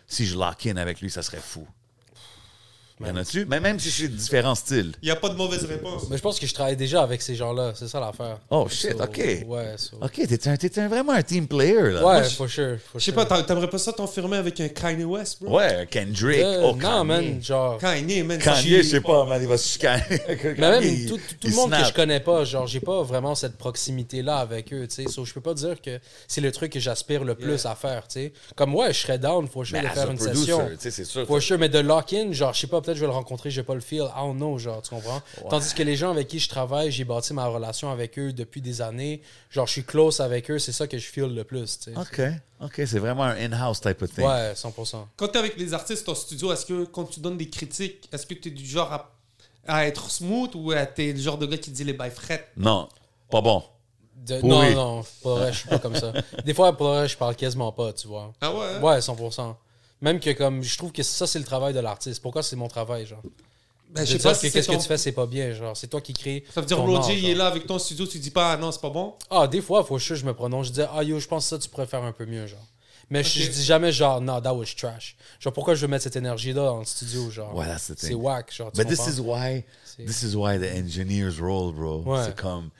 Si 0.09 0.26
je 0.26 0.36
lock 0.36 0.66
in 0.66 0.76
avec 0.76 1.01
lui, 1.01 1.11
ça 1.11 1.22
serait 1.22 1.38
fou. 1.40 1.64
Y 3.03 3.11
en 3.11 3.16
a-tu? 3.16 3.46
Mais 3.46 3.61
même 3.61 3.78
si 3.78 3.90
c'est 3.90 4.09
différents 4.09 4.55
styles. 4.55 4.92
Il 5.03 5.07
n'y 5.07 5.11
a 5.11 5.16
pas 5.16 5.28
de 5.30 5.34
mauvaise 5.34 5.64
réponse. 5.64 6.03
Mais 6.11 6.16
je 6.18 6.22
pense 6.22 6.38
que 6.38 6.46
je 6.46 6.53
travaille 6.55 6.76
déjà 6.76 7.03
avec 7.03 7.22
ces 7.22 7.34
gens-là, 7.34 7.72
c'est 7.74 7.88
ça 7.88 7.98
l'affaire. 8.01 8.38
Oh, 8.51 8.66
shit, 8.68 8.92
So, 8.92 9.03
OK. 9.05 9.18
Ouais, 9.46 9.74
so- 9.76 9.96
OK, 10.03 10.12
t'es 10.28 10.48
un, 10.48 10.57
t'es 10.57 10.78
un- 10.78 10.88
vraiment 10.88 11.12
un 11.12 11.22
team 11.22 11.46
player, 11.48 11.92
là. 11.92 12.05
Ouais, 12.07 12.24
for 12.28 12.48
sure. 12.48 12.76
for 12.78 13.01
Je 13.01 13.05
sais 13.07 13.12
sure. 13.12 13.14
pas, 13.14 13.24
t'a- 13.24 13.42
t'aimerais 13.42 13.70
pas 13.70 13.78
ça 13.78 13.92
t'enfermer 13.92 14.36
avec 14.36 14.61
un 14.61 14.68
Kanye 14.68 15.05
West, 15.05 15.42
bro? 15.42 15.57
Ouais, 15.57 15.86
Kendrick. 15.90 16.40
Euh, 16.40 16.61
oh, 16.64 16.72
non, 16.72 16.78
Kanye. 16.78 17.05
man, 17.07 17.42
genre. 17.42 17.78
Kanye, 17.78 18.22
man. 18.22 18.38
Kanye, 18.38 18.78
je 18.78 18.82
sais 18.82 19.01
pas, 19.01 19.24
man, 19.24 19.40
il 19.40 19.48
va 19.48 19.57
se 19.57 19.68
chicaner. 19.68 20.03
Mais 20.28 20.36
Kanye, 20.36 20.80
même 20.80 21.07
tout, 21.09 21.16
tout 21.16 21.22
il 21.44 21.51
le 21.51 21.57
monde 21.57 21.70
que 21.70 21.84
je 21.84 21.92
connais 21.94 22.20
pas, 22.20 22.44
genre, 22.44 22.66
j'ai 22.66 22.80
pas 22.80 23.03
vraiment 23.03 23.34
cette 23.34 23.57
proximité-là 23.57 24.36
avec 24.36 24.72
eux, 24.72 24.86
tu 24.86 25.03
sais. 25.05 25.09
So, 25.11 25.24
je 25.24 25.32
peux 25.32 25.40
pas 25.40 25.55
dire 25.55 25.80
que 25.80 25.98
c'est 26.28 26.40
le 26.40 26.53
truc 26.53 26.72
que 26.72 26.80
j'aspire 26.80 27.24
le 27.24 27.34
plus 27.34 27.64
à 27.66 27.74
faire, 27.74 28.07
tu 28.09 28.14
sais. 28.20 28.32
Comme, 28.57 28.74
ouais, 28.74 28.92
je 28.92 28.98
serais 29.01 29.18
down, 29.18 29.46
for 29.48 29.64
sure, 29.64 29.76
Mais 29.78 29.82
de 29.82 29.86
as 29.88 29.90
faire 29.94 30.11
une 30.11 30.16
producer, 30.18 30.38
session. 30.40 30.68
tu 30.72 30.76
sais, 30.80 30.90
c'est 30.90 31.05
sûr. 31.05 31.26
For 31.26 31.40
sure, 31.40 31.59
mais 31.59 31.68
de 31.68 31.78
lock-in, 31.78 32.32
genre, 32.32 32.53
je 32.53 32.61
sais 32.61 32.66
pas, 32.66 32.80
peut-être 32.91 32.97
je 32.97 33.01
vais 33.03 33.07
le 33.07 33.12
rencontrer, 33.12 33.51
j'ai 33.51 33.62
pas 33.62 33.74
le 33.74 33.80
feel. 33.80 34.03
I 34.03 34.20
don't 34.20 34.36
know, 34.36 34.59
genre, 34.59 34.82
tu 34.82 34.91
comprends? 34.91 35.22
Tandis 35.49 35.72
que 35.74 35.82
les 35.82 35.97
gens 35.97 36.11
avec 36.11 36.28
qui 36.28 36.38
je 36.38 36.49
travaille, 36.49 36.91
j'ai 36.91 37.05
bâti 37.05 37.32
ma 37.32 37.47
relation 37.47 37.91
avec 37.91 38.18
eux 38.18 38.32
depuis 38.32 38.61
des 38.61 38.82
années. 38.82 39.22
Genre, 39.51 39.66
je 39.66 39.72
suis 39.72 39.84
close 39.84 40.20
avec 40.20 40.51
eux, 40.51 40.59
c'est 40.59 40.72
ça 40.72 40.86
que 40.86 40.99
je 40.99 41.07
feel 41.07 41.34
le 41.34 41.45
plus, 41.45 41.78
tu 41.78 41.93
sais. 41.95 41.99
OK, 41.99 42.20
OK, 42.61 42.74
c'est 42.86 42.99
vraiment 42.99 43.24
un 43.24 43.36
in-house 43.36 43.80
type 43.80 44.03
of 44.03 44.12
thing. 44.12 44.24
Ouais, 44.24 44.53
100%. 44.55 45.07
Quand 45.16 45.28
t'es 45.28 45.38
avec 45.38 45.57
les 45.57 45.72
artistes 45.74 46.09
en 46.09 46.14
studio, 46.14 46.53
est-ce 46.53 46.66
que 46.66 46.84
quand 46.84 47.05
tu 47.05 47.20
donnes 47.20 47.36
des 47.38 47.49
critiques, 47.49 48.09
est-ce 48.12 48.26
que 48.26 48.34
t'es 48.34 48.51
du 48.51 48.66
genre 48.66 48.93
à, 48.93 49.11
à 49.66 49.86
être 49.86 50.11
smooth 50.11 50.55
ou 50.57 50.72
t'es 50.95 51.12
le 51.12 51.18
genre 51.20 51.38
de 51.38 51.47
gars 51.47 51.59
qui 51.59 51.70
dit 51.70 51.84
les 51.84 51.93
bails 51.93 52.11
frettes? 52.11 52.49
Non, 52.57 52.88
pas 53.30 53.41
bon. 53.41 53.62
De- 54.16 54.34
Oui. 54.43 54.49
Non, 54.49 54.74
non, 54.74 55.05
pour 55.22 55.36
vrai, 55.36 55.53
je 55.53 55.59
suis 55.61 55.68
pas 55.68 55.78
comme 55.78 55.95
ça. 55.97 56.12
Des 56.45 56.53
fois, 56.53 56.76
pour 56.76 56.88
vrai, 56.88 57.09
je 57.09 57.16
parle 57.16 57.34
quasiment 57.36 57.72
pas, 57.72 57.93
tu 57.95 58.07
vois. 58.07 58.32
Ah 58.41 58.53
ouais? 58.55 58.66
hein? 58.76 58.80
Ouais, 58.82 58.99
100%. 59.01 59.57
Même 60.03 60.18
que 60.20 60.30
comme 60.30 60.62
je 60.62 60.76
trouve 60.78 60.92
que 60.92 61.03
ça 61.03 61.26
c'est 61.26 61.38
le 61.38 61.44
travail 61.44 61.74
de 61.74 61.80
l'artiste. 61.80 62.22
Pourquoi 62.22 62.42
c'est 62.42 62.57
mon 62.57 62.68
travail 62.68 63.07
genre? 63.07 63.22
Ben, 63.90 64.05
Je 64.07 64.12
sais 64.16 64.22
pas 64.22 64.32
que 64.32 64.38
si 64.38 64.46
c'est 64.46 64.53
qu'est-ce 64.53 64.68
ton... 64.68 64.76
que 64.76 64.82
tu 64.82 64.88
fais 64.88 64.98
c'est 64.98 65.12
pas 65.12 65.26
bien 65.26 65.53
genre, 65.53 65.76
c'est 65.76 65.88
toi 65.88 66.01
qui 66.01 66.12
crée. 66.12 66.44
Ça 66.55 66.61
veut 66.61 66.66
dire 66.66 66.78
Roger, 66.78 67.18
il 67.18 67.28
est 67.28 67.34
là 67.34 67.46
avec 67.48 67.66
ton 67.66 67.78
studio, 67.78 68.07
tu 68.07 68.18
dis 68.18 68.30
pas, 68.30 68.53
ah 68.53 68.57
non, 68.57 68.70
c'est 68.72 68.80
pas 68.80 68.88
bon? 68.90 69.14
Ah, 69.30 69.46
des 69.48 69.61
fois, 69.61 69.84
faut 69.84 69.96
que 69.98 70.14
je 70.14 70.24
me 70.24 70.32
prononce, 70.32 70.68
je 70.68 70.72
dis 70.72 70.82
ah 70.82 71.03
yo, 71.03 71.18
je 71.18 71.26
pense 71.26 71.44
que 71.44 71.48
ça 71.51 71.59
tu 71.59 71.68
pourrais 71.68 71.86
faire 71.86 72.03
un 72.05 72.12
peu 72.12 72.24
mieux 72.24 72.46
genre. 72.46 72.64
Mais 73.12 73.24
je, 73.24 73.40
je 73.42 73.51
dis 73.51 73.64
jamais 73.64 73.90
genre, 73.90 74.20
non, 74.20 74.40
that 74.40 74.55
was 74.55 74.66
trash. 74.76 75.16
Genre, 75.40 75.53
pourquoi 75.53 75.74
je 75.74 75.80
veux 75.80 75.88
mettre 75.88 76.05
cette 76.05 76.14
énergie-là 76.14 76.62
dans 76.66 76.78
le 76.78 76.84
studio, 76.84 77.28
genre? 77.28 77.53
Ouais, 77.57 77.66
that's 77.66 77.88
the 77.88 77.98
c'est 77.98 78.09
thing. 78.11 78.16
whack, 78.16 78.55
genre. 78.55 78.70
But 78.72 78.86
this 78.86 79.05
is 79.09 79.18
why 79.20 79.64
C'est- 79.84 80.05
this 80.05 80.22
is 80.22 80.36
why 80.36 80.59
the 80.61 80.72
engineers 80.76 81.40
roll, 81.40 81.72
bro. 81.74 82.03
Ouais. 82.07 82.24
C'est 82.24 82.36
comme 82.40 82.70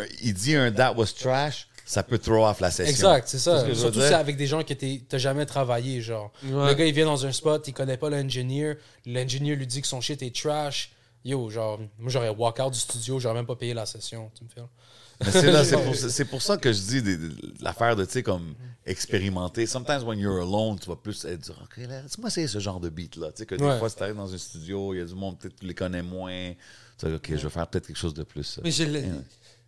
euh, 0.00 0.06
il 0.22 0.32
dit 0.32 0.56
un 0.56 0.72
that 0.72 0.94
was 0.96 1.08
trash, 1.12 1.68
ça 1.84 2.02
peut 2.02 2.18
throw 2.18 2.46
off 2.46 2.60
la 2.60 2.70
session. 2.70 2.90
Exact, 2.90 3.28
c'est 3.28 3.38
ce 3.38 3.44
ça. 3.44 3.74
Surtout 3.74 4.00
c'est 4.00 4.14
avec 4.14 4.36
des 4.36 4.46
gens 4.46 4.62
que 4.62 4.72
t'es- 4.74 5.02
t'as 5.08 5.18
jamais 5.18 5.46
travaillé, 5.46 6.00
genre. 6.00 6.32
Ouais. 6.44 6.68
Le 6.68 6.74
gars, 6.74 6.86
il 6.86 6.94
vient 6.94 7.04
dans 7.06 7.26
un 7.26 7.32
spot, 7.32 7.66
il 7.68 7.72
connaît 7.74 7.96
pas 7.98 8.10
l'ingénieur. 8.10 8.76
L'ingénieur 9.06 9.56
lui 9.56 9.66
dit 9.66 9.80
que 9.82 9.86
son 9.86 10.00
shit 10.00 10.22
est 10.22 10.34
trash. 10.34 10.90
Yo, 11.26 11.48
genre, 11.48 11.78
moi, 11.98 12.10
j'aurais 12.10 12.28
walk 12.28 12.58
out 12.60 12.72
du 12.72 12.78
studio, 12.78 13.18
j'aurais 13.18 13.34
même 13.34 13.46
pas 13.46 13.56
payé 13.56 13.72
la 13.72 13.86
session, 13.86 14.30
tu 14.36 14.44
me 14.44 14.48
fais. 14.50 15.30
C'est 15.30 15.50
là, 15.50 15.64
c'est 16.10 16.24
pour, 16.26 16.42
ça 16.42 16.56
que 16.58 16.70
je 16.72 16.80
dis 16.80 17.18
l'affaire 17.60 17.96
de, 17.96 18.04
tu 18.04 18.12
sais, 18.12 18.22
comme 18.22 18.54
expérimenter. 18.84 19.66
Sometimes 19.66 20.02
when 20.04 20.18
you're 20.18 20.40
alone, 20.42 20.78
tu 20.78 20.88
vas 20.88 20.96
plus 20.96 21.24
être 21.24 21.40
dire, 21.40 21.54
OK, 21.62 21.76
laisse-moi 21.78 22.28
essayer 22.28 22.46
ce 22.46 22.58
genre 22.58 22.80
de 22.80 22.88
beat-là. 22.88 23.28
Tu 23.28 23.38
sais, 23.38 23.46
que 23.46 23.54
des 23.54 23.64
Ouais. 23.64 23.78
fois, 23.78 23.88
si 23.88 23.96
t'arrives 23.96 24.16
dans 24.16 24.32
un 24.34 24.38
studio, 24.38 24.92
il 24.94 24.98
y 24.98 25.00
a 25.00 25.04
du 25.04 25.14
monde, 25.14 25.38
peut-être 25.38 25.56
tu 25.56 25.66
les 25.66 25.74
connais 25.74 26.02
moins. 26.02 26.52
Tu 26.98 27.06
dis, 27.06 27.14
OK, 27.14 27.28
je 27.30 27.36
vais 27.36 27.48
faire 27.50 27.66
peut-être 27.68 27.86
quelque 27.86 27.96
chose 27.96 28.14
de 28.14 28.22
plus. 28.22 28.60
Mais 28.62 28.70
Ouais. 28.80 29.10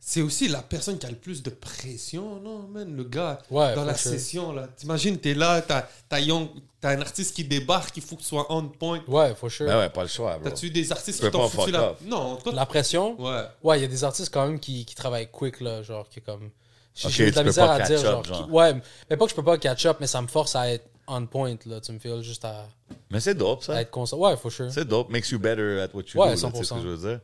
C'est 0.09 0.23
aussi 0.23 0.47
la 0.47 0.63
personne 0.63 0.99
qui 0.99 1.07
a 1.07 1.11
le 1.11 1.17
plus 1.17 1.43
de 1.43 1.51
pression, 1.51 2.39
non, 2.41 2.69
man? 2.69 2.95
Le 2.95 3.03
gars, 3.03 3.41
Ouais, 3.51 3.75
dans 3.75 3.83
la 3.85 3.97
sure. 3.97 4.13
session, 4.13 4.53
là. 4.53 4.69
T'imagines, 4.77 5.19
t'es 5.19 5.35
là, 5.35 5.61
t'as 5.63 5.89
t'as 6.09 6.21
un 6.85 7.01
artiste 7.01 7.35
qui 7.35 7.43
débarque, 7.43 7.97
il 7.97 8.05
faut 8.05 8.15
que 8.15 8.21
tu 8.21 8.29
sois 8.29 8.47
on 8.49 8.69
point. 8.69 9.03
Ouais, 9.09 9.35
for 9.35 9.51
sure. 9.51 9.67
Ben 9.67 9.79
ouais, 9.79 9.89
pas 9.91 10.03
le 10.03 10.09
choix, 10.09 10.39
bro. 10.39 10.49
T'as-tu 10.49 10.71
des 10.71 10.93
artistes 10.93 11.21
qui 11.21 11.29
t'ont 11.29 11.49
foutu 11.49 11.73
la... 11.73 11.97
Non, 12.05 12.37
toi... 12.37 12.53
La 12.53 12.67
pression, 12.67 13.21
Ouais. 13.21 13.43
ouais, 13.65 13.79
il 13.81 13.83
y 13.83 13.85
a 13.85 13.89
des 13.89 14.05
artistes 14.05 14.33
quand 14.33 14.47
même 14.47 14.61
qui, 14.61 14.85
qui 14.85 14.95
travaillent 14.95 15.29
quick, 15.29 15.61
là, 15.61 15.83
genre, 15.83 16.09
qui 16.09 16.21
est 16.21 16.23
comme. 16.23 16.51
J'ai 16.95 17.09
Ok, 17.09 17.13
j'ai 17.13 17.27
eu 17.27 17.31
de 17.33 17.37
la 17.37 17.43
peux 17.43 17.49
misère 17.49 17.67
pas 17.67 17.75
à 17.75 17.81
dire, 17.81 17.99
up, 17.99 18.05
genre. 18.05 18.25
genre. 18.25 18.47
qui- 18.47 18.51
ouais, 18.53 18.75
mais 19.11 19.17
pas 19.17 19.25
que 19.25 19.31
je 19.33 19.35
peux 19.37 19.43
pas 19.45 19.59
catch 19.59 19.87
up, 19.87 19.97
mais 20.01 20.07
ça 20.07 20.23
me 20.23 20.29
force 20.29 20.55
à 20.55 20.71
être 20.71 20.89
on 21.09 21.27
point, 21.27 21.57
là. 21.67 21.81
Tu 21.81 21.91
me 21.91 21.99
fais 21.99 22.23
juste 22.23 22.45
à, 22.45 22.69
Mais 23.11 23.19
c'est 23.19 23.35
dope, 23.35 23.63
à 23.63 23.65
ça. 23.67 23.81
être 23.81 23.91
constant. 23.91 24.19
Ouais, 24.19 24.37
for 24.37 24.53
sure. 24.53 24.71
C'est 24.71 24.85
dope. 24.87 25.11
Makes 25.11 25.31
you 25.33 25.39
better 25.41 25.81
at 25.81 25.89
what 25.95 26.03
you 26.15 26.21
Ouais, 26.21 26.31
do. 26.31 26.37
sais 26.37 26.47
ce 26.47 26.47
100%. 26.47 26.77
que 26.77 26.83
je 26.83 26.89
veux 26.89 27.09
dire? 27.11 27.21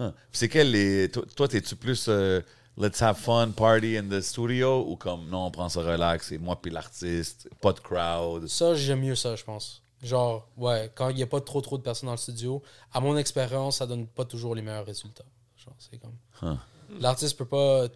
Huh. 0.00 0.12
Puis 0.30 0.38
C'est 0.38 0.48
quel 0.48 0.70
les. 0.70 1.10
Toi, 1.10 1.24
toi, 1.36 1.46
t'es-tu 1.46 1.76
plus 1.76 2.06
euh, 2.08 2.40
let's 2.78 3.00
have 3.02 3.18
fun, 3.18 3.50
party 3.54 3.98
in 3.98 4.08
the 4.08 4.20
studio 4.20 4.84
ou 4.88 4.96
comme 4.96 5.28
non, 5.28 5.46
on 5.46 5.50
prend 5.50 5.68
ça 5.68 5.80
relax, 5.82 6.28
c'est 6.28 6.38
moi 6.38 6.58
puis 6.60 6.70
l'artiste, 6.70 7.48
pas 7.60 7.72
de 7.72 7.80
crowd? 7.80 8.46
Ça, 8.48 8.74
j'aime 8.74 9.00
mieux 9.00 9.14
ça, 9.14 9.36
je 9.36 9.44
pense. 9.44 9.82
Genre, 10.02 10.48
ouais, 10.56 10.90
quand 10.94 11.10
il 11.10 11.16
n'y 11.16 11.22
a 11.22 11.26
pas 11.26 11.42
trop 11.42 11.60
trop 11.60 11.76
de 11.76 11.82
personnes 11.82 12.06
dans 12.06 12.14
le 12.14 12.18
studio, 12.18 12.62
à 12.92 13.00
mon 13.00 13.18
expérience, 13.18 13.78
ça 13.78 13.86
donne 13.86 14.06
pas 14.06 14.24
toujours 14.24 14.54
les 14.54 14.62
meilleurs 14.62 14.86
résultats. 14.86 15.26
Genre, 15.56 15.74
c'est 15.78 15.98
comme. 15.98 16.16
Huh. 16.42 16.56
L'artiste 16.98 17.36
peut 17.36 17.44
pas. 17.44 17.86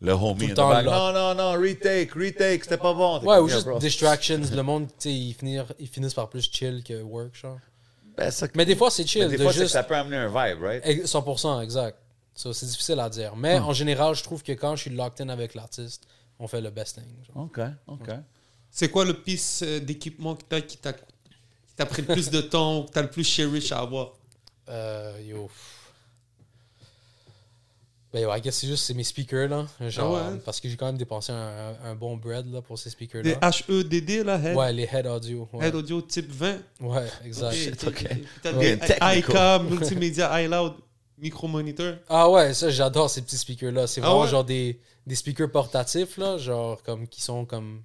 Le 0.00 0.12
homie 0.12 0.54
Tout 0.54 0.60
le. 0.60 0.84
Non, 0.84 1.12
non, 1.12 1.34
non, 1.34 1.52
retake, 1.60 2.12
retake, 2.12 2.62
c'était 2.62 2.76
pas 2.76 2.94
bon. 2.94 3.20
Ouais, 3.24 3.38
ou 3.38 3.48
juste 3.48 3.66
bro. 3.66 3.78
distractions. 3.78 4.42
le 4.54 4.62
monde, 4.62 4.86
tu 4.86 4.94
sais, 4.98 5.12
ils, 5.12 5.64
ils 5.80 5.88
finissent 5.88 6.14
par 6.14 6.28
plus 6.28 6.48
chill 6.52 6.84
que 6.84 7.02
work, 7.02 7.34
genre. 7.34 7.58
Ben, 8.16 8.30
ça- 8.30 8.46
Mais 8.54 8.64
des 8.64 8.76
fois, 8.76 8.90
c'est 8.90 9.02
mais 9.02 9.08
chill. 9.08 9.28
des 9.28 9.36
de 9.36 9.42
fois, 9.42 9.52
juste... 9.52 9.72
ça 9.72 9.82
peut 9.82 9.94
amener 9.96 10.16
un 10.16 10.28
vibe, 10.28 10.62
right? 10.62 10.82
Ex- 10.86 11.10
100%, 11.10 11.60
exact. 11.62 11.98
C'est 12.34 12.66
difficile 12.66 12.98
à 13.00 13.08
dire. 13.08 13.36
Mais 13.36 13.58
Hmm. 13.60 13.64
en 13.64 13.72
général, 13.72 14.14
je 14.14 14.22
trouve 14.22 14.42
que 14.42 14.52
quand 14.52 14.74
je 14.76 14.82
suis 14.82 14.90
locked 14.90 15.20
in 15.20 15.28
avec 15.28 15.54
l'artiste, 15.54 16.04
on 16.38 16.48
fait 16.48 16.60
le 16.60 16.70
best 16.70 16.96
thing. 16.96 17.04
genre. 17.26 17.44
OK, 17.44 17.60
OK. 17.86 18.08
C'est 18.70 18.88
quoi 18.90 19.04
le 19.04 19.14
piste 19.14 19.62
euh, 19.62 19.78
d'équipement 19.80 20.34
que 20.34 20.42
t'as 20.48 20.60
qui 20.60 20.76
t'a 20.78 20.92
qui 20.92 21.00
t'a 21.76 21.86
pris 21.86 22.02
le 22.02 22.08
plus 22.12 22.28
de 22.30 22.40
temps 22.40 22.78
ou 22.80 22.82
que 22.84 22.90
t'as 22.92 23.02
le 23.02 23.10
plus 23.10 23.22
cherish 23.24 23.70
à 23.72 23.78
avoir? 23.80 24.12
Euh, 24.68 25.16
yo. 25.24 25.48
Ben, 28.14 28.38
guess 28.38 28.54
c'est 28.58 28.68
juste 28.68 28.84
c'est 28.84 28.94
mes 28.94 29.02
speakers, 29.02 29.48
là. 29.48 29.66
Genre, 29.90 30.16
Ah 30.16 30.30
ouais? 30.30 30.38
parce 30.44 30.60
que 30.60 30.68
j'ai 30.68 30.76
quand 30.76 30.86
même 30.86 30.96
dépensé 30.96 31.32
un, 31.32 31.74
un 31.84 31.94
bon 31.96 32.16
bread, 32.16 32.46
là, 32.52 32.62
pour 32.62 32.78
ces 32.78 32.84
Des 32.84 32.90
speakers-là. 32.92 33.50
HEDD, 33.68 34.24
là, 34.24 34.38
Head, 34.38 34.56
Ouais, 34.56 34.72
les 34.72 34.84
head 34.92 35.06
audio. 35.06 35.48
Ouais, 35.52 35.66
Head 35.66 35.74
Audio 35.74 36.00
type 36.00 36.30
20. 36.30 36.58
ouais 36.80 37.06
exact. 37.24 37.84
Ok. 37.86 38.06
Ouais. 38.08 38.52
des 38.52 38.78
Technical. 38.78 39.18
iCam, 39.18 39.68
multimédia, 39.68 40.42
iLoud, 40.42 40.74
micro-monitor. 41.18 41.94
Ah 42.08 42.30
ouais, 42.30 42.54
ça, 42.54 42.70
j'adore 42.70 43.10
ces 43.10 43.22
petits 43.22 43.36
speakers-là. 43.38 43.86
C'est 43.86 44.00
Ah 44.00 44.06
vraiment 44.06 44.22
ouais? 44.22 44.28
genre 44.28 44.44
des, 44.44 44.78
des 45.06 45.14
speakers 45.16 45.50
portatifs, 45.50 46.16
là, 46.16 46.38
genre, 46.38 46.82
comme, 46.82 47.08
qui 47.08 47.20
sont 47.20 47.44
comme... 47.44 47.82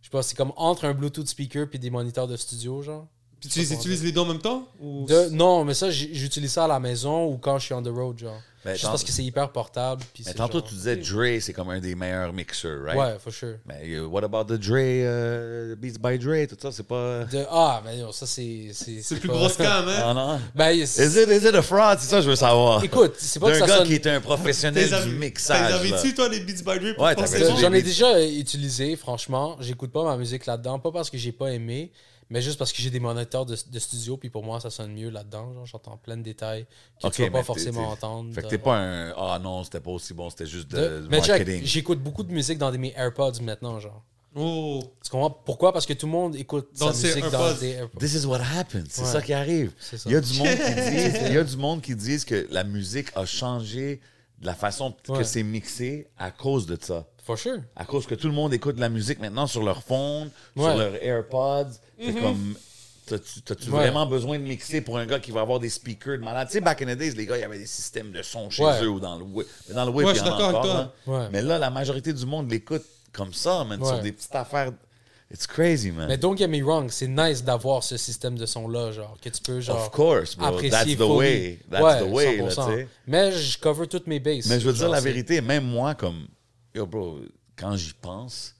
Je 0.00 0.06
sais 0.06 0.10
pas, 0.10 0.22
c'est 0.22 0.36
comme 0.36 0.52
entre 0.56 0.84
un 0.84 0.94
Bluetooth 0.94 1.26
speaker 1.26 1.68
puis 1.68 1.78
des 1.78 1.90
moniteurs 1.90 2.28
de 2.28 2.36
studio, 2.36 2.80
genre. 2.80 3.06
Puis 3.40 3.50
tu 3.50 3.58
les 3.58 3.72
utilises 3.74 4.02
les 4.02 4.12
deux 4.12 4.20
en 4.20 4.24
même 4.24 4.38
temps? 4.40 4.66
Ou... 4.80 5.04
De- 5.06 5.28
non, 5.30 5.64
mais 5.64 5.74
ça, 5.74 5.90
j'utilise 5.90 6.52
ça 6.52 6.64
à 6.64 6.68
la 6.68 6.80
maison 6.80 7.26
ou 7.26 7.36
quand 7.36 7.58
je 7.58 7.66
suis 7.66 7.74
on 7.74 7.82
the 7.82 7.88
road, 7.88 8.18
genre. 8.18 8.40
Ben, 8.66 8.72
Juste 8.72 8.84
tant- 8.84 8.90
parce 8.90 9.04
que 9.04 9.12
c'est 9.12 9.22
hyper 9.24 9.48
portable. 9.50 10.02
Puis 10.12 10.24
Mais 10.26 10.32
c'est 10.32 10.36
tantôt, 10.36 10.58
genre- 10.58 10.68
tu 10.68 10.74
disais 10.74 10.96
Dre, 10.96 11.40
c'est 11.40 11.52
comme 11.52 11.70
un 11.70 11.78
des 11.80 11.94
meilleurs 11.94 12.32
mixers, 12.32 12.82
right? 12.84 12.98
Ouais, 12.98 13.16
for 13.22 13.32
sure. 13.32 13.54
Mais 13.64 13.82
euh, 13.94 14.04
what 14.06 14.24
about 14.24 14.44
the 14.44 14.58
Dre, 14.58 14.74
euh, 14.76 15.76
Beats 15.76 15.98
by 16.02 16.18
Dre, 16.18 16.46
tout 16.48 16.56
ça, 16.60 16.72
c'est 16.72 16.86
pas... 16.86 17.24
De, 17.24 17.44
ah, 17.50 17.80
mais 17.84 17.96
non, 17.98 18.12
ça, 18.12 18.26
c'est. 18.26 18.70
C'est 18.72 19.16
plus 19.20 19.28
pas- 19.28 19.34
grosse 19.34 19.56
cam, 19.56 19.86
hein? 19.88 20.02
Ah 20.04 20.12
non? 20.14 20.40
Ben, 20.54 20.70
Is 20.72 20.82
it, 20.98 21.28
is 21.30 21.46
it 21.48 21.54
a 21.54 21.62
fraud? 21.62 21.96
C'est 22.00 22.08
ça 22.08 22.20
je 22.20 22.28
veux 22.28 22.36
savoir. 22.36 22.82
écoute, 22.82 23.14
c'est 23.18 23.38
pas 23.40 23.46
que 23.52 23.52
D'un 23.54 23.60
ça 23.60 23.66
gars 23.66 23.76
sonne. 23.78 23.86
qui 23.86 23.94
est 23.94 24.06
un 24.08 24.20
professionnel 24.20 24.88
du 25.04 25.14
mixage. 25.14 25.80
T'es 25.82 25.88
là. 25.90 26.02
tu 26.02 26.14
toi, 26.14 26.28
les 26.28 26.40
Beats 26.40 26.62
by 26.64 26.78
Dre? 26.80 26.94
pour 26.96 27.04
Ouais, 27.04 27.14
J'en 27.60 27.72
ai 27.72 27.82
déjà 27.82 28.20
utilisé, 28.24 28.96
franchement. 28.96 29.56
J'écoute 29.60 29.92
pas 29.92 30.02
ma 30.04 30.16
musique 30.16 30.46
là-dedans. 30.46 30.78
Pas 30.78 30.90
parce 30.90 31.08
que 31.10 31.18
j'ai 31.18 31.32
pas 31.32 31.52
aimé, 31.52 31.90
mais 32.30 32.42
juste 32.42 32.58
parce 32.58 32.72
que 32.72 32.82
j'ai 32.82 32.90
des 32.90 33.00
moniteurs 33.00 33.46
de, 33.46 33.56
de 33.70 33.78
studio. 33.78 34.16
Puis 34.16 34.30
pour 34.30 34.42
moi, 34.44 34.58
ça 34.60 34.70
sonne 34.70 34.92
mieux 34.92 35.10
là-dedans. 35.10 35.54
Genre, 35.54 35.66
j'entends 35.66 35.96
plein 35.96 36.16
de 36.16 36.22
détails 36.22 36.66
que 37.00 37.06
Ok, 37.06 37.12
tu 37.14 37.22
vas 37.22 37.30
pas 37.30 37.42
forcément 37.42 37.82
t'es- 37.86 37.92
entendre. 37.92 38.34
Fait 38.34 38.40
que 38.42 38.46
de- 38.46 38.50
t'es 38.50 38.58
pas 38.58 38.76
un. 38.78 39.10
Ah 39.16 39.38
non, 39.42 39.62
c'était 39.64 39.80
pas 39.80 39.90
aussi 39.92 40.12
bon, 40.14 40.28
c'était 40.30 40.46
juste 40.46 40.68
de, 40.70 41.06
Mais 41.10 41.18
marketing. 41.18 41.62
j'écoute 41.64 42.00
beaucoup 42.02 42.22
de 42.22 42.32
musique 42.32 42.58
dans 42.58 42.70
des, 42.70 42.78
mes 42.78 42.92
AirPods 42.96 43.40
maintenant, 43.42 43.78
genre. 43.80 44.02
Oh, 44.38 44.82
Tu 45.02 45.10
comprends? 45.10 45.30
Pourquoi? 45.30 45.72
Parce 45.72 45.86
que 45.86 45.94
tout 45.94 46.04
le 46.04 46.12
monde 46.12 46.36
écoute 46.36 46.68
Dans 46.78 46.92
sa 46.92 47.06
musique 47.06 47.30
dans 47.30 47.54
des 47.54 47.70
AirPods. 47.70 47.98
This 47.98 48.14
is 48.14 48.26
what 48.26 48.40
happens. 48.54 48.84
C'est 48.90 49.00
Ouais. 49.02 49.08
ça 49.08 49.22
qui 49.22 49.32
arrive. 49.32 49.72
Il 50.04 50.12
y 50.12 50.16
a 50.16 50.20
du 50.20 50.38
monde 50.38 50.48
qui 50.48 50.74
dit, 50.74 51.18
il 51.28 51.32
y 51.32 51.38
a 51.38 51.44
du 51.44 51.56
monde 51.56 51.80
qui 51.80 51.94
disent 51.96 52.24
que 52.26 52.46
la 52.50 52.62
musique 52.62 53.08
a 53.14 53.24
changé 53.24 53.98
de 54.40 54.46
la 54.46 54.54
façon 54.54 54.94
que 55.06 55.22
c'est 55.24 55.42
mixé 55.42 56.08
à 56.18 56.30
cause 56.30 56.66
de 56.66 56.76
ça. 56.80 57.04
For 57.24 57.38
sure. 57.38 57.58
À 57.74 57.84
cause 57.84 58.06
que 58.06 58.14
tout 58.14 58.28
le 58.28 58.34
monde 58.34 58.52
écoute 58.54 58.76
de 58.76 58.80
la 58.80 58.88
musique 58.88 59.18
maintenant 59.18 59.46
sur 59.46 59.62
leur 59.62 59.82
phone, 59.82 60.30
sur 60.56 60.64
Ouais. 60.66 60.76
leur 60.76 60.94
AirPods. 61.02 61.72
Fait 61.98 62.14
comme. 62.14 62.54
T'as-tu 63.06 63.70
Ouais. 63.70 63.78
vraiment 63.82 64.04
besoin 64.04 64.36
de 64.38 64.42
mixer 64.42 64.80
pour 64.80 64.98
un 64.98 65.06
gars 65.06 65.20
qui 65.20 65.30
va 65.30 65.40
avoir 65.40 65.60
des 65.60 65.68
speakers 65.68 66.18
de 66.18 66.24
malade? 66.24 66.48
Tu 66.48 66.54
sais, 66.54 66.60
back 66.60 66.82
in 66.82 66.86
the 66.94 66.98
days, 66.98 67.12
les 67.12 67.24
gars, 67.24 67.36
il 67.36 67.40
y 67.40 67.44
avait 67.44 67.58
des 67.58 67.66
systèmes 67.66 68.10
de 68.10 68.20
son 68.22 68.50
chez 68.50 68.64
Ouais. 68.64 68.82
eux 68.82 68.88
ou 68.88 68.98
dans 68.98 69.16
le. 69.16 69.24
Mais 69.68 69.74
dans 69.74 69.84
le 69.84 69.92
Ouais, 69.92 70.04
il 70.10 70.16
y 70.16 70.20
en 70.20 70.26
a 70.26 70.42
encore. 70.48 70.92
Ouais. 71.06 71.28
Mais 71.32 71.40
là, 71.42 71.58
la 71.58 71.70
majorité 71.70 72.12
du 72.12 72.26
monde 72.26 72.50
l'écoute 72.50 72.84
comme 73.12 73.32
ça, 73.32 73.62
man, 73.64 73.80
Ouais. 73.80 73.86
sur 73.88 74.00
des 74.00 74.10
petites 74.12 74.34
affaires. 74.34 74.72
It's 75.30 75.46
crazy, 75.46 75.90
man. 75.90 76.06
Mais 76.06 76.16
don't 76.16 76.36
get 76.36 76.46
me 76.46 76.62
wrong, 76.62 76.88
c'est 76.88 77.08
nice 77.08 77.42
d'avoir 77.42 77.82
ce 77.82 77.96
système 77.96 78.38
de 78.38 78.46
son-là, 78.46 78.92
genre, 78.92 79.16
que 79.20 79.28
tu 79.28 79.42
peux, 79.42 79.60
genre, 79.60 79.76
of 79.76 79.90
course, 79.90 80.36
bro. 80.36 80.46
apprécier 80.46 80.70
That's 80.70 80.92
the 80.94 80.96
fully. 80.98 81.08
way. 81.18 81.58
That's 81.68 81.82
Ouais, 81.82 81.98
the 82.08 82.12
way, 82.12 82.36
là, 82.36 82.48
100%. 82.50 82.66
tu 82.68 82.76
sais. 82.76 82.88
Mais 83.08 83.32
je 83.32 83.58
cover 83.58 83.86
toutes 83.88 84.06
mes 84.06 84.20
bases. 84.20 84.46
Mais 84.48 84.60
je 84.60 84.66
veux 84.68 84.72
dire 84.72 84.88
la 84.88 85.00
vérité, 85.00 85.40
même 85.40 85.64
moi, 85.64 85.94
comme. 85.96 86.28
Yo, 86.74 86.86
bro, 86.86 87.18
quand 87.56 87.74
j'y 87.76 87.92
pense, 87.94 88.54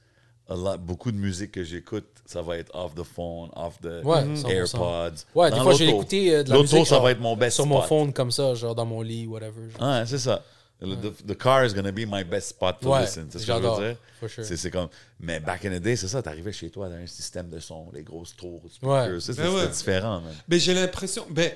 lot- 0.48 0.78
beaucoup 0.78 1.12
de 1.12 1.16
musique 1.18 1.52
que 1.52 1.62
j'écoute, 1.62 2.06
ça 2.24 2.42
va 2.42 2.56
être 2.58 2.74
off 2.74 2.96
the 2.96 3.04
phone, 3.04 3.50
off 3.54 3.78
the 3.80 4.04
Ouais, 4.04 4.24
100%. 4.34 4.48
AirPods. 4.48 5.10
Ouais, 5.36 5.50
des 5.52 5.56
fois, 5.60 5.72
l'auto. 5.72 5.84
écouter 5.84 6.34
euh, 6.34 6.42
de 6.42 6.48
la 6.50 6.56
L'auto, 6.56 6.72
musique 6.74 6.86
ça 6.88 6.94
genre, 6.96 7.04
va 7.04 7.10
être 7.12 7.20
mon 7.20 7.36
best 7.36 7.54
sur 7.54 7.66
mon 7.66 7.82
phone 7.82 8.12
comme 8.12 8.32
ça, 8.32 8.54
genre 8.54 8.74
dans 8.74 8.86
mon 8.86 9.02
lit, 9.02 9.28
whatever. 9.28 9.70
genre. 9.78 9.88
Ouais, 9.88 10.02
c'est 10.06 10.18
ça. 10.18 10.42
Le- 10.80 10.96
The, 10.96 11.26
the 11.28 11.36
car 11.38 11.64
is 11.64 11.72
gonna 11.72 11.90
be 11.92 12.04
my 12.06 12.22
best 12.22 12.48
spot 12.50 12.80
to 12.80 12.90
Ouais, 12.92 13.00
listen. 13.02 13.28
C'est 13.30 13.38
ce 13.38 13.46
que 13.46 13.52
je 13.52 13.56
veux 13.56 13.62
j'adore, 13.62 13.80
dire. 13.80 13.96
sure. 14.28 14.44
C'est 14.44 14.70
comme. 14.70 14.88
Mais 15.20 15.40
back 15.40 15.64
in 15.64 15.70
the 15.78 15.80
day, 15.82 15.96
c'est 15.96 16.08
ça. 16.08 16.22
T'arrivais 16.22 16.52
chez 16.52 16.68
toi 16.70 16.88
dans 16.88 16.96
un 16.96 17.06
système 17.06 17.48
de 17.48 17.58
son, 17.60 17.90
les 17.94 18.02
grosses 18.02 18.36
tours. 18.36 18.62
Ouais. 18.82 18.90
Ça, 19.00 19.08
Ben 19.08 19.20
C'était 19.20 19.48
ouais. 19.48 19.68
différent, 19.68 20.20
man. 20.20 20.34
Ben, 20.46 20.60
j'ai 20.60 20.74
l'impression. 20.74 21.26
Ben, 21.30 21.50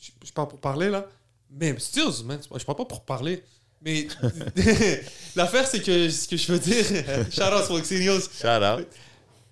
je, 0.00 0.10
je 0.24 0.32
parle 0.32 0.48
pour 0.48 0.60
parler 0.60 0.88
là. 0.90 1.06
Mais, 1.50 1.76
Stills, 1.78 2.24
man, 2.24 2.38
je 2.42 2.64
parle 2.64 2.76
pas 2.78 2.84
pour 2.84 3.00
parler. 3.04 3.42
Mais 3.82 4.06
l'affaire, 5.36 5.66
c'est 5.66 5.80
que 5.82 6.08
ce 6.10 6.28
que 6.28 6.36
je 6.36 6.52
veux 6.52 6.58
dire, 6.58 6.84
shout 7.30 7.42
out 7.42 7.64
Foxy 7.64 8.04
News, 8.04 8.20
Shout 8.20 8.46
out. 8.64 8.86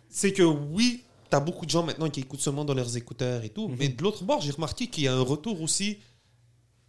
c'est 0.08 0.32
que 0.32 0.42
oui, 0.42 1.02
t'as 1.30 1.40
beaucoup 1.40 1.64
de 1.64 1.70
gens 1.70 1.82
maintenant 1.82 2.08
qui 2.10 2.20
écoutent 2.20 2.40
seulement 2.40 2.64
dans 2.64 2.74
leurs 2.74 2.96
écouteurs 2.96 3.42
et 3.44 3.48
tout. 3.50 3.68
Mais 3.78 3.88
de 3.88 4.02
l'autre 4.02 4.24
bord, 4.24 4.40
j'ai 4.40 4.50
remarqué 4.52 4.88
qu'il 4.88 5.04
y 5.04 5.08
a 5.08 5.14
un 5.14 5.20
retour 5.22 5.60
aussi 5.62 5.98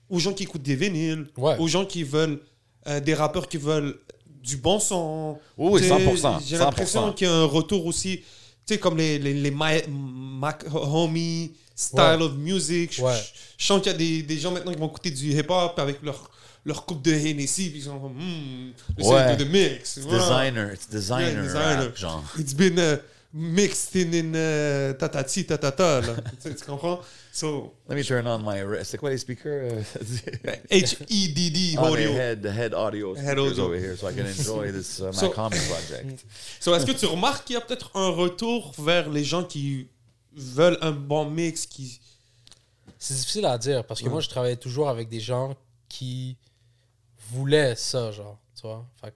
aux 0.10 0.20
gens 0.20 0.34
qui 0.34 0.44
écoutent 0.44 0.62
des 0.64 0.76
vinyles, 0.76 1.28
Ouais. 1.38 1.56
aux 1.60 1.68
gens 1.68 1.86
qui 1.86 2.04
veulent, 2.04 2.40
euh, 2.88 3.00
des 3.00 3.14
rappeurs 3.14 3.48
qui 3.48 3.58
veulent 3.58 3.96
du 4.44 4.58
bon 4.58 4.80
son. 4.80 5.38
Oui, 5.58 5.70
oui, 5.74 5.82
Tu 5.82 5.88
sais, 5.88 5.94
100%, 5.94 6.40
J'ai 6.46 6.58
l'impression 6.58 7.02
100%. 7.10 7.14
qu'il 7.14 7.28
y 7.28 7.30
a 7.30 7.34
un 7.34 7.44
retour 7.46 7.86
aussi, 7.86 8.18
tu 8.66 8.74
sais, 8.74 8.78
comme 8.80 8.98
les, 8.98 9.20
les, 9.20 9.34
les 9.34 9.52
My- 9.52 9.84
Mac 9.90 10.64
Homie 10.74 11.52
style 11.76 12.00
Ouais. 12.00 12.22
of 12.24 12.34
music. 12.38 12.96
Je, 12.96 13.02
Ouais. 13.04 13.14
je 13.58 13.66
sens 13.66 13.82
qu'il 13.82 13.92
y 13.92 13.96
a 13.96 13.98
des, 13.98 14.24
des 14.24 14.38
gens 14.40 14.52
maintenant 14.52 14.72
qui 14.72 14.80
vont 14.80 14.88
écouter 14.88 15.12
du 15.12 15.32
hip-hop 15.38 15.78
avec 15.80 16.02
leur, 16.02 16.32
leur 16.66 16.86
coupe 16.86 17.02
de 17.02 17.12
Hennessy, 17.12 17.70
puis 17.70 17.80
ils 17.80 17.84
sont 17.84 18.00
comme, 18.00 18.14
hmm, 18.14 18.72
c'est 19.00 19.38
de 19.38 19.44
mix. 19.46 19.98
It's 19.98 20.06
Voilà. 20.06 20.20
designer. 20.52 20.74
It's 20.74 20.90
designer. 20.90 21.32
Yeah, 21.34 21.42
designer. 21.44 21.84
rap, 21.86 21.98
genre. 21.98 22.24
It's 22.40 22.54
been 22.54 22.78
uh, 22.80 22.98
mixed 23.40 23.96
in, 23.96 24.12
in 24.14 24.34
euh, 24.36 24.94
tatati 24.94 25.46
tatata, 25.46 26.02
là. 26.02 26.16
tu, 26.42 26.56
tu 26.56 26.66
comprends? 26.66 27.00
So, 27.32 27.76
Let 27.88 27.96
me 27.96 28.04
turn 28.04 28.26
on 28.26 28.40
my. 28.40 28.84
C'est 28.84 28.98
quoi 28.98 29.12
les 29.12 29.18
speakers? 29.20 29.72
euh, 29.74 29.82
H-E-D-D 30.72 31.76
on 31.78 31.82
the 31.84 31.86
audio. 31.92 32.12
head, 32.14 32.42
the 32.42 32.48
head 32.52 32.74
audio 32.74 33.14
Head 33.14 33.26
speakers 33.38 33.52
audio. 33.60 33.66
over 33.66 33.78
here, 33.78 33.96
so 33.96 34.08
I 34.08 34.14
can 34.14 34.26
enjoy 34.26 34.72
this 34.78 35.00
uh, 35.00 35.06
my 35.08 35.12
So- 35.14 35.30
comic 35.30 35.60
project. 35.70 36.26
So, 36.60 36.74
est-ce 36.74 36.86
que 36.86 36.94
tu 36.94 37.06
remarques 37.06 37.46
qu'il 37.46 37.54
y 37.54 37.58
a 37.58 37.62
peut-être 37.62 37.92
un 37.96 38.10
retour 38.10 38.74
vers 38.80 39.10
les 39.10 39.24
gens 39.24 39.44
qui 39.44 39.88
veulent 40.36 40.78
un 40.82 40.92
bon 40.92 41.30
mix, 41.30 41.66
qui... 41.66 42.00
C'est 43.00 43.14
difficile 43.14 43.46
à 43.46 43.58
dire 43.60 43.84
parce 43.86 44.02
que 44.02 44.10
moi, 44.10 44.22
je 44.22 44.30
travaillais 44.30 44.56
toujours 44.56 44.90
avec 44.90 45.08
des 45.10 45.20
gens 45.20 45.56
qui 45.88 46.36
voulaient 47.32 47.76
ça, 47.76 48.12
genre. 48.12 48.40
Tu 48.56 48.64
vois? 48.64 48.84
Fait 49.00 49.12
que 49.12 49.16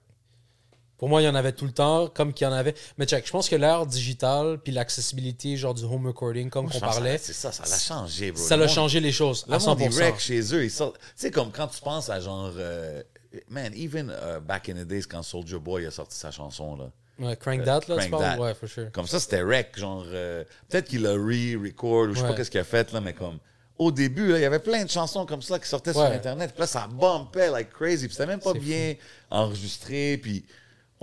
pour 1.02 1.08
moi, 1.08 1.20
il 1.20 1.24
y 1.24 1.28
en 1.28 1.34
avait 1.34 1.50
tout 1.50 1.64
le 1.64 1.72
temps, 1.72 2.06
comme 2.06 2.32
qu'il 2.32 2.46
y 2.46 2.48
en 2.48 2.52
avait. 2.52 2.76
Mais 2.96 3.06
check, 3.06 3.26
je 3.26 3.32
pense 3.32 3.48
que 3.48 3.56
l'ère 3.56 3.86
digitale 3.86 4.60
puis 4.62 4.72
l'accessibilité, 4.72 5.56
genre 5.56 5.74
du 5.74 5.82
home 5.82 6.06
recording, 6.06 6.48
comme 6.48 6.70
qu'on 6.70 6.78
parlait, 6.78 7.18
C'est 7.18 7.32
ça, 7.32 7.50
ça 7.50 7.64
l'a 7.68 7.76
changé, 7.76 8.30
bro. 8.30 8.40
ça 8.40 8.56
l'a 8.56 8.68
changé 8.68 9.00
les 9.00 9.10
choses 9.10 9.44
à 9.50 9.58
monde, 9.58 9.80
ils 9.80 9.88
100%. 9.88 9.94
wreck 9.96 10.20
chez 10.20 10.54
eux. 10.54 10.62
Ils 10.62 10.70
sortent. 10.70 11.00
Tu 11.00 11.06
sais, 11.16 11.32
comme 11.32 11.50
quand 11.50 11.66
tu 11.66 11.80
penses 11.80 12.08
à 12.08 12.20
genre. 12.20 12.52
euh, 12.56 13.02
man, 13.48 13.72
even 13.74 14.10
uh, 14.16 14.38
back 14.40 14.68
in 14.68 14.74
the 14.74 14.86
days, 14.86 15.02
quand 15.02 15.24
Soldier 15.24 15.58
Boy 15.58 15.86
a 15.86 15.90
sorti 15.90 16.16
sa 16.16 16.30
chanson, 16.30 16.76
là. 16.76 16.92
Ouais, 17.18 17.34
Crank 17.34 17.64
That, 17.64 17.80
là, 17.88 17.96
Crank 17.96 18.02
tu 18.04 18.10
parles? 18.10 18.38
Ouais, 18.40 18.54
for 18.54 18.68
sure. 18.68 18.92
Comme 18.92 19.08
ça, 19.08 19.18
c'était 19.18 19.42
wreck. 19.42 19.76
Genre, 19.76 20.04
euh, 20.06 20.44
peut-être 20.68 20.86
qu'il 20.86 21.04
a 21.04 21.14
re-record 21.14 22.10
ou 22.10 22.14
je 22.14 22.20
sais 22.20 22.28
pas 22.28 22.34
qu'est-ce 22.34 22.52
qu'il 22.52 22.60
a 22.60 22.64
fait, 22.64 22.92
là, 22.92 23.00
mais 23.00 23.12
comme. 23.12 23.40
Au 23.76 23.90
début, 23.90 24.28
là, 24.28 24.38
il 24.38 24.42
y 24.42 24.44
avait 24.44 24.60
plein 24.60 24.84
de 24.84 24.90
chansons 24.90 25.26
comme 25.26 25.42
ça 25.42 25.58
qui 25.58 25.66
sortaient 25.66 25.94
sur. 25.94 26.02
Internet. 26.02 26.52
Puis 26.52 26.60
là, 26.60 26.68
ça 26.68 26.86
bumpait 26.86 27.50
like 27.50 27.70
crazy. 27.70 28.06
Puis 28.06 28.14
c'était 28.14 28.28
même 28.28 28.38
pas 28.38 28.52
bien 28.54 28.94
enregistré. 29.30 30.20
Puis 30.22 30.44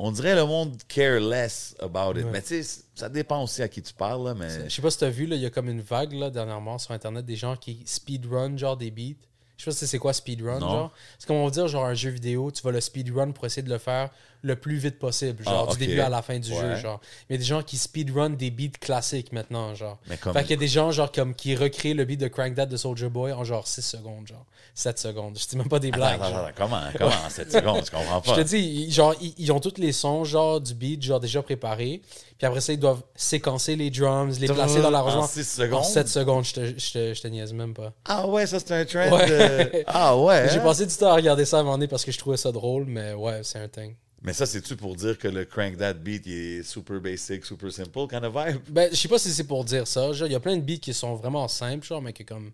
on 0.02 0.12
dirait 0.14 0.34
le 0.34 0.46
monde 0.46 0.78
care 0.88 1.20
less 1.20 1.76
about 1.80 2.18
it. 2.18 2.26
Ouais. 2.26 2.32
Mais 2.32 2.42
tu 2.42 2.64
sais, 2.64 2.84
ça 2.96 3.10
dépend 3.10 3.44
aussi 3.44 3.62
à 3.62 3.68
qui 3.68 3.82
tu 3.82 3.94
parles, 3.94 4.26
là, 4.26 4.34
mais. 4.34 4.70
Je 4.70 4.74
sais 4.74 4.82
pas 4.82 4.90
si 4.90 4.98
t'as 4.98 5.10
vu, 5.10 5.26
là, 5.26 5.36
il 5.36 5.42
y 5.42 5.46
a 5.46 5.50
comme 5.50 5.70
une 5.70 5.82
vague 5.82 6.14
là, 6.14 6.30
dernièrement 6.30 6.78
sur 6.78 6.92
Internet 6.92 7.26
des 7.26 7.36
gens 7.36 7.58
qui 7.58 7.84
speedrun 7.86 8.58
genre 8.58 8.78
des 8.78 8.92
beats. 8.92 9.20
Je 9.58 9.66
sais 9.66 9.72
pas 9.72 9.76
si 9.76 9.88
c'est 9.88 10.00
quoi 10.00 10.14
speedrun, 10.14 10.62
genre. 10.62 10.94
C'est 11.18 11.28
comme 11.28 11.36
on 11.36 11.46
va 11.46 11.52
dire, 11.52 11.68
genre 11.68 11.84
un 11.84 11.94
jeu 11.94 12.12
vidéo, 12.12 12.50
tu 12.50 12.64
vas 12.64 12.72
le 12.72 12.80
speedrun 12.80 13.32
pour 13.32 13.46
essayer 13.46 13.62
de 13.62 13.70
le 13.70 13.78
faire 13.78 14.10
le 14.42 14.56
plus 14.56 14.78
vite 14.78 15.00
possible, 15.00 15.44
genre 15.44 15.68
Ah, 15.70 15.74
du 15.74 15.86
début 15.86 16.00
à 16.00 16.08
la 16.10 16.22
fin 16.22 16.40
du 16.40 16.50
Ouais. 16.52 16.60
jeu, 16.62 16.76
genre. 16.76 17.02
Mais 17.30 17.38
des 17.38 17.44
gens 17.44 17.62
qui 17.62 17.78
speedrun 17.78 18.30
des 18.30 18.52
beats 18.52 18.78
classiques 18.80 19.34
maintenant, 19.34 19.76
genre. 19.76 19.98
Mais 20.08 20.18
comme- 20.18 20.34
Fait 20.34 20.42
qu'il 20.42 20.52
y 20.52 20.54
a 20.54 20.58
des 20.58 20.68
gens, 20.68 20.92
genre, 20.92 21.12
comme 21.12 21.36
qui 21.36 21.56
recréent 21.56 21.96
le 21.98 22.06
beat 22.06 22.20
de 22.20 22.28
Crank 22.30 22.56
That 22.56 22.68
de 22.68 22.78
Soldier 22.78 23.10
Boy 23.10 23.34
en 23.34 23.44
genre 23.44 23.68
6 23.68 23.82
secondes, 23.82 24.28
genre. 24.28 24.46
7 24.76 24.98
secondes. 24.98 25.38
Je 25.38 25.46
dis 25.48 25.58
même 25.58 25.68
pas 25.68 25.80
des 25.80 25.92
blagues. 25.92 26.22
attends, 26.22 26.30
genre. 26.30 26.46
attends, 26.46 26.54
comment, 26.56 26.82
comment 26.98 27.26
en 27.26 27.30
7 27.30 27.52
secondes? 27.52 27.84
Je 27.86 27.92
comprends 27.92 28.22
Je 28.24 28.30
pas. 28.32 28.36
te 28.38 28.48
dis, 28.48 28.90
genre, 28.92 29.14
ils, 29.20 29.34
ils 29.38 29.52
ont 29.52 29.60
tous 29.60 29.74
les 29.78 29.92
sons, 29.92 30.24
genre, 30.24 30.62
du 30.62 30.74
beat, 30.74 31.02
genre, 31.04 31.20
déjà 31.20 31.42
préparés. 31.42 32.02
Puis 32.38 32.48
après 32.48 32.62
ça, 32.62 32.72
ils 32.72 32.80
doivent 32.80 33.02
séquencer 33.16 33.76
les 33.76 33.90
drums, 33.90 34.40
les 34.40 34.48
placer 34.48 34.82
dans 34.82 34.90
l'arrangement. 34.90 35.24
En 35.24 35.28
6 35.28 35.44
secondes? 35.44 35.80
En 35.80 35.84
7 35.84 36.08
secondes, 36.08 36.46
je 36.46 36.54
te, 36.54 36.66
je, 36.80 36.92
te, 36.94 37.14
je 37.14 37.22
te 37.22 37.28
niaise 37.28 37.52
même 37.52 37.74
pas. 37.74 37.92
Ah 38.06 38.26
ouais, 38.28 38.48
ça 38.48 38.60
c'est 38.60 38.72
un 38.74 38.86
trend. 38.86 39.12
Ouais. 39.18 39.26
de- 39.28 39.84
Ah 39.88 40.16
ouais. 40.18 40.48
J'ai 40.54 40.60
hein? 40.60 40.64
passé 40.64 40.86
du 40.86 40.96
temps 40.96 41.12
à 41.12 41.16
regarder 41.16 41.44
ça 41.44 41.58
à 41.58 41.60
un 41.60 41.64
moment 41.64 41.76
donné 41.76 41.88
parce 41.90 42.06
que 42.06 42.12
je 42.14 42.18
trouvais 42.18 42.38
ça 42.38 42.54
drôle, 42.54 42.86
mais 42.86 43.14
ouais, 43.14 43.42
c'est 43.44 43.60
un 43.60 43.68
thing. 43.68 43.96
Mais 44.22 44.34
ça, 44.34 44.46
c'est-tu 44.46 44.76
pour 44.76 44.96
dire 44.96 45.18
que 45.18 45.28
le 45.28 45.46
Crank 45.46 45.78
That 45.78 45.94
beat 45.94 46.26
il 46.26 46.34
est 46.34 46.64
super 46.64 47.00
basic, 47.00 47.46
super 47.46 47.72
simple 47.72 48.08
kind 48.08 48.24
of 48.26 48.34
vibe? 48.36 48.62
Ben, 48.70 48.90
je 48.92 48.96
sais 48.98 49.08
pas 49.08 49.18
si 49.20 49.32
c'est 49.32 49.46
pour 49.46 49.64
dire 49.64 49.88
ça. 49.88 50.12
genre, 50.12 50.28
Il 50.28 50.32
y 50.34 50.36
a 50.36 50.40
plein 50.40 50.58
de 50.58 50.62
beats 50.62 50.78
qui 50.80 50.94
sont 50.94 51.16
vraiment 51.16 51.48
simples, 51.48 51.86
genre, 51.86 52.02
mais 52.02 52.14
que 52.14 52.24
comme. 52.24 52.52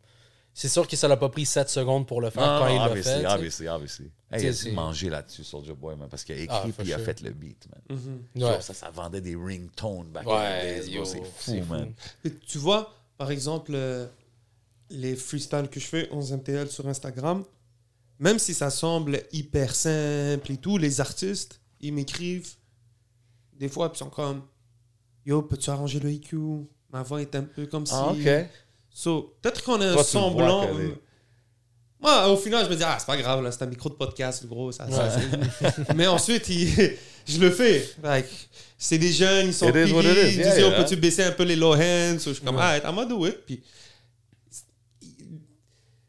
C'est 0.57 0.70
sûr 0.70 0.88
que 0.88 0.95
ça 0.95 1.09
l'a 1.09 1.18
pas 1.18 1.28
pris 1.28 1.45
7 1.45 1.68
secondes 1.68 2.07
pour 2.07 2.22
le 2.22 2.30
faire 2.30 2.41
Non, 2.41 2.59
quand 2.59 2.66
non, 2.70 2.72
il 2.74 2.78
l'a 2.78 2.86
obviously, 2.86 3.11
fait. 3.11 3.18
tu 3.18 3.28
sais. 3.28 3.34
obviously, 3.34 3.68
obviously. 3.68 4.11
Hey, 4.32 4.43
il 4.43 4.47
a 4.47 4.51
dû 4.53 4.72
manger 4.72 5.09
là-dessus, 5.09 5.43
Soldier 5.43 5.74
Boy, 5.74 5.97
man, 5.97 6.07
parce 6.09 6.24
qu'il 6.24 6.36
a 6.36 6.38
écrit 6.38 6.47
Ah, 6.49 6.61
puis 6.63 6.72
for 6.72 6.86
il 6.86 6.93
a 6.93 6.99
fait 6.99 7.20
le 7.22 7.32
beat, 7.32 7.68
man. 7.89 7.99
Ouais. 8.36 8.41
Genre, 8.41 8.61
ça, 8.63 8.74
ça 8.74 8.89
vendait 8.89 9.20
des 9.20 9.36
ringtones 9.36 10.07
back 10.13 10.24
in 10.26 10.30
the 10.30 10.88
Ouais, 10.88 10.95
bro. 10.95 11.03
C'est 11.05 11.18
fou, 11.26 11.61
fou. 11.61 11.74
man. 11.74 11.93
Tu 12.47 12.57
vois, 12.57 12.93
par 13.18 13.32
exemple, 13.32 13.72
euh, 13.76 14.05
les 14.89 15.16
freestyles 15.18 15.68
que 15.68 15.80
je 15.82 15.88
fais 15.88 16.07
11 16.11 16.32
MTL 16.32 16.70
sur 16.70 16.88
Instagram, 16.88 17.43
même 18.20 18.39
si 18.39 18.53
ça 18.53 18.70
semble 18.70 19.22
hyper 19.32 19.76
simple 19.76 20.51
et 20.51 20.57
tout, 20.57 20.78
les 20.78 21.01
artistes, 21.01 21.59
ils 21.82 21.93
m'écrivent 21.93 22.53
des 23.53 23.70
fois, 23.70 23.91
puis 23.91 23.97
ils 23.97 24.03
sont 24.05 24.09
comme 24.09 24.41
Yo, 25.26 25.41
peux-tu 25.41 25.70
arranger 25.70 25.99
le 25.99 26.09
EQ 26.11 26.38
Ma 26.91 27.01
voix 27.03 27.22
est 27.22 27.34
un 27.36 27.43
peu 27.43 27.66
comme 27.66 27.84
Ah, 27.91 28.13
si. 28.16 28.22
ok. 28.22 28.45
So, 28.89 29.36
peut-être 29.41 29.63
qu'on 29.63 29.82
a 29.82 29.88
un 29.89 29.93
Toi, 29.93 30.03
semblant. 30.03 30.63
est- 30.80 31.01
Moi, 31.99 32.30
au 32.30 32.38
final, 32.38 32.63
je 32.66 32.70
me 32.70 32.76
dis, 32.76 32.84
ah, 32.86 32.95
c'est 32.99 33.05
pas 33.07 33.18
grave, 33.18 33.41
là, 33.43 33.51
c'est 33.51 33.63
un 33.63 33.68
micro 33.68 33.89
de 33.89 33.95
podcast, 33.95 34.45
gros. 34.45 34.72
Ça, 34.72 34.89
ça, 34.89 35.09
c'est- 35.09 35.93
Mais 35.95 36.07
ensuite, 36.07 36.47
il- 36.49 36.93
je 37.28 37.39
le 37.39 37.49
fais. 37.51 37.89
Like, 38.03 38.28
c'est 38.78 38.97
des 38.97 39.11
jeunes, 39.11 39.47
ils 39.47 39.53
sont 39.53 39.68
is. 39.70 39.89
ils 39.89 39.89
Yeah, 39.89 40.51
disent, 40.51 40.59
Yo, 40.61 40.70
yeah. 40.70 40.82
peux-tu 40.84 40.95
baisser 40.97 41.24
un 41.24 41.32
peu 41.32 41.43
les 41.43 41.55
low 41.55 41.74
hands? 41.74 42.20
So, 42.20 42.30
je 42.30 42.36
suis 42.36 42.45
comme, 42.45 42.55
Ouais. 42.57 42.61
ah, 42.84 42.89
I'm 42.89 42.95
gonna 42.95 43.05
do 43.07 43.26
it. 43.26 43.38
Puis, 43.45 43.61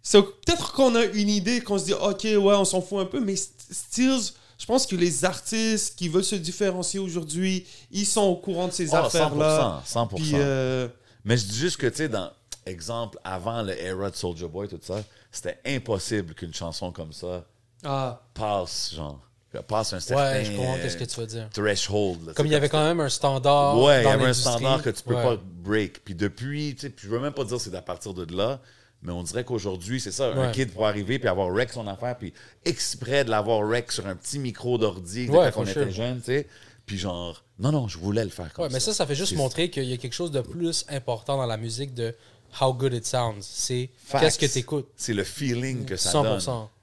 so, 0.09 0.23
peut-être 0.23 0.73
qu'on 0.73 0.95
a 0.95 1.05
une 1.05 1.29
idée, 1.29 1.61
qu'on 1.61 1.79
se 1.79 1.85
dit, 1.87 1.93
ok, 1.95 2.23
ouais, 2.25 2.39
on 2.55 2.65
s'en 2.65 2.81
fout 2.81 3.01
un 3.01 3.07
peu, 3.07 3.21
mais 3.21 3.35
st- 3.35 3.51
Stills, 3.71 4.33
je 4.59 4.65
pense 4.67 4.87
que 4.87 4.95
les 4.97 5.25
artistes 5.25 5.97
qui 5.99 6.09
veulent 6.09 6.25
se 6.25 6.37
différencier 6.37 7.01
aujourd'hui, 7.01 7.67
ils 7.91 8.07
sont 8.07 8.23
au 8.23 8.37
courant 8.37 8.69
de 8.69 8.73
ces 8.73 8.91
Oh, 8.93 8.97
affaires-là. 8.97 9.83
100%. 9.85 10.07
100%. 10.09 10.15
Puis, 10.17 10.31
euh, 10.35 10.89
Mais 11.25 11.37
je 11.37 11.47
dis 11.47 11.57
juste 11.59 11.77
que, 11.79 11.87
tu 11.89 11.97
sais, 11.97 12.09
dans 12.09 12.31
exemple, 12.65 13.19
avant 13.25 13.63
le 13.63 13.79
era 13.81 14.11
de 14.11 14.17
Soldier 14.17 14.49
Boy, 14.49 14.69
tout 14.69 14.79
ça, 14.83 15.03
c'était 15.31 15.59
impossible 15.67 16.35
qu'une 16.35 16.55
chanson 16.55 16.91
comme 16.93 17.13
ça 17.13 17.45
ah, 17.85 18.21
passe, 18.35 18.95
genre, 18.95 19.21
passe 19.69 19.93
un 19.93 20.01
certain 20.01 20.33
Ouais, 20.33 20.45
je 20.45 20.53
comprends 20.53 20.75
euh, 20.77 20.83
qu'est-ce 20.83 20.97
que 20.97 21.05
tu 21.05 21.21
veux 21.21 21.27
dire. 21.27 21.49
threshold. 21.53 22.27
là, 22.29 22.33
Comme 22.35 22.47
il 22.47 22.53
y 22.53 22.55
avait 22.57 22.69
quand 22.69 22.83
même 22.85 23.01
un 23.01 23.09
standard. 23.09 23.79
Ouais, 23.81 24.03
il 24.03 24.05
y 24.05 24.11
avait 24.11 24.25
un 24.27 24.33
standard 24.33 24.83
que 24.83 24.91
tu 24.91 25.03
peux 25.03 25.15
Ouais. 25.15 25.23
pas 25.23 25.37
break. 25.45 26.03
Puis 26.05 26.15
depuis, 26.15 26.75
tu 26.75 26.83
sais, 26.83 26.91
puis 26.91 27.07
je 27.09 27.13
veux 27.13 27.21
même 27.21 27.33
pas 27.33 27.45
dire 27.45 27.61
c'est 27.61 27.75
à 27.75 27.83
partir 27.83 28.15
de 28.15 28.35
là, 28.37 28.61
mais 29.03 29.13
on 29.13 29.23
dirait 29.23 29.45
qu'aujourd'hui, 29.45 30.01
c'est 30.01 30.11
ça, 30.13 30.33
un 30.35 30.51
kid 30.51 30.73
pour 30.73 30.87
arriver 30.87 31.19
puis 31.19 31.29
avoir 31.29 31.53
rec 31.53 31.71
son 31.73 31.87
affaire, 31.87 32.17
puis 32.19 32.33
exprès 32.65 33.25
de 33.25 33.31
l'avoir 33.31 33.67
rec 33.69 33.93
sur 33.93 34.07
un 34.07 34.17
petit 34.17 34.39
micro 34.39 34.79
d'ordi 34.79 35.29
Ouais, 35.29 35.51
quand 35.53 35.61
on 35.63 35.67
était 35.67 35.91
jeune, 35.91 36.19
tu 36.19 36.25
sais. 36.27 36.47
Puis 36.87 36.99
genre, 36.99 37.43
non, 37.59 37.73
non, 37.73 37.89
je 37.89 37.99
voulais 37.99 38.23
le 38.25 38.31
faire 38.31 38.53
comme 38.53 38.65
Ouais, 38.65 38.71
mais 38.73 38.81
ça, 38.81 38.95
ça 38.95 39.07
fait 39.07 39.15
juste 39.17 39.35
montrer 39.37 39.71
qu'il 39.71 39.85
y 39.85 39.93
a 39.93 39.97
quelque 39.97 40.13
chose 40.13 40.31
de 40.31 40.41
plus 40.41 40.85
important 40.89 41.37
dans 41.37 41.47
la 41.47 41.57
musique 41.57 41.95
de 41.95 42.15
how 42.61 42.73
good 42.73 42.95
it 42.95 43.05
sounds. 43.05 43.41
C'est 43.43 43.91
qu'est-ce 44.11 44.39
que 44.39 44.47
tu 44.47 44.59
écoutes. 44.59 44.89
C'est 44.97 45.13
le 45.15 45.25
feeling 45.25 45.85
que 45.85 45.97
ça 45.97 46.13
100%. 46.13 46.23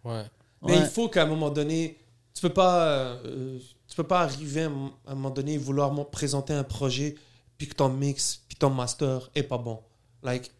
Ouais. 0.04 0.12
donne. 0.14 0.26
Mais 0.64 0.72
Ouais. 0.74 0.80
il 0.80 0.86
faut 0.88 1.08
qu'à 1.10 1.24
un 1.24 1.26
moment 1.26 1.50
donné, 1.50 1.98
tu 2.34 2.42
peux 2.42 2.50
pas, 2.54 2.84
euh, 3.24 3.58
tu 3.88 3.96
peux 3.96 4.04
pas 4.04 4.22
arriver 4.22 4.64
à 4.64 4.66
un 4.68 5.16
moment 5.16 5.30
donné 5.30 5.54
et 5.54 5.58
vouloir 5.58 5.94
me 5.94 6.04
présenter 6.04 6.54
un 6.54 6.64
projet 6.64 7.16
puis 7.58 7.68
que 7.68 7.76
ton 7.76 7.90
mix 7.90 8.42
puis 8.48 8.58
ton 8.58 8.70
master 8.70 9.30
est 9.36 9.44
pas 9.44 9.58
bon. 9.58 9.80
Like, 10.22 10.52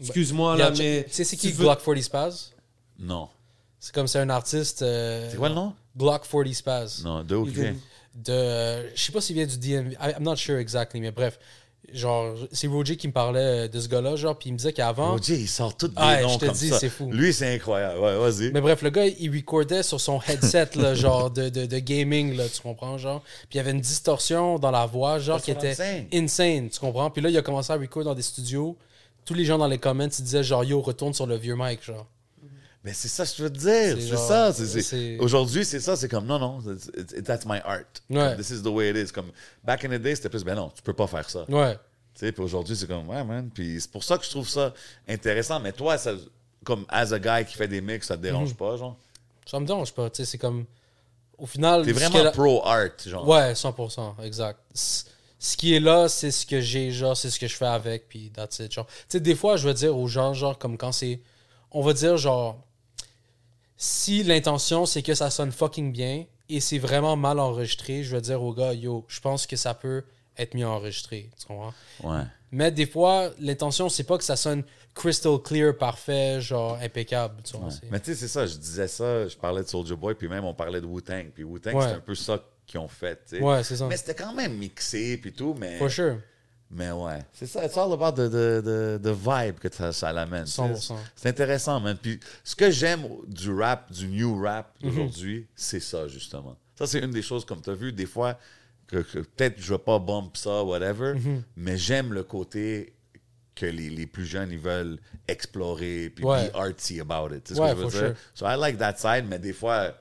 excuse-moi 0.00 0.56
là, 0.56 0.70
mais 0.76 1.04
Tu 1.08 1.14
sais, 1.14 1.24
c'est 1.24 1.36
qui 1.36 1.52
veux- 1.52 1.64
Glock 1.64 1.82
40 1.84 2.02
Spaz? 2.02 2.52
Non. 2.98 3.28
C'est 3.78 3.94
comme 3.94 4.06
c'est 4.06 4.18
un 4.18 4.30
artiste. 4.30 4.82
euh, 4.82 5.28
C'est 5.30 5.36
quoi 5.36 5.48
le 5.48 5.54
nom? 5.54 5.72
Glock 5.96 6.22
40 6.30 6.54
Spaz. 6.54 7.02
Non, 7.04 7.22
de 7.22 7.34
où 7.36 7.46
il 7.46 7.52
vient? 7.52 7.74
De. 8.14 8.32
euh, 8.32 8.90
je 8.94 9.00
sais 9.02 9.12
pas 9.12 9.20
s'il 9.20 9.36
vient 9.36 9.46
du 9.46 9.56
DMV. 9.56 9.96
I'm 10.00 10.22
not 10.22 10.36
sure 10.36 10.58
exactly, 10.58 11.00
mais 11.00 11.10
bref. 11.12 11.38
Genre, 11.92 12.36
c'est 12.52 12.68
Roger 12.68 12.96
qui 12.96 13.08
me 13.08 13.12
parlait 13.12 13.64
euh, 13.64 13.68
de 13.68 13.80
ce 13.80 13.88
gars-là, 13.88 14.14
genre, 14.14 14.38
puis 14.38 14.50
il 14.50 14.52
me 14.52 14.58
disait 14.58 14.72
qu'avant. 14.72 15.12
Roger, 15.12 15.34
il 15.36 15.48
sort 15.48 15.76
tous 15.76 15.88
des 15.88 15.94
noms 16.22 16.28
je 16.28 16.38
te 16.38 16.44
comme 16.46 16.54
dis, 16.54 16.68
ça. 16.68 16.78
c'est 16.78 16.88
fou. 16.90 17.10
Lui, 17.10 17.32
c'est 17.32 17.52
incroyable. 17.54 17.98
Ouais, 17.98 18.16
vas-y. 18.16 18.52
Mais 18.52 18.60
bref, 18.60 18.82
le 18.82 18.90
gars, 18.90 19.06
il 19.06 19.34
recordait 19.34 19.82
sur 19.82 20.00
son 20.00 20.20
headset, 20.28 20.68
là, 20.76 20.94
genre, 20.94 21.30
de, 21.32 21.48
de, 21.48 21.66
de 21.66 21.78
gaming, 21.80 22.36
là, 22.36 22.48
tu 22.48 22.60
comprends, 22.60 22.96
genre. 22.96 23.22
Puis 23.22 23.54
il 23.54 23.56
y 23.56 23.60
avait 23.60 23.72
une 23.72 23.80
distorsion 23.80 24.58
dans 24.60 24.70
la 24.70 24.86
voix, 24.86 25.18
genre, 25.18 25.42
qui 25.42 25.50
était 25.50 25.70
insane. 25.70 26.06
insane, 26.12 26.68
tu 26.68 26.78
comprends. 26.78 27.10
Puis 27.10 27.22
là, 27.22 27.30
il 27.30 27.36
a 27.36 27.42
commencé 27.42 27.72
à 27.72 27.76
record 27.76 28.04
dans 28.04 28.14
des 28.14 28.22
studios. 28.22 28.76
Tous 29.30 29.34
les 29.36 29.44
gens 29.44 29.58
dans 29.58 29.68
les 29.68 29.78
comments, 29.78 30.08
ils 30.18 30.24
disaient, 30.24 30.42
genre, 30.42 30.64
yo, 30.64 30.80
retourne 30.80 31.14
sur 31.14 31.24
le 31.24 31.36
vieux 31.36 31.54
mic, 31.56 31.84
genre. 31.84 32.04
Mais 32.82 32.92
c'est 32.92 33.06
ça 33.06 33.24
que 33.24 33.30
je 33.36 33.42
veux 33.44 33.52
te 33.52 33.58
dire. 33.58 33.96
C'est 33.96 34.16
ça. 34.16 34.52
c'est- 34.52 35.18
Aujourd'hui, 35.20 35.64
c'est 35.64 35.78
ça. 35.78 35.94
C'est 35.94 36.08
comme, 36.08 36.26
non, 36.26 36.40
non, 36.40 36.60
it's- 36.62 36.90
it's- 36.96 37.22
that's 37.22 37.46
my 37.46 37.58
art. 37.64 37.84
Ouais. 38.10 38.36
This 38.36 38.50
is 38.50 38.60
the 38.64 38.66
way 38.66 38.90
it 38.90 38.96
is. 38.96 39.12
Comme, 39.12 39.30
back 39.62 39.84
in 39.84 39.90
the 39.90 40.02
day, 40.02 40.16
c'était 40.16 40.30
plus, 40.30 40.42
ben 40.42 40.56
non, 40.56 40.72
tu 40.74 40.82
peux 40.82 40.94
pas 40.94 41.06
faire 41.06 41.30
ça. 41.30 41.44
Ouais. 41.48 41.74
Tu 42.14 42.26
sais, 42.26 42.32
puis 42.32 42.42
aujourd'hui, 42.42 42.74
c'est 42.74 42.88
comme, 42.88 43.08
ouais, 43.08 43.22
man. 43.22 43.50
Puis 43.54 43.80
c'est 43.80 43.90
pour 43.92 44.02
ça 44.02 44.18
que 44.18 44.24
je 44.24 44.30
trouve 44.30 44.48
ça 44.48 44.74
intéressant. 45.08 45.60
Mais 45.60 45.70
toi, 45.70 45.96
ça, 45.96 46.14
comme, 46.64 46.84
as 46.88 47.12
a 47.12 47.20
guy 47.20 47.44
qui 47.48 47.54
fait 47.56 47.68
des 47.68 47.80
mix, 47.80 48.08
ça 48.08 48.14
te 48.14 48.18
Mhm. 48.18 48.24
dérange 48.24 48.54
pas, 48.54 48.76
genre? 48.76 48.96
Ça 49.46 49.60
me 49.60 49.66
dérange 49.66 49.92
pas, 49.92 50.10
tu 50.10 50.16
sais, 50.16 50.24
c'est 50.24 50.38
comme. 50.38 50.64
Au 51.38 51.46
final. 51.46 51.84
T'es 51.84 51.92
vraiment 51.92 52.16
qu'elle 52.16 52.26
a- 52.26 52.32
pro 52.32 52.66
art, 52.66 52.88
genre. 53.06 53.28
Ouais, 53.28 53.54
100%, 53.54 54.16
exact. 54.24 54.58
Ce 55.42 55.56
qui 55.56 55.74
est 55.74 55.80
là, 55.80 56.06
c'est 56.08 56.30
ce 56.30 56.44
que 56.44 56.60
j'ai, 56.60 56.90
genre, 56.92 57.16
c'est 57.16 57.30
ce 57.30 57.40
que 57.40 57.48
je 57.48 57.56
fais 57.56 57.64
avec, 57.64 58.08
puis 58.08 58.30
that's 58.30 58.58
it, 58.58 58.70
genre. 58.72 58.86
Tu 58.86 58.92
sais, 59.08 59.20
des 59.20 59.34
fois, 59.34 59.56
je 59.56 59.66
veux 59.66 59.72
dire 59.74 59.96
aux 59.96 60.06
gens, 60.06 60.34
genre, 60.34 60.58
comme 60.58 60.76
quand 60.76 60.92
c'est... 60.92 61.18
On 61.72 61.80
va 61.80 61.94
dire, 61.94 62.18
genre, 62.18 62.58
si 63.76 64.22
l'intention, 64.22 64.84
c'est 64.86 65.02
que 65.02 65.14
ça 65.14 65.30
sonne 65.30 65.50
fucking 65.50 65.92
bien, 65.92 66.26
et 66.48 66.60
c'est 66.60 66.78
vraiment 66.78 67.16
mal 67.16 67.38
enregistré, 67.38 68.02
je 68.02 68.14
veux 68.14 68.20
dire 68.20 68.42
aux 68.42 68.52
gars, 68.52 68.74
yo, 68.74 69.04
je 69.08 69.20
pense 69.20 69.46
que 69.46 69.56
ça 69.56 69.72
peut 69.72 70.04
être 70.36 70.54
mieux 70.54 70.66
enregistré, 70.66 71.30
tu 71.40 71.46
comprends? 71.46 71.72
Ouais. 72.02 72.22
Mais 72.52 72.70
des 72.70 72.86
fois, 72.86 73.30
l'intention, 73.38 73.88
c'est 73.88 74.04
pas 74.04 74.18
que 74.18 74.24
ça 74.24 74.36
sonne 74.36 74.64
crystal 74.94 75.38
clear, 75.38 75.74
parfait, 75.76 76.40
genre, 76.40 76.76
impeccable, 76.82 77.42
tu 77.44 77.56
vois. 77.56 77.68
Ouais. 77.68 77.74
Mais 77.90 78.00
tu 78.00 78.06
sais, 78.12 78.14
c'est 78.20 78.28
ça, 78.28 78.46
je 78.46 78.56
disais 78.56 78.88
ça, 78.88 79.26
je 79.28 79.36
parlais 79.36 79.62
de 79.62 79.68
Soldier 79.68 79.96
Boy, 79.96 80.14
puis 80.16 80.28
même 80.28 80.44
on 80.44 80.52
parlait 80.52 80.80
de 80.80 80.86
Wu-Tang. 80.86 81.30
Puis 81.32 81.44
Wu-Tang, 81.44 81.74
Ouais. 81.76 81.86
c'est 81.86 81.94
un 81.94 82.00
peu 82.00 82.14
ça 82.14 82.42
qu'ils 82.70 82.80
ont 82.80 82.88
fait, 82.88 83.16
tu 83.28 83.36
sais. 83.36 83.42
Ouais, 83.42 83.62
c'est 83.64 83.76
ça. 83.76 83.86
Mais 83.88 83.96
c'était 83.96 84.14
quand 84.14 84.32
même 84.32 84.56
mixé, 84.56 85.16
puis 85.18 85.32
tout, 85.32 85.54
mais 85.58 85.76
For 85.78 85.90
sure. 85.90 86.18
Mais 86.70 86.92
ouais, 86.92 87.18
c'est 87.32 87.46
ça. 87.48 87.64
It's 87.66 87.76
all 87.76 87.92
about 87.92 88.12
the, 88.12 88.30
the, 88.30 88.62
the, 88.62 89.02
the 89.02 89.08
vibe 89.12 89.58
que 89.58 89.68
ça, 89.74 89.92
ça 89.92 90.12
l'amène. 90.12 90.44
100%. 90.44 90.94
C'est 91.16 91.28
intéressant, 91.28 91.80
man. 91.80 91.96
Puis 92.00 92.20
ce 92.44 92.54
que 92.54 92.70
j'aime 92.70 93.02
du 93.26 93.52
rap, 93.52 93.90
du 93.90 94.06
new 94.06 94.40
rap 94.40 94.72
Mhm. 94.80 94.88
d'aujourd'hui, 94.90 95.48
c'est 95.56 95.80
ça, 95.80 96.06
justement. 96.06 96.56
Ça, 96.78 96.86
c'est 96.86 97.00
une 97.00 97.10
des 97.10 97.22
choses, 97.22 97.44
comme 97.44 97.60
tu 97.60 97.70
as 97.70 97.74
vu, 97.74 97.92
des 97.92 98.06
fois, 98.06 98.38
que, 98.86 98.98
que 98.98 99.18
peut-être 99.18 99.56
je 99.60 99.72
ne 99.72 99.78
vais 99.78 99.82
pas 99.82 99.98
bump 99.98 100.36
ça, 100.36 100.62
whatever, 100.62 101.14
Mhm. 101.14 101.42
mais 101.56 101.76
j'aime 101.76 102.12
le 102.12 102.22
côté 102.22 102.94
que 103.56 103.66
les, 103.66 103.90
les 103.90 104.06
plus 104.06 104.24
jeunes, 104.24 104.52
ils 104.52 104.58
veulent 104.58 104.98
explorer, 105.26 106.10
puis 106.14 106.24
Ouais. 106.24 106.48
be 106.50 106.54
artsy 106.54 107.00
about 107.00 107.34
it. 107.34 107.42
Tu 107.44 107.48
sais 107.48 107.54
ce 107.56 107.60
Ouais, 107.60 107.70
que 107.70 107.76
je 107.78 107.82
veux 107.82 107.90
for 107.90 108.00
dire? 108.00 108.08
sure. 108.10 108.16
So 108.34 108.46
I 108.46 108.56
like 108.56 108.78
that 108.78 108.96
side, 108.96 109.24
mais 109.28 109.38
des 109.40 109.52
fois, 109.52 109.92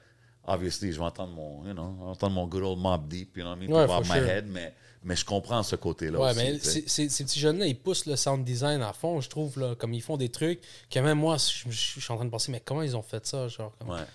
obviously, 0.49 0.91
je 0.91 0.97
vais 0.99 1.05
entendre 1.05 1.33
mon, 1.33 1.65
you 1.65 1.73
know, 1.73 1.95
entendre 2.07 2.33
mon 2.35 2.47
good 2.47 2.63
old 2.63 2.79
Mob 2.79 3.07
Deep, 3.07 3.37
you 3.37 3.43
know 3.43 3.51
what 3.51 3.57
I 3.57 3.67
mean, 3.67 3.73
Ouais, 3.75 3.85
pour 3.85 3.95
for 4.03 4.05
my 4.15 4.19
sure. 4.19 4.27
head, 4.29 4.47
mais, 4.47 4.73
mais 5.03 5.15
je 5.15 5.23
comprends 5.25 5.63
ce 5.63 5.75
côté-là 5.75 6.19
Ouais, 6.19 6.31
aussi. 6.31 6.37
mais 6.39 6.59
c'est- 6.59 7.09
ces 7.09 7.23
petits 7.23 7.39
jeunes-là, 7.39 7.65
ils 7.67 7.77
poussent 7.79 8.05
le 8.05 8.15
sound 8.15 8.43
design 8.43 8.81
à 8.81 8.91
fond, 8.93 9.21
je 9.21 9.29
trouve, 9.29 9.59
là, 9.59 9.75
comme 9.75 9.93
ils 9.93 10.01
font 10.01 10.17
des 10.17 10.29
trucs 10.29 10.59
que 10.89 10.99
même 10.99 11.19
moi, 11.19 11.37
je, 11.37 11.69
je- 11.69 11.93
je 11.95 11.99
suis 12.01 12.11
en 12.11 12.15
train 12.15 12.25
de 12.25 12.29
penser, 12.31 12.51
mais 12.51 12.59
comment 12.59 12.81
ils 12.81 12.95
ont 12.97 13.01
fait 13.03 13.25
ça, 13.25 13.47
genre, 13.47 13.73
comme- 13.79 13.89
Ouais. 13.91 14.05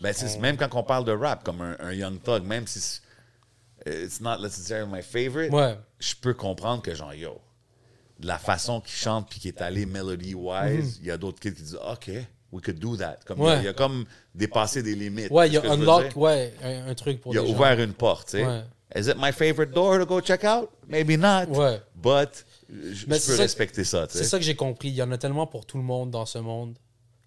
Ben, 0.00 0.14
c'est 0.14 0.38
même 0.38 0.56
quand 0.56 0.74
on 0.74 0.82
parle 0.82 1.04
de 1.04 1.12
rap, 1.12 1.44
comme 1.44 1.60
un, 1.60 1.76
un 1.78 1.92
Young 1.92 2.22
Thug, 2.22 2.42
même 2.44 2.66
si 2.66 3.00
it's 3.86 4.20
not 4.20 4.38
necessarily 4.40 4.90
my 4.90 5.02
favorite, 5.02 5.52
Ouais. 5.52 5.76
je 5.98 6.14
peux 6.14 6.32
comprendre 6.34 6.80
que 6.82 6.94
genre, 6.94 7.12
yo, 7.12 7.38
de 8.18 8.26
la 8.26 8.38
façon 8.38 8.80
qu'il 8.80 8.94
chante 8.94 9.28
puis 9.28 9.40
qu'il 9.40 9.48
est 9.48 9.60
allé 9.62 9.84
melody-wise, 9.86 10.98
il 11.00 11.06
y 11.06 11.10
a 11.10 11.16
d'autres 11.18 11.40
kids 11.40 11.54
qui 11.54 11.62
disent, 11.62 11.78
OK, 11.90 12.10
we 12.52 12.62
could 12.62 12.78
do 12.78 12.96
that. 12.96 13.18
Comme 13.26 13.38
il 13.40 13.64
y 13.64 13.66
a- 13.68 13.70
a, 13.70 13.72
comme 13.72 14.04
dépassé 14.34 14.82
des 14.82 14.94
limites. 14.94 15.30
Ouais, 15.30 15.48
il 15.48 15.54
y 15.54 15.56
a 15.58 15.62
je 15.62 15.68
unlock, 15.68 16.16
ouais, 16.16 16.54
un, 16.62 16.88
un 16.88 16.94
truc 16.94 17.20
pour 17.20 17.32
Il 17.34 17.38
a 17.38 17.42
des 17.42 17.48
gens. 17.48 17.54
ouvert 17.54 17.80
une 17.80 17.92
porte, 17.94 18.30
tu 18.30 18.38
sais. 18.38 18.46
Ouais. 18.46 18.62
Is 18.96 19.08
it 19.08 19.16
my 19.18 19.30
favorite 19.32 19.70
door 19.72 19.98
to 19.98 20.06
go 20.06 20.20
check 20.20 20.42
out? 20.44 20.68
Maybe 20.88 21.16
not. 21.16 21.46
Ouais. 21.56 21.80
But 21.94 22.44
je, 22.68 22.92
je 22.94 23.06
Mais 23.06 23.14
peux 23.16 23.20
c'est 23.20 23.36
ça- 23.36 23.42
respecter 23.42 23.84
ça, 23.84 24.06
tu 24.08 24.18
C'est 24.18 24.24
ça 24.24 24.36
que 24.38 24.44
j'ai 24.44 24.56
compris. 24.56 24.88
Il 24.88 24.94
y 24.94 25.02
en 25.02 25.12
a 25.12 25.18
tellement 25.18 25.46
pour 25.46 25.64
tout 25.64 25.76
le 25.78 25.84
monde 25.84 26.10
dans 26.10 26.26
ce 26.26 26.38
monde 26.38 26.74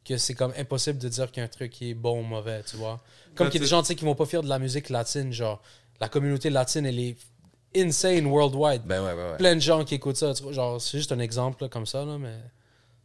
que 0.03 0.17
c'est 0.17 0.33
comme 0.33 0.51
impossible 0.57 0.99
de 0.99 1.07
dire 1.07 1.31
qu'un 1.31 1.47
truc 1.47 1.81
est 1.81 1.93
bon 1.93 2.19
ou 2.19 2.23
mauvais, 2.23 2.61
tu 2.69 2.75
vois. 2.75 2.99
Comme 3.35 3.47
qu'il 3.49 3.61
y 3.61 3.63
a 3.63 3.65
des 3.65 3.69
gens, 3.69 3.81
tu 3.81 3.87
sais, 3.87 3.95
qui 3.95 4.03
vont 4.03 4.15
pas 4.15 4.25
faire 4.25 4.43
de 4.43 4.49
la 4.49 4.59
musique 4.59 4.89
latine, 4.89 5.31
genre, 5.31 5.61
la 6.01 6.09
communauté 6.09 6.49
latine, 6.49 6.85
elle 6.85 6.99
est 6.99 7.15
insane 7.75 8.25
worldwide. 8.25 8.81
Ben 8.85 9.01
ouais, 9.01 9.13
ouais, 9.13 9.31
ouais. 9.31 9.37
Plein 9.37 9.55
de 9.55 9.61
gens 9.61 9.85
qui 9.85 9.95
écoutent 9.95 10.17
ça, 10.17 10.33
genre, 10.51 10.81
c'est 10.81 10.97
juste 10.97 11.13
un 11.13 11.19
exemple, 11.19 11.63
là, 11.63 11.69
comme 11.69 11.85
ça, 11.85 12.03
là, 12.03 12.17
mais... 12.17 12.35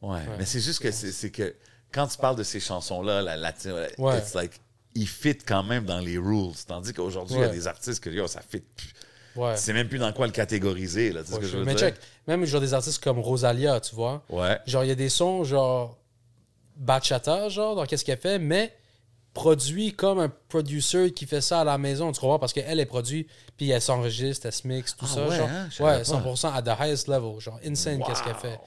Ouais, 0.03 0.21
mais 0.39 0.45
c'est 0.45 0.61
juste 0.61 0.81
que 0.81 0.91
c'est 0.91 1.31
que 1.31 1.55
quand 1.93 2.07
tu 2.07 2.19
parles 2.19 2.37
de 2.37 2.43
ces 2.43 2.61
chansons-là, 2.61 3.23
la 3.23 3.37
latine, 3.37 3.75
Ouais. 3.99 4.19
it's 4.19 4.35
like, 4.35 4.53
ils 4.95 5.07
fit 5.09 5.37
quand 5.39 5.63
même 5.63 5.85
dans 5.85 6.01
les 6.01 6.19
rules. 6.19 6.53
Tandis 6.67 6.93
qu'aujourd'hui, 6.93 7.37
il 7.37 7.41
y 7.41 7.45
a 7.45 7.49
des 7.49 7.67
artistes 7.67 8.03
que 8.03 8.11
yo, 8.11 8.27
ça 8.27 8.41
fit 8.41 8.61
plus. 8.77 8.93
Ouais. 9.37 9.55
Tu 9.55 9.61
sais 9.61 9.73
même 9.73 9.89
plus 9.89 9.99
dans 9.99 10.13
quoi 10.13 10.27
le 10.27 10.33
catégoriser, 10.33 11.13
là. 11.13 11.23
Tu 11.23 11.29
sais 11.29 11.35
ce 11.35 11.39
que 11.41 11.47
je 11.47 11.59
veux 11.59 11.65
mais 11.65 11.75
dire? 11.75 11.89
check, 11.89 11.95
même 12.27 12.45
genre 12.45 12.61
des 12.61 12.75
artistes 12.75 13.03
comme 13.03 13.21
Rosalia, 13.21 13.79
tu 13.81 13.95
vois, 13.95 14.23
Ouais. 14.29 14.59
genre, 14.67 14.83
il 14.85 14.89
y 14.89 14.91
a 14.91 14.97
des 14.97 15.09
sons, 15.09 15.45
genre, 15.45 15.97
bachata, 16.77 17.49
genre, 17.49 17.75
dans 17.77 17.85
qu'est-ce 17.87 18.05
qu'elle 18.05 18.19
fait, 18.19 18.39
mais 18.39 18.75
produit 19.35 19.93
comme 19.95 20.19
un 20.19 20.33
producer 20.49 21.13
qui 21.13 21.27
fait 21.27 21.41
ça 21.41 21.61
à 21.61 21.65
la 21.65 21.79
maison, 21.79 22.11
tu 22.11 22.21
comprends? 22.21 22.39
Parce 22.41 22.53
qu'elle 22.53 22.81
est 22.81 22.87
produit, 22.87 23.29
puis 23.57 23.71
elle 23.71 23.81
s'enregistre, 23.83 24.47
elle 24.47 24.53
se 24.53 24.67
mixe, 24.67 24.97
tout 24.97 25.07
Ah 25.09 25.15
ça, 25.15 25.29
ouais, 25.29 25.37
genre. 25.37 25.49
hein? 25.49 25.69
Je 25.71 25.77
savais 25.77 25.91
ouais, 25.91 25.99
pas. 25.99 26.03
100% 26.05 26.53
à 26.55 26.63
the 26.63 26.81
highest 26.81 27.07
level, 27.09 27.39
genre, 27.41 27.61
insane, 27.65 28.03
qu'est-ce 28.05 28.23
qu'elle 28.25 28.35
fait. 28.35 28.59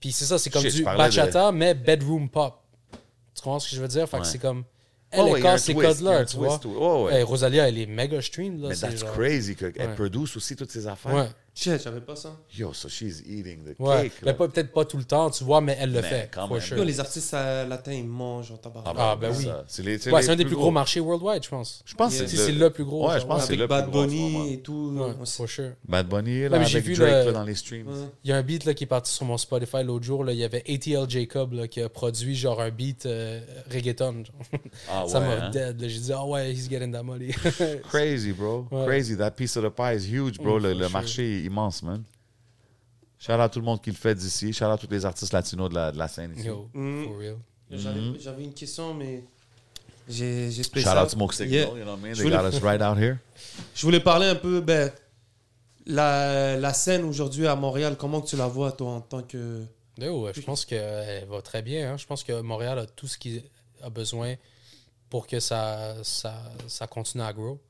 Puis 0.00 0.12
c'est 0.12 0.24
ça, 0.24 0.38
c'est 0.38 0.50
comme 0.50 0.62
Shit, 0.62 0.74
du 0.76 0.84
bachata, 0.84 1.52
mais 1.52 1.74
bedroom 1.74 2.28
pop. 2.30 2.60
Comprends 3.44 3.60
ce 3.60 3.68
que 3.70 3.76
je 3.76 3.80
veux 3.82 3.88
dire? 3.88 4.08
Fait 4.08 4.18
que 4.18 4.24
c'est 4.26 4.38
comme... 4.38 4.64
Oh, 5.16 5.16
Elle, 5.20 5.28
elle 5.28 5.36
un 5.36 5.40
casse 5.42 5.64
ces 5.64 5.74
codes-là, 5.74 6.24
tu 6.24 6.36
vois. 6.38 6.58
twist, 6.58 6.64
oh, 6.76 7.04
ouais. 7.04 7.16
Hey, 7.18 7.22
Rosalia, 7.22 7.68
elle 7.68 7.78
est 7.78 7.86
méga 7.86 8.20
streamed, 8.22 8.60
là. 8.60 8.68
Mais 8.70 8.74
c'est 8.74 8.88
that's 8.88 9.00
genre- 9.00 9.12
crazy 9.12 9.54
qu'elle 9.54 9.72
Ouais. 9.76 9.94
produce 9.94 10.36
aussi 10.36 10.56
toutes 10.56 10.72
ces 10.72 10.86
affaires. 10.88 11.28
Shit, 11.56 11.80
j'avais 11.84 12.00
pas 12.00 12.16
ça. 12.16 12.36
Yo, 12.56 12.72
so 12.72 12.88
she's 12.88 13.20
eating 13.26 13.60
the 13.64 13.78
ouais. 13.80 14.02
cake. 14.10 14.12
Mais 14.24 14.34
peut-être 14.34 14.72
pas 14.72 14.84
tout 14.84 14.96
le 14.96 15.04
temps, 15.04 15.30
tu 15.30 15.44
vois, 15.44 15.60
mais 15.60 15.76
elle 15.80 15.92
le 15.92 16.00
Mais 16.02 16.08
fait, 16.08 16.30
quand 16.34 16.48
for 16.48 16.56
même. 16.56 16.60
sure. 16.66 16.76
Yo, 16.78 16.82
les 16.82 16.98
artistes 16.98 17.32
euh, 17.32 17.64
latins, 17.68 17.92
ils 17.92 18.04
mangent 18.04 18.50
en 18.50 18.56
tabac. 18.56 18.82
Ah, 18.86 19.16
ben 19.20 19.32
oui. 19.36 19.44
ça. 19.44 19.64
C'est 19.68 19.82
les- 19.84 20.08
Ouais, 20.08 20.20
les 20.20 20.26
c'est 20.26 20.32
un 20.32 20.36
des 20.36 20.44
plus 20.44 20.56
gros 20.56 20.72
marchés 20.72 20.98
worldwide, 20.98 21.44
je 21.44 21.48
pense. 21.48 21.82
Je 21.84 21.94
pense 21.94 22.12
Yeah. 22.14 22.24
que 22.24 22.30
Si 22.30 22.36
c'est 22.36 22.46
c'est 22.46 22.52
le 22.52 22.70
plus 22.70 22.84
gros. 22.84 23.08
Ouais, 23.08 23.20
je 23.20 23.24
pense 23.26 23.42
que 23.42 23.46
c'est 23.46 23.52
Avec 23.52 23.60
le 23.60 23.66
Bad. 23.68 23.88
Bunny 23.90 24.52
et 24.54 24.60
tout. 24.62 24.94
Ouais, 24.98 25.14
aussi. 25.22 25.36
for 25.36 25.48
sure. 25.48 25.70
Bad 25.88 26.08
Bunny, 26.08 26.42
là, 26.42 26.50
Ouais, 26.50 26.58
mais 26.58 26.66
j'ai 26.66 26.78
avec 26.78 26.88
vu 26.88 26.94
Drake, 26.96 27.10
le- 27.12 27.24
là, 27.26 27.32
dans 27.32 27.44
les 27.44 27.54
streams. 27.54 27.86
Ouais. 27.86 28.08
Il 28.24 28.30
y 28.30 28.32
a 28.32 28.36
un 28.36 28.42
beat 28.42 28.64
là, 28.64 28.74
qui 28.74 28.82
est 28.82 28.88
parti 28.88 29.12
sur 29.12 29.24
mon 29.24 29.38
Spotify 29.38 29.84
l'autre 29.84 30.04
jour. 30.04 30.24
Là. 30.24 30.32
Il 30.32 30.38
y 30.38 30.44
avait 30.44 30.64
ATL 30.68 31.08
Jacob 31.08 31.52
là, 31.52 31.68
qui 31.68 31.80
a 31.80 31.88
produit 31.88 32.34
genre 32.34 32.60
un 32.60 32.70
beat 32.70 33.06
euh, 33.06 33.40
reggaeton. 33.72 34.24
Ah 34.90 35.04
Ça 35.06 35.20
ouais, 35.20 35.26
m'a 35.26 35.44
hein? 35.46 35.50
dead. 35.50 35.76
J'ai 35.86 36.00
dit, 36.00 36.12
ah 36.12 36.24
ouais, 36.26 36.52
he's 36.52 36.68
getting 36.68 36.90
that 36.92 37.04
money. 37.04 37.28
Crazy, 37.88 38.32
bro. 38.32 38.66
Crazy. 38.86 39.16
That 39.16 39.32
piece 39.32 39.56
of 39.56 39.64
the 39.64 39.70
pie 39.70 39.94
is 39.96 40.06
huge, 40.10 40.38
bro. 40.38 40.58
Mm, 40.58 40.62
le 40.64 40.72
le 40.74 40.88
marché 40.88 41.43
immense, 41.44 41.82
man. 41.82 42.02
Shout 43.18 43.32
out 43.32 43.50
tout 43.52 43.58
le 43.60 43.64
monde 43.64 43.80
qui 43.80 43.90
le 43.90 43.96
fait 43.96 44.14
d'ici. 44.14 44.52
Shout 44.52 44.64
out 44.66 44.80
tous 44.80 44.90
les 44.90 45.04
artistes 45.06 45.32
latinos 45.32 45.70
de 45.70 45.74
la, 45.74 45.92
de 45.92 45.98
la 45.98 46.08
scène 46.08 46.32
ici. 46.36 46.46
Yo, 46.46 46.68
Mm. 46.74 47.04
for 47.04 47.18
real. 47.18 47.36
J'avais 47.70 47.98
Mm-hmm. 48.00 48.20
j'avais 48.20 48.44
une 48.44 48.52
question, 48.54 48.92
mais 48.94 49.24
j'ai 50.08 50.50
j'ai 50.50 50.62
Shout 50.62 50.88
out 50.88 51.08
Smoke 51.10 51.32
Signal, 51.34 51.50
Yeah. 51.52 51.68
you 51.68 51.82
know 51.84 51.92
what 51.92 51.98
I 51.98 52.02
mean? 52.02 52.14
Je 52.14 52.22
They 52.22 52.30
voulais- 52.30 52.36
got 52.50 52.56
us 52.56 52.60
right 52.62 52.82
out 52.82 52.98
here. 52.98 53.18
Je 53.74 53.82
voulais 53.86 54.00
parler 54.00 54.26
un 54.26 54.34
peu, 54.34 54.60
ben, 54.60 54.92
la, 55.86 56.56
la 56.58 56.72
scène 56.74 57.04
aujourd'hui 57.04 57.46
à 57.46 57.56
Montréal, 57.56 57.96
comment 57.98 58.20
que 58.20 58.28
tu 58.28 58.36
la 58.36 58.46
vois, 58.46 58.72
toi, 58.72 58.90
en 58.92 59.00
tant 59.00 59.22
que... 59.22 59.64
Yo, 59.98 60.28
je 60.34 60.40
pense 60.40 60.64
qu'elle 60.64 61.24
va 61.28 61.40
très 61.40 61.62
bien. 61.62 61.92
hein. 61.92 61.96
Je 61.96 62.04
pense 62.06 62.24
que 62.24 62.40
Montréal 62.40 62.78
a 62.80 62.86
tout 62.86 63.06
ce 63.06 63.16
qu'il 63.16 63.42
a 63.82 63.90
besoin 63.90 64.34
pour 65.08 65.26
que 65.26 65.38
ça, 65.40 65.94
ça, 66.02 66.34
ça 66.66 66.86
continue 66.88 67.22
à 67.22 67.32
grow. 67.32 67.60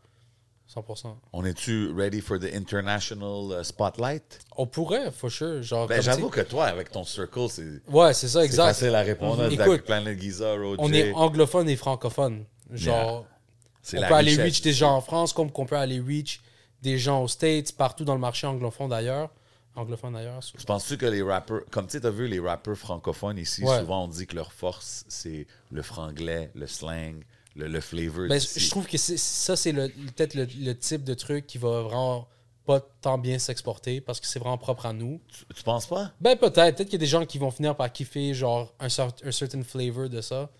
100%. 0.72 1.14
On 1.32 1.44
est-tu 1.44 1.92
ready 1.92 2.20
for 2.20 2.38
the 2.38 2.52
international 2.54 3.60
uh, 3.60 3.64
spotlight? 3.64 4.38
On 4.56 4.66
pourrait, 4.66 5.10
for 5.12 5.30
sure. 5.30 5.62
Genre, 5.62 5.86
Ben, 5.86 6.00
j'avoue 6.02 6.30
que 6.30 6.40
toi, 6.40 6.66
avec 6.66 6.90
ton 6.90 7.04
circle, 7.04 7.48
c'est 7.48 7.82
Ouais, 7.88 8.14
c'est 8.14 8.28
ça, 8.28 8.40
c'est 8.40 8.46
exact. 8.46 8.64
facile 8.68 8.94
à 8.94 9.02
répondre. 9.02 9.48
Zach, 9.50 9.66
Écoute, 9.66 9.82
Planet 9.82 10.20
Giza, 10.20 10.52
Roger. 10.54 10.76
On 10.78 10.92
est 10.92 11.12
anglophone 11.12 11.68
et 11.68 11.76
francophone. 11.76 12.44
Genre, 12.72 13.26
C'est 13.82 13.98
on 13.98 14.00
la 14.00 14.08
peut 14.08 14.14
aller 14.14 14.34
reach 14.36 14.62
des 14.62 14.72
gens 14.72 14.96
en 14.96 15.00
France 15.00 15.32
comme 15.32 15.52
qu'on 15.52 15.66
peut 15.66 15.76
aller 15.76 16.00
reach 16.00 16.40
des 16.82 16.98
gens 16.98 17.22
aux 17.22 17.28
States, 17.28 17.72
partout 17.72 18.04
dans 18.04 18.14
le 18.14 18.20
marché 18.20 18.46
anglophone 18.46 18.88
d'ailleurs. 18.88 19.30
Anglophone 19.76 20.12
d'ailleurs. 20.14 20.40
Je 20.56 20.64
penses-tu 20.64 20.96
que 20.96 21.06
les 21.06 21.22
rappeurs, 21.22 21.62
comme 21.70 21.86
tu 21.86 22.00
t'as 22.00 22.10
vu 22.10 22.26
les 22.28 22.38
rappeurs 22.40 22.76
francophones 22.76 23.38
ici, 23.38 23.64
Ouais. 23.64 23.80
souvent 23.80 24.04
on 24.04 24.08
dit 24.08 24.26
que 24.26 24.36
leur 24.36 24.52
force, 24.52 25.04
c'est 25.08 25.46
le 25.72 25.82
franglais, 25.82 26.50
le 26.54 26.66
slang, 26.66 27.22
le, 27.56 27.68
le 27.68 27.80
flavor. 27.80 28.28
Ben, 28.28 28.40
je 28.40 28.70
trouve 28.70 28.86
que 28.86 28.98
ça, 28.98 29.56
c'est 29.56 29.72
le- 29.72 29.88
peut-être 29.88 30.34
le, 30.34 30.46
le 30.60 30.76
type 30.76 31.04
de 31.04 31.14
truc 31.14 31.46
qui 31.46 31.58
va 31.58 31.82
vraiment 31.82 32.28
pas 32.66 32.80
tant 33.00 33.18
bien 33.18 33.38
s'exporter 33.38 34.00
parce 34.00 34.20
que 34.20 34.26
c'est 34.26 34.38
vraiment 34.38 34.56
propre 34.58 34.86
à 34.86 34.92
nous. 34.92 35.20
Tu, 35.28 35.44
tu 35.54 35.62
penses 35.62 35.86
pas? 35.86 36.12
Ben 36.20 36.36
peut-être. 36.36 36.76
Peut-être 36.76 36.88
qu'il 36.88 36.94
y 36.94 36.96
a 36.96 36.98
des 36.98 37.06
gens 37.06 37.26
qui 37.26 37.38
vont 37.38 37.50
finir 37.50 37.76
par 37.76 37.92
kiffer 37.92 38.32
genre 38.32 38.72
un, 38.80 38.86
un 38.86 39.32
certain 39.32 39.62
flavor 39.62 40.08
de 40.08 40.20
ça. 40.20 40.50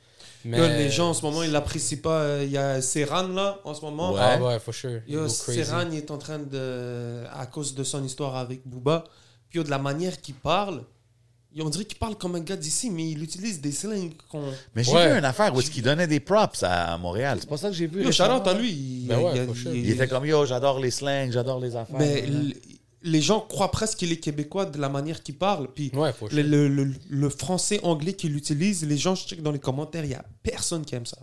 Mais... 0.44 0.58
Là, 0.58 0.76
les 0.76 0.90
gens, 0.90 1.08
en 1.10 1.14
ce 1.14 1.22
moment, 1.22 1.42
ils 1.42 1.50
l'apprécient 1.50 2.00
pas. 2.02 2.42
Il 2.42 2.50
y 2.50 2.58
a 2.58 2.82
Serran, 2.82 3.28
là, 3.28 3.58
en 3.64 3.72
ce 3.72 3.80
moment. 3.80 4.12
Ouais. 4.12 4.20
Ah 4.22 4.42
ouais, 4.42 4.58
for 4.58 4.74
sure. 4.74 5.00
Yo. 5.08 5.26
Serran, 5.28 5.88
il 5.90 5.96
est 5.96 6.10
en 6.10 6.18
train 6.18 6.38
de... 6.38 7.24
À 7.32 7.46
cause 7.46 7.74
de 7.74 7.82
son 7.82 8.04
histoire 8.04 8.36
avec 8.36 8.60
Booba, 8.66 9.04
puis 9.48 9.58
yo, 9.58 9.64
de 9.64 9.70
la 9.70 9.78
manière 9.78 10.20
qu'il 10.20 10.34
parle, 10.34 10.84
on 11.62 11.68
dirait 11.68 11.85
qu'il 11.85 11.98
parle 11.98 12.16
comme 12.16 12.35
un 12.35 12.40
gars 12.40 12.56
d'ici, 12.56 12.90
mais 12.90 13.10
il 13.10 13.22
utilise 13.22 13.60
des 13.60 13.70
slangs 13.72 14.10
qu'on... 14.31 14.43
Mais 14.74 14.82
j'ai 14.82 14.93
Ouais. 14.93 15.12
vu 15.12 15.18
une 15.18 15.24
affaire 15.24 15.55
où 15.55 15.60
est-ce 15.60 15.70
qu'il 15.70 15.82
donnait 15.85 16.06
des 16.09 16.20
props 16.20 16.62
à, 16.62 16.98
Montréal. 16.98 17.39
C'est 17.40 17.48
pas 17.48 17.56
ça 17.56 17.68
que 17.68 17.74
j'ai 17.74 17.86
vu. 17.86 18.02
Yo, 18.02 18.10
shout-out 18.10 18.47
à 18.47 18.55
lui. 18.55 18.72
Il, 18.72 19.06
Ben 19.06 19.20
ouais, 19.20 19.47
il- 19.72 19.90
était 19.90 20.09
comme 20.09 20.26
yo, 20.26 20.44
j'adore 20.47 20.81
les 20.81 20.90
slangs, 20.90 21.31
j'adore 21.31 21.60
les 21.60 21.76
affaires. 21.76 21.97
Mais 21.98 22.24
les 23.06 23.20
gens 23.20 23.40
croient 23.40 23.70
presque 23.70 23.98
qu'il 23.98 24.10
est 24.12 24.16
québécois 24.16 24.64
de 24.64 24.78
la 24.78 24.89
manière 24.89 25.22
qu'il 25.22 25.36
parle. 25.36 25.68
Puis 25.72 25.90
Ouais, 25.94 26.12
le, 26.22 26.28
sure. 26.28 26.48
le- 26.51 26.68
le- 26.68 26.94
le 27.09 27.28
français 27.28 27.78
anglais 27.82 28.14
qu'il 28.14 28.35
utilise, 28.36 28.85
les 28.86 28.97
gens, 28.97 29.14
je 29.14 29.26
check 29.26 29.43
dans 29.43 29.52
les 29.52 29.59
commentaires, 29.59 30.05
il 30.05 30.09
n'y 30.09 30.14
a 30.14 30.24
personne 30.43 30.85
qui 30.85 30.94
aime 30.94 31.06
ça. 31.06 31.18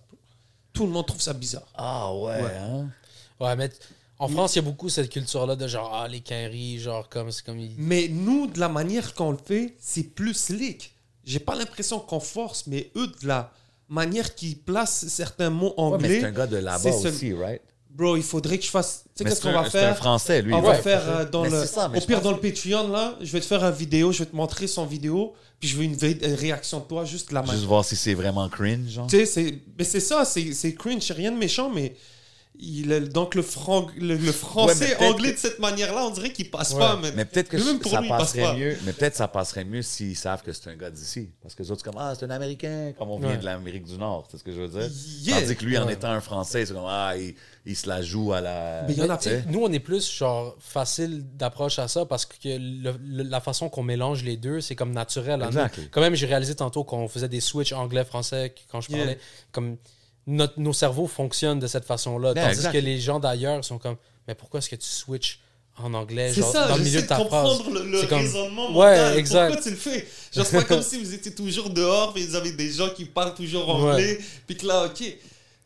Tout 0.74 0.86
le 0.86 0.92
monde 0.92 1.08
trouve 1.08 1.22
ça 1.22 1.34
bizarre. 1.34 1.68
Ah 1.76 2.14
ouais, 2.14 2.42
Ouais. 2.42 2.52
hein? 2.58 2.88
Ouais, 3.40 3.56
mais 3.56 3.70
en 4.24 4.28
France, 4.28 4.54
il 4.56 4.58
y 4.58 4.60
a 4.60 4.62
beaucoup 4.64 4.88
cette 4.90 5.10
culture-là 5.10 5.56
de 5.56 5.68
genre, 5.68 5.92
ah, 5.94 6.08
les 6.08 6.22
quinries, 6.22 6.80
genre, 6.80 7.10
comme 7.10 7.32
c'est 7.32 7.44
comme. 7.46 7.60
ils- 7.60 7.74
Mais 7.78 8.08
nous, 8.08 8.48
de 8.48 8.60
la 8.60 8.70
manière 8.70 9.14
qu'on 9.14 9.32
le 9.32 9.38
fait, 9.44 9.76
c'est 9.80 10.04
plus 10.04 10.34
slick. 10.34 10.94
J'ai 11.24 11.40
pas 11.40 11.56
l'impression 11.56 12.00
qu'on 12.00 12.20
force, 12.20 12.66
mais 12.68 12.92
eux, 12.96 13.08
de 13.08 13.28
la 13.28 13.52
manière 13.90 14.34
qu'ils 14.36 14.58
placent 14.58 15.08
certains 15.08 15.50
mots 15.50 15.70
Ouais, 15.70 15.74
mais 15.78 15.82
anglais, 15.96 16.20
c'est 16.22 16.26
un 16.28 16.32
gars 16.32 16.48
de 16.48 16.58
là-bas 16.58 16.90
aussi, 16.90 17.34
right? 17.34 17.62
bro, 17.90 18.16
il 18.16 18.24
faudrait 18.24 18.58
que 18.58 18.64
je 18.64 18.70
fasse. 18.70 19.04
Tu 19.04 19.10
sais, 19.18 19.24
qu'est-ce 19.26 19.42
c'est 19.42 19.52
qu'on 19.52 19.58
un- 19.58 19.64
va 19.64 19.70
C'est 19.70 19.80
un 19.80 19.82
faire 19.88 19.98
français, 19.98 20.42
lui. 20.42 20.54
On 20.54 20.60
il 20.60 20.64
va 20.66 20.76
faire 20.76 21.10
euh, 21.10 21.26
dans 21.26 21.44
Mais 21.44 21.50
le. 21.50 21.60
c'est 21.62 21.68
ça, 21.68 21.90
mais 21.90 22.02
au 22.02 22.06
pire, 22.06 22.22
dans 22.22 22.32
le 22.32 22.40
Patreon, 22.40 22.88
là, 22.90 23.18
je 23.22 23.32
vais 23.32 23.40
te 23.42 23.46
faire 23.46 23.64
une 23.64 23.74
vidéo, 23.76 24.12
je 24.14 24.20
vais 24.20 24.28
te 24.28 24.36
montrer 24.36 24.68
son 24.68 24.86
vidéo, 24.86 25.34
puis 25.60 25.68
je 25.68 25.76
veux 25.78 25.84
une 25.84 25.96
vraie 25.98 26.18
euh, 26.24 26.36
réaction 26.36 26.80
de 26.80 26.86
toi, 26.86 27.04
juste 27.06 27.32
la 27.34 27.42
Juste 27.42 27.54
manière. 27.54 27.68
voir 27.68 27.84
si 27.84 27.96
c'est 27.96 28.14
vraiment 28.14 28.48
cringe, 28.50 28.88
genre. 28.88 29.08
Tu 29.08 29.18
sais, 29.18 29.26
c'est 29.26 29.60
mais 29.78 29.84
c'est 29.84 30.00
ça, 30.00 30.24
c'est 30.26 30.54
c'est 30.54 30.74
cringe, 30.74 31.02
c'est 31.04 31.14
rien 31.14 31.32
de 31.34 31.38
méchant, 31.38 31.70
mais 31.70 31.96
il 32.60 32.92
est- 32.92 33.00
donc 33.02 33.34
le, 33.34 33.42
franc, 33.42 33.88
le, 33.98 34.16
le 34.16 34.32
français 34.32 34.96
Ouais, 35.00 35.08
anglais 35.08 35.30
que- 35.30 35.36
de 35.36 35.40
cette 35.40 35.60
manière-là, 35.60 36.06
on 36.06 36.12
dirait 36.12 36.32
qu'il 36.32 36.52
passe 36.52 36.74
Ouais. 36.74 36.80
pas. 36.80 37.00
Mais, 37.02 37.12
Mais 37.16 37.26
peut-être 37.26 37.50
que 37.50 37.58
Lui, 37.58 37.64
même 37.66 37.80
pour 37.80 37.92
ça 37.92 38.00
lui, 38.02 38.08
il 38.08 38.10
passe 38.10 38.20
passerait 38.34 38.42
pas. 38.42 38.54
mieux. 38.56 38.78
Mais 38.86 38.94
peut-être 38.94 39.16
ça 39.16 39.28
passerait 39.28 39.66
mieux 39.66 39.82
s'ils 39.82 40.16
savent 40.16 40.44
que 40.44 40.54
c'est 40.54 40.70
un 40.70 40.76
gars 40.76 40.92
d'ici. 40.92 41.30
Parce 41.42 41.56
que 41.56 41.64
les 41.64 41.72
autres, 41.72 41.82
c'est 41.84 41.92
comme 41.92 42.00
Ah, 42.02 42.14
c'est 42.18 42.26
un 42.26 42.30
Américain, 42.30 42.94
comme 42.98 43.10
on 43.10 43.18
vient 43.20 43.30
Ouais. 43.30 43.38
de 43.38 43.46
l'Amérique 43.46 43.86
du 43.86 43.98
Nord. 43.98 44.28
C'est 44.30 44.38
ce 44.38 44.44
que 44.44 44.52
je 44.52 44.62
veux 44.62 44.68
dire. 44.68 44.90
Yeah. 45.24 45.42
Tandis 45.42 45.56
que 45.56 45.66
lui, 45.66 45.78
en 45.78 45.90
étant 45.90 46.10
un 46.12 46.22
Français, 46.22 46.66
c'est 46.66 46.74
comme 46.74 46.84
Ah, 46.88 47.14
il, 47.18 47.34
il 47.66 47.76
se 47.76 47.88
la 47.88 48.02
joue 48.02 48.32
à 48.34 48.42
la. 48.42 48.84
Mais 48.88 48.94
il 48.94 49.00
y 49.00 49.02
en 49.02 49.10
a 49.10 49.18
Tu 49.18 49.30
sais? 49.30 49.44
Nous, 49.48 49.62
on 49.64 49.72
est 49.72 49.80
plus 49.80 50.12
genre 50.12 50.56
facile 50.60 51.24
d'approche 51.38 51.80
à 51.80 51.88
ça 51.88 52.06
parce 52.06 52.26
que 52.26 52.36
le- 52.46 52.94
le- 53.02 53.24
la 53.24 53.40
façon 53.42 53.70
qu'on 53.70 53.84
mélange 53.84 54.24
les 54.24 54.38
deux, 54.38 54.62
c'est 54.62 54.76
comme 54.76 54.92
naturel. 54.92 55.42
Exactly. 55.42 55.88
Quand 55.90 56.02
même, 56.02 56.16
j'ai 56.16 56.28
réalisé 56.28 56.54
tantôt 56.56 56.84
qu'on 56.84 57.08
faisait 57.08 57.30
des 57.30 57.40
switches 57.42 57.74
anglais-français 57.74 58.54
quand 58.72 58.82
je 58.82 58.90
Yeah. 58.92 59.00
parlais. 59.00 59.20
Comme 59.52 59.78
notre- 60.28 60.60
nos 60.60 60.74
cerveaux 60.74 61.08
fonctionnent 61.08 61.60
de 61.60 61.68
cette 61.68 61.86
façon-là. 61.86 62.34
Yeah, 62.34 62.44
tandis 62.46 62.58
exact. 62.60 62.72
que 62.74 62.78
les 62.78 63.00
gens 63.00 63.20
d'ailleurs 63.20 63.64
sont 63.66 63.78
comme 63.80 63.96
Mais 64.28 64.36
pourquoi 64.36 64.60
est-ce 64.60 64.70
que 64.70 64.76
tu 64.76 64.88
switches 64.88 65.40
en 65.78 65.94
anglais 65.96 66.32
C'est 66.34 66.42
genre, 66.42 66.52
ça, 66.52 66.68
dans 66.68 66.78
le 66.78 66.84
milieu 66.84 67.02
de 67.02 67.08
ta 67.08 67.18
de 67.18 67.28
phrase? 67.28 67.58
comprendre 67.58 67.80
le, 67.80 67.90
le 67.90 68.00
C'est 68.02 68.08
comme- 68.08 68.20
raisonnement 68.20 68.68
Ouais, 68.78 68.98
mental. 68.98 69.18
exact. 69.18 69.46
Pourquoi 69.48 69.64
tu 69.64 69.70
le 69.72 69.76
fais? 69.78 70.08
Genre, 70.34 70.46
c'est 70.46 70.58
pas 70.58 70.64
comme 70.64 70.82
si 70.84 71.04
vous 71.04 71.14
étiez 71.14 71.34
toujours 71.34 71.70
dehors 71.72 72.14
et 72.16 72.26
vous 72.26 72.36
avez 72.36 72.52
des 72.52 72.72
gens 72.72 72.90
qui 72.90 73.06
parlent 73.06 73.34
toujours 73.34 73.68
anglais. 73.70 74.20
Puis 74.46 74.58
que 74.58 74.68
là, 74.68 74.86
ok. 74.86 75.04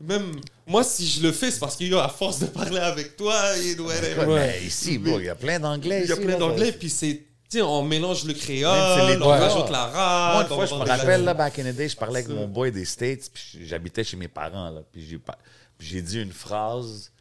Même 0.01 0.39
moi, 0.67 0.83
si 0.83 1.07
je 1.07 1.21
le 1.21 1.31
fais, 1.31 1.51
c'est 1.51 1.59
parce 1.59 1.75
qu'il 1.75 1.89
y 1.89 1.93
a 1.95 2.03
à 2.03 2.09
force 2.09 2.39
de 2.39 2.45
parler 2.47 2.79
avec 2.79 3.15
toi 3.17 3.35
et 3.57 3.79
whatever. 3.79 4.25
Ouais, 4.25 4.47
mais 4.59 4.65
ici, 4.65 4.99
il 5.03 5.23
y 5.23 5.29
a 5.29 5.35
plein 5.35 5.59
d'anglais. 5.59 6.01
Il 6.03 6.09
y 6.09 6.13
a 6.13 6.17
plein 6.17 6.37
d'anglais, 6.37 6.71
puis 6.71 6.89
c'est. 6.89 7.21
Tu 7.49 7.57
sais, 7.57 7.61
on 7.61 7.83
mélange 7.83 8.25
le 8.25 8.33
créole, 8.33 9.07
les 9.09 9.21
on 9.21 9.27
rajoute 9.27 9.69
l'arabe. 9.69 10.33
Moi, 10.33 10.41
une 10.43 10.47
fois, 10.47 10.65
je 10.65 10.73
me 10.75 10.79
rappelle, 10.79 11.23
là, 11.23 11.33
back 11.33 11.59
in 11.59 11.71
the 11.71 11.75
day, 11.75 11.87
je 11.87 11.95
parlais 11.95 12.19
avec 12.23 12.29
mon 12.35 12.47
boy 12.47 12.71
des 12.71 12.85
States, 12.85 13.29
puis 13.33 13.65
j'habitais 13.65 14.03
chez 14.03 14.17
mes 14.17 14.27
parents, 14.27 14.69
là, 14.71 14.81
puis 14.91 15.05
j'ai 15.05 15.19
pas- 15.19 15.37
puis 15.77 15.87
j'ai 15.87 16.01
dit 16.01 16.19
une 16.21 16.31
phrase 16.33 17.11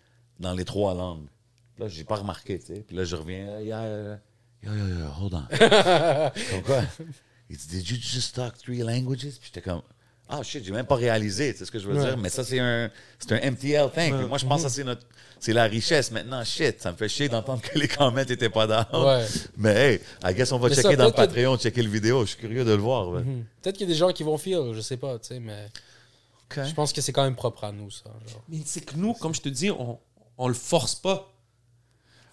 dans 0.41 0.53
les 0.55 0.65
trois 0.65 0.95
langues. 0.95 1.27
Là, 1.79 1.89
j'ai 1.89 2.05
pas 2.05 2.17
remarqué, 2.17 2.59
tu 2.59 2.67
sais. 2.75 2.81
Puis 2.87 2.97
là, 2.97 3.05
je 3.05 3.17
reviens, 3.17 3.61
yeah, 3.61 3.83
yeah, 3.83 4.19
yo, 4.63 4.73
yo, 4.73 4.87
yo, 5.01 5.07
hold 5.21 5.35
on. 5.35 5.45
comme 6.51 6.63
quoi? 6.63 6.83
Il 7.51 7.57
dit, 7.59 7.67
did 7.67 7.91
you 7.91 7.97
just 8.01 8.35
talk 8.35 8.57
three 8.57 8.79
languages? 8.79 9.39
Puis 9.39 9.51
j'étais 9.53 9.61
comme, 9.61 9.83
ah, 10.29 10.43
shit, 10.43 10.65
j'ai 10.65 10.73
même 10.73 10.87
pas 10.87 10.95
réalisé, 10.97 11.53
tu 11.53 11.59
sais 11.59 11.65
ce 11.67 11.71
que 11.71 11.79
je 11.79 11.87
veux 11.89 11.97
Ouais. 11.99 12.05
dire? 12.05 12.17
Mais 12.17 12.29
ça, 12.31 12.43
c'est 12.45 12.59
un, 12.59 12.91
c'est 13.19 13.33
un 13.33 13.51
MTL 13.51 13.91
thing. 13.93 14.15
Moi, 14.27 14.39
je 14.39 14.47
pense 14.47 14.63
que 14.63 14.69
ça, 14.69 14.75
c'est 14.75 14.85
notre, 14.85 15.03
c'est 15.39 15.53
la 15.53 15.65
richesse 15.65 16.11
maintenant. 16.11 16.43
Shit, 16.45 16.81
ça 16.81 16.93
me 16.93 16.97
fait 16.97 17.09
chier 17.09 17.29
d'entendre 17.29 17.61
que 17.63 17.79
les 17.79 17.89
comments 17.89 18.19
étaient 18.23 18.49
pas 18.49 18.67
down. 18.67 18.87
Ouais. 19.05 19.27
Mais 19.57 19.75
hey, 19.75 20.01
I 20.25 20.35
guess 20.35 20.51
on 20.53 20.59
va 20.59 20.69
Mais 20.71 20.75
checker 20.75 20.91
ça, 20.91 20.97
dans 20.97 21.05
le 21.07 21.11
que- 21.11 21.17
Patreon, 21.17 21.59
checker 21.59 21.83
le 21.83 21.91
vidéo. 21.91 22.23
Je 22.25 22.31
suis 22.31 22.39
curieux 22.39 22.65
de 22.65 22.71
le 22.73 22.81
voir. 22.83 23.09
ouais. 23.11 23.21
Hmm. 23.21 23.45
Peut-être 23.63 23.77
qu'il 23.77 23.87
y 23.87 23.91
a 23.91 23.93
des 23.93 23.99
gens 23.99 24.13
qui 24.13 24.23
vont 24.23 24.39
feel, 24.39 24.73
je 24.75 24.81
sais 24.81 24.97
pas, 24.97 25.19
tu 25.19 25.29
sais, 25.29 25.41
mais 25.41 25.69
je 26.57 26.73
pense 26.73 26.93
que 26.93 27.01
c'est 27.01 27.13
quand 27.13 27.25
même 27.25 27.37
propre 27.37 27.65
à 27.65 27.73
nous, 27.73 27.91
ça. 27.91 28.05
genre. 28.31 28.43
Mais 28.49 28.59
c'est 28.65 28.81
que 28.85 28.97
nous, 28.97 29.13
comme 29.15 29.35
je 29.35 29.41
te 29.43 29.49
dis, 29.49 29.71
on, 29.71 29.99
on 30.39 30.49
le 30.49 30.55
force 30.55 30.95
pas. 30.95 31.31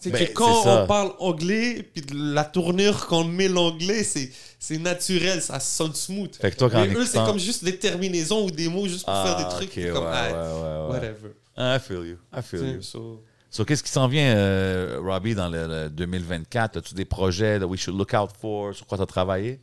C'est 0.03 0.09
Ben, 0.09 0.27
que 0.27 0.33
quand 0.33 0.61
on 0.83 0.87
parle 0.87 1.11
anglais, 1.19 1.83
puis 1.93 2.03
la 2.13 2.43
tournure, 2.43 3.05
quand 3.07 3.19
on 3.21 3.23
met 3.25 3.47
l'anglais, 3.47 4.03
c'est, 4.03 4.31
c'est 4.59 4.79
naturel, 4.79 5.41
ça 5.41 5.59
sonne 5.59 5.93
smooth. 5.93 6.35
Fait 6.35 6.49
que 6.51 6.55
toi, 6.57 6.69
quand 6.71 6.81
Mais 6.87 6.93
eux, 6.95 7.05
c'est 7.05 7.23
comme 7.23 7.37
juste 7.37 7.63
des 7.63 7.77
terminaisons 7.77 8.45
ou 8.45 8.51
des 8.51 8.67
mots 8.67 8.87
juste 8.87 9.05
pour 9.05 9.13
faire 9.13 9.37
des 9.37 9.43
trucs. 9.55 9.69
ok, 9.69 9.73
puis 9.73 9.85
ouais, 9.85 9.91
comme, 9.91 10.03
ouais, 10.05 10.11
ah, 10.11 10.33
ouais, 10.33 10.61
ouais. 10.61 10.89
Whatever. 10.89 11.29
I 11.57 11.77
feel 11.79 12.05
you. 12.07 12.17
I 12.35 12.41
feel 12.41 12.65
you. 12.75 12.81
So- 12.81 13.23
So, 13.53 13.65
qu'est-ce 13.65 13.83
qui 13.83 13.91
s'en 13.91 14.07
vient, 14.07 14.33
euh, 14.33 14.97
Robbie, 15.03 15.35
dans 15.35 15.49
le, 15.49 15.67
le 15.67 15.89
2024? 15.89 16.77
As-tu 16.77 16.95
des 16.95 17.03
projets 17.03 17.59
that 17.59 17.65
we 17.67 17.77
should 17.77 17.97
look 17.97 18.13
out 18.13 18.29
for? 18.39 18.73
Sur 18.73 18.87
quoi 18.87 18.97
tu 18.97 19.03
as 19.03 19.07
travaillé? 19.07 19.59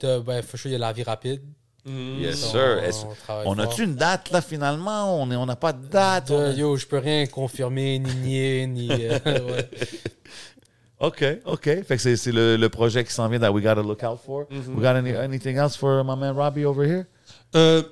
De- 0.00 0.18
ben, 0.20 0.42
for 0.42 0.60
sure, 0.60 0.68
il 0.70 0.74
y 0.74 0.76
a 0.76 0.78
la 0.78 0.92
vie 0.92 1.02
rapide. 1.02 1.40
Mm. 1.84 2.20
Yes, 2.20 2.38
sir. 2.50 2.80
on- 3.04 3.32
on 3.46 3.50
On 3.54 3.58
a-tu 3.58 3.82
une 3.84 3.96
date, 3.96 4.30
là, 4.30 4.40
finalement? 4.40 5.20
On 5.20 5.28
on 5.30 5.46
n'a 5.46 5.56
pas 5.56 5.72
de 5.72 5.84
date? 5.86 6.30
on 6.30 6.38
De- 6.38 6.44
a- 6.44 6.52
yo, 6.52 6.76
je 6.76 6.86
peux 6.86 6.98
rien 6.98 7.26
confirmer, 7.26 7.98
ni 7.98 8.14
nier, 8.14 8.66
ni. 8.68 8.88
euh, 8.90 9.18
ouais. 9.24 9.68
OK, 11.00 11.24
OK. 11.46 11.64
Fait 11.64 11.84
que 11.96 11.98
c'est, 11.98 12.16
c'est 12.16 12.30
le, 12.30 12.56
le 12.56 12.68
projet 12.68 13.02
qui 13.04 13.12
s'en 13.12 13.28
vient 13.28 13.40
that 13.40 13.50
we 13.50 13.62
gotta 13.64 13.82
look 13.82 14.02
out 14.04 14.20
for. 14.24 14.44
Mm-hmm. 14.44 14.74
We 14.74 14.80
got 14.82 14.94
any, 14.96 15.10
anything 15.10 15.56
else 15.56 15.76
for 15.76 16.04
my 16.04 16.16
man 16.16 16.36
Robbie 16.36 16.64
over 16.64 16.84
here? 16.86 17.06
Euh, 17.56 17.82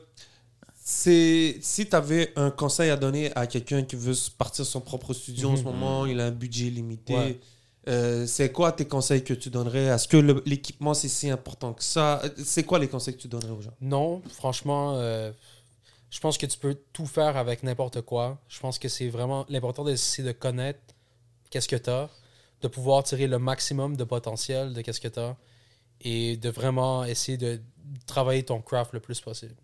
c'est 0.84 1.56
si 1.60 1.86
tu 1.88 1.96
avais 1.96 2.32
un 2.36 2.50
conseil 2.50 2.90
à 2.90 2.96
donner 2.96 3.32
à 3.36 3.46
quelqu'un 3.48 3.82
qui 3.82 3.96
veut 3.96 4.14
partir 4.38 4.64
son 4.64 4.80
propre 4.80 5.12
studio 5.14 5.50
en 5.50 5.56
ce 5.56 5.62
moment, 5.62 6.06
il 6.06 6.20
a 6.20 6.26
un 6.26 6.30
budget 6.30 6.70
limité. 6.70 7.14
Ouais. 7.14 7.40
Euh, 7.88 8.26
c'est 8.26 8.52
quoi 8.52 8.72
tes 8.72 8.86
conseils 8.86 9.24
que 9.24 9.32
tu 9.34 9.48
donnerais 9.50 9.84
Est-ce 9.86 10.06
que 10.08 10.16
l'équipement 10.46 10.94
c'est 10.94 11.08
si 11.08 11.30
important 11.30 11.72
que 11.72 11.82
ça? 11.82 12.20
Euh, 12.24 12.28
C'est 12.44 12.64
quoi 12.64 12.78
les 12.78 12.88
conseils 12.88 13.14
que 13.16 13.20
tu 13.22 13.28
donnerais 13.28 13.52
aux 13.52 13.62
gens? 13.62 13.72
Non, 13.80 14.22
franchement, 14.30 14.96
euh, 14.96 15.32
je 16.10 16.20
pense 16.20 16.36
que 16.38 16.46
tu 16.46 16.58
peux 16.58 16.76
tout 16.92 17.06
faire 17.06 17.36
avec 17.36 17.62
n'importe 17.62 18.02
quoi. 18.02 18.38
Je 18.48 18.60
pense 18.60 18.78
que 18.78 18.88
c'est 18.88 19.08
vraiment 19.08 19.46
l'important, 19.48 19.84
de- 19.84 19.96
c'est 19.96 20.22
de 20.22 20.32
connaître 20.32 20.80
qu'est-ce 21.50 21.68
que 21.68 21.76
tu 21.76 21.88
as, 21.90 22.10
de 22.62 22.68
pouvoir 22.68 23.02
tirer 23.04 23.26
le 23.26 23.38
maximum 23.38 23.96
de 23.96 24.04
potentiel 24.04 24.74
de 24.74 24.82
qu'est-ce 24.82 25.00
que 25.00 25.08
tu 25.08 25.18
as 25.20 25.36
et 26.02 26.36
de 26.36 26.48
vraiment 26.50 27.04
essayer 27.04 27.38
de 27.38 27.60
travailler 28.06 28.42
ton 28.44 28.60
craft 28.60 28.92
le 28.92 29.00
plus 29.00 29.20
possible. 29.20 29.54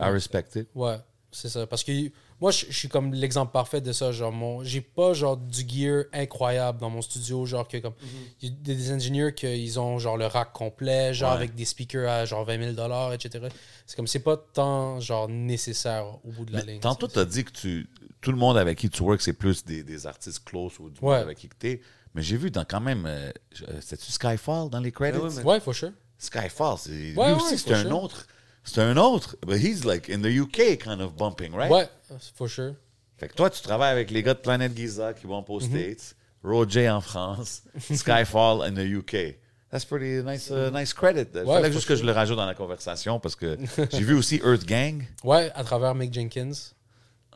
I 0.00 0.10
respect 0.10 0.56
it. 0.56 0.68
Ouais, 0.74 0.98
c'est 1.30 1.48
ça. 1.48 1.66
Parce 1.66 1.82
que 1.84 1.92
moi, 2.40 2.50
je, 2.50 2.66
je 2.68 2.76
suis 2.76 2.88
comme 2.88 3.14
l'exemple 3.14 3.52
parfait 3.52 3.80
de 3.80 3.92
ça. 3.92 4.12
Genre, 4.12 4.32
mon, 4.32 4.62
j'ai 4.64 4.80
pas 4.80 5.12
genre 5.14 5.36
du 5.36 5.66
gear 5.66 6.04
incroyable 6.12 6.78
dans 6.78 6.90
mon 6.90 7.00
studio. 7.02 7.46
Genre, 7.46 7.66
que 7.66 7.78
comme. 7.78 7.94
Il 8.42 8.50
y 8.50 8.52
a 8.52 8.54
des, 8.74 8.90
ingénieurs 8.90 9.34
qui 9.34 9.46
ont 9.78 9.98
genre 9.98 10.16
le 10.16 10.26
rack 10.26 10.52
complet, 10.52 11.14
genre 11.14 11.30
Ouais. 11.30 11.36
avec 11.36 11.54
des 11.54 11.64
speakers 11.64 12.08
à 12.08 12.24
genre 12.24 12.44
20 12.44 12.74
000 12.74 13.12
etc. 13.14 13.46
C'est 13.86 13.96
comme, 13.96 14.06
c'est 14.06 14.20
pas 14.20 14.36
tant 14.36 15.00
genre 15.00 15.28
nécessaire 15.28 16.06
au 16.24 16.30
bout 16.30 16.44
de 16.44 16.52
la 16.52 16.64
Mais 16.64 16.72
ligne. 16.72 16.80
tantôt, 16.80 17.06
C'est- 17.08 17.14
tu 17.14 17.18
as 17.20 17.24
dit 17.24 17.44
que 17.44 17.52
tu, 17.52 17.88
tout 18.20 18.32
le 18.32 18.38
monde 18.38 18.58
avec 18.58 18.78
qui 18.78 18.90
tu 18.90 19.02
works, 19.02 19.22
c'est 19.22 19.32
plus 19.32 19.64
des, 19.64 19.82
des 19.82 20.06
artistes 20.06 20.44
close 20.44 20.72
ou 20.78 20.90
du 20.90 21.00
monde 21.00 21.10
Ouais. 21.12 21.16
avec 21.18 21.38
qui 21.38 21.48
tu 21.48 21.68
es. 21.68 21.80
Mais 22.14 22.22
j'ai 22.22 22.36
vu 22.36 22.50
dans 22.50 22.64
quand 22.64 22.80
même. 22.80 23.04
euh, 23.06 23.30
euh, 23.68 23.78
C'était-tu 23.80 24.10
Skyfall 24.12 24.70
dans 24.70 24.80
les 24.80 24.90
credits? 24.92 25.18
Ouais, 25.18 25.30
mais- 25.36 25.42
Ouais, 25.44 25.60
for 25.60 25.74
sure. 25.74 25.92
Skyfall, 26.18 26.76
c'est, 26.78 26.90
lui 26.90 27.14
Ouais, 27.16 27.32
aussi, 27.32 27.58
c'est 27.58 27.74
un 27.74 27.82
sure. 27.82 28.02
autre. 28.02 28.26
C'est 28.66 28.82
un 28.82 28.96
autre. 28.96 29.36
But 29.46 29.58
he's 29.60 29.84
like 29.84 30.08
in 30.08 30.20
the 30.22 30.40
UK 30.40 30.78
kind 30.78 31.00
of 31.00 31.14
bumping, 31.16 31.54
right? 31.54 31.70
Ouais, 31.70 31.88
for 32.34 32.48
sure. 32.48 32.74
Fait 33.16 33.28
que 33.28 33.34
toi, 33.34 33.48
tu 33.48 33.62
travailles 33.62 33.92
avec 33.92 34.10
les 34.10 34.22
gars 34.22 34.34
de 34.34 34.40
Planet 34.40 34.76
Giza 34.76 35.14
qui 35.14 35.26
vont 35.26 35.42
aux 35.48 35.60
Mm-hmm. 35.60 35.64
States, 35.70 36.16
Roger 36.44 36.90
en 36.90 37.00
France, 37.00 37.62
Skyfall 37.80 38.62
in 38.62 38.74
the 38.74 38.86
UK. 38.86 39.36
That's 39.70 39.84
pretty 39.84 40.22
nice, 40.22 40.50
uh, 40.50 40.70
nice 40.72 40.92
credit. 40.92 41.28
Il 41.34 41.44
fallait 41.44 41.72
juste 41.72 41.88
que 41.88 41.96
je 41.96 42.04
le 42.04 42.12
rajoute 42.12 42.36
dans 42.36 42.46
la 42.46 42.54
conversation 42.54 43.18
parce 43.18 43.34
que 43.36 43.56
j'ai 43.90 44.02
vu 44.04 44.14
aussi 44.14 44.40
Earth 44.44 44.64
Gang. 44.66 45.02
Ouais, 45.24 45.50
à 45.54 45.64
travers 45.64 45.94
Mick 45.94 46.12
Jenkins. 46.12 46.52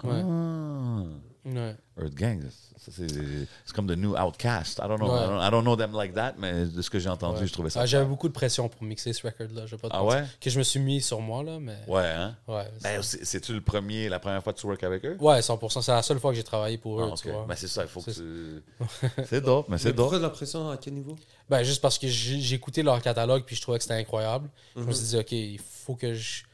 Ouais. 0.03 0.23
Ah. 0.23 1.03
Ouais. 1.45 1.77
Earth 2.01 2.15
Gang, 2.15 2.43
c'est 2.79 3.73
comme 3.75 3.87
the 3.87 3.97
new 3.97 4.17
Outcast. 4.17 4.79
I 4.83 4.89
don't 4.89 4.99
know. 4.99 5.11
Ouais. 5.13 5.19
I, 5.25 5.27
don't, 5.29 5.43
I 5.43 5.51
don't 5.51 5.63
know 5.65 5.77
them 5.77 5.93
like 5.93 6.15
that, 6.15 6.35
mais 6.39 6.65
de 6.67 6.81
ce 6.81 6.89
que 6.89 6.99
j'ai 6.99 7.09
entendu, 7.11 7.41
Ouais. 7.41 7.47
je 7.47 7.53
trouvais 7.53 7.69
ça. 7.71 7.81
Ah, 7.83 7.87
J'avais 7.87 8.07
beaucoup 8.07 8.29
de 8.29 8.33
pression 8.33 8.69
pour 8.69 8.83
mixer 8.85 9.13
ce 9.13 9.27
record-là. 9.27 9.65
Ah 9.91 10.03
ouais? 10.05 10.25
Que 10.41 10.49
je 10.49 10.59
me 10.59 10.63
suis 10.65 10.81
mis 10.81 11.01
sur 11.03 11.21
moi, 11.21 11.43
là, 11.43 11.59
mais. 11.61 11.77
Ouais, 11.87 12.07
hein? 12.07 12.37
Ouais, 12.49 12.65
Ben, 12.83 13.03
c'est- 13.03 13.25
C'est-tu 13.25 13.53
le 13.53 13.61
premier, 13.61 14.09
la 14.09 14.19
première 14.19 14.43
fois 14.43 14.53
que 14.55 14.59
tu 14.61 14.67
work 14.67 14.83
avec 14.83 15.05
eux? 15.05 15.17
Ouais, 15.21 15.43
100%. 15.43 15.83
C'est 15.83 15.93
la 15.93 16.03
seule 16.03 16.19
fois 16.19 16.31
que 16.31 16.37
j'ai 16.37 16.43
travaillé 16.45 16.79
pour 16.79 17.01
eux, 17.01 17.05
Ah, 17.09 17.13
ok. 17.13 17.21
tu 17.21 17.31
vois. 17.31 17.45
Ben, 17.47 17.55
c'est 17.55 17.69
ça, 17.69 17.83
il 17.83 17.89
faut 17.89 18.01
que 18.01 18.13
C'est- 18.13 18.21
tu. 18.23 18.63
C'est 19.27 19.41
dope, 19.43 19.69
mais 19.69 19.77
c'est 19.79 19.93
pourquoi 19.93 20.13
dope. 20.13 20.21
de 20.23 20.27
la 20.27 20.31
pression 20.31 20.71
à 20.71 20.77
quel 20.79 20.95
niveau? 20.95 21.17
Ben, 21.51 21.63
juste 21.63 21.83
parce 21.83 21.99
que 21.99 22.09
j'ai 22.09 22.55
écouté 22.55 22.83
leur 22.83 23.01
catalogue 23.03 23.45
puis 23.45 23.57
je 23.57 23.61
trouvais 23.63 23.79
que 23.79 23.85
c'était 23.85 23.95
incroyable. 23.95 24.49
Je 24.75 24.81
Mhm. 24.81 24.87
me 24.87 24.93
suis 24.93 25.07
dit, 25.09 25.17
OK, 25.19 25.33
il 25.33 25.59
faut 25.59 25.95
que 25.97 26.15
je- 26.15 26.45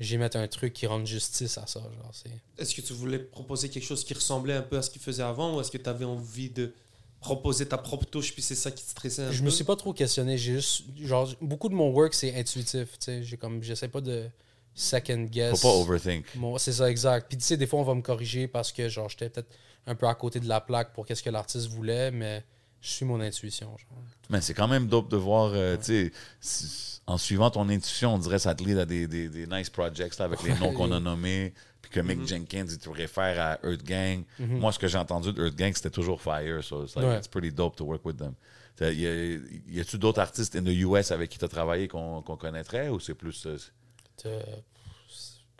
j'y 0.00 0.18
mette 0.18 0.36
un 0.36 0.46
truc 0.48 0.72
qui 0.72 0.86
rende 0.86 1.06
justice 1.06 1.56
à 1.58 1.66
ça. 1.66 1.80
Genre, 1.80 2.10
c'est... 2.12 2.30
Est-ce 2.58 2.74
que 2.74 2.80
tu 2.80 2.92
voulais 2.92 3.18
proposer 3.18 3.68
quelque 3.68 3.84
chose 3.84 4.04
qui 4.04 4.14
ressemblait 4.14 4.54
un 4.54 4.62
peu 4.62 4.76
à 4.78 4.82
ce 4.82 4.90
qu'ils 4.90 5.02
faisaient 5.02 5.22
avant 5.22 5.56
ou 5.56 5.60
est-ce 5.60 5.70
que 5.70 5.78
tu 5.78 5.88
avais 5.88 6.04
envie 6.04 6.50
de 6.50 6.72
proposer 7.20 7.66
ta 7.66 7.78
propre 7.78 8.04
touche 8.04 8.34
puis 8.34 8.42
c'est 8.42 8.54
ça 8.54 8.70
qui 8.70 8.84
te 8.84 8.90
stressait 8.90 9.22
un 9.22 9.30
Je 9.32 9.38
peu? 9.38 9.44
me 9.46 9.50
suis 9.50 9.64
pas 9.64 9.76
trop 9.76 9.92
questionné. 9.94 10.36
J'ai 10.36 10.54
juste, 10.54 10.82
genre, 11.00 11.30
beaucoup 11.40 11.68
de 11.68 11.74
mon 11.74 11.88
work, 11.90 12.12
c'est 12.12 12.34
intuitif. 12.38 12.92
tu 12.92 12.96
sais. 13.00 13.22
J'ai 13.22 13.36
comme, 13.36 13.62
j'essaie 13.62 13.88
pas 13.88 14.00
de 14.02 14.28
second 14.74 15.22
guess. 15.24 15.58
Faut 15.60 15.68
pas 15.68 15.74
overthink. 15.74 16.26
Mon- 16.34 16.58
c'est 16.58 16.72
ça, 16.72 16.90
exact. 16.90 17.28
Puis 17.28 17.38
tu 17.38 17.44
sais, 17.44 17.56
des 17.56 17.66
fois, 17.66 17.80
on 17.80 17.84
va 17.84 17.94
me 17.94 18.02
corriger 18.02 18.48
parce 18.48 18.72
que 18.72 18.88
genre 18.88 19.08
j'étais 19.08 19.30
peut-être 19.30 19.48
un 19.86 19.94
peu 19.94 20.06
à 20.06 20.14
côté 20.14 20.40
de 20.40 20.48
la 20.48 20.60
plaque 20.60 20.92
pour 20.92 21.06
qu'est-ce 21.06 21.22
que 21.22 21.30
l'artiste 21.30 21.68
voulait, 21.68 22.10
mais 22.10 22.44
je 22.84 22.90
suis 22.90 23.04
mon 23.06 23.20
intuition. 23.20 23.68
Genre. 23.76 23.98
Mais 24.30 24.40
c'est 24.40 24.54
quand 24.54 24.68
même 24.68 24.86
dope 24.86 25.10
de 25.10 25.16
voir, 25.16 25.52
euh, 25.54 25.76
tu 25.76 25.84
sais, 25.84 26.12
si- 26.40 27.00
en 27.06 27.18
suivant 27.18 27.50
ton 27.50 27.68
intuition, 27.68 28.14
on 28.14 28.18
dirait 28.18 28.36
que 28.36 28.42
ça 28.42 28.54
te 28.54 28.62
lead 28.62 28.78
à 28.78 28.86
des, 28.86 29.06
des, 29.06 29.28
des 29.28 29.46
nice 29.46 29.70
projects 29.70 30.18
là, 30.18 30.24
avec 30.26 30.42
les 30.42 30.54
noms 30.58 30.72
qu'on 30.72 30.90
a 30.92 31.00
nommés, 31.00 31.52
puis 31.82 31.90
que 31.90 32.00
Mick 32.00 32.26
Jenkins, 32.26 32.66
il 32.66 32.78
te 32.78 32.88
réfère 32.88 33.40
à 33.40 33.66
Earth 33.66 33.82
Gang. 33.84 34.22
Moi, 34.38 34.72
ce 34.72 34.78
que 34.78 34.86
j'ai 34.88 34.98
entendu 34.98 35.32
de 35.32 35.42
Earth 35.44 35.54
Gang, 35.56 35.72
c'était 35.74 35.90
toujours 35.90 36.20
Fire, 36.22 36.62
so 36.64 36.84
it's, 36.84 36.94
like, 36.96 37.06
Ouais. 37.06 37.18
it's 37.18 37.28
pretty 37.28 37.50
dope 37.52 37.76
to 37.76 37.84
work 37.84 38.04
with 38.04 38.16
them. 38.16 38.34
Y, 38.80 39.06
a- 39.06 39.38
y 39.68 39.80
a-tu 39.80 39.98
d'autres 39.98 40.20
artistes 40.20 40.56
in 40.56 40.62
the 40.64 40.74
US 40.82 41.10
avec 41.10 41.30
qui 41.30 41.38
tu 41.38 41.44
as 41.44 41.48
travaillé 41.48 41.86
qu'on 41.88 42.22
qu'on 42.22 42.36
connaîtrait, 42.36 42.88
ou 42.88 42.98
c'est 43.00 43.14
plus... 43.14 43.46
Euh, 43.46 43.58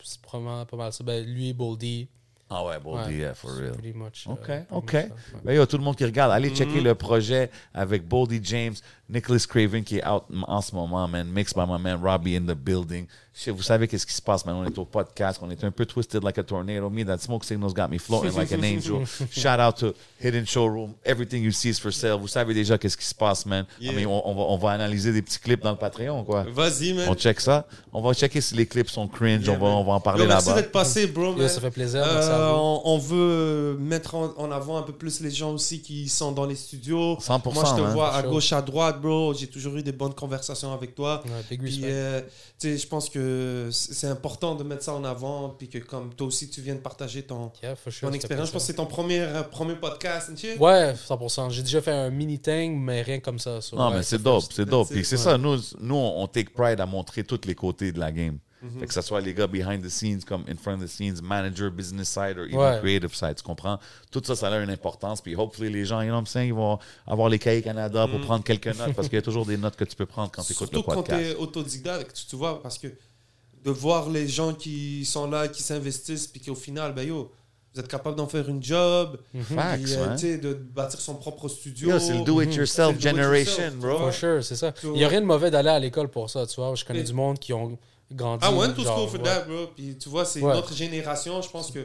c'est 0.03 0.21
probablement 0.21 0.65
pas 0.67 0.77
mal 0.77 0.93
ça. 0.93 1.03
Ben, 1.05 1.25
lui, 1.25 1.53
Boldy. 1.53 2.09
Ah 2.57 2.65
ouais, 2.65 2.79
bon, 2.79 2.97
Ouais, 2.97 3.13
yeah, 3.13 3.35
for 3.35 3.51
real. 3.51 3.73
Pretty 3.73 3.93
much. 3.93 4.27
OK, 4.29 4.41
pretty 4.45 4.65
OK. 4.71 4.93
much 4.93 5.03
ouais. 5.03 5.41
Ben, 5.45 5.55
yo, 5.57 5.67
tout 5.67 5.77
le 5.77 5.83
monde 5.83 5.97
qui 5.97 6.05
regarde, 6.05 6.31
allez 6.31 6.51
checker 6.51 6.81
le 6.81 6.95
projet 6.95 7.51
avec 7.75 8.07
Boldy 8.07 8.39
James. 8.45 8.75
Nicholas 9.09 9.45
Craven 9.49 9.85
qui 9.85 9.99
est 9.99 10.07
out 10.07 10.25
en 10.49 10.61
ce 10.61 10.75
moment, 10.75 11.07
man. 11.09 11.27
Mixed 11.29 11.55
by 11.55 11.65
my 11.67 11.79
man 11.81 12.01
Robbie 12.03 12.37
in 12.37 12.47
the 12.47 12.55
building. 12.57 13.07
Shit, 13.37 13.53
vous 13.53 13.63
savez 13.63 13.89
qu'est-ce 13.89 14.07
qui 14.07 14.15
se 14.15 14.23
passe, 14.23 14.47
man? 14.47 14.55
On 14.55 14.65
est 14.65 14.79
au 14.79 14.85
podcast. 14.85 15.41
On 15.43 15.51
est 15.51 15.65
un 15.65 15.73
peu 15.73 15.85
twisted 15.85 16.23
like 16.23 16.39
a 16.39 16.45
tornado. 16.45 16.89
Me, 16.89 17.05
that 17.05 17.19
smoke 17.19 17.43
signal's 17.45 17.75
got 17.75 17.89
me 17.91 17.99
floating 17.99 18.33
like 18.37 18.53
an 18.53 18.63
angel. 18.65 19.05
Shout 19.33 19.59
out 19.59 19.77
to 19.79 19.93
Hidden 20.21 20.47
Showroom. 20.47 20.95
Everything 21.05 21.43
you 21.43 21.51
see 21.51 21.71
is 21.71 21.81
for 21.81 21.93
sale. 21.93 22.17
Vous 22.19 22.29
savez 22.29 22.55
déjà 22.55 22.79
qu'est-ce 22.79 22.97
qui 22.97 23.05
se 23.05 23.15
passe, 23.15 23.45
man. 23.45 23.67
I 23.81 23.91
mean, 23.93 24.07
on, 24.07 24.23
on 24.25 24.35
va, 24.37 24.41
on 24.43 24.57
va 24.57 24.71
analyser 24.71 25.13
des 25.13 25.21
petits 25.21 25.41
clips 25.41 25.63
dans 25.65 25.73
le 25.73 25.77
Patreon, 25.77 26.23
quoi. 26.23 26.45
Vas-y, 26.49 26.93
man. 26.93 27.09
On 27.11 27.17
check 27.17 27.41
ça. 27.41 27.67
On 27.93 28.01
va 28.03 28.15
checker 28.15 28.41
si 28.41 28.55
les 28.55 28.67
clips 28.67 28.89
sont 28.89 29.09
cringe. 29.09 29.43
Yeah, 29.45 29.55
on, 29.55 29.59
va, 29.59 29.67
man. 29.69 29.75
on 29.79 29.85
va 29.85 29.93
en 29.95 30.01
parler 30.01 30.23
Yo, 30.23 30.29
merci 30.29 30.49
là-bas. 30.51 30.61
d'être 30.63 30.73
passé, 30.73 31.09
bro. 31.09 31.35
Yo, 31.37 31.49
ça 31.49 31.61
fait 31.61 31.71
plaisir, 31.73 32.03
Euh, 32.07 32.53
on, 32.55 32.83
on 32.85 32.99
veut 32.99 33.77
mettre 33.81 34.15
en, 34.15 34.33
en 34.39 34.53
avant 34.53 34.79
un 34.79 34.83
peu 34.83 34.93
plus 34.93 35.19
les 35.21 35.33
gens 35.33 35.51
aussi 35.53 35.81
qui 35.83 36.09
sont 36.09 36.31
dans 36.31 36.47
les 36.47 36.55
studios. 36.55 37.17
100%, 37.21 37.53
Moi, 37.53 37.65
je 37.67 37.75
te 37.75 37.81
man. 37.81 37.93
vois 37.93 38.15
à 38.15 38.21
Sure. 38.23 38.31
gauche, 38.31 38.53
à 38.53 38.63
droite, 38.63 38.94
bro? 38.95 39.35
J'ai 39.35 39.47
toujours 39.47 39.77
eu 39.77 39.83
des 39.83 39.93
bonnes 39.93 40.15
conversations 40.15 40.73
avec 40.73 40.95
toi. 40.95 41.23
Ouais, 41.25 41.57
Puis, 41.57 41.81
euh, 41.85 42.21
tu 42.59 42.71
sais, 42.71 42.79
je 42.79 42.87
pense 42.87 43.09
que 43.09 43.69
c'est 43.71 44.09
important 44.09 44.55
de 44.55 44.65
mettre 44.65 44.83
ça 44.83 44.95
en 44.95 45.05
avant. 45.05 45.51
Puis 45.51 45.69
que 45.69 45.79
comme 45.79 46.15
toi 46.15 46.27
aussi, 46.27 46.49
tu 46.49 46.61
viens 46.61 46.75
de 46.75 46.81
partager 46.81 47.23
ton, 47.23 47.53
Yeah, 47.63 47.77
for 47.77 47.93
sure, 47.93 48.09
ton 48.09 48.15
expérience. 48.15 48.49
Je 48.49 48.53
pense 48.53 48.63
que 48.63 48.67
c'est 48.67 48.75
ton 48.75 48.87
premier, 48.87 49.21
euh, 49.21 49.43
premier 49.43 49.77
podcast. 49.77 50.31
Ouais, 50.59 50.95
100%. 50.95 51.51
J'ai 51.51 51.63
déjà 51.63 51.81
fait 51.81 51.93
un 51.93 52.11
mini 52.11 52.39
thing, 52.39 52.79
mais 52.81 53.03
rien 53.03 53.21
comme 53.21 53.39
ça. 53.39 53.61
so, 53.61 53.77
Non, 53.77 53.91
ouais, 53.91 53.97
mais 53.97 54.03
c'est 54.03 54.23
dope, 54.23 54.45
c'est 54.51 54.65
dope. 54.65 54.89
Puis 54.89 55.05
c'est 55.05 55.17
ouais. 55.17 55.23
ça, 55.23 55.39
nous, 55.39 55.59
nous, 55.81 55.95
on 55.97 56.27
take 56.27 56.51
pride 56.51 56.81
à 56.81 56.87
montrer 56.87 57.25
tous 57.25 57.41
les 57.47 57.55
côtés 57.55 57.93
de 57.93 57.99
la 58.01 58.13
game. 58.13 58.39
Mhm. 58.65 58.81
Fait 58.81 58.87
que 58.87 58.95
ce 58.95 59.03
soit 59.03 59.21
les 59.21 59.35
gars 59.35 59.47
behind 59.47 59.83
the 59.85 59.91
scenes, 59.91 60.25
comme 60.25 60.43
in 60.49 60.57
front 60.57 60.75
of 60.77 60.81
the 60.85 60.89
scenes, 60.89 61.21
manager, 61.23 61.71
business 61.71 62.09
side, 62.09 62.39
or 62.39 62.47
even 62.47 62.59
Ouais. 62.59 62.79
creative 62.81 63.15
side, 63.15 63.35
tu 63.37 63.43
comprends? 63.43 63.79
Tout 64.11 64.23
ça, 64.25 64.35
ça 64.35 64.49
a 64.49 64.59
une 64.63 64.71
importance. 64.71 65.21
Puis 65.21 65.37
hopefully, 65.37 65.71
les 65.71 65.85
gens, 65.85 66.01
you 66.01 66.07
know 66.09 66.15
what 66.15 66.21
I'm 66.21 66.27
saying, 66.27 66.49
ils 66.49 66.55
vont 66.55 66.79
avoir 67.07 67.29
les 67.29 67.39
cahiers 67.39 67.61
Canada 67.63 68.07
pour 68.11 68.21
prendre 68.23 68.43
quelques 68.43 68.69
notes, 68.69 68.95
parce 68.95 69.09
qu'il 69.09 69.17
y 69.17 69.19
a 69.19 69.23
toujours 69.23 69.45
des 69.45 69.57
notes 69.59 69.77
que 69.77 69.85
tu 69.85 69.95
peux 69.97 70.07
prendre 70.07 70.31
quand 70.31 70.43
tu 70.43 70.53
écoutes 70.53 70.73
le 70.73 70.79
Mhm. 70.79 70.85
Surtout 70.85 70.97
quand 70.97 71.03
tu 71.03 71.11
podcast. 71.11 71.31
es 71.33 71.37
autodidacte, 71.37 72.17
tu, 72.17 72.27
tu 72.27 72.37
vois, 72.37 72.63
parce 72.63 72.79
que 72.79 72.89
de 72.89 73.71
voir 73.71 74.09
les 74.11 74.29
gens 74.29 74.53
qui 74.55 75.05
sont 75.05 75.29
là, 75.31 75.49
qui 75.49 75.63
s'investissent, 75.63 76.27
puis 76.27 76.41
qu'au 76.41 76.55
final, 76.55 76.95
ben 76.95 77.07
yo, 77.07 77.31
vous 77.75 77.81
êtes 77.81 77.89
capable 77.89 78.15
d'en 78.17 78.29
faire 78.29 78.49
une 78.49 78.63
job, 78.63 79.19
Facts, 79.43 79.83
puis, 79.83 79.95
euh, 79.95 80.07
man. 80.07 80.17
tu 80.17 80.27
sais, 80.27 80.39
de 80.39 80.55
bâtir 80.55 81.01
son 81.01 81.15
propre 81.17 81.49
studio. 81.49 81.89
Yo, 81.91 81.99
c'est 81.99 82.17
le 82.17 82.23
do-it-yourself 82.25 82.97
do-it-yourself, 82.99 83.01
generation, 83.03 83.73
bro. 83.79 83.99
For 83.99 84.13
sure, 84.13 84.45
c'est 84.45 84.55
ça. 84.57 84.73
Il 84.85 84.93
n'y 84.93 85.05
a 85.05 85.09
rien 85.09 85.21
de 85.21 85.27
mauvais 85.27 85.51
d'aller 85.51 85.71
à 85.71 85.79
l'école 85.79 86.09
pour 86.09 86.31
ça, 86.31 86.47
tu 86.47 86.55
vois. 86.61 86.75
Je 86.77 86.85
connais 86.85 87.01
Et- 87.01 87.05
du 87.05 87.13
monde 87.15 87.39
qui 87.39 87.53
ont 87.53 87.77
grandi. 88.15 88.47
I 88.47 88.53
went 88.55 88.75
to 88.75 88.83
genre, 88.83 88.97
school 88.99 89.09
for 89.09 89.19
ouais. 89.21 89.25
that, 89.25 89.45
bro. 89.45 89.67
Puis 89.75 89.97
tu 89.99 90.09
vois, 90.09 90.25
c'est 90.25 90.41
Ouais. 90.41 90.53
une 90.53 90.59
autre 90.59 90.75
génération. 90.75 91.43
Je 91.43 91.49
pense 91.51 91.71
que 91.71 91.81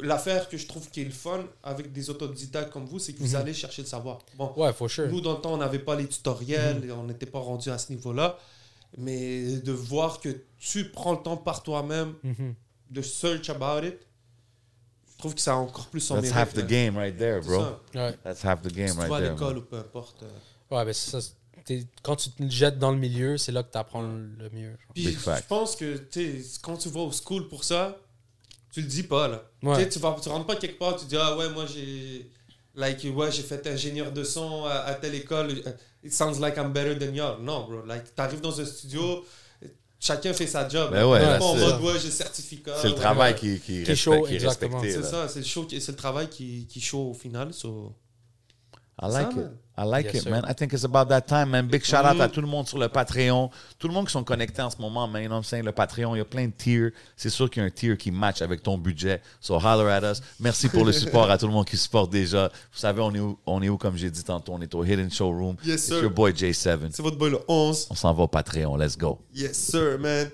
l'affaire 0.00 0.48
que 0.48 0.56
je 0.56 0.66
trouve 0.66 0.88
qui 0.90 1.02
est 1.02 1.04
le 1.04 1.10
fun 1.10 1.44
avec 1.62 1.92
des 1.92 2.10
autodidactes 2.10 2.72
comme 2.72 2.84
vous, 2.86 2.98
c'est 2.98 3.12
que 3.12 3.20
vous 3.20 3.36
allez 3.36 3.54
chercher 3.54 3.82
le 3.82 3.88
savoir. 3.88 4.18
Bon, 4.36 4.52
Ouais, 4.56 4.72
for 4.72 4.88
sure. 4.90 5.08
nous, 5.08 5.20
dans 5.20 5.34
le 5.34 5.40
temps, 5.40 5.52
on 5.54 5.58
n'avait 5.58 5.78
pas 5.78 5.94
les 5.96 6.06
tutoriels, 6.08 6.84
et 6.84 6.92
on 6.92 7.04
n'était 7.04 7.26
pas 7.26 7.38
rendu 7.40 7.70
à 7.70 7.78
ce 7.78 7.92
niveau-là. 7.92 8.38
Mais 8.96 9.56
de 9.58 9.72
voir 9.72 10.18
que 10.20 10.30
tu 10.58 10.88
prends 10.90 11.12
le 11.12 11.18
temps 11.22 11.36
par 11.36 11.62
toi-même 11.62 12.14
Mhm. 12.24 12.54
de 12.90 13.02
search 13.02 13.50
about 13.50 13.86
it, 13.86 13.98
je 15.12 15.18
trouve 15.18 15.34
que 15.34 15.40
ça 15.40 15.52
a 15.52 15.56
encore 15.56 15.86
plus 15.88 16.00
son 16.00 16.14
That's 16.14 16.22
mérite. 16.32 16.36
half 16.38 16.54
the 16.54 16.66
game 16.66 16.96
right 16.96 17.16
there, 17.16 17.40
C'est 17.42 17.48
bro. 17.50 17.60
ça. 17.60 17.80
Ouais, 17.94 18.14
That's 18.24 18.44
half 18.44 18.62
the 18.62 18.72
game 18.72 18.88
Si 18.88 18.94
tu 18.94 18.98
right 19.00 19.10
vas 19.10 19.16
à 19.16 19.20
there. 19.20 19.32
l'école 19.32 19.58
ou 19.58 19.62
peu 19.62 19.76
importe. 19.76 20.22
euh. 20.22 20.76
ouais 20.76 20.84
ben 20.84 20.92
c'est 20.92 21.20
ça. 21.20 21.28
Quand 22.02 22.16
tu 22.16 22.30
te 22.30 22.48
jettes 22.48 22.78
dans 22.78 22.90
le 22.90 22.98
milieu, 22.98 23.36
c'est 23.38 23.52
là 23.52 23.62
que 23.62 23.70
tu 23.72 23.78
apprends 23.78 24.02
le 24.02 24.50
mieux. 24.52 24.76
Puis 24.94 25.12
je 25.12 25.46
pense 25.48 25.76
que 25.76 26.00
quand 26.62 26.76
tu 26.76 26.88
vas 26.88 27.00
au 27.00 27.12
school 27.12 27.48
pour 27.48 27.64
ça, 27.64 27.96
tu 28.72 28.80
le 28.82 28.86
dis 28.86 29.02
pas 29.02 29.28
là. 29.28 29.42
Ouais. 29.62 29.88
Tu 29.88 29.98
vas 29.98 30.16
tu 30.22 30.28
rentres 30.28 30.46
pas 30.46 30.56
quelque 30.56 30.78
part, 30.78 30.96
tu 30.96 31.06
dis 31.06 31.16
ah 31.16 31.36
ouais 31.36 31.48
moi 31.50 31.64
j'ai 31.66 32.30
like 32.74 33.04
ouais 33.14 33.32
j'ai 33.32 33.42
fait 33.42 33.66
ingénieur 33.66 34.12
de 34.12 34.22
son 34.24 34.64
à, 34.66 34.74
à 34.80 34.94
telle 34.94 35.14
école. 35.14 35.50
It 36.04 36.12
sounds 36.12 36.38
like 36.40 36.56
I'm 36.56 36.72
better 36.72 36.96
than 36.98 37.12
you. 37.14 37.42
Non 37.42 37.64
bro, 37.66 37.84
like 37.86 38.14
t'arrives 38.14 38.40
dans 38.40 38.60
un 38.60 38.64
studio, 38.64 39.24
chacun 39.98 40.32
fait 40.32 40.46
sa 40.46 40.68
job. 40.68 40.90
Ben 40.92 41.04
ouais, 41.06 41.24
en 41.40 41.56
c'est 41.56 41.60
mode 41.60 41.80
ouais 41.82 41.98
j'ai 42.00 42.10
certificat. 42.10 42.74
C'est 42.80 42.88
le 42.88 42.94
ouais. 42.94 43.00
travail 43.00 43.34
qui, 43.34 43.58
qui, 43.58 43.60
Qui 43.60 43.78
respecte- 43.84 43.96
show, 43.96 44.22
qui 44.22 44.32
est 44.32 44.36
exactement. 44.36 44.80
respecté. 44.80 45.02
C'est 45.02 45.10
ça, 45.10 45.28
c'est 45.28 45.40
le 45.40 45.44
show, 45.44 45.66
travail 45.96 46.28
qui 46.28 46.66
qui 46.66 46.80
show 46.80 47.10
au 47.10 47.14
final. 47.14 47.52
so- 47.52 47.92
I 49.00 49.06
like 49.06 49.26
Ça, 49.26 49.30
it. 49.30 49.36
man. 49.36 49.50
I 49.80 49.84
like 49.84 50.06
Yes, 50.06 50.14
it, 50.16 50.22
sir. 50.24 50.30
man. 50.30 50.42
I 50.44 50.54
think 50.54 50.72
it's 50.72 50.82
about 50.84 51.08
that 51.10 51.20
time, 51.28 51.50
man. 51.50 51.68
Big 51.68 51.84
shout 51.84 52.04
out 52.04 52.20
à 52.20 52.28
tout 52.28 52.40
le 52.40 52.48
monde 52.48 52.66
sur 52.66 52.78
le 52.78 52.88
Patreon. 52.88 53.48
Tout 53.78 53.86
le 53.86 53.94
monde 53.94 54.06
qui 54.06 54.12
sont 54.12 54.24
connectés 54.24 54.60
en 54.60 54.70
ce 54.70 54.78
moment, 54.82 55.06
man. 55.06 55.22
You 55.22 55.28
know 55.28 55.36
what 55.36 55.42
I'm 55.42 55.44
saying? 55.44 55.64
Le 55.64 55.70
Patreon, 55.70 56.16
il 56.16 56.18
y 56.18 56.20
a 56.20 56.24
plein 56.24 56.46
de 56.46 56.52
tiers. 56.52 56.90
C'est 57.16 57.30
sûr 57.30 57.48
qu'il 57.48 57.62
y 57.62 57.64
a 57.64 57.68
un 57.68 57.70
tier 57.70 57.96
qui 57.96 58.10
match 58.10 58.42
avec 58.42 58.60
ton 58.64 58.76
budget. 58.76 59.22
So 59.40 59.54
holler 59.56 59.88
at 59.92 60.02
us. 60.10 60.20
Merci 60.40 60.68
pour 60.68 60.84
le 60.84 60.90
support 60.90 61.30
à 61.30 61.38
tout 61.38 61.46
le 61.46 61.52
monde 61.52 61.64
qui 61.66 61.76
supporte 61.76 62.10
déjà. 62.10 62.48
Vous 62.72 62.78
savez, 62.78 63.00
on 63.00 63.14
est 63.14 63.20
où, 63.20 63.38
on 63.46 63.62
est 63.62 63.68
où 63.68 63.78
comme 63.78 63.96
j'ai 63.96 64.10
dit 64.10 64.24
tantôt? 64.24 64.52
On 64.54 64.60
est 64.60 64.74
au 64.74 64.84
Hidden 64.84 65.12
Showroom. 65.12 65.54
Yes, 65.64 65.74
It's 65.76 65.84
sir. 65.86 66.02
your 66.02 66.10
boy 66.10 66.32
J7. 66.32 66.88
C'est 66.90 67.02
votre 67.02 67.16
boy 67.16 67.30
le 67.30 67.38
11. 67.46 67.86
On 67.90 67.94
s'en 67.94 68.12
va 68.12 68.24
au 68.24 68.28
Patreon. 68.28 68.76
Let's 68.76 68.98
go. 68.98 69.20
Yes 69.32 69.56
sir 69.56 69.96
man. 70.00 70.28